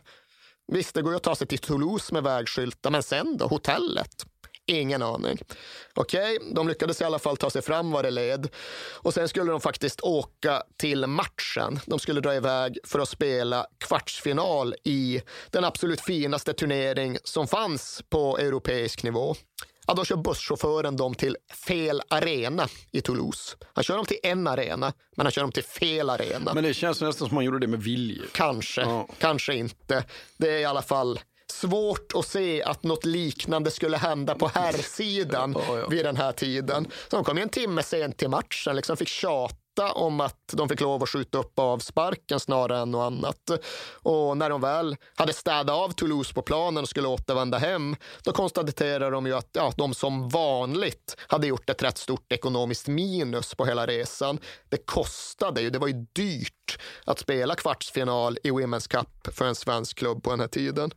Visst, 0.67 0.95
det 0.95 1.01
går 1.01 1.11
ju 1.11 1.17
att 1.17 1.23
ta 1.23 1.35
sig 1.35 1.47
till 1.47 1.59
Toulouse 1.59 2.13
med 2.13 2.23
vägskyltar, 2.23 2.91
men 2.91 3.03
sen 3.03 3.37
då? 3.37 3.47
Hotellet? 3.47 4.25
Ingen 4.67 5.01
aning. 5.01 5.37
Okej, 5.93 6.37
okay, 6.37 6.53
de 6.53 6.67
lyckades 6.67 7.01
i 7.01 7.03
alla 7.03 7.19
fall 7.19 7.37
ta 7.37 7.49
sig 7.49 7.61
fram 7.61 7.91
vad 7.91 8.05
det 8.05 8.11
led. 8.11 8.47
Och 8.93 9.13
sen 9.13 9.29
skulle 9.29 9.51
de 9.51 9.61
faktiskt 9.61 10.01
åka 10.01 10.63
till 10.77 11.07
matchen. 11.07 11.79
De 11.85 11.99
skulle 11.99 12.21
dra 12.21 12.35
iväg 12.35 12.77
för 12.83 12.99
att 12.99 13.09
spela 13.09 13.65
kvartsfinal 13.77 14.75
i 14.83 15.21
den 15.49 15.63
absolut 15.63 16.01
finaste 16.01 16.53
turnering 16.53 17.17
som 17.23 17.47
fanns 17.47 18.03
på 18.09 18.37
europeisk 18.37 19.03
nivå. 19.03 19.35
Ja, 19.87 19.93
då 19.93 20.05
kör 20.05 20.15
busschauffören 20.15 20.95
dem 20.95 21.15
till 21.15 21.37
fel 21.67 22.01
arena 22.07 22.67
i 22.91 23.01
Toulouse. 23.01 23.57
Han 23.73 23.83
kör 23.83 23.97
dem 23.97 24.05
till 24.05 24.19
en 24.23 24.47
arena, 24.47 24.93
men 25.15 25.25
han 25.25 25.31
kör 25.31 25.41
dem 25.41 25.51
till 25.51 25.63
fel 25.63 26.09
arena. 26.09 26.53
Men 26.53 26.63
det 26.63 26.73
känns 26.73 27.01
nästan 27.01 27.27
som 27.27 27.37
han 27.37 27.45
gjorde 27.45 27.59
det 27.59 27.67
med 27.67 27.83
vilje. 27.83 28.23
Kanske, 28.31 28.81
ja. 28.81 29.07
kanske 29.19 29.55
inte. 29.55 30.03
Det 30.37 30.49
är 30.49 30.59
i 30.59 30.65
alla 30.65 30.81
fall 30.81 31.19
svårt 31.51 32.11
att 32.15 32.27
se 32.27 32.63
att 32.63 32.83
något 32.83 33.05
liknande 33.05 33.71
skulle 33.71 33.97
hända 33.97 34.35
på 34.35 34.47
herrsidan 34.47 35.55
vid 35.89 36.05
den 36.05 36.17
här 36.17 36.31
tiden. 36.31 36.87
Så 37.09 37.15
de 37.15 37.23
kom 37.23 37.37
ju 37.37 37.43
en 37.43 37.49
timme 37.49 37.83
sent 37.83 38.17
till 38.17 38.29
matchen, 38.29 38.75
liksom 38.75 38.97
fick 38.97 39.07
tjata 39.07 39.91
om 39.93 40.21
att 40.21 40.53
de 40.53 40.69
fick 40.69 40.81
lov 40.81 41.03
att 41.03 41.09
skjuta 41.09 41.37
upp 41.37 41.59
avsparken 41.59 42.39
snarare 42.39 42.81
än 42.81 42.91
något 42.91 43.05
annat. 43.05 43.51
Och 43.93 44.37
när 44.37 44.49
de 44.49 44.61
väl 44.61 44.95
hade 45.15 45.33
städat 45.33 45.75
av 45.75 45.89
Toulouse 45.89 46.33
på 46.33 46.41
planen 46.41 46.83
och 46.83 46.89
skulle 46.89 47.07
återvända 47.07 47.57
hem, 47.57 47.95
då 48.23 48.31
konstaterade 48.31 49.09
de 49.09 49.25
ju 49.25 49.33
att 49.33 49.49
ja, 49.53 49.73
de 49.77 49.93
som 49.93 50.29
vanligt 50.29 51.17
hade 51.27 51.47
gjort 51.47 51.69
ett 51.69 51.83
rätt 51.83 51.97
stort 51.97 52.31
ekonomiskt 52.31 52.87
minus 52.87 53.55
på 53.55 53.65
hela 53.65 53.87
resan. 53.87 54.39
Det 54.69 54.85
kostade 54.85 55.61
ju, 55.61 55.69
det 55.69 55.79
var 55.79 55.87
ju 55.87 56.05
dyrt 56.13 56.79
att 57.05 57.19
spela 57.19 57.55
kvartsfinal 57.55 58.37
i 58.43 58.51
Women's 58.51 58.89
Cup 58.89 59.35
för 59.35 59.45
en 59.45 59.55
svensk 59.55 59.97
klubb 59.97 60.23
på 60.23 60.29
den 60.29 60.39
här 60.39 60.47
tiden. 60.47 60.91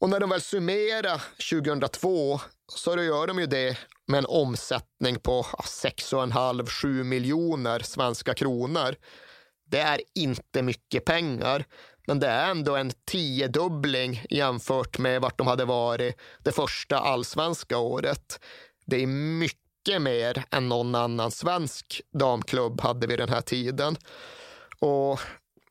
Och 0.00 0.08
när 0.08 0.20
de 0.20 0.30
väl 0.30 0.40
summerar 0.40 1.22
2002 1.50 2.40
så 2.72 3.02
gör 3.02 3.26
de 3.26 3.38
ju 3.38 3.46
det 3.46 3.78
med 4.06 4.18
en 4.18 4.26
omsättning 4.26 5.20
på 5.20 5.42
6,5-7 5.42 7.04
miljoner 7.04 7.80
svenska 7.80 8.34
kronor. 8.34 8.96
Det 9.66 9.78
är 9.78 10.00
inte 10.14 10.62
mycket 10.62 11.04
pengar, 11.04 11.64
men 12.06 12.20
det 12.20 12.26
är 12.26 12.50
ändå 12.50 12.76
en 12.76 12.92
tiodubbling 13.04 14.24
jämfört 14.30 14.98
med 14.98 15.20
vart 15.20 15.38
de 15.38 15.46
hade 15.46 15.64
varit 15.64 16.16
det 16.44 16.52
första 16.52 16.98
allsvenska 16.98 17.78
året. 17.78 18.40
Det 18.86 19.02
är 19.02 19.06
mycket 19.06 20.02
mer 20.02 20.44
än 20.50 20.68
någon 20.68 20.94
annan 20.94 21.30
svensk 21.30 22.00
damklubb 22.12 22.80
hade 22.80 23.06
vid 23.06 23.18
den 23.18 23.28
här 23.28 23.40
tiden. 23.40 23.96
Och 24.78 25.20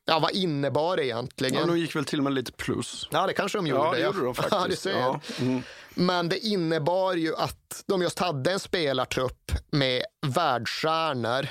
Ja, 0.08 0.18
vad 0.18 0.30
innebar 0.30 0.96
det 0.96 1.06
egentligen? 1.06 1.54
Ja, 1.54 1.66
de 1.66 1.78
gick 1.78 1.96
väl 1.96 2.04
till 2.04 2.18
och 2.18 2.24
med 2.24 2.32
lite 2.32 2.52
plus. 2.52 3.08
Ja, 3.10 3.26
det 3.26 3.32
kanske 3.32 3.58
de 3.58 3.66
gjorde. 3.66 3.82
Ja, 3.82 3.92
det 3.92 4.00
gjorde 4.00 4.24
de 4.24 4.34
faktiskt. 4.50 4.84
Ja. 4.86 4.92
Ja. 4.92 5.20
Mm. 5.40 5.62
Men 5.94 6.28
det 6.28 6.38
innebar 6.38 7.14
ju 7.14 7.36
att 7.36 7.84
de 7.86 8.02
just 8.02 8.18
hade 8.18 8.52
en 8.52 8.60
spelartrupp 8.60 9.52
med 9.70 10.02
världsstjärnor 10.26 11.48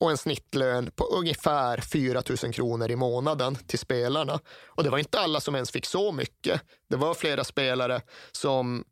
och 0.00 0.10
en 0.10 0.18
snittlön 0.18 0.90
på 0.90 1.04
ungefär 1.04 1.80
4 1.80 2.22
000 2.42 2.52
kronor 2.52 2.90
i 2.90 2.96
månaden 2.96 3.54
till 3.54 3.78
spelarna. 3.78 4.40
Och 4.66 4.84
det 4.84 4.90
var 4.90 4.98
inte 4.98 5.20
alla 5.20 5.40
som 5.40 5.54
ens 5.54 5.70
fick 5.70 5.86
så 5.86 6.12
mycket. 6.12 6.60
Det 6.88 6.96
var 6.96 7.14
flera 7.14 7.44
spelare 7.44 8.00
som 8.32 8.84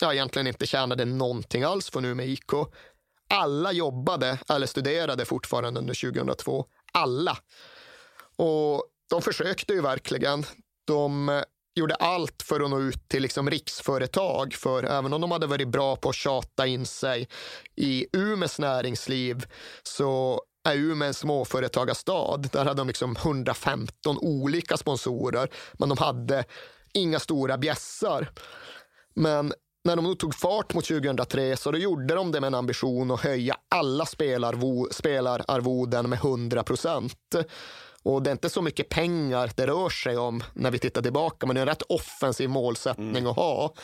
ja, 0.00 0.12
egentligen 0.12 0.46
inte 0.46 0.66
tjänade 0.66 1.04
någonting 1.04 1.62
alls 1.62 1.90
från 1.90 2.04
Umeå 2.04 2.26
IK. 2.26 2.52
Alla 3.30 3.72
jobbade 3.72 4.38
eller 4.48 4.66
studerade 4.66 5.24
fortfarande 5.24 5.80
under 5.80 6.12
2002. 6.12 6.66
Alla. 6.92 7.38
Och 8.40 8.84
de 9.10 9.22
försökte 9.22 9.72
ju 9.72 9.80
verkligen. 9.80 10.46
De 10.86 11.28
eh, 11.28 11.42
gjorde 11.74 11.94
allt 11.94 12.42
för 12.42 12.60
att 12.60 12.70
nå 12.70 12.80
ut 12.80 13.08
till 13.08 13.22
liksom 13.22 13.50
riksföretag. 13.50 14.54
För 14.54 14.84
även 14.84 15.12
om 15.12 15.20
de 15.20 15.30
hade 15.30 15.46
varit 15.46 15.68
bra 15.68 15.96
på 15.96 16.08
att 16.08 16.14
tjata 16.14 16.66
in 16.66 16.86
sig 16.86 17.28
i 17.76 18.06
Umeås 18.12 18.58
näringsliv 18.58 19.46
så 19.82 20.42
är 20.68 20.76
Umeå 20.76 21.08
en 21.08 21.14
småföretagarstad. 21.14 22.36
Där 22.52 22.64
hade 22.64 22.80
de 22.80 22.86
liksom 22.86 23.16
115 23.16 24.18
olika 24.20 24.76
sponsorer, 24.76 25.50
men 25.72 25.88
de 25.88 25.98
hade 25.98 26.44
inga 26.94 27.18
stora 27.18 27.58
bjässar. 27.58 28.30
Men 29.14 29.52
när 29.84 29.96
de 29.96 30.16
tog 30.16 30.34
fart 30.34 30.74
mot 30.74 30.84
2003 30.84 31.56
så 31.56 31.70
då 31.70 31.78
gjorde 31.78 32.14
de 32.14 32.32
det 32.32 32.40
med 32.40 32.48
en 32.48 32.54
ambition 32.54 33.10
att 33.10 33.20
höja 33.20 33.56
alla 33.68 34.06
spelararvoden 34.90 36.10
med 36.10 36.18
100 36.18 36.62
procent. 36.62 37.34
Och 38.02 38.22
det 38.22 38.30
är 38.30 38.32
inte 38.32 38.50
så 38.50 38.62
mycket 38.62 38.88
pengar 38.88 39.50
det 39.56 39.66
rör 39.66 39.88
sig 39.88 40.16
om 40.16 40.42
när 40.54 40.70
vi 40.70 40.78
tittar 40.78 41.02
tillbaka, 41.02 41.46
men 41.46 41.54
det 41.54 41.60
är 41.60 41.62
en 41.62 41.68
rätt 41.68 41.82
offensiv 41.82 42.48
målsättning 42.48 43.08
mm. 43.08 43.26
att 43.26 43.36
ha. 43.36 43.74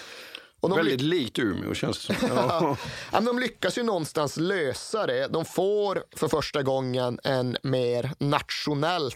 Och 0.61 0.69
de 0.69 0.77
Väldigt 0.77 1.01
likt 1.01 1.39
Umeå 1.39 1.75
känns 1.75 2.07
det 2.07 2.15
som. 2.15 2.29
Ja. 2.37 2.77
ja, 3.13 3.21
de 3.21 3.39
lyckas 3.39 3.79
ju 3.79 3.83
någonstans 3.83 4.37
lösa 4.37 5.07
det. 5.07 5.29
De 5.29 5.45
får 5.45 6.05
för 6.17 6.29
första 6.29 6.63
gången 6.63 7.21
en 7.25 7.57
mer 7.63 8.13
nationell 8.19 9.13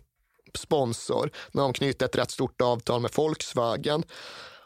sponsor 0.54 1.30
när 1.52 1.62
de 1.62 1.72
knyter 1.72 2.06
ett 2.06 2.16
rätt 2.16 2.30
stort 2.30 2.60
avtal 2.60 3.00
med 3.00 3.10
Volkswagen. 3.14 4.02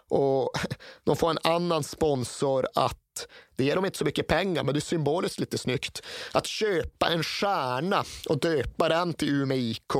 Och 0.08 0.50
de 1.04 1.16
får 1.16 1.30
en 1.30 1.38
annan 1.42 1.84
sponsor 1.84 2.66
att 2.74 3.28
det 3.56 3.64
ger 3.64 3.74
dem 3.74 3.84
inte 3.84 3.98
så 3.98 4.04
mycket 4.04 4.26
pengar, 4.26 4.64
men 4.64 4.74
det 4.74 4.78
är 4.78 4.80
symboliskt 4.80 5.40
lite 5.40 5.58
snyggt. 5.58 6.02
Att 6.32 6.46
köpa 6.46 7.08
en 7.08 7.22
stjärna 7.22 8.04
och 8.28 8.40
döpa 8.40 8.88
den 8.88 9.14
till 9.14 9.28
Umeå 9.28 9.58
IK. 9.58 9.92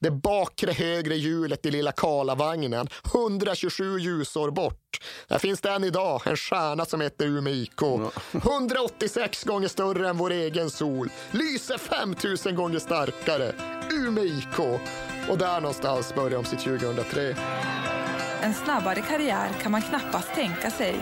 Det 0.00 0.10
bakre 0.10 0.72
högre 0.72 1.14
hjulet 1.14 1.66
i 1.66 1.70
lilla 1.70 1.92
Karlavagnen, 1.92 2.88
127 3.14 3.98
ljusår 3.98 4.50
bort. 4.50 4.80
Där 5.28 5.38
finns 5.38 5.60
det 5.60 5.70
än 5.70 5.84
idag, 5.84 6.22
en 6.24 6.36
stjärna 6.36 6.84
som 6.84 7.00
heter 7.00 7.26
Umeå 7.26 7.54
IK. 7.54 7.82
186 8.32 9.44
gånger 9.44 9.68
större 9.68 10.08
än 10.08 10.16
vår 10.16 10.30
egen 10.30 10.70
sol. 10.70 11.10
Lyser 11.30 11.78
5000 11.78 12.56
gånger 12.56 12.78
starkare. 12.78 13.52
Umeå 13.90 14.24
IK. 14.24 14.58
Och 15.30 15.38
där 15.38 15.60
någonstans 15.60 16.14
började 16.14 16.34
de 16.36 16.44
sitt 16.44 16.60
2003. 16.60 17.36
En 18.42 18.54
snabbare 18.54 19.00
karriär 19.00 19.48
kan 19.62 19.72
man 19.72 19.82
knappast 19.82 20.34
tänka 20.34 20.70
sig. 20.70 21.00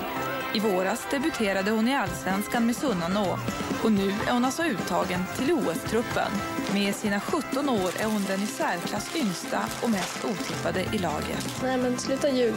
I 0.55 0.61
våras 0.61 1.07
debuterade 1.11 1.71
hon 1.71 1.89
i 1.89 1.97
Allsvenskan 1.97 2.67
med 2.67 2.77
Sunnanå 2.77 3.39
och 3.85 3.93
nu 3.93 4.11
är 4.11 4.33
hon 4.33 4.45
alltså 4.45 4.63
uttagen 4.63 5.25
till 5.37 5.53
OS-truppen. 5.53 6.31
Med 6.73 6.95
sina 6.95 7.21
17 7.21 7.69
år 7.69 7.91
är 8.01 8.05
hon 8.05 8.25
den 8.25 8.43
i 8.43 8.47
särklass 8.47 9.17
yngsta 9.17 9.61
och 9.83 9.91
mest 9.91 10.25
otippade 10.25 10.81
i 10.93 10.99
laget. 10.99 11.63
Nej 11.63 11.77
men 11.77 11.99
sluta 11.99 12.31
ljug 12.31 12.55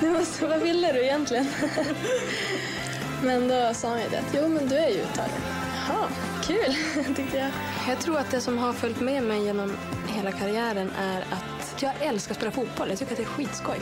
nu. 0.00 0.10
måste, 0.18 0.46
vad 0.46 0.60
ville 0.60 0.92
du 0.92 1.02
egentligen? 1.02 1.46
men 3.22 3.48
då 3.48 3.74
sa 3.74 3.88
han 3.88 4.00
ju 4.00 4.08
det 4.08 4.22
jo 4.34 4.48
men 4.48 4.68
du 4.68 4.76
är 4.76 4.88
ju 4.88 5.00
uttagen. 5.00 5.40
Jaha, 5.88 6.08
kul 6.42 6.74
tyckte 7.16 7.36
jag. 7.36 7.50
Jag 7.88 8.00
tror 8.00 8.18
att 8.18 8.30
det 8.30 8.40
som 8.40 8.58
har 8.58 8.72
följt 8.72 9.00
med 9.00 9.22
mig 9.22 9.44
genom 9.44 9.76
hela 10.06 10.32
karriären 10.32 10.90
är 10.98 11.20
att 11.20 11.82
jag 11.82 11.92
älskar 12.00 12.30
att 12.30 12.36
spela 12.36 12.52
fotboll. 12.52 12.88
Jag 12.88 12.98
tycker 12.98 13.12
att 13.12 13.18
det 13.18 13.24
är 13.24 13.26
skitskoj. 13.26 13.78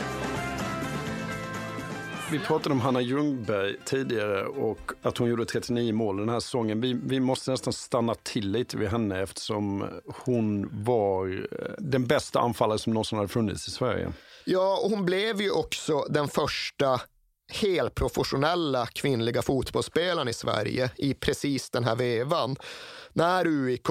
Vi 2.31 2.39
pratade 2.39 2.73
om 2.73 2.81
Hanna 2.81 3.01
Ljungberg 3.01 3.75
tidigare 3.85 4.45
och 4.45 4.91
att 5.01 5.17
hon 5.17 5.29
gjorde 5.29 5.45
39 5.45 5.93
mål 5.93 6.17
den 6.17 6.29
här 6.29 6.39
säsongen. 6.39 6.81
Vi, 6.81 6.99
vi 7.03 7.19
måste 7.19 7.51
nästan 7.51 7.73
stanna 7.73 8.15
till 8.15 8.51
lite 8.51 8.77
vid 8.77 8.89
henne 8.89 9.21
eftersom 9.21 9.85
hon 10.25 10.69
var 10.83 11.27
eh, 11.29 11.73
den 11.77 12.07
bästa 12.07 12.39
anfallare 12.39 12.79
som 12.79 12.93
någonsin 12.93 13.17
hade 13.17 13.29
funnits 13.29 13.67
i 13.67 13.71
Sverige. 13.71 14.13
Ja, 14.45 14.79
och 14.83 14.89
hon 14.89 15.05
blev 15.05 15.41
ju 15.41 15.51
också 15.51 16.05
den 16.09 16.27
första 16.27 17.01
helprofessionella 17.53 18.85
kvinnliga 18.85 19.41
fotbollsspelaren 19.41 20.27
i 20.27 20.33
Sverige 20.33 20.91
i 20.97 21.13
precis 21.13 21.69
den 21.69 21.83
här 21.83 21.95
vevan. 21.95 22.55
När 23.13 23.47
UIK 23.47 23.87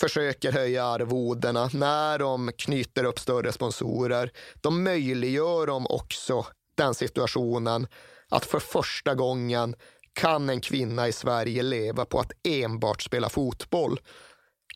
försöker 0.00 0.52
höja 0.52 0.84
arvodena, 0.84 1.70
när 1.72 2.18
de 2.18 2.52
knyter 2.58 3.04
upp 3.04 3.18
större 3.18 3.52
sponsorer, 3.52 4.30
då 4.60 4.70
möjliggör 4.70 5.66
de 5.66 5.86
också 5.86 6.46
den 6.80 6.94
situationen 6.94 7.86
att 8.28 8.44
för 8.44 8.58
första 8.60 9.14
gången 9.14 9.76
kan 10.12 10.50
en 10.50 10.60
kvinna 10.60 11.08
i 11.08 11.12
Sverige 11.12 11.62
leva 11.62 12.04
på 12.04 12.20
att 12.20 12.32
enbart 12.42 13.02
spela 13.02 13.28
fotboll. 13.28 14.00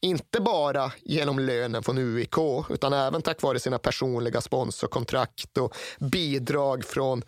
Inte 0.01 0.41
bara 0.41 0.93
genom 1.03 1.39
lönen 1.39 1.83
från 1.83 1.99
UIK, 1.99 2.39
utan 2.71 2.93
även 2.93 3.23
tack 3.23 3.43
vare 3.43 3.61
sina 3.61 3.79
personliga 3.79 4.41
sponsorkontrakt 4.41 5.59
och 5.59 5.77
bidrag 5.99 6.85
från 6.85 7.23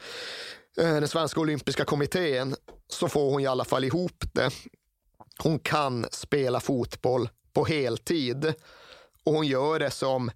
eh, 0.79 0.95
den 0.95 1.09
svenska 1.09 1.41
olympiska 1.41 1.85
kommittén 1.85 2.57
så 2.89 3.09
får 3.09 3.31
hon 3.31 3.41
i 3.41 3.47
alla 3.47 3.65
fall 3.65 3.85
ihop 3.85 4.25
det. 4.33 4.51
Hon 5.43 5.59
kan 5.59 6.07
spela 6.11 6.61
fotboll 6.61 7.29
på 7.53 7.65
heltid 7.65 8.53
och 9.25 9.33
hon 9.33 9.47
gör 9.47 9.79
det 9.79 9.91
som 9.91 10.31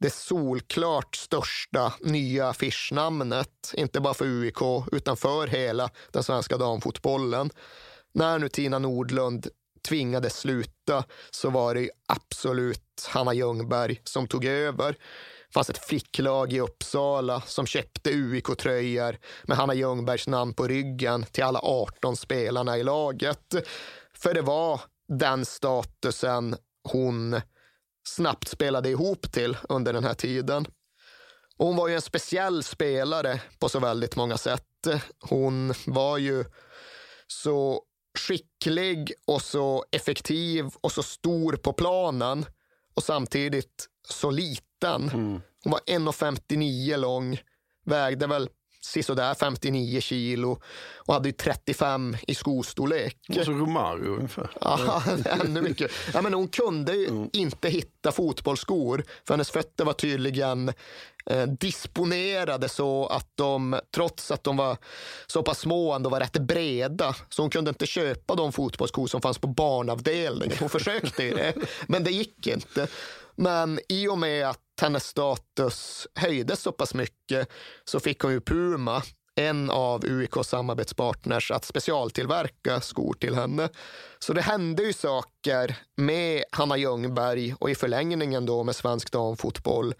det 0.00 0.10
solklart 0.10 1.16
största 1.16 1.92
nya 2.00 2.48
affischnamnet, 2.48 3.74
inte 3.74 4.00
bara 4.00 4.14
för 4.14 4.24
UIK 4.24 4.62
utan 4.92 5.16
för 5.16 5.46
hela 5.46 5.90
den 6.12 6.22
svenska 6.22 6.56
damfotbollen. 6.56 7.50
När 8.14 8.38
nu 8.38 8.48
Tina 8.48 8.78
Nordlund 8.78 9.48
tvingades 9.88 10.36
sluta 10.36 11.04
så 11.30 11.50
var 11.50 11.74
det 11.74 11.90
absolut 12.06 13.08
Hanna 13.08 13.34
Ljungberg 13.34 14.00
som 14.04 14.28
tog 14.28 14.44
över. 14.44 14.92
Det 14.92 15.52
fanns 15.54 15.70
ett 15.70 15.86
flicklag 15.86 16.52
i 16.52 16.60
Uppsala 16.60 17.40
som 17.40 17.66
köpte 17.66 18.10
UIK-tröjor 18.10 19.18
med 19.44 19.56
Hanna 19.56 19.74
Ljungbergs 19.74 20.28
namn 20.28 20.54
på 20.54 20.66
ryggen 20.66 21.24
till 21.24 21.44
alla 21.44 21.60
18 21.62 22.16
spelarna 22.16 22.78
i 22.78 22.82
laget. 22.82 23.54
För 24.14 24.34
det 24.34 24.42
var 24.42 24.80
den 25.08 25.44
statusen 25.44 26.56
hon 26.88 27.40
snabbt 28.14 28.48
spelade 28.48 28.88
ihop 28.88 29.32
till 29.32 29.56
under 29.68 29.92
den 29.92 30.04
här 30.04 30.14
tiden. 30.14 30.66
Och 31.56 31.66
hon 31.66 31.76
var 31.76 31.88
ju 31.88 31.94
en 31.94 32.02
speciell 32.02 32.62
spelare 32.62 33.40
på 33.58 33.68
så 33.68 33.80
väldigt 33.80 34.16
många 34.16 34.38
sätt. 34.38 34.64
Hon 35.20 35.74
var 35.86 36.18
ju 36.18 36.44
så 37.26 37.82
skicklig 38.18 39.12
och 39.26 39.42
så 39.42 39.84
effektiv 39.90 40.66
och 40.80 40.92
så 40.92 41.02
stor 41.02 41.56
på 41.56 41.72
planen 41.72 42.46
och 42.94 43.02
samtidigt 43.02 43.86
så 44.08 44.30
liten. 44.30 45.08
Mm. 45.08 45.40
Hon 45.64 45.72
var 45.72 45.80
1,59 45.80 46.96
lång, 46.96 47.40
vägde 47.84 48.26
väl 48.26 48.48
sisådär 48.88 49.34
59 49.34 50.00
kilo 50.00 50.60
och 50.96 51.14
hade 51.14 51.28
ju 51.28 51.32
35 51.32 52.16
i 52.26 52.34
skostorlek. 52.34 53.16
Alltså 53.36 53.52
Romario 53.52 54.14
ungefär. 54.14 54.50
Ja, 54.60 55.02
ännu 55.24 55.62
mycket. 55.62 55.90
Ja, 56.14 56.22
men 56.22 56.34
hon 56.34 56.48
kunde 56.48 56.92
ju 56.92 57.28
inte 57.32 57.68
hitta 57.68 58.12
fotbollsskor 58.12 59.04
för 59.26 59.34
hennes 59.34 59.50
fötter 59.50 59.84
var 59.84 59.92
tydligen 59.92 60.72
eh, 61.30 61.46
disponerade 61.46 62.68
så 62.68 63.06
att 63.06 63.30
de, 63.34 63.80
trots 63.94 64.30
att 64.30 64.44
de 64.44 64.56
var 64.56 64.76
så 65.26 65.42
pass 65.42 65.58
små, 65.58 65.92
ändå 65.92 66.10
var 66.10 66.20
rätt 66.20 66.38
breda. 66.38 67.14
Så 67.28 67.42
hon 67.42 67.50
kunde 67.50 67.68
inte 67.68 67.86
köpa 67.86 68.34
de 68.34 68.52
fotbollsskor 68.52 69.06
som 69.06 69.20
fanns 69.20 69.38
på 69.38 69.46
barnavdelningen. 69.46 70.56
Hon 70.60 70.68
försökte 70.68 71.22
ju 71.22 71.34
det, 71.34 71.54
men 71.86 72.04
det 72.04 72.10
gick 72.10 72.46
inte. 72.46 72.88
Men 73.36 73.80
i 73.88 74.08
och 74.08 74.18
med 74.18 74.48
att 74.48 74.67
hennes 74.80 75.04
status 75.04 76.06
höjdes 76.14 76.60
så 76.60 76.72
pass 76.72 76.94
mycket 76.94 77.48
så 77.84 78.00
fick 78.00 78.20
hon 78.20 78.32
ju 78.32 78.40
Puma, 78.40 79.02
en 79.34 79.70
av 79.70 80.04
UIKs 80.04 80.48
samarbetspartners, 80.48 81.50
att 81.50 81.64
specialtillverka 81.64 82.80
skor 82.80 83.14
till 83.14 83.34
henne. 83.34 83.68
Så 84.18 84.32
det 84.32 84.42
hände 84.42 84.82
ju 84.82 84.92
saker 84.92 85.76
med 85.96 86.44
Hanna 86.52 86.76
Ljungberg 86.76 87.54
och 87.60 87.70
i 87.70 87.74
förlängningen 87.74 88.46
då 88.46 88.64
med 88.64 88.76
svensk 88.76 89.12
damfotboll 89.12 89.94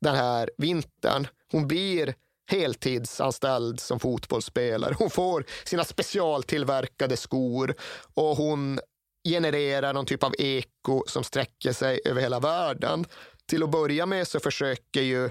den 0.00 0.14
här 0.14 0.50
vintern. 0.58 1.26
Hon 1.52 1.68
blir 1.68 2.14
heltidsanställd 2.50 3.80
som 3.80 4.00
fotbollsspelare. 4.00 4.94
Hon 4.98 5.10
får 5.10 5.44
sina 5.64 5.84
specialtillverkade 5.84 7.16
skor 7.16 7.74
och 8.14 8.36
hon 8.36 8.80
genererar 9.28 9.92
någon 9.92 10.06
typ 10.06 10.24
av 10.24 10.34
eko 10.38 11.04
som 11.06 11.24
sträcker 11.24 11.72
sig 11.72 12.00
över 12.04 12.20
hela 12.20 12.40
världen. 12.40 13.04
Till 13.48 13.62
att 13.62 13.70
börja 13.70 14.06
med 14.06 14.28
så 14.28 14.40
försöker 14.40 15.02
ju 15.02 15.30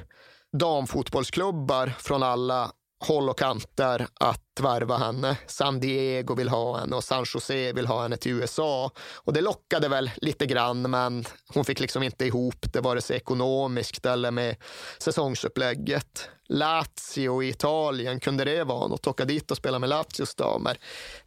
damfotbollsklubbar 0.51 1.93
från 1.99 2.23
alla 2.23 2.71
håll 3.07 3.29
och 3.29 3.39
kanter 3.39 4.07
att 4.19 4.59
värva 4.59 4.97
henne. 4.97 5.37
San 5.47 5.79
Diego 5.79 6.35
vill 6.35 6.49
ha 6.49 6.79
henne 6.79 6.95
och 6.95 7.03
San 7.03 7.25
Jose 7.33 7.73
vill 7.73 7.87
ha 7.87 8.01
henne 8.01 8.17
till 8.17 8.31
USA. 8.31 8.91
Och 9.13 9.33
det 9.33 9.41
lockade 9.41 9.89
väl 9.89 10.11
lite 10.15 10.45
grann, 10.45 10.91
men 10.91 11.25
hon 11.53 11.65
fick 11.65 11.79
liksom 11.79 12.03
inte 12.03 12.25
ihop 12.25 12.73
det 12.73 12.81
vare 12.81 13.01
sig 13.01 13.17
ekonomiskt 13.17 14.05
eller 14.05 14.31
med 14.31 14.55
säsongsupplägget. 14.99 16.29
Lazio 16.49 17.43
i 17.43 17.49
Italien, 17.49 18.19
kunde 18.19 18.45
det 18.45 18.63
vara 18.63 18.87
något? 18.87 19.07
Åka 19.07 19.25
dit 19.25 19.51
och 19.51 19.57
spela 19.57 19.79
med 19.79 19.89
Lazios 19.89 20.35
damer? 20.35 20.77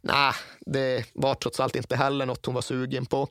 Nej, 0.01 0.33
det 0.65 1.05
var 1.13 1.35
trots 1.35 1.59
allt 1.59 1.75
inte 1.75 1.95
heller 1.95 2.25
något 2.25 2.45
hon 2.45 2.55
var 2.55 2.61
sugen 2.61 3.05
på. 3.05 3.27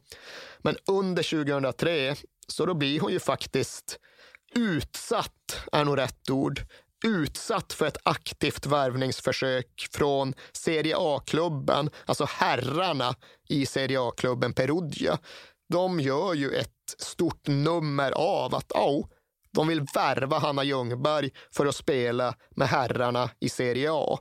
Men 0.59 0.77
under 0.87 1.23
2003 1.23 2.17
så 2.47 2.67
då 2.67 2.75
blir 2.75 3.01
hon 3.01 3.13
ju 3.13 3.21
faktiskt 3.21 3.99
utsatt, 4.55 5.61
är 5.73 5.85
nog 5.85 5.99
rätt 5.99 6.31
ord, 6.31 6.61
utsatt 7.05 7.73
för 7.73 7.87
ett 7.87 7.99
aktivt 8.03 8.67
värvningsförsök 8.67 9.89
från 9.93 10.35
Serie 10.53 10.95
A-klubben, 10.99 11.91
alltså 12.05 12.27
herrarna 12.31 13.15
i 13.49 13.67
Serie 13.67 14.01
A-klubben 14.01 14.53
Perugia. 14.53 15.19
De 15.69 16.01
gör 16.01 16.35
ju 16.35 16.53
ett 16.53 16.71
stort 16.99 17.47
nummer 17.47 18.13
av 18.13 18.55
att 18.55 18.73
oh, 18.73 19.07
de 19.53 19.69
vill 19.69 19.87
värva 19.95 20.39
Hanna 20.39 20.65
Ljungberg 20.65 21.31
för 21.51 21.67
att 21.67 21.77
spela 21.77 22.35
med 22.51 22.69
herrarna 22.69 23.31
i 23.41 23.49
Serie 23.49 23.93
A. 23.93 24.19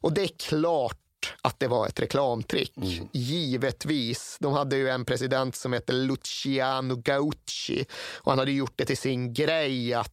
Och 0.00 0.12
det 0.12 0.22
är 0.22 0.38
klart 0.38 0.98
att 1.42 1.60
det 1.60 1.68
var 1.68 1.86
ett 1.86 2.00
reklamtrick. 2.00 2.76
Mm. 2.76 3.08
Givetvis. 3.12 4.36
De 4.40 4.52
hade 4.52 4.76
ju 4.76 4.88
en 4.88 5.04
president 5.04 5.56
som 5.56 5.72
hette 5.72 5.92
Luciano 5.92 6.96
Gaucci 6.96 7.84
och 8.16 8.32
han 8.32 8.38
hade 8.38 8.52
gjort 8.52 8.72
det 8.76 8.84
till 8.84 8.96
sin 8.96 9.34
grej 9.34 9.94
att 9.94 10.12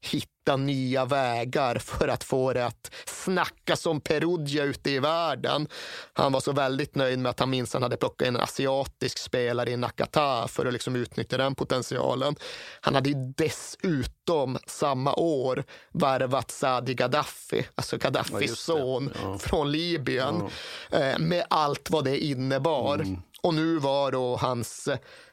hitta 0.00 0.56
nya 0.56 1.04
vägar 1.04 1.78
för 1.78 2.08
att 2.08 2.24
få 2.24 2.52
det 2.52 2.66
att 2.66 2.90
snacka 3.06 3.76
som 3.76 4.00
Perugia 4.00 4.64
ute 4.64 4.90
i 4.90 4.98
världen. 4.98 5.68
Han 6.12 6.32
var 6.32 6.40
så 6.40 6.52
väldigt 6.52 6.94
nöjd 6.94 7.18
med 7.18 7.30
att 7.30 7.40
han 7.40 7.50
minst 7.50 7.74
hade 7.74 7.96
plockat 7.96 8.28
in 8.28 8.36
en 8.36 8.42
asiatisk 8.42 9.18
spelare 9.18 9.70
i 9.70 9.76
Nakata 9.76 10.48
för 10.48 10.66
att 10.66 10.72
liksom 10.72 10.96
utnyttja 10.96 11.36
den 11.36 11.54
potentialen. 11.54 12.36
Han 12.80 12.94
hade 12.94 13.32
dessutom 13.36 14.58
samma 14.66 15.14
år 15.14 15.64
värvat 15.92 16.50
Sadi 16.50 16.94
Gaddafi, 16.94 17.66
alltså 17.74 17.96
Gaddafis 17.96 18.50
ja, 18.50 18.74
son 18.74 19.12
ja. 19.22 19.38
från 19.38 19.72
Libyen, 19.72 20.48
ja. 20.90 20.98
Eh, 20.98 21.18
med 21.18 21.44
allt 21.50 21.90
vad 21.90 22.04
det 22.04 22.18
innebar. 22.18 22.94
Mm. 22.94 23.22
Och 23.42 23.54
nu 23.54 23.78
var 23.78 24.12
då 24.12 24.36
hans 24.36 24.88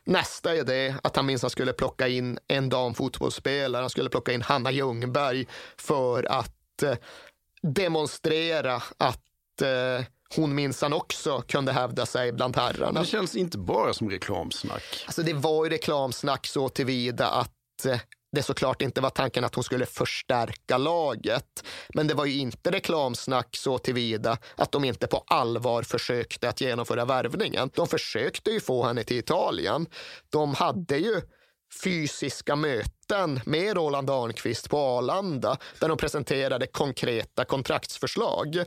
nästa 0.08 0.56
idé 0.56 0.96
att 1.04 1.16
han 1.16 1.26
minst 1.26 1.52
skulle 1.52 1.74
plocka 1.74 2.08
in 2.08 2.40
en 2.48 2.70
damfotbollsspelare. 2.70 3.82
Han 3.82 3.90
skulle 3.90 4.10
plocka 4.10 4.34
in 4.34 4.42
Hanna 4.42 4.72
Ljungberg 4.72 5.48
för 5.78 6.32
att 6.32 6.84
eh, 6.84 6.96
demonstrera 7.62 8.84
att 8.98 9.62
eh, 9.62 10.06
hon 10.36 10.56
minsann 10.56 10.94
också 10.94 11.44
kunde 11.48 11.72
hävda 11.72 12.06
sig 12.06 12.32
bland 12.32 12.56
herrarna. 12.56 13.00
Det 13.00 13.06
känns 13.06 13.36
inte 13.36 13.58
bara 13.58 13.94
som 13.94 14.10
reklamsnack. 14.10 15.04
Alltså 15.06 15.22
det 15.22 15.34
var 15.34 15.66
ju 15.66 15.72
reklamsnack 15.72 16.48
så 16.48 16.70
tillvida 16.70 17.30
att 17.30 17.86
eh, 17.86 18.00
det 18.32 18.44
såklart 18.44 18.82
inte 18.82 19.02
var 19.02 19.10
tanken 19.10 19.44
att 19.44 19.56
hon 19.56 19.64
skulle 19.64 19.86
förstärka 19.86 20.78
laget. 20.78 21.64
Men 21.94 22.08
det 22.08 22.14
var 22.14 22.26
ju 22.26 22.40
inte 22.40 22.72
reklamsnack 22.72 23.56
så 23.56 23.78
tillvida 23.78 24.38
att 24.56 24.72
de 24.72 24.84
inte 24.84 25.08
på 25.08 25.24
allvar 25.28 25.84
försökte 25.84 26.50
att 26.50 26.62
genomföra 26.62 27.06
värvningen. 27.06 27.70
De 27.74 27.88
försökte 27.88 28.52
ju 28.52 28.60
få 28.60 28.86
henne 28.86 29.04
till 29.04 29.18
Italien. 29.18 29.86
De 30.30 30.54
hade 30.54 30.98
ju 30.98 31.22
fysiska 31.84 32.56
möten 32.56 33.40
med 33.46 33.76
Roland 33.76 34.10
Arnqvist 34.10 34.70
på 34.70 34.78
Arlanda 34.78 35.58
där 35.80 35.90
de 35.90 35.98
presenterade 35.98 36.68
konkreta 36.68 37.46
kontraktsförslag. 37.46 38.64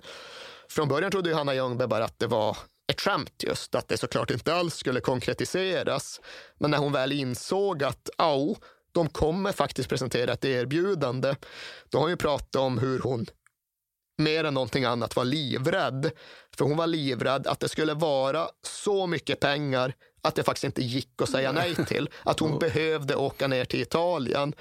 Från 0.69 0.89
början 0.89 1.11
trodde 1.11 1.29
ju 1.29 1.35
Hanna 1.35 1.55
Ljungberg 1.55 1.89
bara 1.89 2.05
att 2.05 2.19
det 2.19 2.27
var 2.27 2.57
ett 2.93 3.01
skämt 3.01 3.45
just, 3.47 3.75
att 3.75 3.89
det 3.89 3.99
såklart 3.99 4.31
inte 4.31 4.55
alls 4.55 4.75
skulle 4.75 5.01
konkretiseras. 5.01 6.21
Men 6.59 6.71
när 6.71 6.79
hon 6.79 6.93
väl 6.93 7.13
insåg 7.13 7.85
att 7.85 8.11
au, 8.19 8.57
de 8.93 9.09
kommer 9.09 9.53
faktiskt 9.53 9.88
presentera 9.88 10.32
ett 10.32 10.45
erbjudande. 10.45 11.34
Då 11.88 11.99
har 11.99 12.03
hon 12.03 12.11
ju 12.11 12.16
pratat 12.16 12.57
om 12.57 12.78
hur 12.78 12.99
hon 12.99 13.26
mer 14.18 14.45
än 14.45 14.55
någonting 14.55 14.84
annat 14.84 15.16
var 15.16 15.24
livrädd. 15.24 16.11
För 16.57 16.64
hon 16.64 16.76
var 16.76 16.86
livrädd 16.86 17.47
att 17.47 17.61
det 17.61 17.68
skulle 17.68 17.95
vara 17.95 18.49
så 18.62 19.07
mycket 19.07 19.41
pengar 19.41 19.95
att 20.22 20.34
det 20.34 20.43
faktiskt 20.43 20.64
inte 20.64 20.82
gick 20.82 21.22
att 21.22 21.30
säga 21.30 21.53
nej 21.53 21.74
till. 21.86 22.11
Att 22.22 22.41
hon 22.41 22.59
behövde 22.59 23.16
åka 23.16 23.47
ner 23.47 23.64
till 23.64 23.80
Italien. 23.80 24.55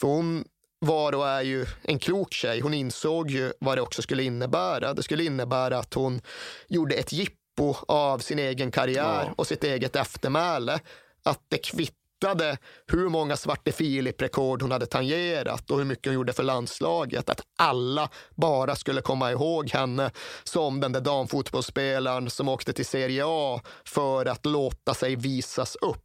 För 0.00 0.08
hon 0.08 0.44
var 0.78 1.14
och 1.14 1.28
är 1.28 1.42
ju 1.42 1.66
en 1.82 1.98
klok 1.98 2.32
tjej. 2.32 2.60
Hon 2.60 2.74
insåg 2.74 3.30
ju 3.30 3.52
vad 3.60 3.78
det 3.78 3.82
också 3.82 4.02
skulle 4.02 4.22
innebära. 4.22 4.94
Det 4.94 5.02
skulle 5.02 5.24
innebära 5.24 5.78
att 5.78 5.94
hon 5.94 6.20
gjorde 6.68 6.94
ett 6.94 7.12
jippo 7.12 7.74
av 7.88 8.18
sin 8.18 8.38
egen 8.38 8.70
karriär 8.70 9.32
och 9.36 9.46
sitt 9.46 9.64
eget 9.64 9.96
eftermäle. 9.96 10.80
Att 11.22 11.40
det 11.48 11.58
kvitt 11.58 11.99
hittade 12.20 12.58
hur 12.86 13.08
många 13.08 13.36
Svarte 13.36 13.72
Filip-rekord 13.72 14.62
hon 14.62 14.70
hade 14.70 14.86
tangerat 14.86 15.70
och 15.70 15.78
hur 15.78 15.84
mycket 15.84 16.06
hon 16.06 16.14
gjorde 16.14 16.32
för 16.32 16.42
landslaget. 16.42 17.28
Att 17.30 17.40
alla 17.58 18.08
bara 18.34 18.76
skulle 18.76 19.00
komma 19.00 19.30
ihåg 19.30 19.70
henne 19.70 20.10
som 20.44 20.80
den 20.80 20.92
där 20.92 21.00
damfotbollsspelaren 21.00 22.30
som 22.30 22.48
åkte 22.48 22.72
till 22.72 22.86
Serie 22.86 23.22
A 23.26 23.60
för 23.84 24.26
att 24.26 24.46
låta 24.46 24.94
sig 24.94 25.16
visas 25.16 25.76
upp. 25.76 26.04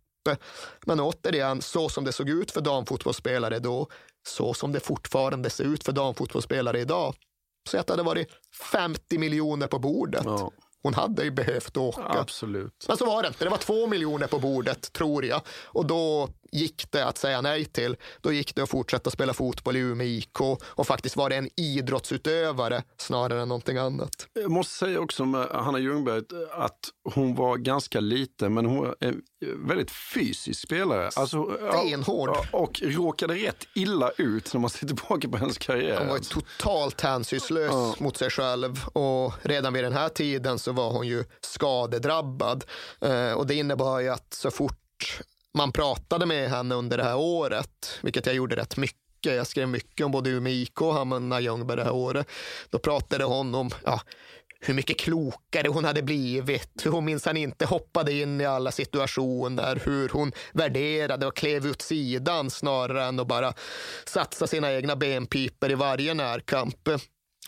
Men 0.86 0.99
återigen, 0.99 1.61
så 1.61 1.89
som 1.89 2.03
det 2.03 2.11
såg 2.11 2.30
ut 2.30 2.51
för 2.51 2.61
damfotbollsspelare 2.61 3.59
då, 3.59 3.88
så 4.28 4.53
som 4.53 4.72
det 4.72 4.80
fortfarande 4.80 5.49
ser 5.49 5.63
ut 5.63 5.84
för 5.84 5.91
damfotbollsspelare 5.91 6.80
idag. 6.80 7.16
Så 7.70 7.78
att 7.78 7.88
det 7.88 7.93
hade 7.93 8.03
varit 8.03 8.28
50 8.72 9.18
miljoner 9.18 9.68
på 9.68 9.80
bordet. 9.80 10.22
Ja. 10.26 10.51
Hon 10.86 10.93
hade 10.93 11.23
ju 11.23 11.31
behövt 11.31 11.77
åka. 11.77 12.01
Absolut. 12.03 12.86
Men 12.88 12.97
så 12.97 13.05
var 13.05 13.21
det 13.21 13.27
inte. 13.27 13.43
Det 13.43 13.49
var 13.49 13.57
två 13.57 13.88
miljoner 13.88 14.27
på 14.27 14.39
bordet, 14.39 14.93
tror 14.93 15.25
jag. 15.25 15.41
Och 15.65 15.86
då 15.86 16.29
gick 16.55 16.91
det 16.91 17.05
att 17.05 17.17
säga 17.17 17.41
nej 17.41 17.65
till. 17.65 17.95
Då 18.21 18.31
gick 18.31 18.55
det 18.55 18.61
att 18.61 18.69
fortsätta 18.69 19.09
spela 19.09 19.33
fotboll 19.33 19.75
i 19.75 19.79
Umeå 19.79 20.07
IK 20.07 20.41
och 20.61 20.87
faktiskt 20.87 21.15
vara 21.15 21.35
en 21.35 21.49
idrottsutövare 21.55 22.83
snarare 22.97 23.41
än 23.41 23.47
någonting 23.47 23.77
annat. 23.77 24.27
Jag 24.33 24.51
måste 24.51 24.73
säga 24.73 24.99
också 24.99 25.25
med 25.25 25.47
Hanna 25.47 25.79
Ljungberg 25.79 26.23
att 26.51 26.79
hon 27.03 27.35
var 27.35 27.57
ganska 27.57 27.99
liten 27.99 28.53
men 28.53 28.65
hon 28.65 28.77
var 28.77 28.95
en 28.99 29.21
väldigt 29.55 29.91
fysisk 29.91 30.61
spelare. 30.61 31.09
Alltså, 31.15 31.57
Stenhård. 31.73 32.29
Och, 32.29 32.61
och 32.61 32.81
råkade 32.83 33.33
rätt 33.33 33.67
illa 33.75 34.11
ut 34.17 34.53
när 34.53 34.61
man 34.61 34.69
ser 34.69 34.87
tillbaka 34.87 35.29
på 35.29 35.37
hennes 35.37 35.57
karriär. 35.57 35.99
Hon 35.99 36.07
var 36.07 36.19
totalt 36.19 37.01
hänsynslös 37.01 37.71
ja. 37.71 37.95
mot 37.99 38.17
sig 38.17 38.29
själv 38.29 38.85
och 38.93 39.33
redan 39.41 39.73
vid 39.73 39.83
den 39.83 39.93
här 39.93 40.09
tiden 40.09 40.59
så 40.59 40.71
var 40.71 40.91
hon 40.91 41.07
ju 41.07 41.23
skadedrabbad. 41.41 42.63
Eh, 43.01 43.31
och 43.31 43.47
det 43.47 43.55
innebar 43.55 43.99
ju 43.99 44.09
att 44.09 44.33
så 44.33 44.51
fort 44.51 45.21
man 45.55 45.71
pratade 45.71 46.25
med 46.25 46.49
henne 46.49 46.75
under 46.75 46.97
det 46.97 47.03
här 47.03 47.17
året, 47.17 47.99
vilket 48.01 48.25
jag 48.25 48.35
gjorde 48.35 48.55
rätt 48.55 48.77
mycket 48.77 48.99
jag 49.25 49.47
skrev 49.47 49.67
mycket 49.67 50.05
om 50.05 50.11
både 50.11 50.29
Umeå 50.29 50.53
IK 50.53 50.81
och 50.81 50.93
Hanna 50.93 51.39
Ljungberg 51.39 51.77
det 51.77 51.83
här 51.83 51.93
året. 51.93 52.27
Då 52.69 52.79
pratade 52.79 53.23
hon 53.23 53.55
om 53.55 53.69
ja, 53.85 54.01
hur 54.59 54.73
mycket 54.73 54.99
klokare 54.99 55.67
hon 55.67 55.85
hade 55.85 56.01
blivit, 56.01 56.85
hur 56.85 56.91
hon 56.91 57.05
minsann 57.05 57.37
inte 57.37 57.65
hoppade 57.65 58.13
in 58.13 58.41
i 58.41 58.45
alla 58.45 58.71
situationer, 58.71 59.81
hur 59.85 60.09
hon 60.09 60.31
värderade 60.53 61.27
och 61.27 61.35
klev 61.35 61.65
ut 61.65 61.81
sidan 61.81 62.49
snarare 62.49 63.05
än 63.05 63.19
att 63.19 63.27
bara 63.27 63.53
satsa 64.05 64.47
sina 64.47 64.73
egna 64.73 64.95
benpiper 64.95 65.71
i 65.71 65.75
varje 65.75 66.13
närkamp. 66.13 66.89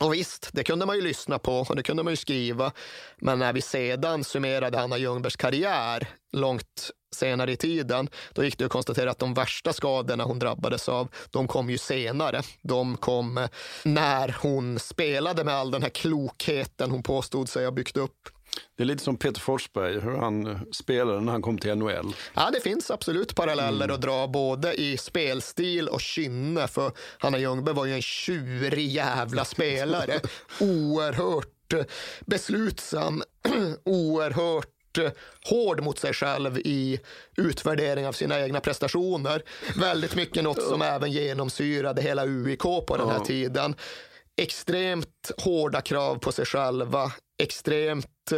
Och 0.01 0.13
visst, 0.13 0.49
det 0.53 0.63
kunde 0.63 0.85
man 0.85 0.95
ju 0.95 1.01
lyssna 1.01 1.39
på 1.39 1.59
och 1.59 1.75
det 1.75 1.83
kunde 1.83 2.03
man 2.03 2.13
ju 2.13 2.17
skriva. 2.17 2.71
Men 3.17 3.39
när 3.39 3.53
vi 3.53 3.61
sedan 3.61 4.23
summerade 4.23 4.77
Hanna 4.77 4.97
Ljungbergs 4.97 5.35
karriär 5.35 6.07
långt 6.31 6.91
senare 7.15 7.51
i 7.51 7.57
tiden, 7.57 8.09
då 8.33 8.43
gick 8.43 8.57
det 8.57 8.65
att 8.65 8.71
konstatera 8.71 9.11
att 9.11 9.19
de 9.19 9.33
värsta 9.33 9.73
skadorna 9.73 10.23
hon 10.23 10.39
drabbades 10.39 10.89
av, 10.89 11.07
de 11.31 11.47
kom 11.47 11.69
ju 11.69 11.77
senare. 11.77 12.41
De 12.61 12.97
kom 12.97 13.47
när 13.83 14.35
hon 14.41 14.79
spelade 14.79 15.43
med 15.43 15.53
all 15.53 15.71
den 15.71 15.81
här 15.81 15.89
klokheten 15.89 16.91
hon 16.91 17.03
påstod 17.03 17.49
sig 17.49 17.65
ha 17.65 17.71
byggt 17.71 17.97
upp. 17.97 18.29
Det 18.75 18.83
är 18.83 18.85
lite 18.85 19.03
som 19.03 19.17
Peter 19.17 19.41
Forsberg, 19.41 19.99
hur 19.99 20.17
han 20.17 20.65
spelade 20.73 21.21
när 21.21 21.31
han 21.31 21.41
kom 21.41 21.57
till 21.57 21.75
NHL. 21.75 22.15
Ja, 22.33 22.49
det 22.53 22.59
finns 22.59 22.91
absolut 22.91 23.35
paralleller 23.35 23.85
mm. 23.85 23.95
att 23.95 24.01
dra 24.01 24.27
både 24.27 24.73
i 24.73 24.97
spelstil 24.97 25.87
och 25.87 26.01
kynne. 26.01 26.67
För 26.67 26.91
Hanna 27.17 27.37
Ljungberg 27.37 27.75
var 27.75 27.85
ju 27.85 27.93
en 27.93 28.01
tjurig 28.01 28.87
jävla 28.87 29.45
spelare. 29.45 30.19
Oerhört 30.59 31.73
beslutsam, 32.25 33.23
oerhört 33.83 34.76
hård 35.49 35.83
mot 35.83 35.99
sig 35.99 36.13
själv 36.13 36.57
i 36.57 36.99
utvärdering 37.37 38.07
av 38.07 38.11
sina 38.11 38.39
egna 38.39 38.59
prestationer. 38.59 39.41
Väldigt 39.75 40.15
mycket 40.15 40.43
något 40.43 40.63
som 40.63 40.81
även 40.81 41.11
genomsyrade 41.11 42.01
hela 42.01 42.25
UIK 42.25 42.61
på 42.61 42.97
den 42.97 43.09
här 43.09 43.19
tiden. 43.19 43.75
Extremt 44.41 45.31
hårda 45.37 45.81
krav 45.81 46.15
på 46.15 46.31
sig 46.31 46.45
själva, 46.45 47.11
extremt 47.43 48.31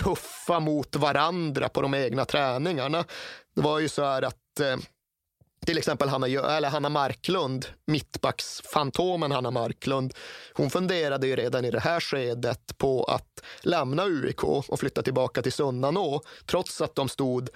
tuffa 0.00 0.60
mot 0.60 0.96
varandra 0.96 1.68
på 1.68 1.82
de 1.82 1.94
egna 1.94 2.24
träningarna. 2.24 3.04
Det 3.54 3.60
var 3.60 3.78
ju 3.78 3.88
så 3.88 4.04
här 4.04 4.22
att 4.22 4.60
eh, 4.60 4.76
till 5.66 5.78
exempel 5.78 6.08
Hanna, 6.08 6.26
eller 6.26 6.68
Hanna 6.68 6.88
Marklund, 6.88 7.66
mittbacksfantomen 7.86 9.32
Hanna 9.32 9.50
Marklund, 9.50 10.14
hon 10.52 10.70
funderade 10.70 11.26
ju 11.26 11.36
redan 11.36 11.64
i 11.64 11.70
det 11.70 11.80
här 11.80 12.00
skedet 12.00 12.78
på 12.78 13.04
att 13.04 13.42
lämna 13.62 14.06
UIK 14.06 14.44
och 14.44 14.80
flytta 14.80 15.02
tillbaka 15.02 15.42
till 15.42 15.52
Sunnanå, 15.52 16.22
trots 16.46 16.80
att 16.80 16.94
de 16.94 17.08
stod 17.08 17.48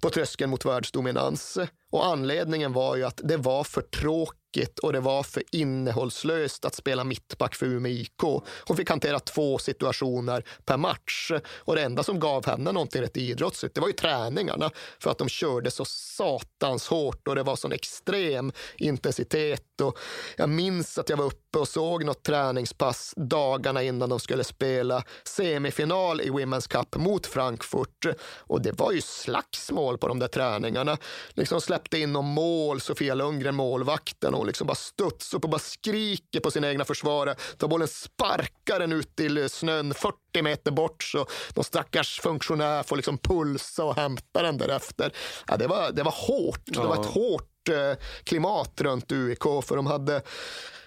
på 0.00 0.10
tröskeln 0.10 0.50
mot 0.50 0.64
världsdominans. 0.64 1.58
Och 1.96 2.06
anledningen 2.06 2.72
var 2.72 2.96
ju 2.96 3.04
att 3.04 3.20
det 3.24 3.36
var 3.36 3.64
för 3.64 3.80
tråkigt 3.80 4.78
och 4.82 4.92
det 4.92 5.00
var 5.00 5.22
för 5.22 5.42
innehållslöst 5.52 6.64
att 6.64 6.74
spela 6.74 7.04
mittback 7.04 7.54
för 7.54 7.66
Umeå 7.66 7.92
IK. 7.92 8.22
Hon 8.66 8.76
fick 8.76 8.90
hantera 8.90 9.18
två 9.18 9.58
situationer 9.58 10.44
per 10.64 10.76
match 10.76 11.30
och 11.46 11.74
det 11.74 11.82
enda 11.82 12.02
som 12.02 12.20
gav 12.20 12.46
henne 12.46 12.72
någonting 12.72 13.02
rätt 13.02 13.16
idrottsligt, 13.16 13.74
det 13.74 13.80
var 13.80 13.88
ju 13.88 13.94
träningarna 13.94 14.70
för 14.98 15.10
att 15.10 15.18
de 15.18 15.28
körde 15.28 15.70
så 15.70 15.84
satans 15.84 16.88
hårt 16.88 17.28
och 17.28 17.34
det 17.34 17.42
var 17.42 17.56
sån 17.56 17.72
extrem 17.72 18.52
intensitet. 18.76 19.80
Och 19.80 19.98
jag 20.36 20.48
minns 20.48 20.98
att 20.98 21.08
jag 21.08 21.16
var 21.16 21.24
uppe 21.24 21.58
och 21.58 21.68
såg 21.68 22.04
något 22.04 22.22
träningspass 22.22 23.14
dagarna 23.16 23.82
innan 23.82 24.08
de 24.08 24.20
skulle 24.20 24.44
spela 24.44 25.02
semifinal 25.24 26.20
i 26.20 26.30
Women's 26.30 26.68
Cup 26.68 26.96
mot 26.96 27.26
Frankfurt 27.26 28.06
och 28.38 28.62
det 28.62 28.72
var 28.72 28.92
ju 28.92 29.00
slagsmål 29.00 29.98
på 29.98 30.08
de 30.08 30.18
där 30.18 30.28
träningarna. 30.28 30.98
Liksom 31.30 31.60
släpp 31.60 31.85
in 31.94 32.12
någon 32.12 32.24
mål, 32.24 32.80
Sofia 32.80 33.14
Lundgren, 33.14 33.54
målvakten, 33.54 34.34
och 34.34 34.46
liksom 34.46 34.66
bara 34.66 34.74
studsar 34.74 35.38
upp 35.38 35.44
och 35.44 35.50
bara 35.50 35.58
skriker 35.58 36.40
på 36.40 36.50
sina 36.50 36.70
egna 36.70 36.84
försvarare. 36.84 37.36
Tar 37.58 37.68
bollen, 37.68 37.88
sparkar 37.88 38.78
den 38.78 38.92
ut 38.92 39.16
till 39.16 39.50
snön 39.50 39.94
40 39.94 40.42
meter 40.42 40.70
bort 40.70 41.02
så 41.02 41.26
någon 41.54 41.64
stackars 41.64 42.20
funktionär 42.20 42.82
får 42.82 42.96
liksom 42.96 43.18
pulsa 43.18 43.84
och 43.84 43.96
hämta 43.96 44.42
den 44.42 44.58
därefter. 44.58 45.12
Ja, 45.46 45.56
det, 45.56 45.66
var, 45.66 45.92
det 45.92 46.02
var 46.02 46.14
hårt. 46.28 46.62
Ja. 46.64 46.82
Det 46.82 46.88
var 46.88 47.00
ett 47.00 47.06
hårt 47.06 47.68
eh, 47.68 48.04
klimat 48.24 48.80
runt 48.80 49.12
UIK 49.12 49.42
för 49.42 49.76
de 49.76 49.86
hade 49.86 50.22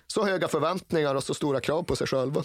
så 0.08 0.26
höga 0.26 0.48
förväntningar 0.48 1.16
och 1.16 1.24
så 1.24 1.34
stora 1.34 1.60
krav 1.60 1.84
på 1.84 1.96
sig 1.96 2.08
själva. 2.08 2.44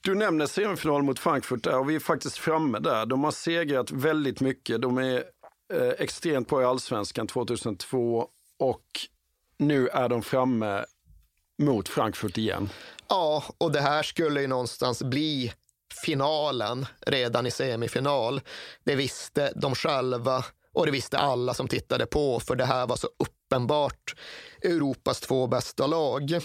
Du 0.00 0.14
nämner 0.14 0.46
semifinal 0.46 1.02
mot 1.02 1.18
Frankfurt 1.18 1.64
där 1.64 1.78
och 1.78 1.90
vi 1.90 1.94
är 1.94 2.00
faktiskt 2.00 2.38
framme 2.38 2.78
där. 2.78 3.06
De 3.06 3.24
har 3.24 3.30
segrat 3.30 3.90
väldigt 3.90 4.40
mycket. 4.40 4.82
De 4.82 4.98
är 4.98 5.24
eh, 5.72 5.88
extremt 5.98 6.48
bra 6.48 6.62
i 6.62 6.64
allsvenskan 6.64 7.26
2002 7.26 8.28
och 8.58 8.84
nu 9.58 9.88
är 9.88 10.08
de 10.08 10.22
framme 10.22 10.84
mot 11.62 11.88
Frankfurt 11.88 12.38
igen. 12.38 12.70
Ja, 13.08 13.44
och 13.58 13.72
det 13.72 13.80
här 13.80 14.02
skulle 14.02 14.40
ju 14.40 14.46
någonstans 14.46 15.02
bli 15.02 15.52
finalen 16.04 16.86
redan 17.06 17.46
i 17.46 17.50
semifinal. 17.50 18.40
Det 18.84 18.94
visste 18.94 19.52
de 19.56 19.74
själva 19.74 20.44
och 20.72 20.86
det 20.86 20.92
visste 20.92 21.18
alla 21.18 21.54
som 21.54 21.68
tittade 21.68 22.06
på, 22.06 22.40
för 22.40 22.56
det 22.56 22.64
här 22.64 22.86
var 22.86 22.96
så 22.96 23.08
uppenbart 23.18 24.14
Europas 24.62 25.20
två 25.20 25.46
bästa 25.46 25.86
lag. 25.86 26.40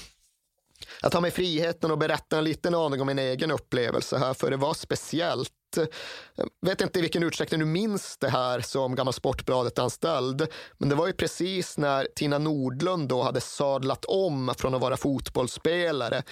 Jag 1.02 1.12
tar 1.12 1.22
mig 1.22 1.32
friheten 1.32 1.92
att 1.92 2.00
berätta 2.00 2.38
en 2.38 2.44
liten 2.44 2.76
aning 2.76 3.02
om 3.02 3.08
min 3.08 3.20
egen 3.20 3.52
upplevelse 3.52 4.18
här, 4.18 4.34
för 4.34 4.52
det 4.52 4.58
var 4.58 4.74
speciellt 4.74 5.52
Eh, 5.78 6.46
vet 6.62 6.82
inte 6.82 7.00
i 7.00 7.02
vilken 7.02 7.24
utsträckning 7.24 7.60
du 7.60 7.66
minns 7.66 8.18
det 8.18 8.30
här 8.30 8.60
som 8.60 8.96
gammal 8.96 9.14
Sportbladet-anställd, 9.14 10.48
men 10.78 10.90
det 10.90 10.96
var 10.96 11.08
ju 11.08 11.14
precis 11.14 11.78
när 11.78 12.08
Tina 12.16 12.38
Nordlund 12.38 13.10
då 13.10 13.22
hade 13.24 13.42
sadlat 13.42 14.06
om 14.06 14.54
från 14.58 14.76
att 14.76 14.82
vara 14.82 14.98
fotbollsspelare 14.98 16.24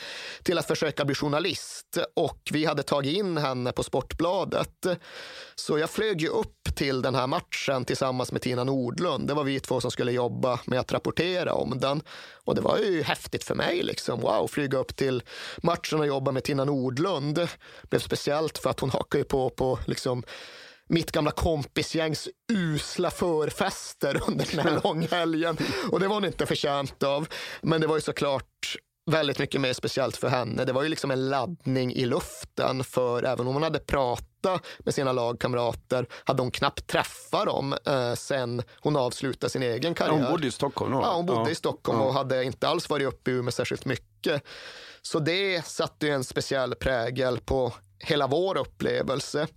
till 0.43 0.57
att 0.57 0.67
försöka 0.67 1.05
bli 1.05 1.15
journalist 1.15 1.97
och 2.15 2.39
vi 2.51 2.65
hade 2.65 2.83
tagit 2.83 3.17
in 3.17 3.37
henne 3.37 3.71
på 3.71 3.83
Sportbladet. 3.83 4.85
Så 5.55 5.77
jag 5.77 5.89
flög 5.89 6.21
ju 6.21 6.27
upp 6.27 6.75
till 6.75 7.01
den 7.01 7.15
här 7.15 7.27
matchen 7.27 7.85
tillsammans 7.85 8.31
med 8.31 8.41
Tina 8.41 8.63
Nordlund. 8.63 9.27
Det 9.27 9.33
var 9.33 9.43
vi 9.43 9.59
två 9.59 9.81
som 9.81 9.91
skulle 9.91 10.11
jobba 10.11 10.59
med 10.65 10.79
att 10.79 10.91
rapportera 10.91 11.53
om 11.53 11.79
den 11.79 12.01
och 12.45 12.55
det 12.55 12.61
var 12.61 12.77
ju 12.77 13.03
häftigt 13.03 13.43
för 13.43 13.55
mig. 13.55 13.83
Liksom. 13.83 14.19
Wow, 14.19 14.47
flyga 14.47 14.77
upp 14.77 14.95
till 14.95 15.23
matchen 15.63 15.99
och 15.99 16.07
jobba 16.07 16.31
med 16.31 16.43
Tina 16.43 16.65
Nordlund. 16.65 17.35
Det 17.35 17.49
blev 17.89 17.99
speciellt 17.99 18.57
för 18.57 18.69
att 18.69 18.79
hon 18.79 18.89
hakade 18.89 19.23
på 19.31 19.49
på 19.49 19.79
liksom 19.85 20.23
mitt 20.89 21.11
gamla 21.11 21.31
kompisgängs 21.31 22.29
usla 22.51 23.11
förfester 23.11 24.21
under 24.27 24.47
den 24.55 24.67
här 24.67 24.81
långhelgen. 24.83 25.57
Och 25.91 25.99
det 25.99 26.07
var 26.07 26.15
hon 26.15 26.25
inte 26.25 26.45
förtjänt 26.45 27.03
av. 27.03 27.27
Men 27.61 27.81
det 27.81 27.87
var 27.87 27.95
ju 27.95 28.01
såklart 28.01 28.77
väldigt 29.11 29.39
mycket 29.39 29.61
mer 29.61 29.73
speciellt 29.73 30.17
för 30.17 30.27
henne. 30.27 30.65
Det 30.65 30.73
var 30.73 30.83
ju 30.83 30.89
liksom 30.89 31.11
en 31.11 31.29
laddning 31.29 31.93
i 31.93 32.05
luften 32.05 32.83
för 32.83 33.23
även 33.23 33.47
om 33.47 33.53
hon 33.53 33.63
hade 33.63 33.79
pratat 33.79 34.65
med 34.79 34.93
sina 34.93 35.11
lagkamrater 35.11 36.05
hade 36.23 36.41
hon 36.41 36.51
knappt 36.51 36.87
träffat 36.87 37.45
dem 37.45 37.75
eh, 37.85 38.13
sen 38.13 38.63
hon 38.79 38.95
avslutade 38.95 39.49
sin 39.49 39.63
egen 39.63 39.93
karriär. 39.93 40.13
Hon 40.13 40.31
bodde 40.31 40.47
i 40.47 40.51
Stockholm? 40.51 40.93
Ja, 40.93 41.15
hon 41.15 41.25
bodde 41.25 41.41
ja. 41.41 41.49
i 41.49 41.55
Stockholm 41.55 41.99
ja. 41.99 42.05
och 42.05 42.13
hade 42.13 42.43
inte 42.43 42.67
alls 42.67 42.89
varit 42.89 43.07
uppe 43.07 43.31
i 43.31 43.33
Umeå 43.33 43.51
särskilt 43.51 43.85
mycket. 43.85 44.43
Så 45.01 45.19
det 45.19 45.65
satte 45.65 46.05
ju 46.05 46.13
en 46.13 46.23
speciell 46.23 46.75
prägel 46.75 47.39
på 47.39 47.73
hela 48.03 48.27
vår 48.27 48.57
upplevelse. 48.57 49.47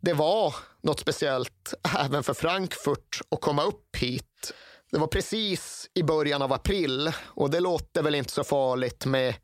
Det 0.00 0.12
var 0.12 0.54
något 0.82 1.00
speciellt 1.00 1.74
även 1.98 2.22
för 2.22 2.34
Frankfurt 2.34 3.20
att 3.30 3.40
komma 3.40 3.62
upp 3.62 3.96
hit. 3.96 4.52
Det 4.90 4.98
var 4.98 5.06
precis 5.06 5.90
i 5.94 6.02
början 6.02 6.42
av 6.42 6.52
april 6.52 7.12
och 7.18 7.50
det 7.50 7.60
låter 7.60 8.02
väl 8.02 8.14
inte 8.14 8.32
så 8.32 8.44
farligt 8.44 9.06
med 9.06 9.34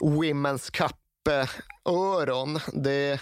Women's 0.00 0.70
Cup-öron. 0.70 2.60
Det 2.72 3.20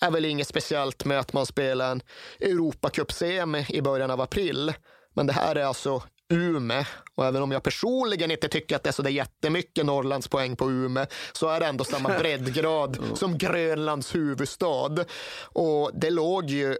är 0.00 0.10
väl 0.10 0.24
inget 0.24 0.48
speciellt 0.48 1.04
med 1.04 1.18
att 1.18 1.32
man 1.32 1.46
spelar 1.46 1.92
en 1.92 2.02
Europacup-semi 2.40 3.66
i 3.68 3.82
början 3.82 4.10
av 4.10 4.20
april. 4.20 4.74
Men 5.14 5.26
det 5.26 5.32
här 5.32 5.56
är 5.56 5.64
alltså 5.64 6.02
Ume. 6.32 6.86
Och 7.14 7.26
även 7.26 7.42
om 7.42 7.52
jag 7.52 7.62
personligen 7.62 8.30
inte 8.30 8.48
tycker 8.48 8.76
att 8.76 8.82
det 8.82 8.90
är 8.90 8.92
så 8.92 9.02
där 9.02 9.10
jättemycket 9.10 9.86
Norrlandspoäng 9.86 10.56
på 10.56 10.64
Ume 10.64 11.06
så 11.32 11.48
är 11.48 11.60
det 11.60 11.66
ändå 11.66 11.84
samma 11.84 12.08
breddgrad 12.18 12.98
som 13.14 13.38
Grönlands 13.38 14.14
huvudstad. 14.14 15.04
Och 15.42 15.90
det 15.94 16.10
låg 16.10 16.50
ju 16.50 16.76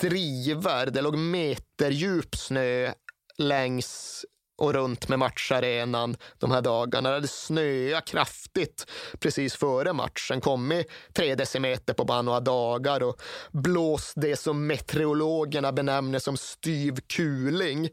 driver. 0.00 0.86
Det 0.86 1.00
låg 1.00 1.18
meterdjup 1.18 2.36
snö 2.36 2.92
längs 3.38 4.24
och 4.60 4.72
runt 4.72 5.08
med 5.08 5.18
matcharenan 5.18 6.16
de 6.38 6.50
här 6.50 6.62
dagarna. 6.62 7.08
Det 7.08 7.14
hade 7.14 7.28
snöat 7.28 8.04
kraftigt 8.04 8.86
precis 9.18 9.54
före 9.54 9.92
matchen, 9.92 10.40
kommit 10.40 10.90
tre 11.14 11.34
decimeter 11.34 11.94
på 11.94 12.04
bara 12.04 12.22
några 12.22 12.40
dagar 12.40 13.02
och 13.02 13.20
blåst 13.52 14.12
det 14.16 14.36
som 14.36 14.66
meteorologerna 14.66 15.72
benämner 15.72 16.18
som 16.18 16.36
styv 16.36 16.98
kuling. 17.06 17.88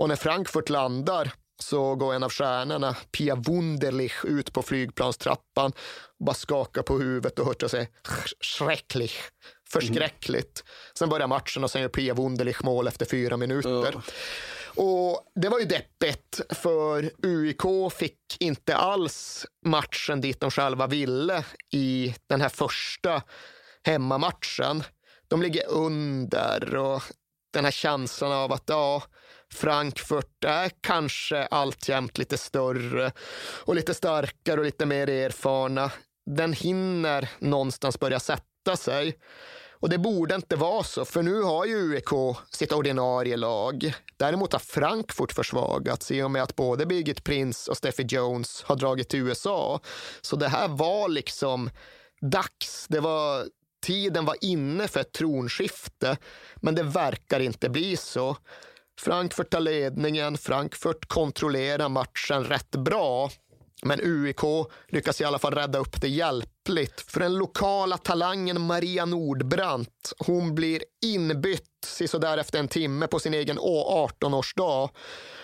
Och 0.00 0.08
när 0.08 0.16
Frankfurt 0.16 0.68
landar 0.68 1.32
så 1.62 1.94
går 1.94 2.14
en 2.14 2.22
av 2.22 2.30
stjärnorna, 2.30 2.96
Pia 3.12 3.34
Wunderlich, 3.34 4.24
ut 4.24 4.52
på 4.52 4.62
flygplanstrappan 4.62 5.72
och 6.18 6.24
bara 6.24 6.34
skakar 6.34 6.82
på 6.82 6.98
huvudet 6.98 7.38
och 7.38 7.46
hörtar 7.46 7.68
sig 7.68 7.90
schrecklich, 8.40 9.20
förskräckligt. 9.68 10.64
Sen 10.98 11.08
börjar 11.08 11.26
matchen 11.26 11.64
och 11.64 11.70
sen 11.70 11.82
gör 11.82 11.88
Pia 11.88 12.14
Wunderlich 12.14 12.62
mål 12.62 12.88
efter 12.88 13.06
fyra 13.06 13.36
minuter. 13.36 13.94
Och 14.76 15.32
det 15.34 15.48
var 15.48 15.58
ju 15.58 15.64
deppigt, 15.64 16.40
för 16.50 17.10
UIK 17.22 17.92
fick 17.92 18.36
inte 18.40 18.76
alls 18.76 19.46
matchen 19.66 20.20
dit 20.20 20.40
de 20.40 20.50
själva 20.50 20.86
ville 20.86 21.44
i 21.72 22.14
den 22.26 22.40
här 22.40 22.48
första 22.48 23.22
hemmamatchen. 23.82 24.82
De 25.28 25.42
ligger 25.42 25.68
under 25.68 26.76
och 26.76 27.02
den 27.52 27.64
här 27.64 27.72
känslan 27.72 28.32
av 28.32 28.52
att 28.52 28.64
ja, 28.66 29.02
Frankfurt 29.54 30.44
är 30.44 30.70
kanske 30.80 31.46
alltjämt 31.46 32.18
lite 32.18 32.38
större 32.38 33.12
och 33.64 33.74
lite 33.74 33.94
starkare 33.94 34.60
och 34.60 34.66
lite 34.66 34.86
mer 34.86 35.08
erfarna. 35.08 35.92
Den 36.26 36.52
hinner 36.52 37.30
någonstans 37.38 38.00
börja 38.00 38.20
sätta 38.20 38.76
sig. 38.76 39.18
Och 39.80 39.88
det 39.88 39.98
borde 39.98 40.34
inte 40.34 40.56
vara 40.56 40.82
så, 40.82 41.04
för 41.04 41.22
nu 41.22 41.42
har 41.42 41.64
ju 41.64 41.92
UEK 41.92 42.36
sitt 42.50 42.72
ordinarie 42.72 43.36
lag. 43.36 43.94
Däremot 44.16 44.52
har 44.52 44.60
Frankfurt 44.60 45.32
försvagats 45.32 46.10
i 46.10 46.22
och 46.22 46.30
med 46.30 46.42
att 46.42 46.56
både 46.56 46.86
Birgit 46.86 47.24
Prince 47.24 47.70
och 47.70 47.76
Steffi 47.76 48.02
Jones 48.02 48.62
har 48.62 48.76
dragit 48.76 49.08
till 49.08 49.20
USA. 49.20 49.80
Så 50.20 50.36
det 50.36 50.48
här 50.48 50.68
var 50.68 51.08
liksom 51.08 51.70
dags. 52.20 52.86
Det 52.88 53.00
var 53.00 53.46
tiden 53.82 54.24
var 54.24 54.36
inne 54.40 54.88
för 54.88 55.00
ett 55.00 55.12
tronskifte, 55.12 56.16
men 56.56 56.74
det 56.74 56.82
verkar 56.82 57.40
inte 57.40 57.68
bli 57.68 57.96
så. 57.96 58.36
Frankfurt 59.04 59.50
tar 59.50 59.60
ledningen, 59.60 60.38
Frankfurt 60.38 61.08
kontrollerar 61.08 61.88
matchen 61.88 62.44
rätt 62.44 62.70
bra. 62.70 63.30
Men 63.82 64.00
UIK 64.00 64.40
lyckas 64.88 65.20
i 65.20 65.24
alla 65.24 65.38
fall 65.38 65.54
rädda 65.54 65.78
upp 65.78 66.00
det 66.00 66.08
hjälpligt. 66.08 67.00
För 67.00 67.20
den 67.20 67.34
lokala 67.34 67.98
talangen 67.98 68.60
Maria 68.60 69.04
Nordbrandt, 69.04 70.12
hon 70.18 70.54
blir 70.54 70.82
inbytt 71.04 71.66
sådär 72.06 72.38
efter 72.38 72.58
en 72.58 72.68
timme 72.68 73.06
på 73.06 73.18
sin 73.18 73.34
egen 73.34 73.58
18-årsdag. 73.58 74.88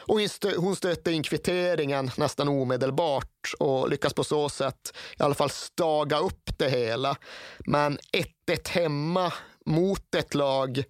Och 0.09 0.21
hon 0.57 0.77
stöter 0.77 1.13
in 1.13 1.23
kvitteringen 1.23 2.11
nästan 2.17 2.49
omedelbart 2.49 3.55
och 3.59 3.91
lyckas 3.91 4.15
på 4.15 4.25
så 4.25 4.49
sätt 4.49 4.97
i 5.19 5.23
alla 5.23 5.35
fall 5.35 5.51
staga 5.51 6.19
upp 6.19 6.59
det 6.59 6.69
hela. 6.69 7.17
Men 7.59 7.99
1-1 8.49 8.69
hemma 8.69 9.33
mot 9.67 10.15
ett 10.15 10.35
lag 10.35 10.85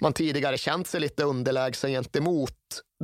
man 0.00 0.12
tidigare 0.12 0.58
känt 0.58 0.86
sig 0.86 1.00
lite 1.00 1.24
underlägsen 1.24 1.90
gentemot. 1.90 2.52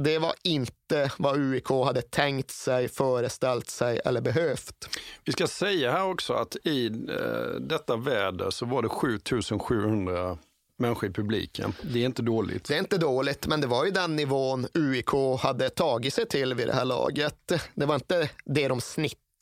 Det 0.01 0.19
var 0.19 0.35
inte 0.43 1.13
vad 1.19 1.37
UIK 1.37 1.69
hade 1.69 2.03
tänkt 2.03 2.51
sig, 2.51 2.89
föreställt 2.89 3.71
sig 3.71 4.01
eller 4.05 4.21
behövt. 4.21 4.99
Vi 5.25 5.33
ska 5.33 5.47
säga 5.47 5.93
här 5.93 6.05
också 6.05 6.33
att 6.33 6.57
i 6.65 6.87
eh, 6.87 7.61
detta 7.61 7.97
väder 7.97 8.51
så 8.51 8.67
var 8.67 8.83
det 8.83 8.89
7700 8.89 10.39
människor 10.79 11.11
i 11.11 11.13
publiken. 11.13 11.75
Det 11.83 11.99
är 11.99 12.07
inte 12.07 12.23
dåligt. 12.23 12.65
Det 12.65 12.75
är 12.75 12.79
inte 12.79 12.99
dåligt, 12.99 13.47
men 13.47 13.61
det 13.61 13.67
var 13.67 13.85
ju 13.85 13.91
den 13.91 14.17
nivån 14.17 14.67
UIK 14.75 15.41
hade 15.41 15.71
tagit 15.71 16.15
sig 16.15 16.27
till 16.27 16.55
vid 16.55 16.67
det 16.67 16.75
här 16.75 16.85
laget. 16.85 17.53
Det 17.75 17.87
var 17.87 17.95
inte 17.95 18.31
det 18.45 18.69
de 18.69 18.81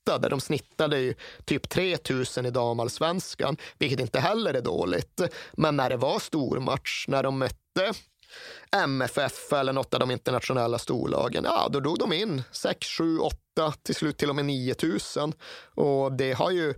snittade. 0.09 0.29
De 0.29 0.41
snittade 0.41 0.99
ju 0.99 1.15
typ 1.45 1.69
3000 1.69 2.47
i 2.47 2.51
damallsvenskan, 2.51 3.57
vilket 3.79 4.01
inte 4.01 4.21
heller 4.21 4.55
är 4.55 4.61
dåligt. 4.61 5.21
Men 5.53 5.77
när 5.77 5.91
det 5.91 5.97
var 5.97 6.19
stormatch, 6.19 7.09
när 7.09 7.23
de 7.23 7.39
mötte 7.39 7.93
MFF 8.73 9.53
eller 9.53 9.73
något 9.73 9.95
av 9.95 10.01
de 10.01 10.11
internationella 10.11 10.79
storlagen, 10.79 11.45
ja 11.45 11.69
då 11.71 11.81
drog 11.81 11.99
de 11.99 12.13
in 12.13 12.43
6, 12.53 12.87
7, 12.87 13.19
8, 13.19 13.37
till 13.83 13.95
slut 13.95 14.17
till 14.17 14.31
och 14.31 14.37
med 14.37 14.45
9000. 14.45 15.33
Och 15.75 16.13
det 16.13 16.33
har 16.33 16.51
ju 16.51 16.75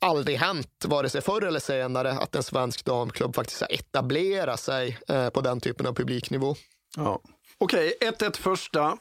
aldrig 0.00 0.38
hänt, 0.38 0.84
vare 0.86 1.08
sig 1.08 1.20
förr 1.20 1.44
eller 1.44 1.60
senare, 1.60 2.12
att 2.12 2.34
en 2.34 2.42
svensk 2.42 2.84
damklubb 2.84 3.34
faktiskt 3.34 3.60
har 3.60 3.72
etablerat 3.72 4.60
sig 4.60 4.98
eh, 5.08 5.30
på 5.30 5.40
den 5.40 5.60
typen 5.60 5.86
av 5.86 5.94
publiknivå. 5.94 6.56
Ja. 6.96 7.20
Okej, 7.58 7.92
okay, 8.00 8.28
1-1 8.28 8.36
första. 8.36 8.98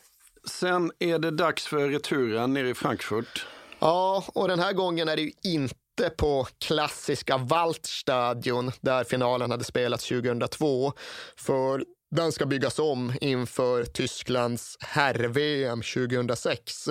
Sen 0.50 0.92
är 1.00 1.20
det 1.20 1.32
dags 1.32 1.68
för 1.68 1.90
returen 1.90 2.54
nere 2.54 2.70
i 2.70 2.74
Frankfurt. 2.74 3.46
Ja, 3.80 4.24
och 4.28 4.48
den 4.48 4.60
här 4.60 4.74
gången 4.74 5.10
är 5.10 5.16
det 5.16 5.22
ju 5.22 5.32
inte 5.44 6.10
på 6.18 6.48
klassiska 6.60 7.38
Waldstadion 7.38 8.72
där 8.82 9.04
finalen 9.04 9.52
hade 9.52 9.64
spelats 9.64 10.08
2002. 10.08 10.94
För 11.38 11.86
den 12.16 12.32
ska 12.32 12.46
byggas 12.46 12.80
om 12.80 13.14
inför 13.22 13.84
Tysklands 13.84 14.78
herr-VM 14.80 15.82
2006. 15.82 16.90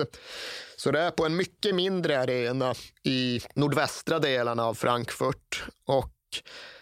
Så 0.77 0.91
det 0.91 0.99
är 0.99 1.11
på 1.11 1.25
en 1.25 1.35
mycket 1.35 1.75
mindre 1.75 2.19
arena 2.19 2.73
i 3.03 3.41
nordvästra 3.55 4.19
delarna 4.19 4.65
av 4.65 4.73
Frankfurt. 4.73 5.63
Och 5.85 6.13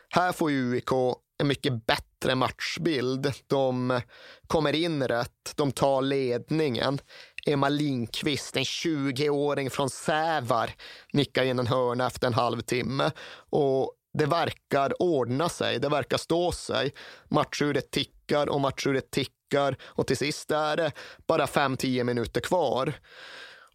här 0.10 0.32
får 0.32 0.52
UIK 0.52 0.92
en 1.40 1.48
mycket 1.48 1.86
bättre 1.86 2.15
matchbild. 2.34 3.34
De 3.48 4.02
kommer 4.48 4.76
in 4.76 5.08
rätt, 5.08 5.54
de 5.56 5.72
tar 5.72 6.02
ledningen. 6.02 7.00
Emma 7.46 7.70
Lindqvist, 7.70 8.58
en 8.58 8.64
20-åring 8.64 9.70
från 9.70 9.90
Sävar, 9.90 10.70
nickar 11.14 11.44
in 11.44 11.60
en 11.60 11.68
hörna 11.68 12.08
efter 12.08 12.28
en 12.28 12.34
halvtimme. 12.34 13.12
Och 13.50 13.94
det 14.18 14.26
verkar 14.26 15.02
ordna 15.02 15.50
sig, 15.50 15.80
det 15.80 15.90
verkar 15.90 16.18
stå 16.18 16.52
sig. 16.52 16.94
Matchuret 17.30 17.92
tickar 17.92 18.50
och 18.50 18.62
matchuret 18.62 19.12
tickar 19.12 19.78
och 19.84 20.08
till 20.08 20.18
sist 20.18 20.52
är 20.52 20.78
det 20.78 20.92
bara 21.28 21.46
5-10 21.46 22.04
minuter 22.04 22.42
kvar. 22.42 22.94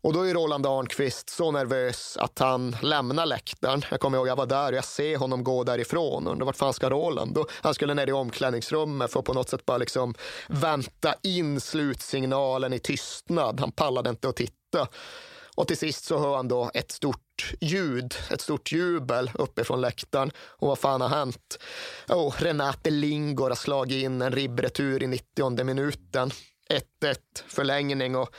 Och 0.02 0.12
då 0.12 0.28
är 0.28 0.34
Roland 0.34 0.66
Arnqvist 0.66 1.30
så 1.30 1.50
nervös 1.50 2.16
att 2.16 2.38
han 2.38 2.76
lämnar 2.82 3.26
läktaren. 3.26 3.84
Jag 3.90 4.00
kommer 4.00 4.18
ihåg, 4.18 4.28
jag 4.28 4.36
var 4.36 4.46
där 4.46 4.72
och 4.72 4.78
jag 4.78 4.84
ser 4.84 5.16
honom 5.16 5.44
gå 5.44 5.64
därifrån. 5.64 6.26
Undrar 6.28 6.46
vart 6.46 6.56
fan 6.56 6.72
ska 6.72 6.90
Roland? 6.90 7.34
Då, 7.34 7.46
han 7.50 7.74
skulle 7.74 7.94
ner 7.94 8.06
i 8.06 8.12
omklädningsrummet 8.12 9.12
för 9.12 9.20
att 9.20 9.26
på 9.26 9.34
något 9.34 9.48
sätt 9.48 9.66
bara 9.66 9.78
liksom 9.78 10.14
vänta 10.48 11.14
in 11.22 11.60
slutsignalen 11.60 12.72
i 12.72 12.78
tystnad. 12.78 13.60
Han 13.60 13.72
pallade 13.72 14.10
inte 14.10 14.28
att 14.28 14.36
titta. 14.36 14.88
Och 15.54 15.68
till 15.68 15.76
sist 15.76 16.04
så 16.04 16.18
hör 16.18 16.36
han 16.36 16.48
då 16.48 16.70
ett 16.74 16.92
stort 16.92 17.54
ljud, 17.60 18.14
ett 18.30 18.40
stort 18.40 18.72
jubel 18.72 19.30
uppifrån 19.34 19.80
läktaren. 19.80 20.30
Och 20.38 20.68
vad 20.68 20.78
fan 20.78 21.00
har 21.00 21.08
hänt? 21.08 21.58
Oh, 22.08 22.34
Renate 22.38 22.90
Lingor 22.90 23.48
har 23.48 23.56
slagit 23.56 24.02
in 24.04 24.22
en 24.22 24.32
ribbretur 24.32 25.02
i 25.02 25.06
90 25.06 25.64
minuten. 25.64 26.30
1-1 27.02 27.16
förlängning 27.48 28.16
och 28.16 28.34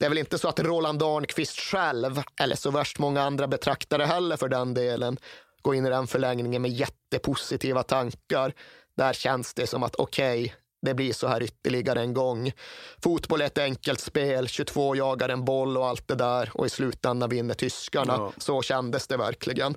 det 0.00 0.06
är 0.06 0.08
väl 0.08 0.18
inte 0.18 0.38
så 0.38 0.48
att 0.48 0.60
Roland 0.60 1.02
Arnqvist 1.02 1.60
själv, 1.60 2.22
eller 2.40 2.56
så 2.56 2.70
värst 2.70 2.98
många 2.98 3.22
andra 3.22 3.46
betraktare 3.46 4.04
heller 4.04 4.36
för 4.36 4.48
den 4.48 4.74
delen, 4.74 5.16
går 5.62 5.74
in 5.74 5.86
i 5.86 5.90
den 5.90 6.06
förlängningen 6.06 6.62
med 6.62 6.70
jättepositiva 6.70 7.82
tankar. 7.82 8.54
Där 8.96 9.12
känns 9.12 9.54
det 9.54 9.66
som 9.66 9.82
att 9.82 9.94
okej, 9.94 10.44
okay, 10.44 10.54
det 10.82 10.94
blir 10.94 11.12
så 11.12 11.26
här 11.26 11.42
ytterligare 11.42 12.00
en 12.00 12.14
gång. 12.14 12.52
Fotboll 13.02 13.40
är 13.40 13.46
ett 13.46 13.58
enkelt 13.58 14.00
spel, 14.00 14.48
22 14.48 14.96
jagar 14.96 15.28
en 15.28 15.44
boll 15.44 15.76
och 15.76 15.86
allt 15.86 16.08
det 16.08 16.14
där 16.14 16.50
och 16.54 16.66
i 16.66 16.68
slutändan 16.68 17.30
vinner 17.30 17.54
tyskarna. 17.54 18.12
Ja. 18.16 18.32
Så 18.38 18.62
kändes 18.62 19.06
det 19.06 19.16
verkligen. 19.16 19.76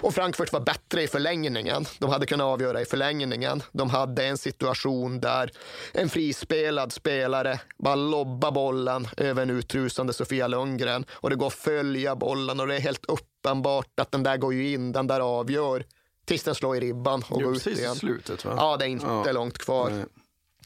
Och 0.00 0.14
Frankfurt 0.14 0.52
var 0.52 0.60
bättre 0.60 1.02
i 1.02 1.08
förlängningen. 1.08 1.84
De 1.98 2.10
hade 2.10 2.26
kunnat 2.26 2.44
avgöra 2.44 2.80
i 2.80 2.84
förlängningen. 2.84 3.62
De 3.72 3.90
hade 3.90 4.24
en 4.24 4.38
situation 4.38 5.20
där 5.20 5.50
en 5.92 6.08
frispelad 6.08 6.92
spelare 6.92 7.60
bara 7.78 7.94
lobbar 7.94 8.50
bollen 8.50 9.08
över 9.16 9.42
en 9.42 9.50
utrusande 9.50 10.12
Sofia 10.12 10.48
Lundgren 10.48 11.04
och 11.10 11.30
det 11.30 11.36
går 11.36 11.46
att 11.46 11.54
följa 11.54 12.16
bollen 12.16 12.60
och 12.60 12.66
det 12.66 12.76
är 12.76 12.80
helt 12.80 13.04
uppenbart 13.08 14.00
att 14.00 14.12
den 14.12 14.22
där 14.22 14.36
går 14.36 14.54
ju 14.54 14.72
in, 14.72 14.92
den 14.92 15.06
där 15.06 15.20
avgör 15.20 15.84
tills 16.24 16.42
den 16.42 16.54
slår 16.54 16.76
i 16.76 16.80
ribban 16.80 17.24
och 17.30 17.42
går 17.42 17.56
ut 17.56 17.66
igen. 17.66 17.94
slutet? 17.94 18.44
Ja, 18.44 18.76
det 18.76 18.84
är 18.84 18.88
inte 18.88 19.06
ja. 19.06 19.32
långt 19.32 19.58
kvar. 19.58 19.90
Nej. 19.90 20.04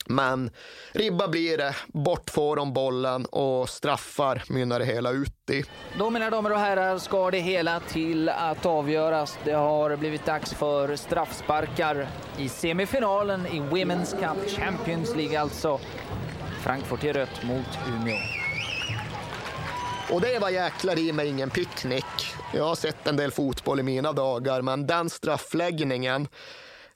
Men 0.07 0.51
ribba 0.92 1.28
blir 1.28 1.59
det, 1.59 1.76
bort 1.86 2.30
får 2.30 2.57
de 2.57 2.72
bollen 2.72 3.26
och 3.26 3.68
straffar 3.68 4.42
mynnar 4.49 4.78
det 4.78 4.84
hela 4.84 5.11
ut 5.11 5.51
i. 5.51 5.64
Då 5.99 6.11
mina 6.11 6.30
damer 6.30 6.53
och 6.53 6.59
herrar 6.59 6.99
ska 6.99 7.30
det 7.30 7.38
hela 7.38 7.80
till 7.80 8.28
att 8.28 8.66
avgöras. 8.66 9.38
Det 9.44 9.53
har 9.53 9.96
blivit 9.96 10.26
dags 10.26 10.55
för 10.55 10.96
straffsparkar 10.96 12.09
i 12.38 12.49
semifinalen 12.49 13.46
i 13.46 13.61
Women's 13.61 14.11
Cup 14.11 14.51
Champions 14.51 15.16
League 15.16 15.40
alltså. 15.40 15.80
Frankfurt 16.62 17.05
i 17.05 17.12
rött 17.12 17.42
mot 17.42 17.78
Umeå. 17.88 18.16
Och 20.11 20.20
det 20.20 20.38
var 20.38 20.51
jäklar 20.51 20.99
i 20.99 21.12
mig 21.12 21.28
ingen 21.28 21.51
picknick. 21.51 22.05
Jag 22.55 22.64
har 22.64 22.74
sett 22.74 23.07
en 23.07 23.16
del 23.16 23.30
fotboll 23.30 23.80
i 23.80 23.82
mina 23.82 24.12
dagar, 24.12 24.62
men 24.62 24.86
den 24.86 25.11
straffläggningen 25.11 26.28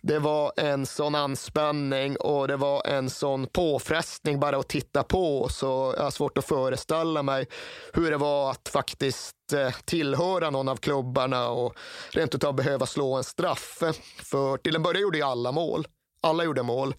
det 0.05 0.19
var 0.19 0.53
en 0.57 0.87
sån 0.87 1.15
anspänning 1.15 2.17
och 2.17 2.49
det 2.49 2.57
var 2.57 2.87
en 2.87 3.11
sån 3.11 3.47
påfrestning 3.47 4.41
bara 4.41 4.57
att 4.57 4.69
titta 4.69 5.03
på. 5.03 5.49
Så 5.49 5.95
jag 5.97 6.05
har 6.05 6.11
svårt 6.11 6.39
att 6.39 6.45
föreställa 6.45 7.23
mig 7.23 7.47
hur 7.93 8.11
det 8.11 8.17
var 8.17 8.51
att 8.51 8.69
faktiskt 8.69 9.53
eh, 9.53 9.71
tillhöra 9.85 10.51
någon 10.51 10.69
av 10.69 10.77
klubbarna 10.77 11.49
och 11.49 11.77
rent 12.11 12.35
utav 12.35 12.55
behöva 12.55 12.87
slå 12.87 13.15
en 13.17 13.25
straff. 13.25 13.83
För 14.23 14.57
till 14.57 14.77
en 14.77 14.83
början 14.83 15.03
gjorde 15.03 15.19
ju 15.19 15.25
alla 15.25 15.53
mål. 15.53 15.87
Alla 16.23 16.45
gjorde 16.45 16.63
mål. 16.63 16.95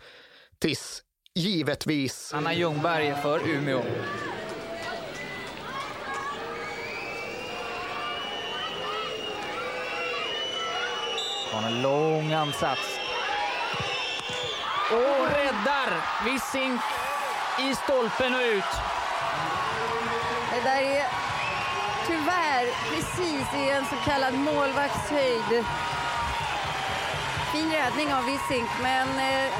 Tills 0.60 1.04
givetvis... 1.36 2.34
Anna 2.34 2.54
Ljungberg 2.54 3.16
för 3.22 3.49
Umeå. 3.49 3.82
Har 11.54 11.68
en 11.68 11.82
lång 11.82 12.34
ansats. 12.34 12.99
Och 14.91 15.26
räddar 15.28 15.89
Wissing 16.26 16.80
i 17.60 17.76
stolpen 17.76 18.36
och 18.36 18.41
ut. 18.41 18.72
Det 20.51 20.62
där 20.64 20.82
är 20.82 21.06
tyvärr 22.08 22.66
precis 22.89 23.54
i 23.56 23.70
en 23.70 23.86
så 23.86 23.95
kallad 23.95 24.34
målvaktshöjd. 24.34 25.66
Fin 27.51 27.72
räddning 27.72 28.14
av 28.14 28.26
Wissing, 28.26 28.66
men 28.82 29.08
eh, 29.08 29.51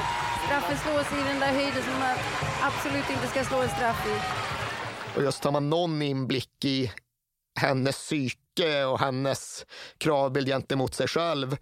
straffen 0.46 0.78
slås 0.78 1.20
i 1.20 1.28
den 1.28 1.40
där 1.40 1.52
höjden 1.52 1.82
som 1.82 1.98
man 2.00 2.16
absolut 2.62 3.10
inte 3.10 3.26
ska 3.26 3.44
slå 3.44 3.62
en 3.62 3.68
straff 3.68 4.06
i. 4.06 4.16
Och 5.16 5.22
just 5.22 5.44
har 5.44 5.52
man 5.52 5.70
någon 5.70 6.02
inblick 6.02 6.64
i 6.64 6.92
hennes 7.54 7.96
psyke 7.96 8.84
och 8.84 9.00
hennes 9.00 9.66
kravbild 9.98 10.46
gentemot 10.46 10.94
sig 10.94 11.08
själv. 11.08 11.56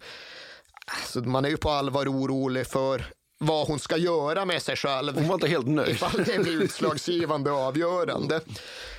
Så 1.05 1.19
man 1.21 1.45
är 1.45 1.49
ju 1.49 1.57
på 1.57 1.69
allvar 1.69 2.07
orolig 2.07 2.67
för 2.67 3.05
vad 3.39 3.67
hon 3.67 3.79
ska 3.79 3.97
göra 3.97 4.45
med 4.45 4.61
sig 4.61 4.75
själv. 4.75 5.15
Hon 5.15 5.27
var 5.27 5.35
inte 5.35 5.47
helt 5.47 5.67
nöjd. 5.67 5.89
Ifall 5.89 6.23
det 6.23 6.39
blir 6.39 6.61
utslagsgivande 6.63 7.51
och 7.51 7.57
avgörande. 7.57 8.41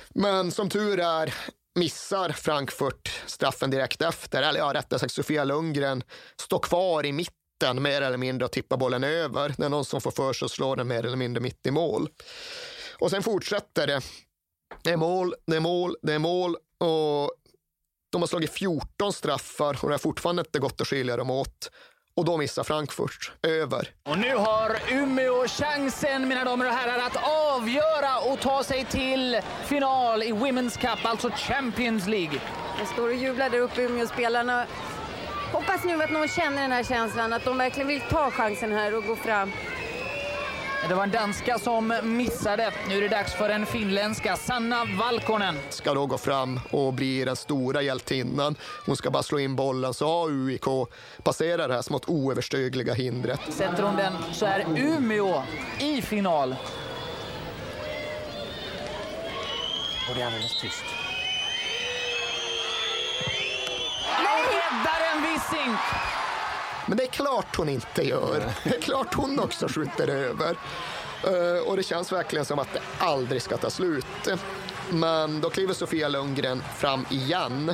Men 0.09 0.51
som 0.51 0.69
tur 0.69 0.99
är 0.99 1.33
missar 1.75 2.29
Frankfurt 2.29 3.21
straffen 3.25 3.71
direkt 3.71 4.01
efter. 4.01 4.43
Eller 4.43 4.59
ja, 4.59 4.73
rättare 4.73 4.99
sagt 4.99 5.13
Sofia 5.13 5.43
Lundgren 5.43 6.03
står 6.41 6.59
kvar 6.59 7.05
i 7.05 7.11
mitten 7.11 7.81
mer 7.81 8.01
eller 8.01 8.17
mindre 8.17 8.45
och 8.45 8.51
tippar 8.51 8.77
bollen 8.77 9.03
över. 9.03 9.53
Det 9.57 9.65
är 9.65 9.69
någon 9.69 9.85
som 9.85 10.01
får 10.01 10.11
för 10.11 10.33
sig 10.33 10.45
att 10.45 10.51
slå 10.51 10.75
den 10.75 10.87
mer 10.87 11.05
eller 11.05 11.17
mindre 11.17 11.41
mitt 11.41 11.67
i 11.67 11.71
mål. 11.71 12.09
Och 12.99 13.09
sen 13.11 13.23
fortsätter 13.23 13.87
det. 13.87 14.01
Det 14.83 14.91
är 14.91 14.97
mål, 14.97 15.33
det 15.47 15.55
är 15.55 15.59
mål, 15.59 15.95
det 16.01 16.13
är 16.13 16.19
mål 16.19 16.57
och 16.79 17.31
de 18.11 18.21
har 18.21 18.27
slagit 18.27 18.51
14 18.51 19.13
straffar 19.13 19.77
och 19.81 19.89
det 19.89 19.93
har 19.93 19.99
fortfarande 19.99 20.39
inte 20.41 20.59
gått 20.59 20.81
att 20.81 20.87
skilja 20.87 21.17
dem 21.17 21.29
åt. 21.29 21.71
Och 22.17 22.25
då 22.25 22.37
missar 22.37 22.63
Frankfurt 22.63 23.31
över. 23.43 23.89
Och 24.03 24.17
nu 24.17 24.35
har 24.35 24.77
Umeå 24.91 25.47
chansen, 25.47 26.27
mina 26.27 26.43
damer 26.43 26.65
och 26.65 26.71
herrar, 26.71 27.07
att 27.07 27.17
avgöra 27.55 28.19
och 28.19 28.39
ta 28.39 28.63
sig 28.63 28.85
till 28.85 29.41
final 29.65 30.23
i 30.23 30.31
Women's 30.31 30.79
Cup, 30.79 31.05
alltså 31.05 31.29
Champions 31.29 32.07
League. 32.07 32.41
Jag 32.79 32.87
står 32.87 33.07
och 33.07 33.15
jublar 33.15 33.49
där 33.49 33.59
uppe, 33.59 33.81
Umeåspelarna. 33.81 34.65
Hoppas 35.51 35.83
nu 35.83 36.03
att 36.03 36.11
någon 36.11 36.27
känner 36.27 36.61
den 36.61 36.71
här 36.71 36.83
känslan, 36.83 37.33
att 37.33 37.45
de 37.45 37.57
verkligen 37.57 37.87
vill 37.87 38.01
ta 38.01 38.31
chansen 38.31 38.71
här 38.71 38.95
och 38.95 39.03
gå 39.03 39.15
fram. 39.15 39.51
Det 40.89 40.95
var 40.95 41.03
en 41.03 41.11
danska 41.11 41.59
som 41.59 41.93
missade. 42.03 42.71
Nu 42.89 42.97
är 42.97 43.01
det 43.01 43.07
dags 43.07 43.33
för 43.33 43.49
en 43.49 43.65
finländska, 43.65 44.35
Sanna 44.35 44.85
Valkonen. 44.99 45.57
Ska 45.69 45.93
då 45.93 46.05
gå 46.05 46.17
fram 46.17 46.59
och 46.71 46.93
bli 46.93 47.25
den 47.25 47.35
stora 47.35 47.81
hjältinnan. 47.81 48.55
Hon 48.85 48.95
ska 48.97 49.11
bara 49.11 49.23
slå 49.23 49.39
in 49.39 49.55
bollen 49.55 49.93
så 49.93 50.07
har 50.07 50.29
UIK 50.29 50.63
passerat 51.23 51.67
det 51.67 51.73
här 51.73 51.81
smått 51.81 52.09
oöverstigliga 52.09 52.93
hindret. 52.93 53.39
Sätter 53.49 53.83
hon 53.83 53.95
den 53.95 54.13
så 54.33 54.45
är 54.45 54.65
Umeå 54.77 55.43
i 55.79 56.01
final. 56.01 56.55
Och 60.09 60.15
det 60.15 60.21
är 60.21 60.25
alldeles 60.25 60.61
tyst. 60.61 60.83
Nej! 64.23 64.43
Räddar 64.43 65.15
en 65.15 65.23
Wissink! 65.23 65.79
Men 66.87 66.97
det 66.97 67.03
är 67.03 67.07
klart 67.07 67.55
hon 67.55 67.69
inte 67.69 68.03
gör. 68.03 68.43
Det 68.63 68.75
är 68.75 68.81
klart 68.81 69.13
hon 69.13 69.39
också 69.39 69.67
skjuter 69.67 70.07
över. 70.07 70.55
Eh, 71.23 71.67
och 71.67 71.77
det 71.77 71.83
känns 71.83 72.11
verkligen 72.11 72.45
som 72.45 72.59
att 72.59 72.73
det 72.73 72.81
aldrig 72.99 73.41
ska 73.41 73.57
ta 73.57 73.69
slut. 73.69 74.05
Men 74.89 75.41
då 75.41 75.49
kliver 75.49 75.73
Sofia 75.73 76.07
Lundgren 76.07 76.63
fram 76.77 77.05
igen. 77.09 77.73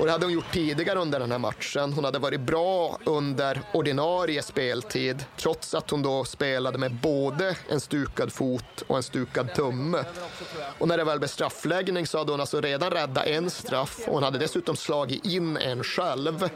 Och 0.00 0.06
det 0.06 0.12
hade 0.12 0.26
hon 0.26 0.32
gjort 0.32 0.52
tidigare 0.52 0.98
under 0.98 1.20
den 1.20 1.30
här 1.30 1.38
matchen. 1.38 1.92
Hon 1.92 2.04
hade 2.04 2.18
varit 2.18 2.40
bra 2.40 2.98
under 3.04 3.60
ordinarie 3.72 4.42
speltid 4.42 5.24
trots 5.36 5.74
att 5.74 5.90
hon 5.90 6.02
då 6.02 6.24
spelade 6.24 6.78
med 6.78 6.94
både 6.94 7.56
en 7.68 7.80
stukad 7.80 8.32
fot 8.32 8.82
och 8.86 8.96
en 8.96 9.02
stukad 9.02 9.54
tumme. 9.54 10.04
Och 10.78 10.88
när 10.88 10.96
det 10.96 11.04
väl 11.04 11.18
blev 11.18 11.28
straffläggning 11.28 12.06
så 12.06 12.18
hade 12.18 12.32
hon 12.32 12.40
alltså 12.40 12.60
redan 12.60 12.90
räddat 12.90 13.26
en 13.26 13.50
straff 13.50 14.00
och 14.06 14.14
hon 14.14 14.22
hade 14.22 14.38
dessutom 14.38 14.76
slagit 14.76 15.26
in 15.26 15.56
en 15.56 15.84
själv. 15.84 16.48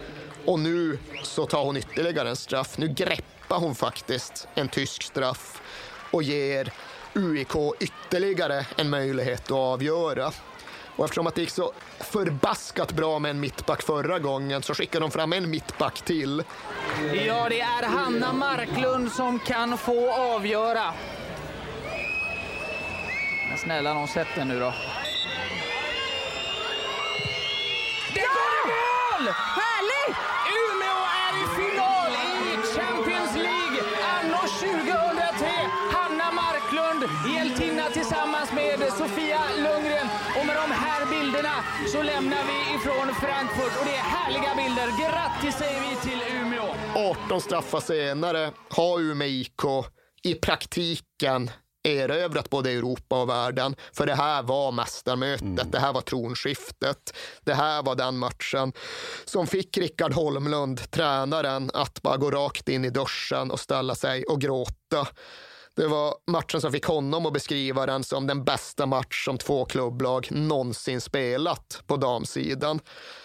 Och 0.45 0.59
nu 0.59 0.99
så 1.23 1.47
tar 1.47 1.65
hon 1.65 1.77
ytterligare 1.77 2.29
en 2.29 2.37
straff. 2.37 2.79
Nu 2.79 2.89
greppar 2.89 3.59
hon 3.59 3.75
faktiskt 3.75 4.49
en 4.55 4.69
tysk 4.69 5.03
straff 5.03 5.63
och 6.11 6.23
ger 6.23 6.73
UIK 7.15 7.55
ytterligare 7.81 8.67
en 8.77 8.91
möjlighet 8.91 9.45
att 9.45 9.51
avgöra. 9.51 10.33
Och 10.97 11.05
eftersom 11.05 11.27
att 11.27 11.35
det 11.35 11.41
gick 11.41 11.51
så 11.51 11.73
förbaskat 12.01 12.93
bra 12.93 13.19
med 13.19 13.31
en 13.31 13.41
mittback 13.41 13.83
förra 13.83 14.19
gången 14.19 14.63
så 14.63 14.75
skickar 14.75 15.01
de 15.01 15.11
fram 15.11 15.33
en 15.33 15.51
mittback 15.51 16.03
till. 16.03 16.43
Ja, 17.27 17.49
det 17.49 17.61
är 17.61 17.83
Hanna 17.83 18.33
Marklund 18.33 19.13
som 19.13 19.39
kan 19.39 19.79
få 19.79 20.13
avgöra. 20.13 20.93
Men 23.49 23.59
snälla 23.59 23.95
någon, 23.95 24.09
sätt 24.09 24.29
den 24.35 24.49
nu 24.49 24.61
då. 24.61 24.75
Det 28.15 28.21
går 28.21 28.53
i 28.61 28.65
mål! 28.67 29.33
Härligt! 29.61 30.17
Umeå 30.59 31.01
är 31.25 31.35
i 31.45 31.47
final 31.57 32.13
i 32.13 32.57
Champions 32.77 33.35
League 33.37 33.81
anno 34.19 34.39
2003. 34.39 35.51
Hanna 35.93 36.33
Marklund, 36.33 37.11
hjältinna 37.35 37.91
tillsammans 37.91 38.53
med 38.53 38.93
Sofia 38.93 39.41
Lundgren. 39.57 40.09
Med 40.55 40.63
de 40.63 40.75
här 40.75 41.07
bilderna 41.07 41.65
så 41.93 42.03
lämnar 42.03 42.45
vi 42.47 42.75
ifrån 42.75 43.15
Frankfurt. 43.15 43.81
Och 43.81 43.87
det 43.87 43.95
är 43.95 44.03
härliga 44.03 44.55
bilder. 44.57 44.87
Grattis 45.01 45.57
säger 45.57 45.81
vi 45.81 45.97
till 45.97 46.37
Umeå. 46.37 46.75
18 47.27 47.41
straffar 47.41 47.81
senare 47.81 48.51
har 48.69 49.01
Umeå 49.01 49.29
IK 49.29 49.63
i 50.23 50.35
praktiken 50.35 51.51
erövrat 51.85 52.51
både 52.51 52.71
Europa 52.71 53.23
och 53.23 53.29
världen. 53.29 53.77
För 53.93 54.07
det 54.07 54.15
här 54.15 54.43
var 54.43 54.73
mästarmötet, 54.73 55.43
mm. 55.43 55.71
det 55.71 55.79
här 55.79 55.93
var 55.93 56.01
tronskiftet. 56.01 57.17
Det 57.41 57.55
här 57.55 57.83
var 57.83 57.95
den 57.95 58.19
matchen 58.19 58.73
som 59.25 59.47
fick 59.47 59.79
Rickard 59.79 60.13
Holmlund, 60.13 60.91
tränaren, 60.91 61.71
att 61.75 62.03
bara 62.03 62.17
gå 62.17 62.31
rakt 62.31 62.69
in 62.69 62.85
i 62.85 62.91
duschen 62.91 63.51
och 63.51 63.61
ställa 63.61 63.95
sig 63.95 64.25
och 64.25 64.41
gråta. 64.41 65.07
Det 65.77 65.87
var 65.87 66.15
matchen 66.27 66.61
som 66.61 66.73
fick 66.73 66.85
honom 66.85 67.27
att 67.27 67.33
beskriva 67.33 67.87
den 67.87 68.05
som 68.05 68.27
den 68.27 68.45
bästa 68.45 68.87
match 68.87 69.25
som 69.25 69.39
två 69.39 69.65
klubblag 69.65 70.29
någonsin 70.31 71.01
spelat 71.01 71.83
på 71.87 71.97
damsidan. 71.97 72.81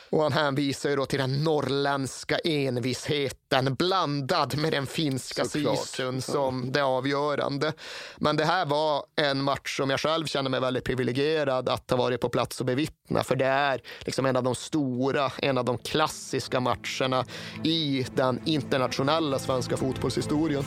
Och 0.10 0.24
han 0.24 0.32
hänvisar 0.32 0.90
ju 0.90 0.96
då 0.96 1.06
till 1.06 1.20
den 1.20 1.44
norrländska 1.44 2.40
envisheten 2.40 3.76
blandad 3.76 4.58
med 4.58 4.72
den 4.72 4.88
finska 4.88 5.46
sisun 5.46 6.22
som 6.22 6.72
det 6.72 6.84
avgörande. 6.84 7.74
Men 8.18 8.38
det 8.38 8.46
här 8.46 8.66
var 8.66 9.04
en 9.16 9.44
match 9.44 9.78
som 9.78 9.90
jag 9.90 10.00
själv 10.00 10.26
känner 10.26 10.50
mig 10.50 10.60
väldigt 10.60 10.84
privilegierad 10.84 11.70
att 11.70 11.90
ha 11.90 11.98
varit 11.98 12.22
på 12.22 12.30
plats 12.30 12.60
och 12.60 12.66
bevittna. 12.66 13.24
För 13.24 13.36
det 13.36 13.46
är 13.46 13.82
liksom 14.00 14.26
en 14.26 14.36
av 14.36 14.44
de 14.44 14.56
stora, 14.56 15.32
en 15.38 15.58
av 15.58 15.66
de 15.66 15.78
klassiska 15.78 16.60
matcherna 16.60 17.26
i 17.64 18.06
den 18.16 18.42
internationella 18.46 19.40
svenska 19.40 19.78
fotbollshistorien. 19.78 20.64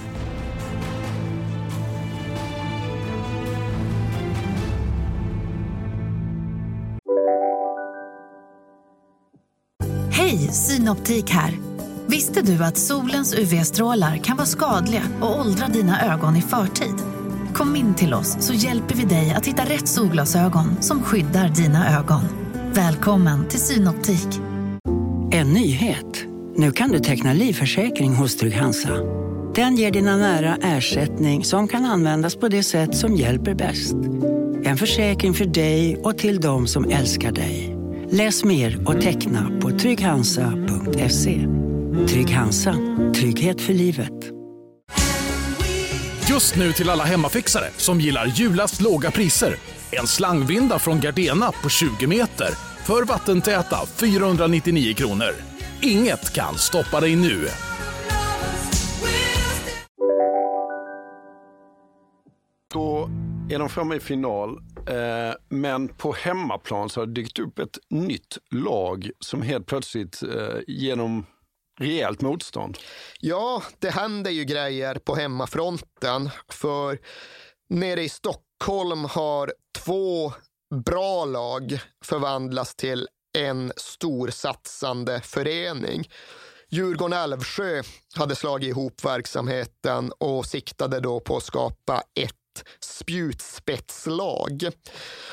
Hej, 10.33 10.53
Synoptik 10.53 11.31
här. 11.31 11.59
Visste 12.07 12.43
du 12.43 12.65
att 12.65 12.77
solens 12.77 13.35
UV-strålar 13.35 14.17
kan 14.17 14.37
vara 14.37 14.47
skadliga 14.47 15.03
och 15.21 15.41
åldra 15.41 15.69
dina 15.69 16.15
ögon 16.15 16.37
i 16.37 16.43
förtid? 16.43 16.95
Kom 17.55 17.77
in 17.77 17.95
till 17.95 18.15
oss 18.15 18.37
så 18.41 18.53
hjälper 18.53 18.95
vi 18.95 19.05
dig 19.05 19.33
att 19.33 19.47
hitta 19.47 19.63
rätt 19.63 19.89
solglasögon 19.89 20.77
som 20.83 21.03
skyddar 21.03 21.49
dina 21.49 21.99
ögon. 21.99 22.21
Välkommen 22.75 23.49
till 23.49 23.61
Synoptik. 23.61 24.29
En 25.33 25.53
nyhet. 25.53 26.25
Nu 26.57 26.73
kan 26.73 26.91
du 26.91 26.99
teckna 26.99 27.33
livförsäkring 27.33 28.15
hos 28.15 28.37
Trygg-Hansa. 28.37 28.97
Den 29.55 29.77
ger 29.77 29.91
dina 29.91 30.17
nära 30.17 30.57
ersättning 30.63 31.45
som 31.45 31.69
kan 31.69 31.85
användas 31.85 32.37
på 32.37 32.49
det 32.49 32.63
sätt 32.63 32.97
som 32.97 33.17
hjälper 33.17 33.55
bäst. 33.55 33.95
En 34.65 34.77
försäkring 34.77 35.35
för 35.35 35.45
dig 35.45 35.97
och 35.97 36.19
till 36.19 36.41
de 36.41 36.67
som 36.67 36.85
älskar 36.85 37.33
dig. 37.33 37.72
Läs 38.15 38.45
mer 38.45 38.89
och 38.89 39.01
teckna 39.01 39.51
på 39.61 39.71
trygghansa.se. 39.71 41.47
Trygg 42.09 42.31
Hansa. 42.31 42.75
Trygghet 43.15 43.61
för 43.61 43.73
livet. 43.73 44.13
Just 46.29 46.57
nu 46.57 46.73
till 46.73 46.91
alla 46.91 47.05
hemmafixare 47.05 47.65
som 47.77 48.01
gillar 48.01 48.27
julast 48.27 48.81
låga 48.81 49.11
priser. 49.11 49.55
En 49.91 50.07
slangvinda 50.07 50.79
från 50.79 51.01
Gardena 51.01 51.53
på 51.63 51.69
20 51.69 52.07
meter 52.07 52.49
för 52.87 53.05
vattentäta 53.05 53.87
499 53.87 54.95
kronor. 54.95 55.33
Inget 55.83 56.35
kan 56.35 56.55
stoppa 56.55 57.01
dig 57.01 57.17
nu. 57.17 57.47
Då 62.73 63.09
är 63.51 63.59
de 63.59 63.69
framme 63.69 63.95
i 63.95 64.01
final, 64.01 64.59
Eh, 64.87 65.35
men 65.49 65.89
på 65.89 66.13
hemmaplan 66.13 66.89
så 66.89 67.01
har 67.01 67.07
det 67.07 67.13
dykt 67.13 67.39
upp 67.39 67.59
ett 67.59 67.79
nytt 67.91 68.39
lag 68.51 69.11
som 69.21 69.43
helt 69.43 69.67
plötsligt 69.67 70.23
eh, 70.23 70.59
genom 70.67 71.27
rejält 71.81 72.21
motstånd. 72.21 72.79
Ja, 73.21 73.63
det 73.79 73.91
händer 73.91 74.31
ju 74.31 74.45
grejer 74.45 74.95
på 74.95 75.15
hemmafronten. 75.15 76.31
För 76.49 76.99
nere 77.69 78.03
i 78.03 78.09
Stockholm 78.09 79.05
har 79.05 79.53
två 79.79 80.33
bra 80.85 81.25
lag 81.25 81.81
förvandlats 82.05 82.75
till 82.75 83.09
en 83.39 83.73
storsatsande 83.77 85.21
förening. 85.21 86.09
Djurgården-Älvsjö 86.69 87.83
hade 88.15 88.37
slagit 88.37 88.69
ihop 88.69 89.05
verksamheten 89.05 90.13
och 90.19 90.47
siktade 90.47 91.01
då 91.01 91.21
på 91.21 91.37
att 91.37 91.43
skapa 91.43 92.03
ett 92.21 92.42
spjutspetslag. 92.81 94.69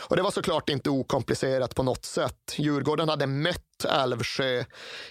Och 0.09 0.15
det 0.15 0.21
var 0.21 0.31
såklart 0.31 0.69
inte 0.69 0.89
okomplicerat 0.89 1.75
på 1.75 1.83
något 1.83 2.05
sätt. 2.05 2.55
Djurgården 2.57 3.09
hade 3.09 3.27
mött 3.27 3.85
Älvsjö 3.89 4.63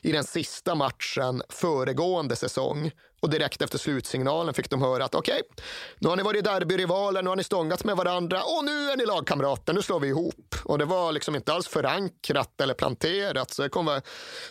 i 0.02 0.12
den 0.12 0.24
sista 0.24 0.74
matchen 0.74 1.42
föregående 1.48 2.36
säsong 2.36 2.90
och 3.20 3.30
direkt 3.30 3.62
efter 3.62 3.78
slutsignalen 3.78 4.54
fick 4.54 4.70
de 4.70 4.82
höra 4.82 5.04
att 5.04 5.14
okej, 5.14 5.42
okay, 5.50 5.64
nu 5.98 6.08
har 6.08 6.16
ni 6.16 6.22
varit 6.22 6.44
derbyrivaler, 6.44 7.22
nu 7.22 7.28
har 7.28 7.36
ni 7.36 7.44
stångats 7.44 7.84
med 7.84 7.96
varandra 7.96 8.42
och 8.42 8.64
nu 8.64 8.90
är 8.90 8.96
ni 8.96 9.06
lagkamrater, 9.06 9.72
nu 9.72 9.82
slår 9.82 10.00
vi 10.00 10.08
ihop. 10.08 10.54
Och 10.64 10.78
det 10.78 10.84
var 10.84 11.12
liksom 11.12 11.34
inte 11.34 11.52
alls 11.52 11.68
förankrat 11.68 12.60
eller 12.60 12.74
planterat, 12.74 13.50
så 13.50 13.62
det 13.62 13.68
kom 13.68 14.00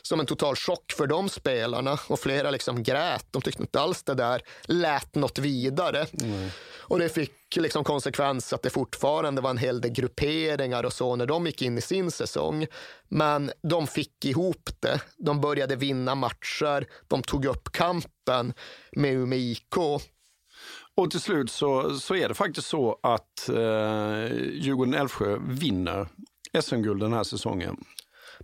som 0.01 0.19
en 0.19 0.25
total 0.25 0.55
chock 0.55 0.93
för 0.97 1.07
de 1.07 1.29
spelarna 1.29 1.99
och 2.07 2.19
flera 2.19 2.51
liksom 2.51 2.83
grät. 2.83 3.25
De 3.31 3.41
tyckte 3.41 3.63
inte 3.63 3.79
alls 3.79 4.03
det 4.03 4.13
där 4.13 4.41
lät 4.63 5.15
något 5.15 5.39
vidare. 5.39 6.05
Mm. 6.21 6.49
Och 6.89 6.99
det 6.99 7.09
fick 7.09 7.55
liksom 7.55 7.83
konsekvens 7.83 8.53
att 8.53 8.61
det 8.61 8.69
fortfarande 8.69 9.41
var 9.41 9.49
en 9.49 9.57
hel 9.57 9.81
del 9.81 9.91
grupperingar 9.91 10.83
och 10.83 10.93
så 10.93 11.15
när 11.15 11.25
de 11.25 11.45
gick 11.45 11.61
in 11.61 11.77
i 11.77 11.81
sin 11.81 12.11
säsong. 12.11 12.67
Men 13.07 13.51
de 13.63 13.87
fick 13.87 14.25
ihop 14.25 14.69
det. 14.79 14.99
De 15.17 15.41
började 15.41 15.75
vinna 15.75 16.15
matcher. 16.15 16.87
De 17.07 17.23
tog 17.23 17.45
upp 17.45 17.71
kampen 17.71 18.11
med 18.91 19.13
Umeå 19.13 19.39
IK. 19.39 19.77
Och 20.95 21.11
till 21.11 21.19
slut 21.19 21.51
så, 21.51 21.99
så 21.99 22.15
är 22.15 22.29
det 22.29 22.35
faktiskt 22.35 22.67
så 22.67 22.99
att 23.03 23.49
eh, 23.49 24.25
Djurgården-Älvsjö 24.53 25.37
vinner 25.47 26.07
SM-guld 26.61 27.01
den 27.01 27.13
här 27.13 27.23
säsongen. 27.23 27.77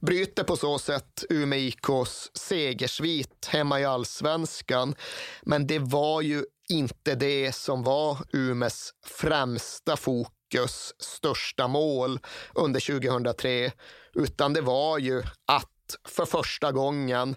Bryter 0.01 0.43
på 0.43 0.57
så 0.57 0.80
sätt 0.80 1.23
Umeå 1.30 1.60
IKs 1.60 2.31
segersvit 2.34 3.45
hemma 3.45 3.80
i 3.80 3.85
allsvenskan. 3.85 4.95
Men 5.41 5.68
det 5.68 5.80
var 5.80 6.22
ju 6.22 6.45
inte 6.69 7.15
det 7.15 7.55
som 7.55 7.84
var 7.84 8.18
Umes 8.34 8.91
främsta 9.05 9.97
fokus, 9.97 10.93
största 10.99 11.68
mål 11.68 12.19
under 12.55 12.80
2003, 12.80 13.72
utan 14.14 14.53
det 14.53 14.61
var 14.61 14.97
ju 14.97 15.23
att 15.47 15.72
för 16.07 16.26
första 16.26 16.72
gången 16.72 17.35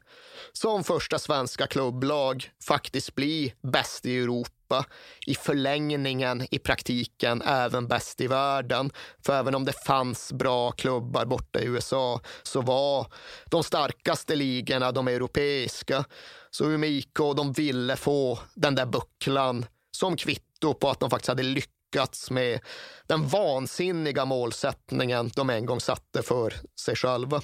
som 0.52 0.84
första 0.84 1.18
svenska 1.18 1.66
klubblag 1.66 2.50
faktiskt 2.64 3.14
bli 3.14 3.54
bäst 3.62 4.06
i 4.06 4.18
Europa. 4.18 4.84
I 5.26 5.34
förlängningen, 5.34 6.46
i 6.50 6.58
praktiken, 6.58 7.42
även 7.42 7.88
bäst 7.88 8.20
i 8.20 8.26
världen. 8.26 8.90
För 9.26 9.32
även 9.38 9.54
om 9.54 9.64
det 9.64 9.84
fanns 9.86 10.32
bra 10.32 10.72
klubbar 10.72 11.24
borta 11.24 11.60
i 11.60 11.64
USA 11.64 12.20
så 12.42 12.60
var 12.60 13.06
de 13.50 13.64
starkaste 13.64 14.36
ligorna 14.36 14.92
de 14.92 15.08
europeiska. 15.08 16.04
Så 16.50 16.64
Umeå 16.64 16.90
IK, 16.90 17.18
de 17.36 17.52
ville 17.52 17.96
få 17.96 18.38
den 18.54 18.74
där 18.74 18.86
bucklan 18.86 19.66
som 19.90 20.16
kvitto 20.16 20.74
på 20.74 20.90
att 20.90 21.00
de 21.00 21.10
faktiskt 21.10 21.28
hade 21.28 21.42
lyckats 21.42 22.30
med 22.30 22.60
den 23.06 23.28
vansinniga 23.28 24.24
målsättningen 24.24 25.30
de 25.34 25.50
en 25.50 25.66
gång 25.66 25.80
satte 25.80 26.22
för 26.22 26.54
sig 26.80 26.96
själva. 26.96 27.42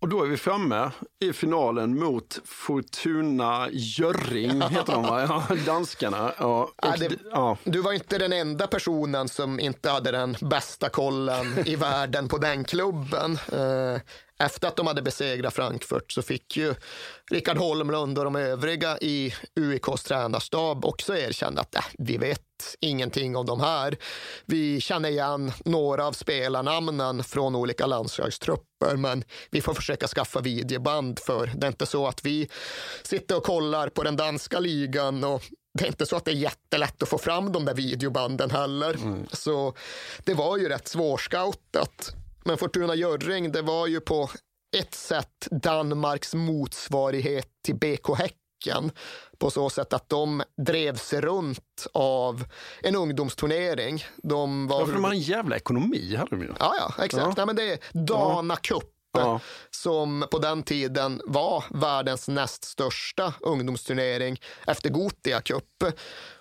Och 0.00 0.08
då 0.08 0.22
är 0.22 0.28
vi 0.28 0.36
framme 0.36 0.90
i 1.20 1.32
finalen 1.32 1.98
mot 1.98 2.38
Fortuna 2.44 3.68
Görring, 3.70 4.62
heter 4.70 4.92
de 4.92 5.02
va? 5.02 5.44
Ja, 5.48 5.56
danskarna. 5.66 6.32
Ja, 6.38 6.70
ja, 6.82 6.94
det, 6.98 7.16
ja. 7.30 7.56
Du 7.64 7.80
var 7.80 7.92
inte 7.92 8.18
den 8.18 8.32
enda 8.32 8.66
personen 8.66 9.28
som 9.28 9.60
inte 9.60 9.90
hade 9.90 10.10
den 10.10 10.36
bästa 10.40 10.88
kollen 10.88 11.58
i 11.66 11.76
världen 11.76 12.28
på 12.28 12.38
den 12.38 12.64
klubben. 12.64 13.38
Eh, 13.52 14.00
efter 14.38 14.68
att 14.68 14.76
de 14.76 14.86
hade 14.86 15.02
besegrat 15.02 15.54
Frankfurt 15.54 16.12
så 16.12 16.22
fick 16.22 16.56
ju 16.56 16.74
Rickard 17.30 17.56
Holmlund 17.56 18.18
och 18.18 18.24
de 18.24 18.36
övriga 18.36 18.98
i 18.98 19.34
UIKs 19.56 20.04
tränarstab 20.04 20.84
också 20.84 21.16
erkänna 21.16 21.60
att 21.60 21.74
äh, 21.74 21.84
vi 21.98 22.16
vet 22.16 22.42
ingenting 22.80 23.36
om 23.36 23.46
de 23.46 23.60
här. 23.60 23.96
Vi 24.46 24.80
känner 24.80 25.08
igen 25.08 25.52
några 25.64 26.06
av 26.06 26.12
spelarnamnen 26.12 27.24
från 27.24 27.56
olika 27.56 27.86
landslagstrupper 27.86 28.96
men 28.96 29.24
vi 29.50 29.60
får 29.60 29.74
försöka 29.74 30.06
skaffa 30.08 30.40
videoband 30.40 31.18
för 31.18 31.50
det 31.54 31.66
är 31.66 31.68
inte 31.68 31.86
så 31.86 32.06
att 32.06 32.24
vi 32.24 32.48
sitter 33.02 33.36
och 33.36 33.44
kollar 33.44 33.88
på 33.88 34.02
den 34.02 34.16
danska 34.16 34.60
ligan 34.60 35.24
och 35.24 35.42
det 35.78 35.84
är 35.84 35.88
inte 35.88 36.06
så 36.06 36.16
att 36.16 36.24
det 36.24 36.30
är 36.30 36.34
jättelätt 36.34 37.02
att 37.02 37.08
få 37.08 37.18
fram 37.18 37.52
de 37.52 37.64
där 37.64 37.74
videobanden 37.74 38.50
heller. 38.50 38.94
Mm. 38.94 39.26
Så 39.32 39.74
det 40.24 40.34
var 40.34 40.56
ju 40.56 40.68
rätt 40.68 40.88
svårscoutat. 40.88 42.14
Men 42.44 42.58
Fortuna 42.58 42.94
Görring, 42.94 43.52
det 43.52 43.62
var 43.62 43.86
ju 43.86 44.00
på 44.00 44.30
ett 44.76 44.94
sätt 44.94 45.48
Danmarks 45.50 46.34
motsvarighet 46.34 47.48
till 47.64 47.74
BK 47.74 48.18
Häcken 48.18 48.36
på 49.38 49.50
så 49.50 49.70
sätt 49.70 49.92
att 49.92 50.08
de 50.08 50.42
drevs 50.66 51.12
runt 51.12 51.86
av 51.94 52.44
en 52.82 52.96
ungdomsturnering. 52.96 54.04
De 54.22 54.66
var... 54.66 54.80
Ja, 54.80 54.86
för 54.86 54.92
de 54.92 55.04
hade 55.04 55.16
en 55.16 55.20
jävla 55.20 55.56
ekonomi. 55.56 56.16
Hade 56.16 56.30
de 56.30 56.42
ju. 56.42 56.52
Ja, 56.58 56.74
ja, 56.78 57.04
exakt. 57.04 57.26
Ja. 57.26 57.34
Nej, 57.36 57.46
men 57.46 57.56
det 57.56 57.72
är 57.72 57.78
Dana 57.92 58.54
ja. 58.54 58.58
Cup. 58.62 58.84
Ja. 59.12 59.40
som 59.70 60.26
på 60.30 60.38
den 60.38 60.62
tiden 60.62 61.22
var 61.24 61.64
världens 61.70 62.28
näst 62.28 62.64
största 62.64 63.34
ungdomsturnering 63.40 64.40
efter 64.66 64.90
Gotia 64.90 65.40
Cup. 65.40 65.84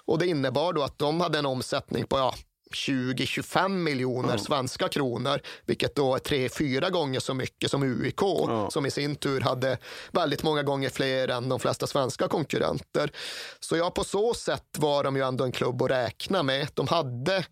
Och 0.06 0.20
det 0.20 0.28
innebar 0.28 0.74
då 0.74 0.84
att 0.84 1.00
de 1.00 1.22
hade 1.22 1.40
en 1.40 1.46
omsättning 1.46 2.06
på 2.06 2.18
ja, 2.18 2.34
20-25 2.74 3.70
miljoner 3.70 4.30
mm. 4.30 4.40
svenska 4.40 4.88
kronor, 4.88 5.40
vilket 5.66 5.96
då 5.96 6.16
är 6.16 6.20
tre, 6.20 6.50
fyra 6.50 6.90
gånger 6.90 7.20
så 7.20 7.34
mycket 7.34 7.72
som 7.72 7.84
UIK, 7.84 8.22
mm. 8.22 8.70
som 8.70 8.86
i 8.86 8.92
sin 8.92 9.16
tur 9.16 9.42
hade 9.42 9.78
väldigt 10.12 10.44
många 10.44 10.64
gånger 10.64 10.90
fler 10.90 11.28
än 11.28 11.50
de 11.50 11.60
flesta 11.60 11.88
svenska 11.88 12.28
konkurrenter. 12.28 13.12
Så 13.60 13.78
ja, 13.78 13.92
på 13.92 14.04
så 14.04 14.34
sätt 14.34 14.68
var 14.78 15.04
de 15.04 15.16
ju 15.16 15.22
ändå 15.22 15.44
en 15.44 15.52
klubb 15.52 15.82
att 15.82 15.92
räkna 15.92 16.44
med. 16.44 16.68
De 16.74 16.88
hade 16.88 17.46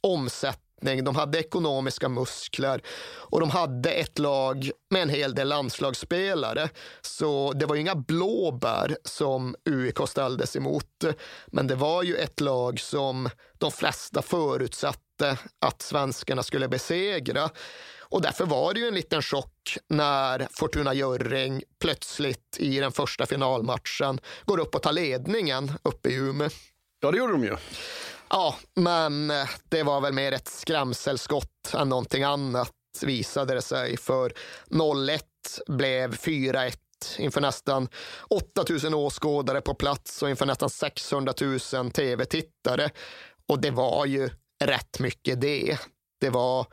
omsättning 0.00 0.69
de 0.80 1.16
hade 1.16 1.38
ekonomiska 1.38 2.08
muskler 2.08 2.82
och 3.16 3.40
de 3.40 3.50
hade 3.50 3.90
ett 3.90 4.18
lag 4.18 4.70
med 4.90 5.02
en 5.02 5.08
hel 5.08 5.34
del 5.34 5.48
landslagsspelare. 5.48 6.68
Så 7.00 7.52
det 7.52 7.66
var 7.66 7.76
inga 7.76 7.94
blåbär 7.94 8.96
som 9.04 9.56
UIK 9.64 10.08
ställdes 10.08 10.56
emot. 10.56 11.04
Men 11.46 11.66
det 11.66 11.74
var 11.74 12.02
ju 12.02 12.16
ett 12.16 12.40
lag 12.40 12.80
som 12.80 13.28
de 13.58 13.70
flesta 13.70 14.22
förutsatte 14.22 15.38
att 15.60 15.82
svenskarna 15.82 16.42
skulle 16.42 16.68
besegra. 16.68 17.50
Och 18.10 18.22
därför 18.22 18.46
var 18.46 18.74
det 18.74 18.80
ju 18.80 18.88
en 18.88 18.94
liten 18.94 19.22
chock 19.22 19.78
när 19.88 20.48
Fortuna 20.50 20.94
Jörring 20.94 21.62
plötsligt 21.80 22.56
i 22.58 22.80
den 22.80 22.92
första 22.92 23.26
finalmatchen 23.26 24.20
går 24.44 24.58
upp 24.60 24.74
och 24.74 24.82
tar 24.82 24.92
ledningen 24.92 25.72
uppe 25.82 26.08
i 26.08 26.14
Umeå. 26.14 26.48
Ja, 27.00 27.10
det 27.10 27.18
gjorde 27.18 27.32
de 27.32 27.44
ju. 27.44 27.56
Ja, 28.30 28.56
men 28.74 29.30
eh, 29.30 29.48
det 29.68 29.82
var 29.82 30.00
väl 30.00 30.12
mer 30.12 30.32
ett 30.32 30.48
skrämselskott 30.48 31.74
än 31.74 31.88
någonting 31.88 32.22
annat 32.22 32.72
visade 33.02 33.54
det 33.54 33.62
sig. 33.62 33.96
För 33.96 34.32
0-1 34.66 35.20
blev 35.66 36.16
4-1 36.16 36.72
inför 37.18 37.40
nästan 37.40 37.88
8000 38.28 38.94
åskådare 38.94 39.60
på 39.60 39.74
plats 39.74 40.22
och 40.22 40.30
inför 40.30 40.46
nästan 40.46 40.70
600 40.70 41.34
000 41.72 41.90
tv-tittare. 41.90 42.90
Och 43.48 43.60
det 43.60 43.70
var 43.70 44.06
ju 44.06 44.30
rätt 44.64 44.98
mycket 44.98 45.40
det. 45.40 45.78
Det 46.20 46.30
var 46.30 46.66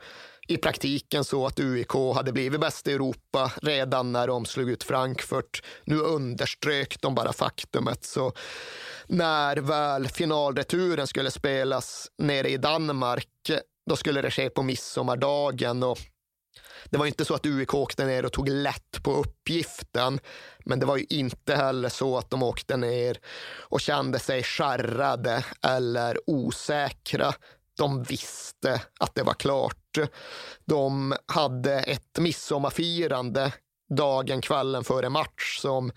i 0.48 0.56
praktiken 0.56 1.24
så 1.24 1.46
att 1.46 1.60
UIK 1.60 1.92
hade 2.14 2.32
blivit 2.32 2.60
bäst 2.60 2.88
i 2.88 2.92
Europa 2.92 3.52
redan 3.62 4.12
när 4.12 4.26
de 4.26 4.44
slog 4.44 4.70
ut 4.70 4.84
Frankfurt. 4.84 5.62
Nu 5.84 5.98
underströk 5.98 7.00
de 7.00 7.14
bara 7.14 7.32
faktumet. 7.32 8.04
Så 8.04 8.32
när 9.06 9.56
väl 9.56 10.08
finalreturen 10.08 11.06
skulle 11.06 11.30
spelas 11.30 12.08
nere 12.18 12.48
i 12.48 12.56
Danmark, 12.56 13.28
då 13.90 13.96
skulle 13.96 14.22
det 14.22 14.30
ske 14.30 14.50
på 14.50 14.62
midsommardagen 14.62 15.82
och 15.82 15.98
Det 16.90 16.98
var 16.98 17.06
inte 17.06 17.24
så 17.24 17.34
att 17.34 17.46
UIK 17.46 17.74
åkte 17.74 18.04
ner 18.04 18.24
och 18.24 18.32
tog 18.32 18.48
lätt 18.48 19.02
på 19.02 19.12
uppgiften, 19.12 20.20
men 20.64 20.80
det 20.80 20.86
var 20.86 20.96
ju 20.96 21.06
inte 21.10 21.54
heller 21.54 21.88
så 21.88 22.18
att 22.18 22.30
de 22.30 22.42
åkte 22.42 22.76
ner 22.76 23.18
och 23.58 23.80
kände 23.80 24.18
sig 24.18 24.42
skärrade 24.42 25.44
eller 25.62 26.18
osäkra. 26.26 27.32
De 27.76 28.02
visste 28.02 28.82
att 29.00 29.14
det 29.14 29.22
var 29.22 29.34
klart. 29.34 29.87
De 30.64 31.14
hade 31.26 31.74
ett 31.80 32.18
midsommarfirande 32.18 33.52
dagen, 33.90 34.40
kvällen 34.40 34.84
före 34.84 35.08
match 35.08 35.58
som 35.60 35.92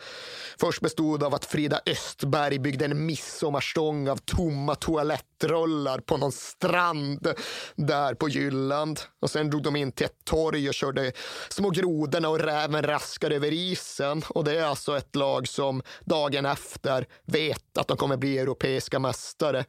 först 0.59 0.81
bestod 0.81 1.23
av 1.23 1.35
att 1.35 1.45
Frida 1.45 1.81
Östberg 1.85 2.59
byggde 2.59 2.85
en 2.85 3.05
midsommarstång 3.05 4.09
av 4.09 4.17
tomma 4.17 4.75
trollar 5.41 5.99
på 5.99 6.17
någon 6.17 6.31
strand 6.31 7.27
där 7.75 8.13
på 8.13 8.29
Jylland. 8.29 8.99
Och 9.19 9.29
sen 9.29 9.49
drog 9.49 9.63
de 9.63 9.75
in 9.75 9.91
till 9.91 10.05
ett 10.05 10.25
torg 10.25 10.67
och 10.67 10.73
körde 10.73 11.11
Små 11.49 11.69
grodorna 11.69 12.29
och 12.29 12.39
räven 12.39 12.83
raskar 12.83 13.31
över 13.31 13.53
isen. 13.53 14.23
Och 14.29 14.43
det 14.43 14.57
är 14.59 14.63
alltså 14.63 14.97
ett 14.97 15.15
lag 15.15 15.47
som 15.47 15.81
dagen 16.05 16.45
efter 16.45 17.07
vet 17.25 17.77
att 17.77 17.87
de 17.87 17.97
kommer 17.97 18.17
bli 18.17 18.39
europeiska 18.39 18.99
mästare. 18.99 19.65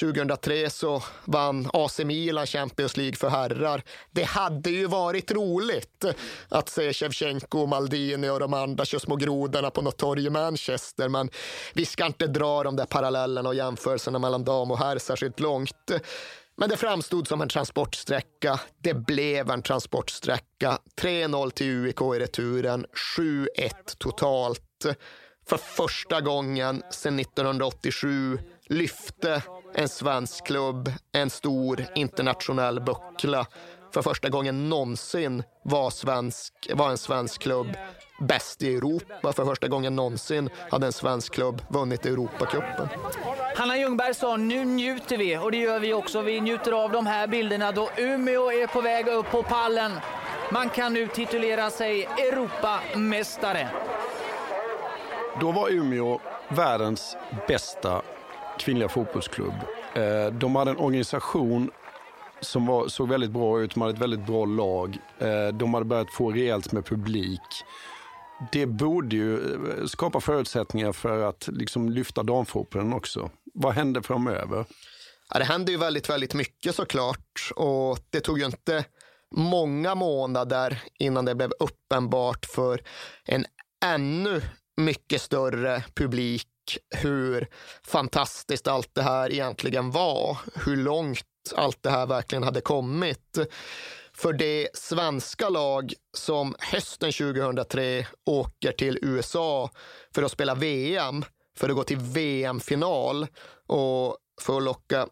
2003 0.00 0.70
så 0.70 1.02
vann 1.24 1.70
AC 1.72 1.98
Milan 1.98 2.46
Champions 2.46 2.96
League 2.96 3.16
för 3.16 3.28
herrar. 3.28 3.82
Det 4.10 4.22
hade 4.22 4.70
ju 4.70 4.86
varit 4.86 5.30
roligt 5.30 6.04
att 6.48 6.68
se 6.68 6.92
Shevchenko 6.92 7.66
Maldini 7.66 8.30
och 8.30 8.40
de 8.40 8.54
andra 8.54 8.84
köra 8.84 9.00
små 9.00 9.16
grodorna 9.16 9.70
på 9.70 9.82
något 9.82 9.96
torg 9.96 10.26
i 10.26 10.30
Manchester. 10.30 11.08
Men 11.08 11.30
vi 11.74 11.86
ska 11.86 12.06
inte 12.06 12.26
dra 12.26 12.62
de 12.62 12.76
där 12.76 12.86
parallellerna 12.86 13.48
och 13.48 13.54
jämförelserna 13.54 14.18
mellan 14.18 14.44
dam 14.44 14.70
och 14.70 14.78
herr 14.78 14.98
särskilt 15.08 15.40
långt. 15.40 15.90
Men 16.56 16.68
det 16.68 16.76
framstod 16.76 17.28
som 17.28 17.40
en 17.40 17.48
transportsträcka. 17.48 18.60
Det 18.78 18.94
blev 18.94 19.50
en 19.50 19.62
transportsträcka. 19.62 20.78
3-0 21.00 21.50
till 21.50 21.66
UIK 21.66 22.00
i 22.00 22.18
returen, 22.18 22.86
7-1 23.18 23.70
totalt. 23.98 24.86
För 25.46 25.56
första 25.56 26.20
gången 26.20 26.82
sedan 26.90 27.18
1987 27.18 28.38
lyfte 28.66 29.42
en 29.74 29.88
svensk 29.88 30.46
klubb 30.46 30.92
en 31.12 31.30
stor 31.30 31.84
internationell 31.94 32.80
buckla. 32.80 33.46
För 33.94 34.02
första 34.02 34.28
gången 34.28 34.68
någonsin 34.68 35.42
var, 35.64 35.90
svensk, 35.90 36.52
var 36.74 36.90
en 36.90 36.98
svensk 36.98 37.42
klubb 37.42 37.76
bäst 38.18 38.62
i 38.62 38.74
Europa. 38.74 39.32
För 39.32 39.44
första 39.44 39.68
gången 39.68 39.96
någonsin 39.96 40.50
hade 40.70 40.86
en 40.86 40.92
svensk 40.92 41.32
klubb 41.34 41.62
vunnit 41.68 42.06
Europacupen. 42.06 42.88
Hanna 43.56 43.78
Ljungberg 43.78 44.14
sa 44.14 44.36
nu 44.36 44.64
njuter 44.64 45.16
vi 45.16 45.36
och 45.36 45.50
det 45.50 45.58
gör 45.58 45.80
vi 45.80 45.94
också. 45.94 46.22
Vi 46.22 46.40
njuter 46.40 46.72
av 46.72 46.92
de 46.92 47.06
här 47.06 47.26
bilderna 47.26 47.72
då 47.72 47.90
Umeå 47.96 48.52
är 48.52 48.66
på 48.66 48.80
väg 48.80 49.08
upp 49.08 49.30
på 49.30 49.42
pallen. 49.42 49.92
Man 50.52 50.70
kan 50.70 50.94
nu 50.94 51.06
titulera 51.06 51.70
sig 51.70 52.04
Europamästare. 52.04 53.68
Då 55.40 55.52
var 55.52 55.70
Umeå 55.70 56.20
världens 56.48 57.16
bästa 57.48 58.02
kvinnliga 58.58 58.88
fotbollsklubb. 58.88 59.54
Eh, 59.94 60.32
de 60.32 60.56
hade 60.56 60.70
en 60.70 60.78
organisation 60.78 61.70
som 62.40 62.66
var, 62.66 62.88
såg 62.88 63.08
väldigt 63.08 63.30
bra 63.30 63.60
ut, 63.60 63.74
de 63.74 63.80
hade 63.80 63.94
ett 63.94 64.00
väldigt 64.00 64.26
bra 64.26 64.44
lag. 64.44 64.98
Eh, 65.18 65.48
de 65.48 65.74
hade 65.74 65.86
börjat 65.86 66.12
få 66.12 66.30
rejält 66.30 66.72
med 66.72 66.86
publik. 66.86 67.64
Det 68.52 68.66
borde 68.66 69.16
ju 69.16 69.54
eh, 69.54 69.86
skapa 69.86 70.20
förutsättningar 70.20 70.92
för 70.92 71.22
att 71.22 71.48
liksom 71.52 71.88
lyfta 71.88 72.22
damfotbollen 72.22 72.92
också. 72.92 73.30
Vad 73.54 73.74
händer 73.74 74.00
framöver? 74.00 74.64
Ja, 75.30 75.38
det 75.38 75.44
hände 75.44 75.72
ju 75.72 75.78
väldigt, 75.78 76.10
väldigt 76.10 76.34
mycket 76.34 76.74
såklart. 76.74 77.50
Och 77.56 77.98
det 78.10 78.20
tog 78.20 78.38
ju 78.38 78.46
inte 78.46 78.84
många 79.36 79.94
månader 79.94 80.82
innan 80.98 81.24
det 81.24 81.34
blev 81.34 81.52
uppenbart 81.58 82.46
för 82.46 82.82
en 83.24 83.46
ännu 83.84 84.42
mycket 84.76 85.22
större 85.22 85.84
publik 85.94 86.46
hur 86.96 87.48
fantastiskt 87.86 88.68
allt 88.68 88.94
det 88.94 89.02
här 89.02 89.32
egentligen 89.32 89.90
var. 89.90 90.38
Hur 90.54 90.76
långt 90.76 91.24
allt 91.54 91.82
det 91.82 91.90
här 91.90 92.06
verkligen 92.06 92.42
hade 92.42 92.60
kommit. 92.60 93.38
För 94.18 94.32
det 94.32 94.68
svenska 94.74 95.48
lag 95.48 95.92
som 96.16 96.54
hösten 96.58 97.12
2003 97.12 98.06
åker 98.26 98.72
till 98.72 98.98
USA 99.02 99.70
för 100.14 100.22
att 100.22 100.32
spela 100.32 100.54
VM, 100.54 101.24
för 101.56 101.68
att 101.68 101.76
gå 101.76 101.84
till 101.84 101.96
VM-final 101.98 103.26
och 103.66 104.16
för 104.40 104.56
att 104.56 104.62
locka 104.62 105.08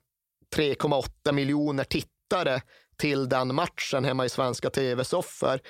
3,8 0.57 1.33
miljoner 1.33 1.85
tittare 1.85 2.63
till 2.97 3.29
den 3.29 3.55
matchen 3.55 4.05
hemma 4.05 4.25
i 4.25 4.29
svenska 4.29 4.71
tv-soffor 4.71 5.61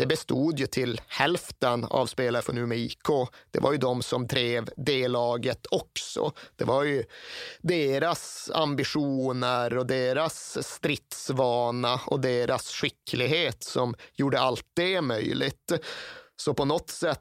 det 0.00 0.06
bestod 0.06 0.58
ju 0.58 0.66
till 0.66 1.00
hälften 1.08 1.84
av 1.84 2.06
spelare 2.06 2.42
från 2.42 2.58
Umeå 2.58 2.78
IK. 2.78 3.08
Det 3.50 3.60
var 3.60 3.72
ju 3.72 3.78
de 3.78 4.02
som 4.02 4.26
drev 4.26 4.68
det 4.76 5.08
laget 5.08 5.66
också. 5.70 6.32
Det 6.56 6.64
var 6.64 6.84
ju 6.84 7.04
deras 7.60 8.50
ambitioner 8.54 9.76
och 9.76 9.86
deras 9.86 10.66
stridsvana 10.66 12.00
och 12.06 12.20
deras 12.20 12.68
skicklighet 12.68 13.64
som 13.64 13.94
gjorde 14.14 14.40
allt 14.40 14.66
det 14.74 15.00
möjligt. 15.00 15.72
Så 16.36 16.54
på 16.54 16.64
något 16.64 16.90
sätt 16.90 17.20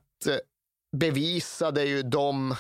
bevisade 0.97 1.83
ju 1.83 2.03
de 2.03 2.55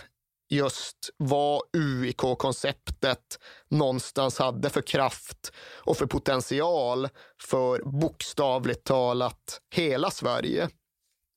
just 0.49 1.09
vad 1.17 1.61
UIK-konceptet 1.77 3.39
någonstans 3.69 4.39
hade 4.39 4.69
för 4.69 4.81
kraft 4.81 5.53
och 5.75 5.97
för 5.97 6.05
potential 6.05 7.09
för 7.43 7.81
bokstavligt 7.83 8.83
talat 8.83 9.61
hela 9.75 10.11
Sverige. 10.11 10.69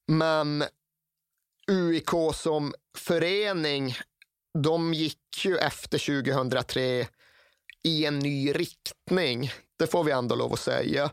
Men 0.08 0.64
UIK 1.70 2.10
som 2.34 2.74
förening, 2.98 3.96
de 4.58 4.94
gick 4.94 5.44
ju 5.44 5.56
efter 5.56 6.22
2003 6.22 7.06
i 7.84 8.06
en 8.06 8.18
ny 8.18 8.52
riktning. 8.52 9.50
Det 9.78 9.86
får 9.86 10.04
vi 10.04 10.12
ändå 10.12 10.34
lov 10.34 10.52
att 10.52 10.60
säga. 10.60 11.10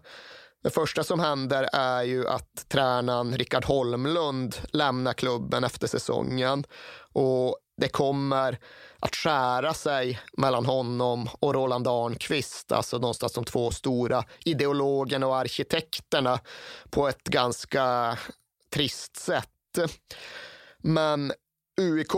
Det 0.64 0.70
första 0.70 1.04
som 1.04 1.20
händer 1.20 1.70
är 1.74 2.04
ju 2.04 2.28
att 2.28 2.66
tränaren 2.70 3.38
Rickard 3.38 3.66
Holmlund 3.66 4.56
lämnar 4.74 5.14
klubben 5.14 5.64
efter 5.64 5.88
säsongen 5.88 6.64
och 7.14 7.58
det 7.80 7.90
kommer 7.90 8.60
att 9.00 9.16
skära 9.16 9.74
sig 9.74 10.20
mellan 10.38 10.66
honom 10.66 11.30
och 11.40 11.54
Roland 11.54 11.88
Arnqvist, 11.88 12.72
alltså 12.72 12.98
någonstans 12.98 13.34
de 13.34 13.46
två 13.46 13.72
stora 13.72 14.24
ideologerna 14.46 15.28
och 15.28 15.38
arkitekterna 15.38 16.40
på 16.90 17.08
ett 17.08 17.24
ganska 17.24 18.18
trist 18.74 19.18
sätt. 19.18 19.48
Men 20.78 21.32
UIK 21.82 22.12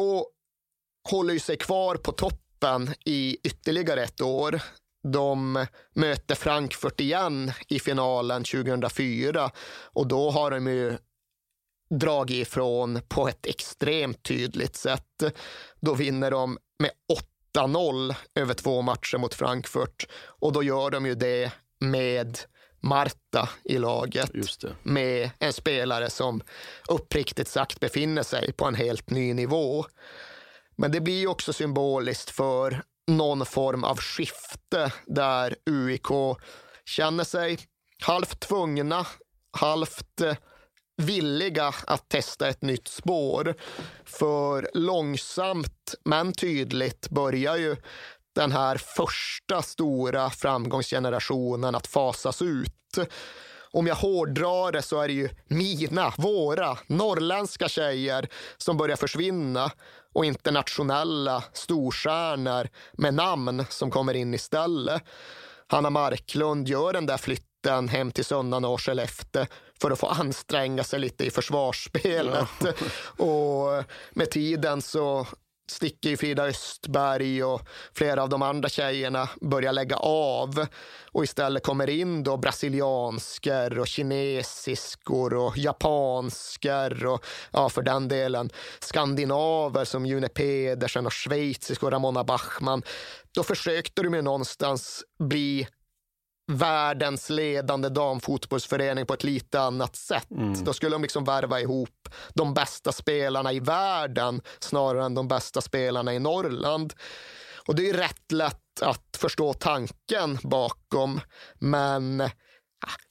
håller 1.09 1.33
ju 1.33 1.39
sig 1.39 1.57
kvar 1.57 1.95
på 1.95 2.11
toppen 2.11 2.93
i 3.05 3.38
ytterligare 3.43 4.03
ett 4.03 4.21
år. 4.21 4.61
De 5.03 5.65
möter 5.93 6.35
Frankfurt 6.35 6.99
igen 6.99 7.51
i 7.67 7.79
finalen 7.79 8.43
2004 8.43 9.51
och 9.83 10.07
då 10.07 10.31
har 10.31 10.51
de 10.51 10.67
ju 10.67 10.97
dragit 11.99 12.47
ifrån 12.47 13.01
på 13.07 13.27
ett 13.27 13.45
extremt 13.45 14.23
tydligt 14.23 14.76
sätt. 14.76 15.23
Då 15.80 15.93
vinner 15.93 16.31
de 16.31 16.57
med 16.80 16.91
8-0 17.57 18.15
över 18.35 18.53
två 18.53 18.81
matcher 18.81 19.18
mot 19.18 19.34
Frankfurt 19.34 20.07
och 20.39 20.53
då 20.53 20.63
gör 20.63 20.89
de 20.89 21.05
ju 21.05 21.15
det 21.15 21.51
med 21.80 22.39
Marta 22.80 23.49
i 23.63 23.77
laget. 23.77 24.31
Med 24.84 25.30
en 25.39 25.53
spelare 25.53 26.09
som 26.09 26.41
uppriktigt 26.88 27.47
sagt 27.47 27.80
befinner 27.80 28.23
sig 28.23 28.53
på 28.53 28.65
en 28.65 28.76
helt 28.76 29.09
ny 29.09 29.34
nivå. 29.34 29.85
Men 30.76 30.91
det 30.91 31.01
blir 31.01 31.27
också 31.27 31.53
symboliskt 31.53 32.30
för 32.30 32.84
någon 33.07 33.45
form 33.45 33.84
av 33.84 33.97
skifte 33.97 34.93
där 35.05 35.55
UIK 35.65 36.38
känner 36.85 37.23
sig 37.23 37.59
halvt 38.01 38.39
tvungna, 38.39 39.07
halvt 39.51 40.22
villiga 40.97 41.73
att 41.88 42.09
testa 42.09 42.47
ett 42.47 42.61
nytt 42.61 42.88
spår. 42.88 43.55
För 44.05 44.69
långsamt 44.73 45.95
men 46.05 46.34
tydligt 46.34 47.09
börjar 47.09 47.57
ju 47.57 47.76
den 48.35 48.51
här 48.51 48.77
första 48.77 49.61
stora 49.61 50.30
framgångsgenerationen 50.30 51.76
att 51.76 51.88
fasas 51.88 52.41
ut. 52.41 52.97
Om 53.73 53.88
jag 53.88 53.95
hårdrar 53.95 54.72
det 54.72 54.81
så 54.81 55.01
är 55.01 55.07
det 55.07 55.13
ju 55.13 55.30
mina, 55.47 56.13
våra, 56.18 56.77
norrländska 56.88 57.69
tjejer 57.69 58.27
som 58.57 58.77
börjar 58.77 58.95
försvinna 58.95 59.72
och 60.13 60.26
internationella 60.26 61.43
storstjärnor 61.53 62.69
med 62.93 63.13
namn 63.13 63.65
som 63.69 63.91
kommer 63.91 64.13
in 64.13 64.34
istället. 64.34 65.03
Hanna 65.68 65.89
Marklund 65.89 66.68
gör 66.68 66.93
den 66.93 67.05
där 67.05 67.18
flytten 67.18 67.51
hem 67.89 68.11
till 68.11 68.25
Sönnan 68.25 68.65
och 68.65 68.81
Skellefteå 68.81 69.45
för 69.81 69.91
att 69.91 69.99
få 69.99 70.07
anstränga 70.07 70.83
sig 70.83 70.99
lite 70.99 71.25
i 71.25 71.31
försvarsspelet. 71.31 72.47
Ja. 72.63 72.73
och 73.25 73.83
med 74.11 74.31
tiden 74.31 74.81
så 74.81 75.27
sticker 75.71 76.09
ju 76.09 76.17
Frida 76.17 76.43
Östberg 76.43 77.43
och 77.43 77.61
flera 77.93 78.23
av 78.23 78.29
de 78.29 78.41
andra 78.41 78.69
tjejerna 78.69 79.29
börjar 79.41 79.73
lägga 79.73 79.95
av 79.95 80.65
och 81.11 81.23
istället 81.23 81.63
kommer 81.63 81.89
in 81.89 82.23
då 82.23 82.38
brasiliansker 82.38 83.79
och 83.79 83.88
kinesiskor 83.88 85.33
och 85.33 85.57
japansker 85.57 87.05
och 87.05 87.25
ja, 87.51 87.69
för 87.69 87.81
den 87.81 88.07
delen 88.07 88.49
skandinaver 88.79 89.85
som 89.85 90.05
June 90.05 90.27
Pedersen 90.27 91.05
och 91.05 91.13
schweiziskor 91.13 91.91
Ramona 91.91 92.23
Bachmann. 92.23 92.83
Då 93.31 93.43
försökte 93.43 94.03
de 94.03 94.13
ju 94.13 94.21
någonstans 94.21 95.03
bli 95.19 95.67
världens 96.57 97.30
ledande 97.30 97.90
damfotbollsförening 97.90 99.06
på 99.06 99.14
ett 99.14 99.23
lite 99.23 99.61
annat 99.61 99.95
sätt. 99.95 100.32
Mm. 100.32 100.64
Då 100.64 100.73
skulle 100.73 100.95
de 100.95 101.02
liksom 101.02 101.23
värva 101.23 101.60
ihop 101.60 102.10
de 102.34 102.53
bästa 102.53 102.91
spelarna 102.91 103.53
i 103.53 103.60
världen 103.60 104.41
snarare 104.60 105.06
än 105.06 105.15
de 105.15 105.28
bästa 105.28 105.61
spelarna 105.61 106.14
i 106.14 106.19
Norrland. 106.19 106.94
Och 107.68 107.76
det 107.76 107.90
är 107.90 107.94
rätt 107.94 108.32
lätt 108.32 108.82
att 108.82 109.18
förstå 109.18 109.53
tanken 109.53 110.38
bakom, 110.44 111.22
men 111.60 112.23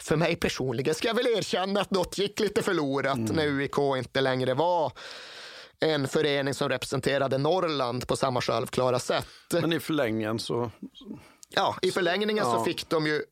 för 0.03 0.17
mig 0.17 0.37
personligen 0.37 0.95
ska 0.95 1.09
jag 1.09 1.15
väl 1.15 1.27
erkänna 1.27 1.81
att 1.81 1.91
något 1.91 2.19
gick 2.19 2.41
lite 2.41 2.63
förlorat 2.63 3.17
mm. 3.17 3.37
när 3.37 3.47
UIK 3.47 3.79
inte 3.97 4.21
längre 4.21 4.55
var 4.55 4.93
en 5.81 6.09
förening 6.09 6.55
som 6.55 6.69
representerade 6.69 7.39
Norrland 7.39 8.09
på 8.09 8.17
samma 8.17 8.41
självklara 8.41 8.99
sätt. 8.99 9.27
Men 9.53 9.73
i 9.73 9.81
förlängningen 9.81 10.39
så 10.39 10.71
Ja, 11.55 11.77
i 11.83 11.91
förlängningen 11.91 12.45
ja. 12.47 12.53
så 12.53 12.65
fick 12.65 12.89
de 12.89 13.07
ju 13.07 13.23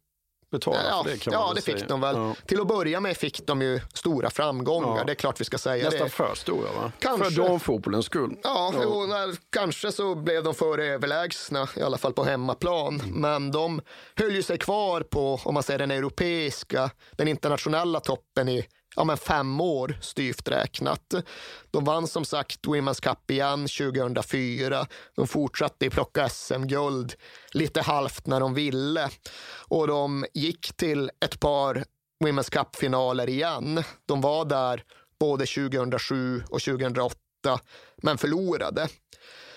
betala 0.50 0.84
ja, 0.88 1.04
för 1.04 1.10
det 1.10 1.18
kan 1.18 1.32
Ja, 1.32 1.52
det 1.54 1.62
säga. 1.62 1.76
fick 1.76 1.88
de 1.88 2.00
väl. 2.00 2.16
Ja. 2.16 2.34
Till 2.46 2.60
att 2.60 2.66
börja 2.66 3.00
med 3.00 3.16
fick 3.16 3.46
de 3.46 3.62
ju 3.62 3.80
stora 3.94 4.30
framgångar, 4.30 4.98
ja. 4.98 5.04
det 5.04 5.12
är 5.12 5.14
klart 5.14 5.40
vi 5.40 5.44
ska 5.44 5.58
säga 5.58 5.84
Nästan 5.84 6.04
det. 6.06 6.10
för 6.10 6.34
stora 6.34 6.72
va? 6.72 6.92
Kanske. 6.98 7.30
För 7.30 7.42
damfotbollens 7.42 8.06
skull. 8.06 8.36
Ja, 8.42 8.70
ja. 8.74 8.80
Jo, 8.82 9.06
när, 9.06 9.36
kanske 9.52 9.92
så 9.92 10.14
blev 10.14 10.44
de 10.44 10.54
för 10.54 10.78
överlägsna, 10.78 11.68
i 11.76 11.82
alla 11.82 11.98
fall 11.98 12.12
på 12.12 12.24
hemmaplan. 12.24 13.00
Mm. 13.00 13.20
Men 13.20 13.50
de 13.52 13.80
höll 14.16 14.34
ju 14.34 14.42
sig 14.42 14.58
kvar 14.58 15.00
på, 15.00 15.40
om 15.44 15.54
man 15.54 15.62
säger 15.62 15.78
den 15.78 15.90
europeiska, 15.90 16.90
den 17.16 17.28
internationella 17.28 18.00
toppen 18.00 18.48
i 18.48 18.66
ja, 18.98 19.04
men 19.04 19.16
fem 19.16 19.60
år 19.60 19.98
styvt 20.00 20.48
räknat. 20.48 21.14
De 21.70 21.84
vann 21.84 22.06
som 22.06 22.24
sagt 22.24 22.66
Women's 22.66 23.02
Cup 23.02 23.30
igen 23.30 23.66
2004. 23.66 24.86
De 25.16 25.26
fortsatte 25.26 25.90
plocka 25.90 26.28
SM-guld 26.28 27.14
lite 27.52 27.80
halvt 27.80 28.26
när 28.26 28.40
de 28.40 28.54
ville 28.54 29.08
och 29.68 29.86
de 29.86 30.26
gick 30.34 30.76
till 30.76 31.10
ett 31.24 31.40
par 31.40 31.84
Women's 32.24 32.50
Cup-finaler 32.50 33.28
igen. 33.28 33.82
De 34.06 34.20
var 34.20 34.44
där 34.44 34.84
både 35.20 35.46
2007 35.46 36.42
och 36.50 36.60
2008 36.60 37.16
men 38.02 38.18
förlorade. 38.18 38.88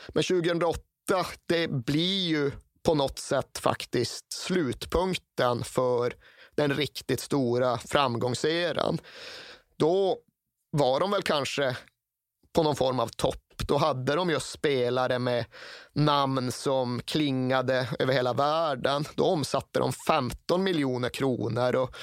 Men 0.07 0.23
2008, 0.23 0.81
det 1.45 1.67
blir 1.67 2.27
ju 2.27 2.51
på 2.83 2.95
något 2.95 3.19
sätt 3.19 3.57
faktiskt 3.57 4.33
slutpunkten 4.33 5.63
för 5.63 6.13
den 6.61 6.77
riktigt 6.77 7.19
stora 7.19 7.77
framgångseran. 7.77 8.97
Då 9.77 10.17
var 10.71 10.99
de 10.99 11.11
väl 11.11 11.21
kanske 11.21 11.77
på 12.53 12.63
någon 12.63 12.75
form 12.75 12.99
av 12.99 13.07
topp. 13.07 13.37
Då 13.67 13.77
hade 13.77 14.15
de 14.15 14.29
just 14.29 14.49
spelare 14.49 15.19
med 15.19 15.45
namn 15.93 16.51
som 16.51 17.01
klingade 17.05 17.87
över 17.99 18.13
hela 18.13 18.33
världen. 18.33 19.05
Då 19.15 19.23
omsatte 19.25 19.79
de 19.79 19.93
15 20.07 20.63
miljoner 20.63 21.09
kronor. 21.09 21.75
Och 21.75 21.95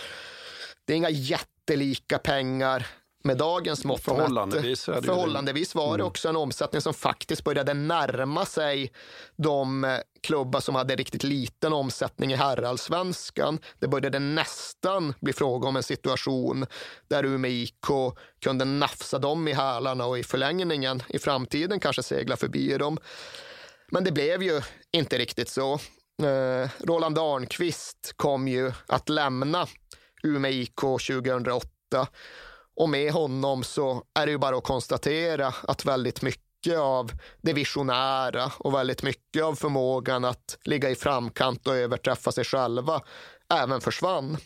det 0.85 0.93
är 0.93 0.97
inga 0.97 1.11
jättelika 1.11 2.19
pengar 2.19 2.87
med 3.25 3.37
dagens 3.37 3.85
mått 3.85 4.01
Förhållandevis, 4.01 4.85
Förhållandevis 4.85 5.75
var 5.75 5.89
det 5.89 6.03
mm. 6.03 6.07
också 6.07 6.29
en 6.29 6.37
omsättning 6.37 6.83
som 6.83 6.95
faktiskt 6.95 7.45
började 7.45 7.75
närma 7.75 8.47
sig 8.47 8.93
de 9.37 9.85
eh, 9.85 9.99
klubbar 10.23 10.61
som 10.61 10.75
hade 10.75 10.97
riktigt 10.97 11.23
liten 11.23 11.73
omsättning 11.73 12.33
i 12.33 12.37
herrallsvenskan. 12.37 13.59
Det 13.79 13.89
började 13.89 14.19
nästan 14.19 15.15
bli 15.21 15.33
fråga 15.33 15.69
om 15.69 15.77
en 15.77 15.83
situation 15.83 16.67
där 17.09 17.25
Umeå 17.25 17.51
IK 17.51 17.87
kunde 18.43 18.65
nafsa 18.65 19.19
dem 19.19 19.49
i 19.49 19.53
hälarna 19.53 20.07
och 20.07 20.19
i 20.19 20.23
förlängningen 20.23 21.03
i 21.09 21.19
framtiden 21.19 21.81
kanske 21.81 22.03
segla 22.03 22.37
förbi 22.37 22.79
dem. 22.79 22.99
Men 23.91 24.05
det 24.05 24.13
blev 24.13 24.43
ju 24.43 24.63
inte 24.93 25.19
riktigt 25.19 25.49
så. 25.49 25.75
Eh, 26.23 26.69
Roland 26.81 27.19
Arnqvist 27.19 28.13
kom 28.17 28.49
ju 28.49 28.73
att 28.87 29.09
lämna 29.09 29.67
Umeå 30.23 30.53
IK 30.53 30.77
2008 30.77 31.69
och 32.79 32.89
med 32.89 33.13
honom 33.13 33.65
så 33.65 34.03
är 34.15 34.27
det 34.27 34.33
ju 34.33 34.39
bara 34.39 34.57
att 34.57 34.65
konstatera 34.65 35.55
att 35.63 35.85
väldigt 35.85 36.23
mycket 36.23 36.79
av 36.79 37.13
det 37.43 37.53
visionära 37.53 38.53
och 38.59 38.75
väldigt 38.75 39.03
mycket 39.03 39.43
av 39.43 39.55
förmågan 39.55 40.25
att 40.25 40.59
ligga 40.65 40.91
i 40.91 40.95
framkant 40.95 41.67
och 41.67 41.77
överträffa 41.77 42.33
sig 42.33 42.45
själva 42.45 43.01
även 43.55 43.81
försvann. 43.81 44.37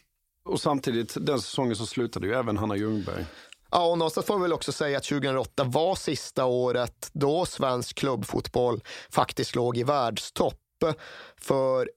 Och 0.44 0.60
samtidigt, 0.60 1.16
den 1.20 1.40
säsongen 1.40 1.76
så 1.76 1.86
slutade 1.86 2.26
ju 2.26 2.34
även 2.34 2.56
Hanna 2.56 2.76
Ljungberg. 2.76 3.26
Ja, 3.70 3.86
och 3.86 3.98
någonstans 3.98 4.26
får 4.26 4.36
vi 4.36 4.42
väl 4.42 4.52
också 4.52 4.72
säga 4.72 4.98
att 4.98 5.04
2008 5.04 5.64
var 5.64 5.94
sista 5.94 6.44
året 6.44 7.10
då 7.12 7.46
svensk 7.46 7.96
klubbfotboll 7.96 8.80
faktiskt 9.10 9.54
låg 9.54 9.76
i 9.76 9.82
världstopp. 9.82 10.58
För 11.40 11.90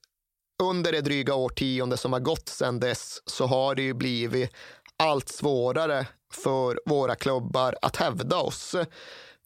under 0.63 0.91
det 0.91 1.01
dryga 1.01 1.35
årtionde 1.35 1.97
som 1.97 2.13
har 2.13 2.19
gått 2.19 2.49
sedan 2.49 2.79
dess 2.79 3.21
så 3.25 3.45
har 3.45 3.75
det 3.75 3.81
ju 3.81 3.93
blivit 3.93 4.51
allt 4.97 5.29
svårare 5.29 6.07
för 6.43 6.79
våra 6.85 7.15
klubbar 7.15 7.75
att 7.81 7.95
hävda 7.95 8.37
oss. 8.37 8.75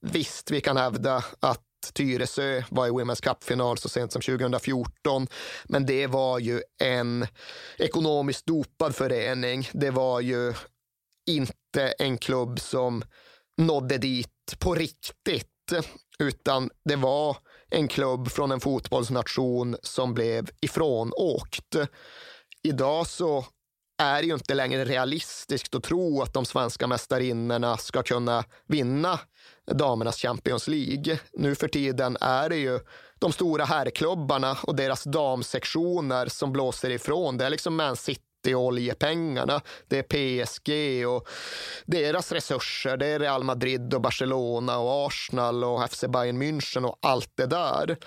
Visst, 0.02 0.52
vi 0.52 0.62
kan 0.62 0.78
hävda 0.78 1.24
att 1.40 1.64
Tyresö 1.94 2.64
var 2.70 2.88
i 2.88 2.90
Women's 2.90 3.24
Cup-final 3.24 3.78
så 3.78 3.90
sent 3.90 4.12
som 4.12 4.22
2014. 4.22 5.28
Men 5.64 5.86
det 5.86 6.08
var 6.08 6.40
ju 6.40 6.62
en 6.82 7.28
ekonomiskt 7.78 8.46
dopad 8.46 8.96
förening. 8.96 9.70
Det 9.74 9.92
var 9.92 10.22
ju 10.22 10.54
inte 11.28 11.88
en 12.00 12.18
klubb 12.18 12.60
som 12.60 13.04
nådde 13.58 13.98
dit 13.98 14.56
på 14.60 14.76
riktigt, 14.76 15.74
utan 16.20 16.70
det 16.86 16.96
var 16.96 17.38
en 17.70 17.88
klubb 17.88 18.32
från 18.32 18.52
en 18.52 18.60
fotbollsnation 18.60 19.78
som 19.82 20.14
blev 20.14 20.50
ifrånåkt. 20.62 21.76
Idag 22.64 23.08
så 23.08 23.46
är 24.00 24.24
ju 24.24 24.34
inte 24.34 24.54
längre 24.54 24.86
realistiskt 24.86 25.76
att 25.76 25.84
tro 25.84 26.22
att 26.22 26.34
de 26.34 26.46
svenska 26.46 26.88
mästarinnorna 26.88 27.78
ska 27.78 28.04
kunna 28.04 28.44
vinna 28.68 29.20
damernas 29.72 30.18
Champions 30.18 30.68
League. 30.68 31.20
Nu 31.34 31.56
för 31.56 31.68
tiden 31.68 32.18
är 32.22 32.50
det 32.50 32.58
ju 32.58 32.80
de 33.20 33.32
stora 33.32 33.66
herrklubbarna 33.66 34.58
och 34.64 34.76
deras 34.76 35.04
damsektioner 35.04 36.28
som 36.28 36.54
blåser 36.54 36.90
ifrån. 36.90 37.38
Det 37.38 37.46
är 37.46 37.50
liksom 37.50 37.76
Man 37.76 37.96
City 37.96 38.56
oljepengarna, 38.56 39.62
det 39.88 39.98
är 39.98 40.04
PSG 40.04 41.08
och 41.08 41.28
deras 41.86 42.32
resurser. 42.32 42.98
Det 42.98 43.08
är 43.08 43.20
Real 43.20 43.44
Madrid 43.44 43.94
och 43.94 44.02
Barcelona 44.02 44.78
och 44.78 45.08
Arsenal 45.08 45.64
och 45.64 45.92
FC 45.92 46.04
Bayern 46.08 46.42
München 46.42 46.86
och 46.86 46.98
allt 47.02 47.32
det 47.36 47.46
där. 47.46 47.98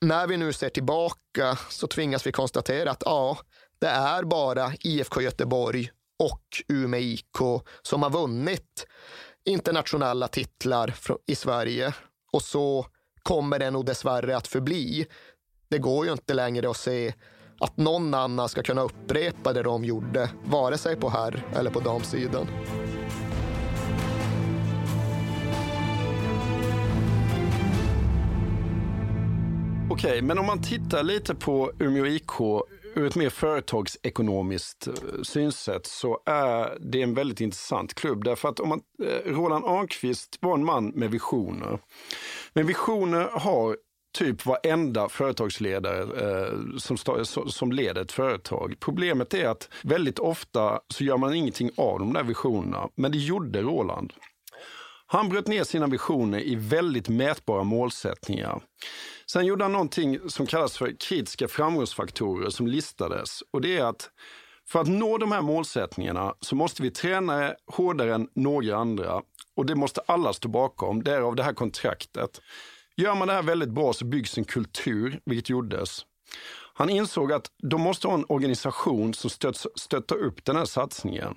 När 0.00 0.26
vi 0.26 0.36
nu 0.36 0.52
ser 0.52 0.68
tillbaka 0.68 1.58
så 1.70 1.86
tvingas 1.86 2.26
vi 2.26 2.32
konstatera 2.32 2.90
att 2.90 3.02
ja, 3.06 3.38
det 3.80 3.88
är 3.88 4.22
bara 4.22 4.72
IFK 4.80 5.20
Göteborg 5.20 5.90
och 6.18 6.62
Umeå 6.68 7.00
IK 7.00 7.38
som 7.82 8.02
har 8.02 8.10
vunnit 8.10 8.86
internationella 9.44 10.28
titlar 10.28 10.94
i 11.26 11.34
Sverige. 11.34 11.94
Och 12.32 12.42
så 12.42 12.86
kommer 13.22 13.58
det 13.58 13.70
nog 13.70 13.86
dessvärre 13.86 14.36
att 14.36 14.46
förbli. 14.46 15.06
Det 15.68 15.78
går 15.78 16.06
ju 16.06 16.12
inte 16.12 16.34
längre 16.34 16.70
att 16.70 16.76
se 16.76 17.14
att 17.60 17.76
någon 17.76 18.14
annan 18.14 18.48
ska 18.48 18.62
kunna 18.62 18.82
upprepa 18.82 19.52
det 19.52 19.62
de 19.62 19.84
gjorde, 19.84 20.30
vare 20.44 20.78
sig 20.78 20.96
på 20.96 21.08
herr 21.08 21.46
eller 21.54 21.70
på 21.70 21.80
damsidan. 21.80 22.48
Okej, 29.90 30.22
men 30.22 30.38
om 30.38 30.46
man 30.46 30.62
tittar 30.62 31.02
lite 31.02 31.34
på 31.34 31.72
Umeå 31.78 32.06
IK 32.06 32.40
ur 32.94 33.06
ett 33.06 33.16
mer 33.16 33.30
företagsekonomiskt 33.30 34.86
eh, 34.86 34.94
synsätt 35.22 35.86
så 35.86 36.20
är 36.26 36.78
det 36.80 37.02
en 37.02 37.14
väldigt 37.14 37.40
intressant 37.40 37.94
klubb. 37.94 38.24
Därför 38.24 38.48
att 38.48 38.60
om 38.60 38.68
man, 38.68 38.80
eh, 39.02 39.32
Roland 39.32 39.64
Arnqvist 39.64 40.38
var 40.40 40.54
en 40.54 40.64
man 40.64 40.88
med 40.88 41.10
visioner. 41.10 41.78
Men 42.52 42.66
visioner 42.66 43.28
har 43.32 43.76
typ 44.18 44.46
varenda 44.46 45.08
företagsledare 45.08 46.00
eh, 46.00 46.76
som, 46.78 47.24
som 47.50 47.72
leder 47.72 48.02
ett 48.02 48.12
företag. 48.12 48.74
Problemet 48.80 49.34
är 49.34 49.48
att 49.48 49.68
väldigt 49.82 50.18
ofta 50.18 50.80
så 50.88 51.04
gör 51.04 51.16
man 51.16 51.34
ingenting 51.34 51.70
av 51.76 51.98
de 51.98 52.12
där 52.12 52.24
visionerna. 52.24 52.88
Men 52.94 53.12
det 53.12 53.18
gjorde 53.18 53.62
Roland. 53.62 54.12
Han 55.12 55.28
bröt 55.28 55.46
ner 55.46 55.64
sina 55.64 55.86
visioner 55.86 56.40
i 56.40 56.54
väldigt 56.54 57.08
mätbara 57.08 57.64
målsättningar. 57.64 58.60
Sen 59.32 59.46
gjorde 59.46 59.64
han 59.64 59.72
någonting 59.72 60.30
som 60.30 60.46
kallas 60.46 60.78
för 60.78 61.00
kritiska 61.00 61.48
framgångsfaktorer 61.48 62.50
som 62.50 62.66
listades. 62.66 63.42
Och 63.50 63.60
det 63.60 63.76
är 63.76 63.84
att 63.84 64.10
för 64.68 64.80
att 64.80 64.88
nå 64.88 65.18
de 65.18 65.32
här 65.32 65.42
målsättningarna 65.42 66.34
så 66.40 66.54
måste 66.54 66.82
vi 66.82 66.90
träna 66.90 67.54
hårdare 67.66 68.14
än 68.14 68.28
några 68.34 68.76
andra. 68.76 69.22
Och 69.56 69.66
det 69.66 69.74
måste 69.74 70.00
alla 70.06 70.32
stå 70.32 70.48
bakom, 70.48 71.02
därav 71.02 71.36
det 71.36 71.42
här 71.42 71.52
kontraktet. 71.52 72.40
Gör 72.96 73.14
man 73.14 73.28
det 73.28 73.34
här 73.34 73.42
väldigt 73.42 73.68
bra 73.68 73.92
så 73.92 74.04
byggs 74.04 74.38
en 74.38 74.44
kultur, 74.44 75.20
vilket 75.24 75.50
gjordes. 75.50 76.06
Han 76.74 76.90
insåg 76.90 77.32
att 77.32 77.46
de 77.62 77.80
måste 77.80 78.08
ha 78.08 78.14
en 78.14 78.26
organisation 78.28 79.14
som 79.14 79.30
stöt, 79.30 79.66
stöttar 79.74 80.16
upp 80.16 80.44
den 80.44 80.56
här 80.56 80.64
satsningen. 80.64 81.34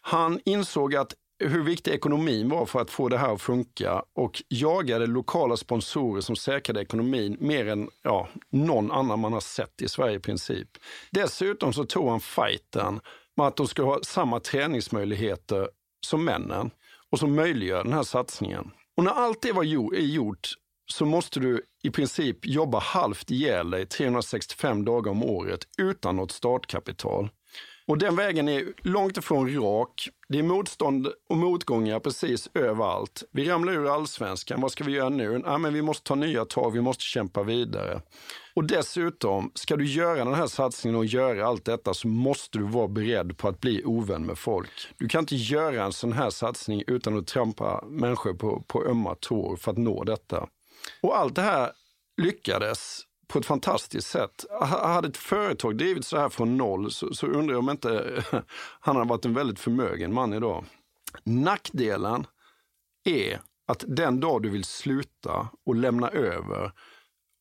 Han 0.00 0.40
insåg 0.44 0.94
att 0.94 1.14
hur 1.38 1.62
viktig 1.62 1.90
ekonomin 1.90 2.48
var 2.48 2.66
för 2.66 2.80
att 2.80 2.90
få 2.90 3.08
det 3.08 3.18
här 3.18 3.34
att 3.34 3.42
funka 3.42 4.02
och 4.12 4.42
jagade 4.48 5.06
lokala 5.06 5.56
sponsorer 5.56 6.20
som 6.20 6.36
säkrade 6.36 6.80
ekonomin 6.80 7.36
mer 7.40 7.68
än 7.68 7.90
ja, 8.02 8.28
någon 8.50 8.90
annan 8.90 9.20
man 9.20 9.32
har 9.32 9.40
sett 9.40 9.82
i 9.82 9.88
Sverige 9.88 10.16
i 10.16 10.20
princip. 10.20 10.68
Dessutom 11.10 11.72
så 11.72 11.84
tog 11.84 12.08
han 12.08 12.20
fighten 12.20 13.00
med 13.36 13.46
att 13.46 13.56
de 13.56 13.66
ska 13.66 13.82
ha 13.82 14.00
samma 14.02 14.40
träningsmöjligheter 14.40 15.68
som 16.06 16.24
männen 16.24 16.70
och 17.10 17.18
som 17.18 17.34
möjliggör 17.34 17.84
den 17.84 17.92
här 17.92 18.02
satsningen. 18.02 18.70
Och 18.96 19.04
när 19.04 19.12
allt 19.12 19.42
det 19.42 19.52
var 19.52 19.62
gjort 19.62 20.48
så 20.92 21.04
måste 21.04 21.40
du 21.40 21.62
i 21.82 21.90
princip 21.90 22.46
jobba 22.46 22.78
halvt 22.78 23.30
ihjäl 23.30 23.70
dig 23.70 23.86
365 23.86 24.84
dagar 24.84 25.10
om 25.10 25.22
året 25.22 25.60
utan 25.78 26.16
något 26.16 26.32
startkapital. 26.32 27.30
Och 27.88 27.98
den 27.98 28.16
vägen 28.16 28.48
är 28.48 28.64
långt 28.82 29.16
ifrån 29.16 29.54
rak. 29.54 30.08
Det 30.28 30.38
är 30.38 30.42
motstånd 30.42 31.08
och 31.28 31.36
motgångar 31.36 32.00
precis 32.00 32.48
överallt. 32.54 33.24
Vi 33.32 33.48
ramlar 33.48 33.72
ur 33.72 33.94
allsvenskan. 33.94 34.60
Vad 34.60 34.72
ska 34.72 34.84
vi 34.84 34.92
göra 34.92 35.08
nu? 35.08 35.42
Ja, 35.44 35.58
men 35.58 35.74
vi 35.74 35.82
måste 35.82 36.08
ta 36.08 36.14
nya 36.14 36.44
tag. 36.44 36.70
Vi 36.70 36.80
måste 36.80 37.04
kämpa 37.04 37.42
vidare. 37.42 38.02
Och 38.54 38.64
dessutom, 38.64 39.50
ska 39.54 39.76
du 39.76 39.86
göra 39.86 40.24
den 40.24 40.34
här 40.34 40.46
satsningen 40.46 40.98
och 40.98 41.06
göra 41.06 41.46
allt 41.46 41.64
detta 41.64 41.94
så 41.94 42.08
måste 42.08 42.58
du 42.58 42.64
vara 42.64 42.88
beredd 42.88 43.38
på 43.38 43.48
att 43.48 43.60
bli 43.60 43.84
ovän 43.84 44.26
med 44.26 44.38
folk. 44.38 44.70
Du 44.98 45.08
kan 45.08 45.20
inte 45.20 45.36
göra 45.36 45.84
en 45.84 45.92
sån 45.92 46.12
här 46.12 46.30
satsning 46.30 46.82
utan 46.86 47.18
att 47.18 47.26
trampa 47.26 47.84
människor 47.86 48.34
på, 48.34 48.62
på 48.66 48.84
ömma 48.84 49.14
tår 49.14 49.56
för 49.56 49.70
att 49.70 49.78
nå 49.78 50.04
detta. 50.04 50.48
Och 51.00 51.18
allt 51.18 51.34
det 51.34 51.42
här 51.42 51.72
lyckades 52.22 53.07
på 53.28 53.38
ett 53.38 53.46
fantastiskt 53.46 54.08
sätt. 54.08 54.44
Hade 54.60 55.08
ett 55.08 55.16
företag 55.16 55.76
drivits 55.76 56.08
så 56.08 56.18
här 56.18 56.28
från 56.28 56.56
noll 56.56 56.90
så, 56.90 57.14
så 57.14 57.26
undrar 57.26 57.54
jag 57.54 57.58
om 57.58 57.70
inte 57.70 58.22
han 58.80 58.96
hade 58.96 59.08
varit 59.08 59.24
en 59.24 59.34
väldigt 59.34 59.60
förmögen 59.60 60.14
man 60.14 60.32
idag. 60.32 60.64
Nackdelen 61.24 62.26
är 63.04 63.40
att 63.66 63.84
den 63.86 64.20
dag 64.20 64.42
du 64.42 64.50
vill 64.50 64.64
sluta 64.64 65.48
och 65.66 65.74
lämna 65.74 66.08
över 66.08 66.72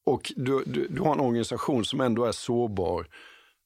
och 0.05 0.33
du, 0.35 0.63
du, 0.65 0.87
du 0.87 1.01
har 1.01 1.11
en 1.11 1.19
organisation 1.19 1.85
som 1.85 2.01
ändå 2.01 2.25
är 2.25 2.31
sårbar 2.31 3.07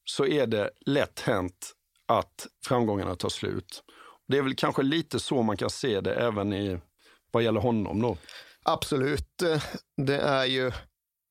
så 0.06 0.26
är 0.26 0.48
det 0.48 0.70
lätt 0.86 1.20
hänt 1.20 1.72
att 2.08 2.48
framgångarna 2.66 3.16
tar 3.16 3.30
slut. 3.30 3.84
Det 4.28 4.38
är 4.38 4.42
väl 4.42 4.56
kanske 4.56 4.84
lite 4.84 5.20
så 5.20 5.42
man 5.42 5.58
kan 5.58 5.70
se 5.70 6.02
det 6.02 6.14
även 6.14 6.54
i 6.54 6.80
vad 7.32 7.44
gäller 7.44 7.62
honom 7.62 8.02
då. 8.02 8.18
Absolut. 8.64 9.44
Det 9.98 10.18
är 10.18 10.46
ju 10.46 10.72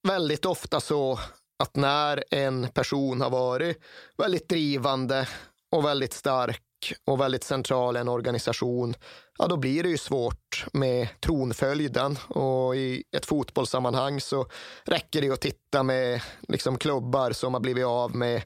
väldigt 0.02 0.44
ofta 0.44 0.80
så 0.80 1.18
att 1.58 1.76
när 1.76 2.24
en 2.30 2.68
person 2.68 3.20
har 3.20 3.30
varit 3.30 3.78
väldigt 4.18 4.48
drivande 4.48 5.28
och 5.72 5.84
väldigt 5.84 6.12
stark 6.12 6.62
och 7.04 7.20
väldigt 7.20 7.44
central 7.44 7.96
i 7.96 8.00
en 8.00 8.08
organisation, 8.08 8.94
ja 9.38 9.46
då 9.46 9.56
blir 9.56 9.82
det 9.82 9.88
ju 9.88 9.98
svårt 9.98 10.64
med 10.72 11.08
tronföljden. 11.20 12.18
Och 12.28 12.76
i 12.76 13.04
ett 13.16 13.26
fotbollssammanhang 13.26 14.20
så 14.20 14.46
räcker 14.84 15.20
det 15.20 15.30
att 15.30 15.40
titta 15.40 15.82
med 15.82 16.22
liksom 16.48 16.78
klubbar 16.78 17.32
som 17.32 17.54
har 17.54 17.60
blivit 17.60 17.86
av 17.86 18.16
med 18.16 18.42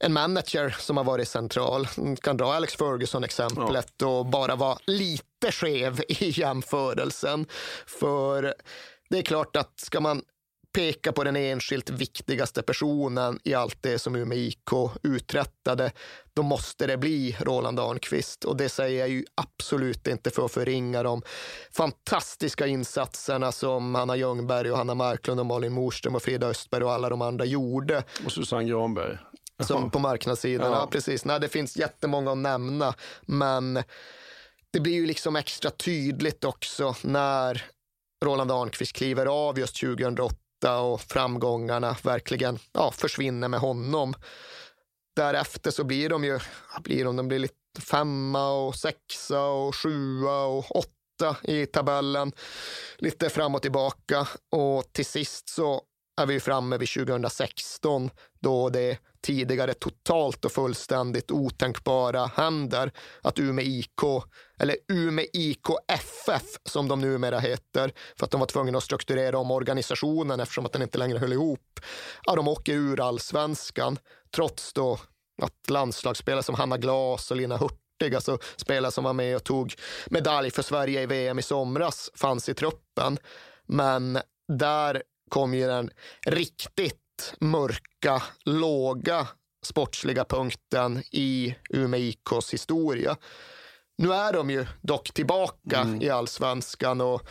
en 0.00 0.12
manager 0.12 0.76
som 0.78 0.96
har 0.96 1.04
varit 1.04 1.28
central. 1.28 1.88
Man 1.96 2.16
kan 2.16 2.36
dra 2.36 2.54
Alex 2.54 2.76
Ferguson-exemplet 2.76 3.92
ja. 3.96 4.06
och 4.06 4.26
bara 4.26 4.56
vara 4.56 4.78
lite 4.86 5.52
skev 5.52 6.00
i 6.08 6.40
jämförelsen. 6.40 7.46
För 7.86 8.54
det 9.10 9.18
är 9.18 9.22
klart 9.22 9.56
att 9.56 9.80
ska 9.80 10.00
man 10.00 10.22
peka 10.72 11.12
på 11.12 11.24
den 11.24 11.36
enskilt 11.36 11.90
viktigaste 11.90 12.62
personen 12.62 13.40
i 13.44 13.54
allt 13.54 13.82
det 13.82 13.98
som 13.98 14.16
Umeå 14.16 14.38
IK 14.38 14.70
uträttade, 15.02 15.92
då 16.34 16.42
måste 16.42 16.86
det 16.86 16.96
bli 16.96 17.36
Roland 17.40 17.80
Arnqvist. 17.80 18.44
Och 18.44 18.56
det 18.56 18.68
säger 18.68 19.00
jag 19.00 19.08
ju 19.08 19.24
absolut 19.34 20.06
inte 20.06 20.30
för 20.30 20.44
att 20.44 20.52
förringa 20.52 21.02
de 21.02 21.22
fantastiska 21.72 22.66
insatserna 22.66 23.52
som 23.52 23.94
Hanna 23.94 24.16
Ljungberg 24.16 24.70
och 24.70 24.78
Hanna 24.78 24.94
Marklund 24.94 25.40
och 25.40 25.46
Malin 25.46 25.72
Morström 25.72 26.14
och 26.14 26.22
Frida 26.22 26.46
Östberg 26.46 26.84
och 26.84 26.92
alla 26.92 27.08
de 27.08 27.22
andra 27.22 27.44
gjorde. 27.44 28.04
Och 28.24 28.32
Susanne 28.32 28.64
Granberg. 28.64 29.18
Som 29.60 29.90
på 29.90 29.98
marknadssidan, 29.98 30.72
ja. 30.72 30.78
ja 30.78 30.86
precis. 30.86 31.24
Nej, 31.24 31.40
det 31.40 31.48
finns 31.48 31.76
jättemånga 31.76 32.32
att 32.32 32.38
nämna, 32.38 32.94
men 33.22 33.82
det 34.72 34.80
blir 34.80 34.94
ju 34.94 35.06
liksom 35.06 35.36
extra 35.36 35.70
tydligt 35.70 36.44
också 36.44 36.94
när 37.02 37.64
Roland 38.24 38.52
Arnqvist 38.52 38.92
kliver 38.92 39.26
av 39.26 39.58
just 39.58 39.80
2008 39.80 40.36
och 40.64 41.00
framgångarna 41.00 41.96
verkligen 42.02 42.58
ja, 42.72 42.90
försvinner 42.90 43.48
med 43.48 43.60
honom. 43.60 44.14
Därefter 45.16 45.70
så 45.70 45.84
blir 45.84 46.08
de 46.08 46.24
ju, 46.24 46.38
blir 46.82 47.04
de, 47.04 47.16
de 47.16 47.28
blir 47.28 47.38
lite 47.38 47.80
femma 47.80 48.50
och 48.50 48.74
sexa 48.74 49.42
och 49.42 49.76
sjua 49.76 50.44
och 50.44 50.76
åtta 50.76 51.36
i 51.42 51.66
tabellen. 51.66 52.32
Lite 52.98 53.28
fram 53.28 53.54
och 53.54 53.62
tillbaka 53.62 54.28
och 54.50 54.92
till 54.92 55.06
sist 55.06 55.48
så 55.48 55.82
är 56.20 56.26
vi 56.26 56.40
framme 56.40 56.76
vid 56.76 56.88
2016 56.88 58.10
då 58.40 58.68
det 58.68 58.98
tidigare 59.22 59.74
totalt 59.74 60.44
och 60.44 60.52
fullständigt 60.52 61.30
otänkbara 61.30 62.26
händer 62.26 62.92
att 63.22 63.38
Umeå 63.38 63.64
IK, 63.64 64.02
eller 64.58 64.76
Umeå 64.88 65.26
IK 65.32 65.66
FF 65.92 66.46
som 66.64 66.88
de 66.88 67.00
numera 67.00 67.38
heter, 67.38 67.92
för 68.16 68.24
att 68.24 68.30
de 68.30 68.40
var 68.40 68.46
tvungna 68.46 68.78
att 68.78 68.84
strukturera 68.84 69.38
om 69.38 69.50
organisationen 69.50 70.40
eftersom 70.40 70.66
att 70.66 70.72
den 70.72 70.82
inte 70.82 70.98
längre 70.98 71.18
höll 71.18 71.32
ihop. 71.32 71.80
Ja, 72.24 72.34
de 72.34 72.48
åker 72.48 72.72
ur 72.72 73.00
allsvenskan 73.00 73.98
trots 74.34 74.72
då 74.72 74.98
att 75.42 75.70
landslagsspelare 75.70 76.42
som 76.42 76.54
Hanna 76.54 76.76
Glas 76.76 77.30
och 77.30 77.36
Lina 77.36 77.56
Hurtig, 77.56 78.14
alltså 78.14 78.38
spelare 78.56 78.92
som 78.92 79.04
var 79.04 79.12
med 79.12 79.36
och 79.36 79.44
tog 79.44 79.74
medalj 80.06 80.50
för 80.50 80.62
Sverige 80.62 81.02
i 81.02 81.06
VM 81.06 81.38
i 81.38 81.42
somras, 81.42 82.10
fanns 82.14 82.48
i 82.48 82.54
truppen. 82.54 83.18
Men 83.66 84.18
där 84.58 85.02
kom 85.28 85.54
ju 85.54 85.66
den 85.66 85.90
riktigt 86.26 87.07
mörka, 87.40 88.22
låga 88.44 89.28
sportsliga 89.64 90.24
punkten 90.24 91.02
i 91.10 91.54
Umeå 91.70 92.00
IKs 92.00 92.52
historia. 92.52 93.16
Nu 93.98 94.12
är 94.12 94.32
de 94.32 94.50
ju 94.50 94.66
dock 94.82 95.14
tillbaka 95.14 95.78
mm. 95.78 96.02
i 96.02 96.10
allsvenskan 96.10 97.00
och 97.00 97.28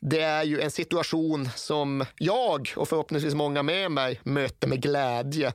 det 0.00 0.20
är 0.20 0.44
ju 0.44 0.60
en 0.60 0.70
situation 0.70 1.48
som 1.56 2.04
jag 2.18 2.72
och 2.76 2.88
förhoppningsvis 2.88 3.34
många 3.34 3.62
med 3.62 3.90
mig 3.90 4.20
möter 4.24 4.68
med 4.68 4.82
glädje. 4.82 5.52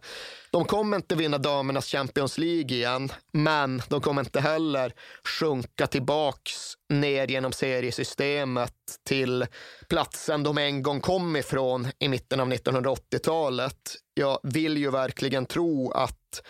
De 0.52 0.66
kommer 0.66 0.98
inte 0.98 1.16
vinna 1.16 1.38
damernas 1.38 1.88
Champions 1.88 2.38
League 2.38 2.78
igen, 2.78 3.12
men 3.34 3.82
de 3.88 4.02
kommer 4.02 4.22
inte 4.22 4.40
heller 4.40 4.94
sjunka 5.40 5.88
tillbaks 5.88 6.74
ner 6.90 7.28
genom 7.28 7.52
seriesystemet 7.52 8.74
till 9.08 9.46
platsen 9.90 10.44
de 10.44 10.58
en 10.58 10.84
gång 10.84 11.02
kom 11.02 11.36
ifrån 11.36 11.88
i 12.00 12.08
mitten 12.08 12.40
av 12.40 12.54
1980-talet. 12.54 13.96
Jag 14.14 14.40
vill 14.44 14.78
ju 14.78 14.92
verkligen 14.92 15.46
tro 15.46 15.92
att 15.92 16.42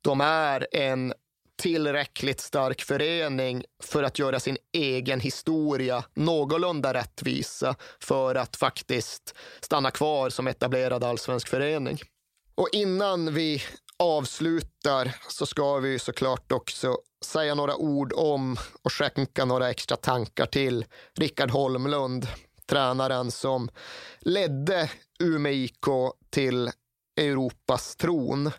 de 0.00 0.20
är 0.20 0.66
en 0.72 1.14
tillräckligt 1.56 2.40
stark 2.40 2.82
förening 2.82 3.64
för 3.82 4.02
att 4.02 4.18
göra 4.18 4.40
sin 4.40 4.56
egen 4.72 5.20
historia 5.20 6.04
någorlunda 6.14 6.94
rättvisa 6.94 7.76
för 8.00 8.34
att 8.34 8.56
faktiskt 8.56 9.34
stanna 9.60 9.90
kvar 9.90 10.30
som 10.30 10.46
etablerad 10.46 11.04
allsvensk 11.04 11.48
förening. 11.48 11.98
Och 12.54 12.68
innan 12.72 13.34
vi 13.34 13.62
avslutar 13.98 15.16
så 15.28 15.46
ska 15.46 15.76
vi 15.76 15.98
såklart 15.98 16.52
också 16.52 16.98
säga 17.24 17.54
några 17.54 17.76
ord 17.76 18.12
om 18.12 18.56
och 18.82 18.92
skänka 18.92 19.44
några 19.44 19.70
extra 19.70 19.96
tankar 19.96 20.46
till 20.46 20.84
Rickard 21.14 21.50
Holmlund, 21.50 22.26
tränaren 22.66 23.30
som 23.30 23.70
ledde 24.20 24.90
Umeå 25.20 25.52
IK 25.52 25.86
till 26.30 26.70
Europas 27.16 27.96
tron. 27.96 28.50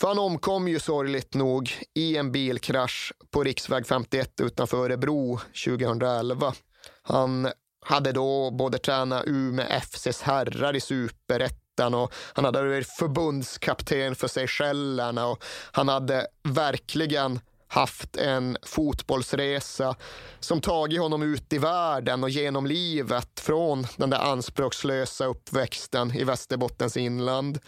För 0.00 0.08
han 0.08 0.18
omkom 0.18 0.68
ju 0.68 0.78
sorgligt 0.78 1.34
nog 1.34 1.72
i 1.94 2.16
en 2.16 2.32
bilkrasch 2.32 3.12
på 3.30 3.44
riksväg 3.44 3.86
51 3.86 4.40
utanför 4.40 4.76
Örebro 4.76 5.40
2011. 5.64 6.54
Han 7.02 7.48
hade 7.84 8.12
då 8.12 8.50
både 8.50 8.78
tränat 8.78 9.26
Umeå 9.26 9.80
FCs 9.80 10.22
herrar 10.22 10.76
i 10.76 10.80
superettan 10.80 11.94
och 11.94 12.12
han 12.32 12.44
hade 12.44 12.62
varit 12.62 12.88
förbundskapten 12.88 14.14
för 14.14 14.28
Seychellerna 14.28 15.26
och 15.26 15.44
han 15.72 15.88
hade 15.88 16.26
verkligen 16.42 17.40
haft 17.68 18.16
en 18.16 18.56
fotbollsresa 18.62 19.96
som 20.40 20.60
tagit 20.60 21.00
honom 21.00 21.22
ut 21.22 21.52
i 21.52 21.58
världen 21.58 22.22
och 22.22 22.30
genom 22.30 22.66
livet 22.66 23.40
från 23.40 23.86
den 23.96 24.10
där 24.10 24.18
anspråkslösa 24.18 25.26
uppväxten 25.26 26.16
i 26.16 26.24
Västerbottens 26.24 26.96
inland. 26.96 27.58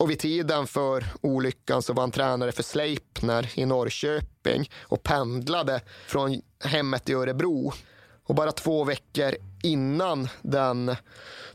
Och 0.00 0.10
vid 0.10 0.18
tiden 0.18 0.66
för 0.66 1.04
olyckan 1.20 1.82
så 1.82 1.92
var 1.92 2.02
han 2.02 2.10
tränare 2.10 2.52
för 2.52 2.62
Sleipner 2.62 3.52
i 3.54 3.66
Norrköping 3.66 4.70
och 4.80 5.02
pendlade 5.02 5.80
från 6.06 6.42
hemmet 6.64 7.08
i 7.08 7.12
Örebro. 7.12 7.72
Och 8.30 8.36
bara 8.36 8.52
två 8.52 8.84
veckor 8.84 9.34
innan 9.62 10.28
den 10.42 10.96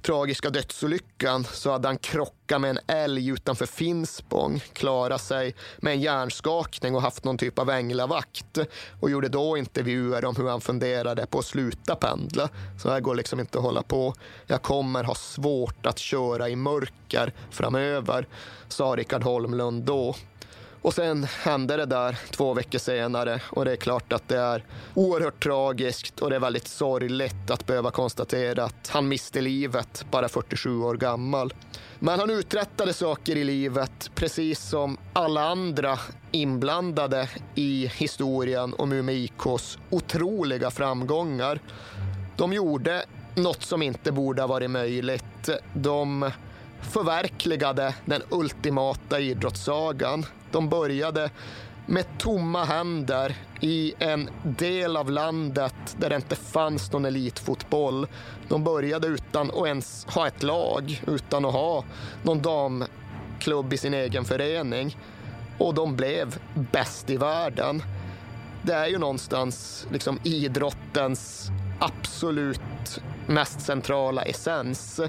tragiska 0.02 0.50
dödsolyckan 0.50 1.44
så 1.44 1.72
hade 1.72 1.88
han 1.88 1.98
krockat 1.98 2.62
med 2.62 2.70
en 2.70 2.80
älg 2.88 3.30
utanför 3.30 3.66
Finspång, 3.66 4.64
klarat 4.74 5.22
sig 5.22 5.56
med 5.78 5.94
en 5.94 6.02
hjärnskakning 6.02 6.96
och 6.96 7.02
haft 7.02 7.24
någon 7.24 7.38
typ 7.38 7.60
av 7.60 7.70
änglavakt 7.70 8.58
och 9.02 9.10
gjorde 9.10 9.30
då 9.30 9.58
intervjuer 9.58 10.26
om 10.26 10.36
hur 10.36 10.50
han 10.50 10.62
funderade 10.62 11.26
på 11.26 11.40
att 11.40 11.46
sluta 11.46 11.96
pendla. 11.96 12.50
Så 12.82 12.90
här 12.90 13.00
går 13.00 13.16
liksom 13.16 13.40
inte 13.40 13.58
att 13.58 13.64
hålla 13.64 13.84
på. 13.84 14.14
Jag 14.48 14.62
kommer 14.62 15.04
ha 15.04 15.16
svårt 15.16 15.86
att 15.86 16.00
köra 16.00 16.50
i 16.50 16.56
mörker 16.56 17.34
framöver, 17.52 18.28
sa 18.68 18.86
Rickard 18.86 19.24
Holmlund 19.24 19.84
då. 19.84 20.16
Och 20.86 20.94
sen 20.94 21.24
hände 21.24 21.78
det 21.78 21.86
där 21.86 22.20
två 22.32 22.54
veckor 22.54 22.80
senare 22.80 23.42
och 23.50 23.66
det 23.66 23.72
är 23.72 23.76
klart 23.76 24.14
att 24.14 24.28
det 24.28 24.38
är 24.38 24.64
oerhört 24.94 25.44
tragiskt 25.44 26.20
och 26.20 26.30
det 26.30 26.36
är 26.36 26.40
väldigt 26.40 26.68
sorgligt 26.68 27.52
att 27.52 27.66
behöva 27.66 27.92
konstatera 27.92 28.64
att 28.64 28.90
han 28.90 29.08
miste 29.08 29.42
livet, 29.42 30.06
bara 30.12 30.30
47 30.30 30.80
år 30.80 30.96
gammal. 30.96 31.54
Men 32.00 32.20
han 32.20 32.30
uträttade 32.30 32.94
saker 32.94 33.36
i 33.36 33.44
livet, 33.44 34.12
precis 34.16 34.70
som 34.70 34.98
alla 35.14 35.42
andra 35.50 36.00
inblandade 36.32 37.30
i 37.56 37.92
historien 37.96 38.74
om 38.78 38.92
Umeå 38.92 39.16
IKs 39.16 39.78
otroliga 39.90 40.72
framgångar. 40.72 41.60
De 42.38 42.54
gjorde 42.54 43.06
något 43.36 43.64
som 43.64 43.82
inte 43.82 44.12
borde 44.12 44.42
ha 44.42 44.48
varit 44.48 44.72
möjligt. 44.72 45.50
De 45.74 46.32
förverkligade 46.82 47.94
den 48.06 48.22
ultimata 48.30 49.20
idrottssagan. 49.20 50.26
De 50.56 50.70
började 50.70 51.30
med 51.86 52.18
tomma 52.18 52.64
händer 52.64 53.36
i 53.62 53.94
en 54.00 54.30
del 54.44 54.98
av 54.98 55.12
landet 55.12 55.96
där 55.98 56.10
det 56.10 56.16
inte 56.16 56.36
fanns 56.36 56.92
någon 56.92 57.06
elitfotboll. 57.06 58.08
De 58.48 58.64
började 58.64 59.08
utan 59.08 59.52
att 59.52 59.68
ens 59.68 60.06
ha 60.06 60.28
ett 60.28 60.44
lag, 60.44 61.04
utan 61.08 61.46
att 61.46 61.54
ha 61.54 61.84
någon 62.24 62.42
damklubb 62.42 63.74
i 63.74 63.78
sin 63.78 63.94
egen 63.94 64.26
förening. 64.26 64.98
Och 65.58 65.74
de 65.74 65.96
blev 65.96 66.40
bäst 66.54 67.10
i 67.10 67.18
världen. 67.18 67.84
Det 68.64 68.74
är 68.74 68.88
ju 68.88 68.98
någonstans 68.98 69.88
liksom 69.92 70.20
idrottens 70.24 71.50
absolut 71.80 73.02
mest 73.28 73.62
centrala 73.62 74.22
essens. 74.22 75.00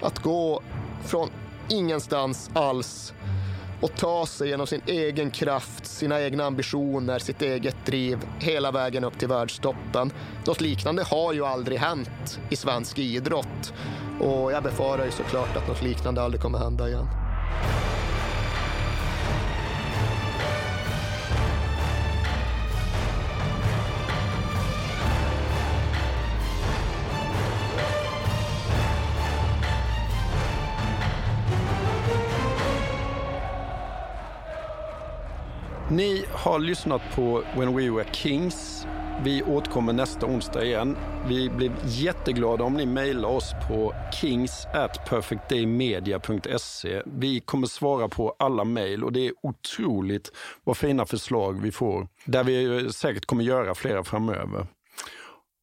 Att 0.00 0.18
gå 0.18 0.62
från 1.04 1.30
ingenstans 1.68 2.50
alls 2.52 3.12
och 3.82 3.96
ta 3.96 4.26
sig 4.26 4.48
genom 4.48 4.66
sin 4.66 4.80
egen 4.86 5.30
kraft, 5.30 5.86
sina 5.86 6.20
egna 6.20 6.44
ambitioner, 6.44 7.18
sitt 7.18 7.42
eget 7.42 7.76
driv 7.86 8.18
hela 8.38 8.70
vägen 8.70 9.04
upp 9.04 9.18
till 9.18 9.28
världstoppen. 9.28 10.12
Något 10.46 10.60
liknande 10.60 11.02
har 11.02 11.32
ju 11.32 11.44
aldrig 11.46 11.78
hänt 11.78 12.40
i 12.50 12.56
svensk 12.56 12.98
idrott 12.98 13.72
och 14.20 14.52
jag 14.52 14.62
befarar 14.62 15.04
ju 15.04 15.10
såklart 15.10 15.56
att 15.56 15.68
något 15.68 15.82
liknande 15.82 16.22
aldrig 16.22 16.42
kommer 16.42 16.58
hända 16.58 16.88
igen. 16.88 17.06
Ni 35.92 36.24
har 36.30 36.58
lyssnat 36.58 37.02
på 37.14 37.42
When 37.56 37.76
We 37.76 37.90
Were 37.90 38.06
Kings. 38.12 38.86
Vi 39.24 39.42
återkommer 39.42 39.92
nästa 39.92 40.26
onsdag 40.26 40.64
igen. 40.64 40.96
Vi 41.28 41.50
blir 41.50 41.72
jätteglada 41.84 42.64
om 42.64 42.74
ni 42.74 42.86
mejlar 42.86 43.28
oss 43.28 43.52
på 43.68 43.94
kings 44.12 44.66
at 44.74 45.08
perfectdaymedia.se. 45.08 47.02
Vi 47.06 47.40
kommer 47.40 47.66
svara 47.66 48.08
på 48.08 48.36
alla 48.38 48.64
mejl 48.64 49.04
och 49.04 49.12
det 49.12 49.26
är 49.26 49.32
otroligt 49.42 50.32
vad 50.64 50.76
fina 50.76 51.06
förslag 51.06 51.60
vi 51.62 51.72
får. 51.72 52.08
Där 52.24 52.44
vi 52.44 52.88
säkert 52.92 53.26
kommer 53.26 53.44
göra 53.44 53.74
flera 53.74 54.04
framöver. 54.04 54.66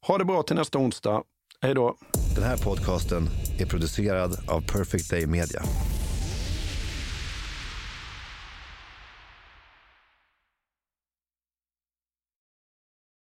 Ha 0.08 0.18
det 0.18 0.26
bra 0.26 0.44
till 0.44 0.56
nästa 0.56 0.78
onsdag. 0.78 1.24
Hej 1.62 1.74
då. 1.74 1.96
Den 2.36 2.44
här 2.44 2.58
podcasten 2.58 3.28
är 3.60 3.66
producerad 3.66 4.50
av 4.50 4.62
Perfect 4.62 5.10
Day 5.10 5.28
Media. 5.28 5.62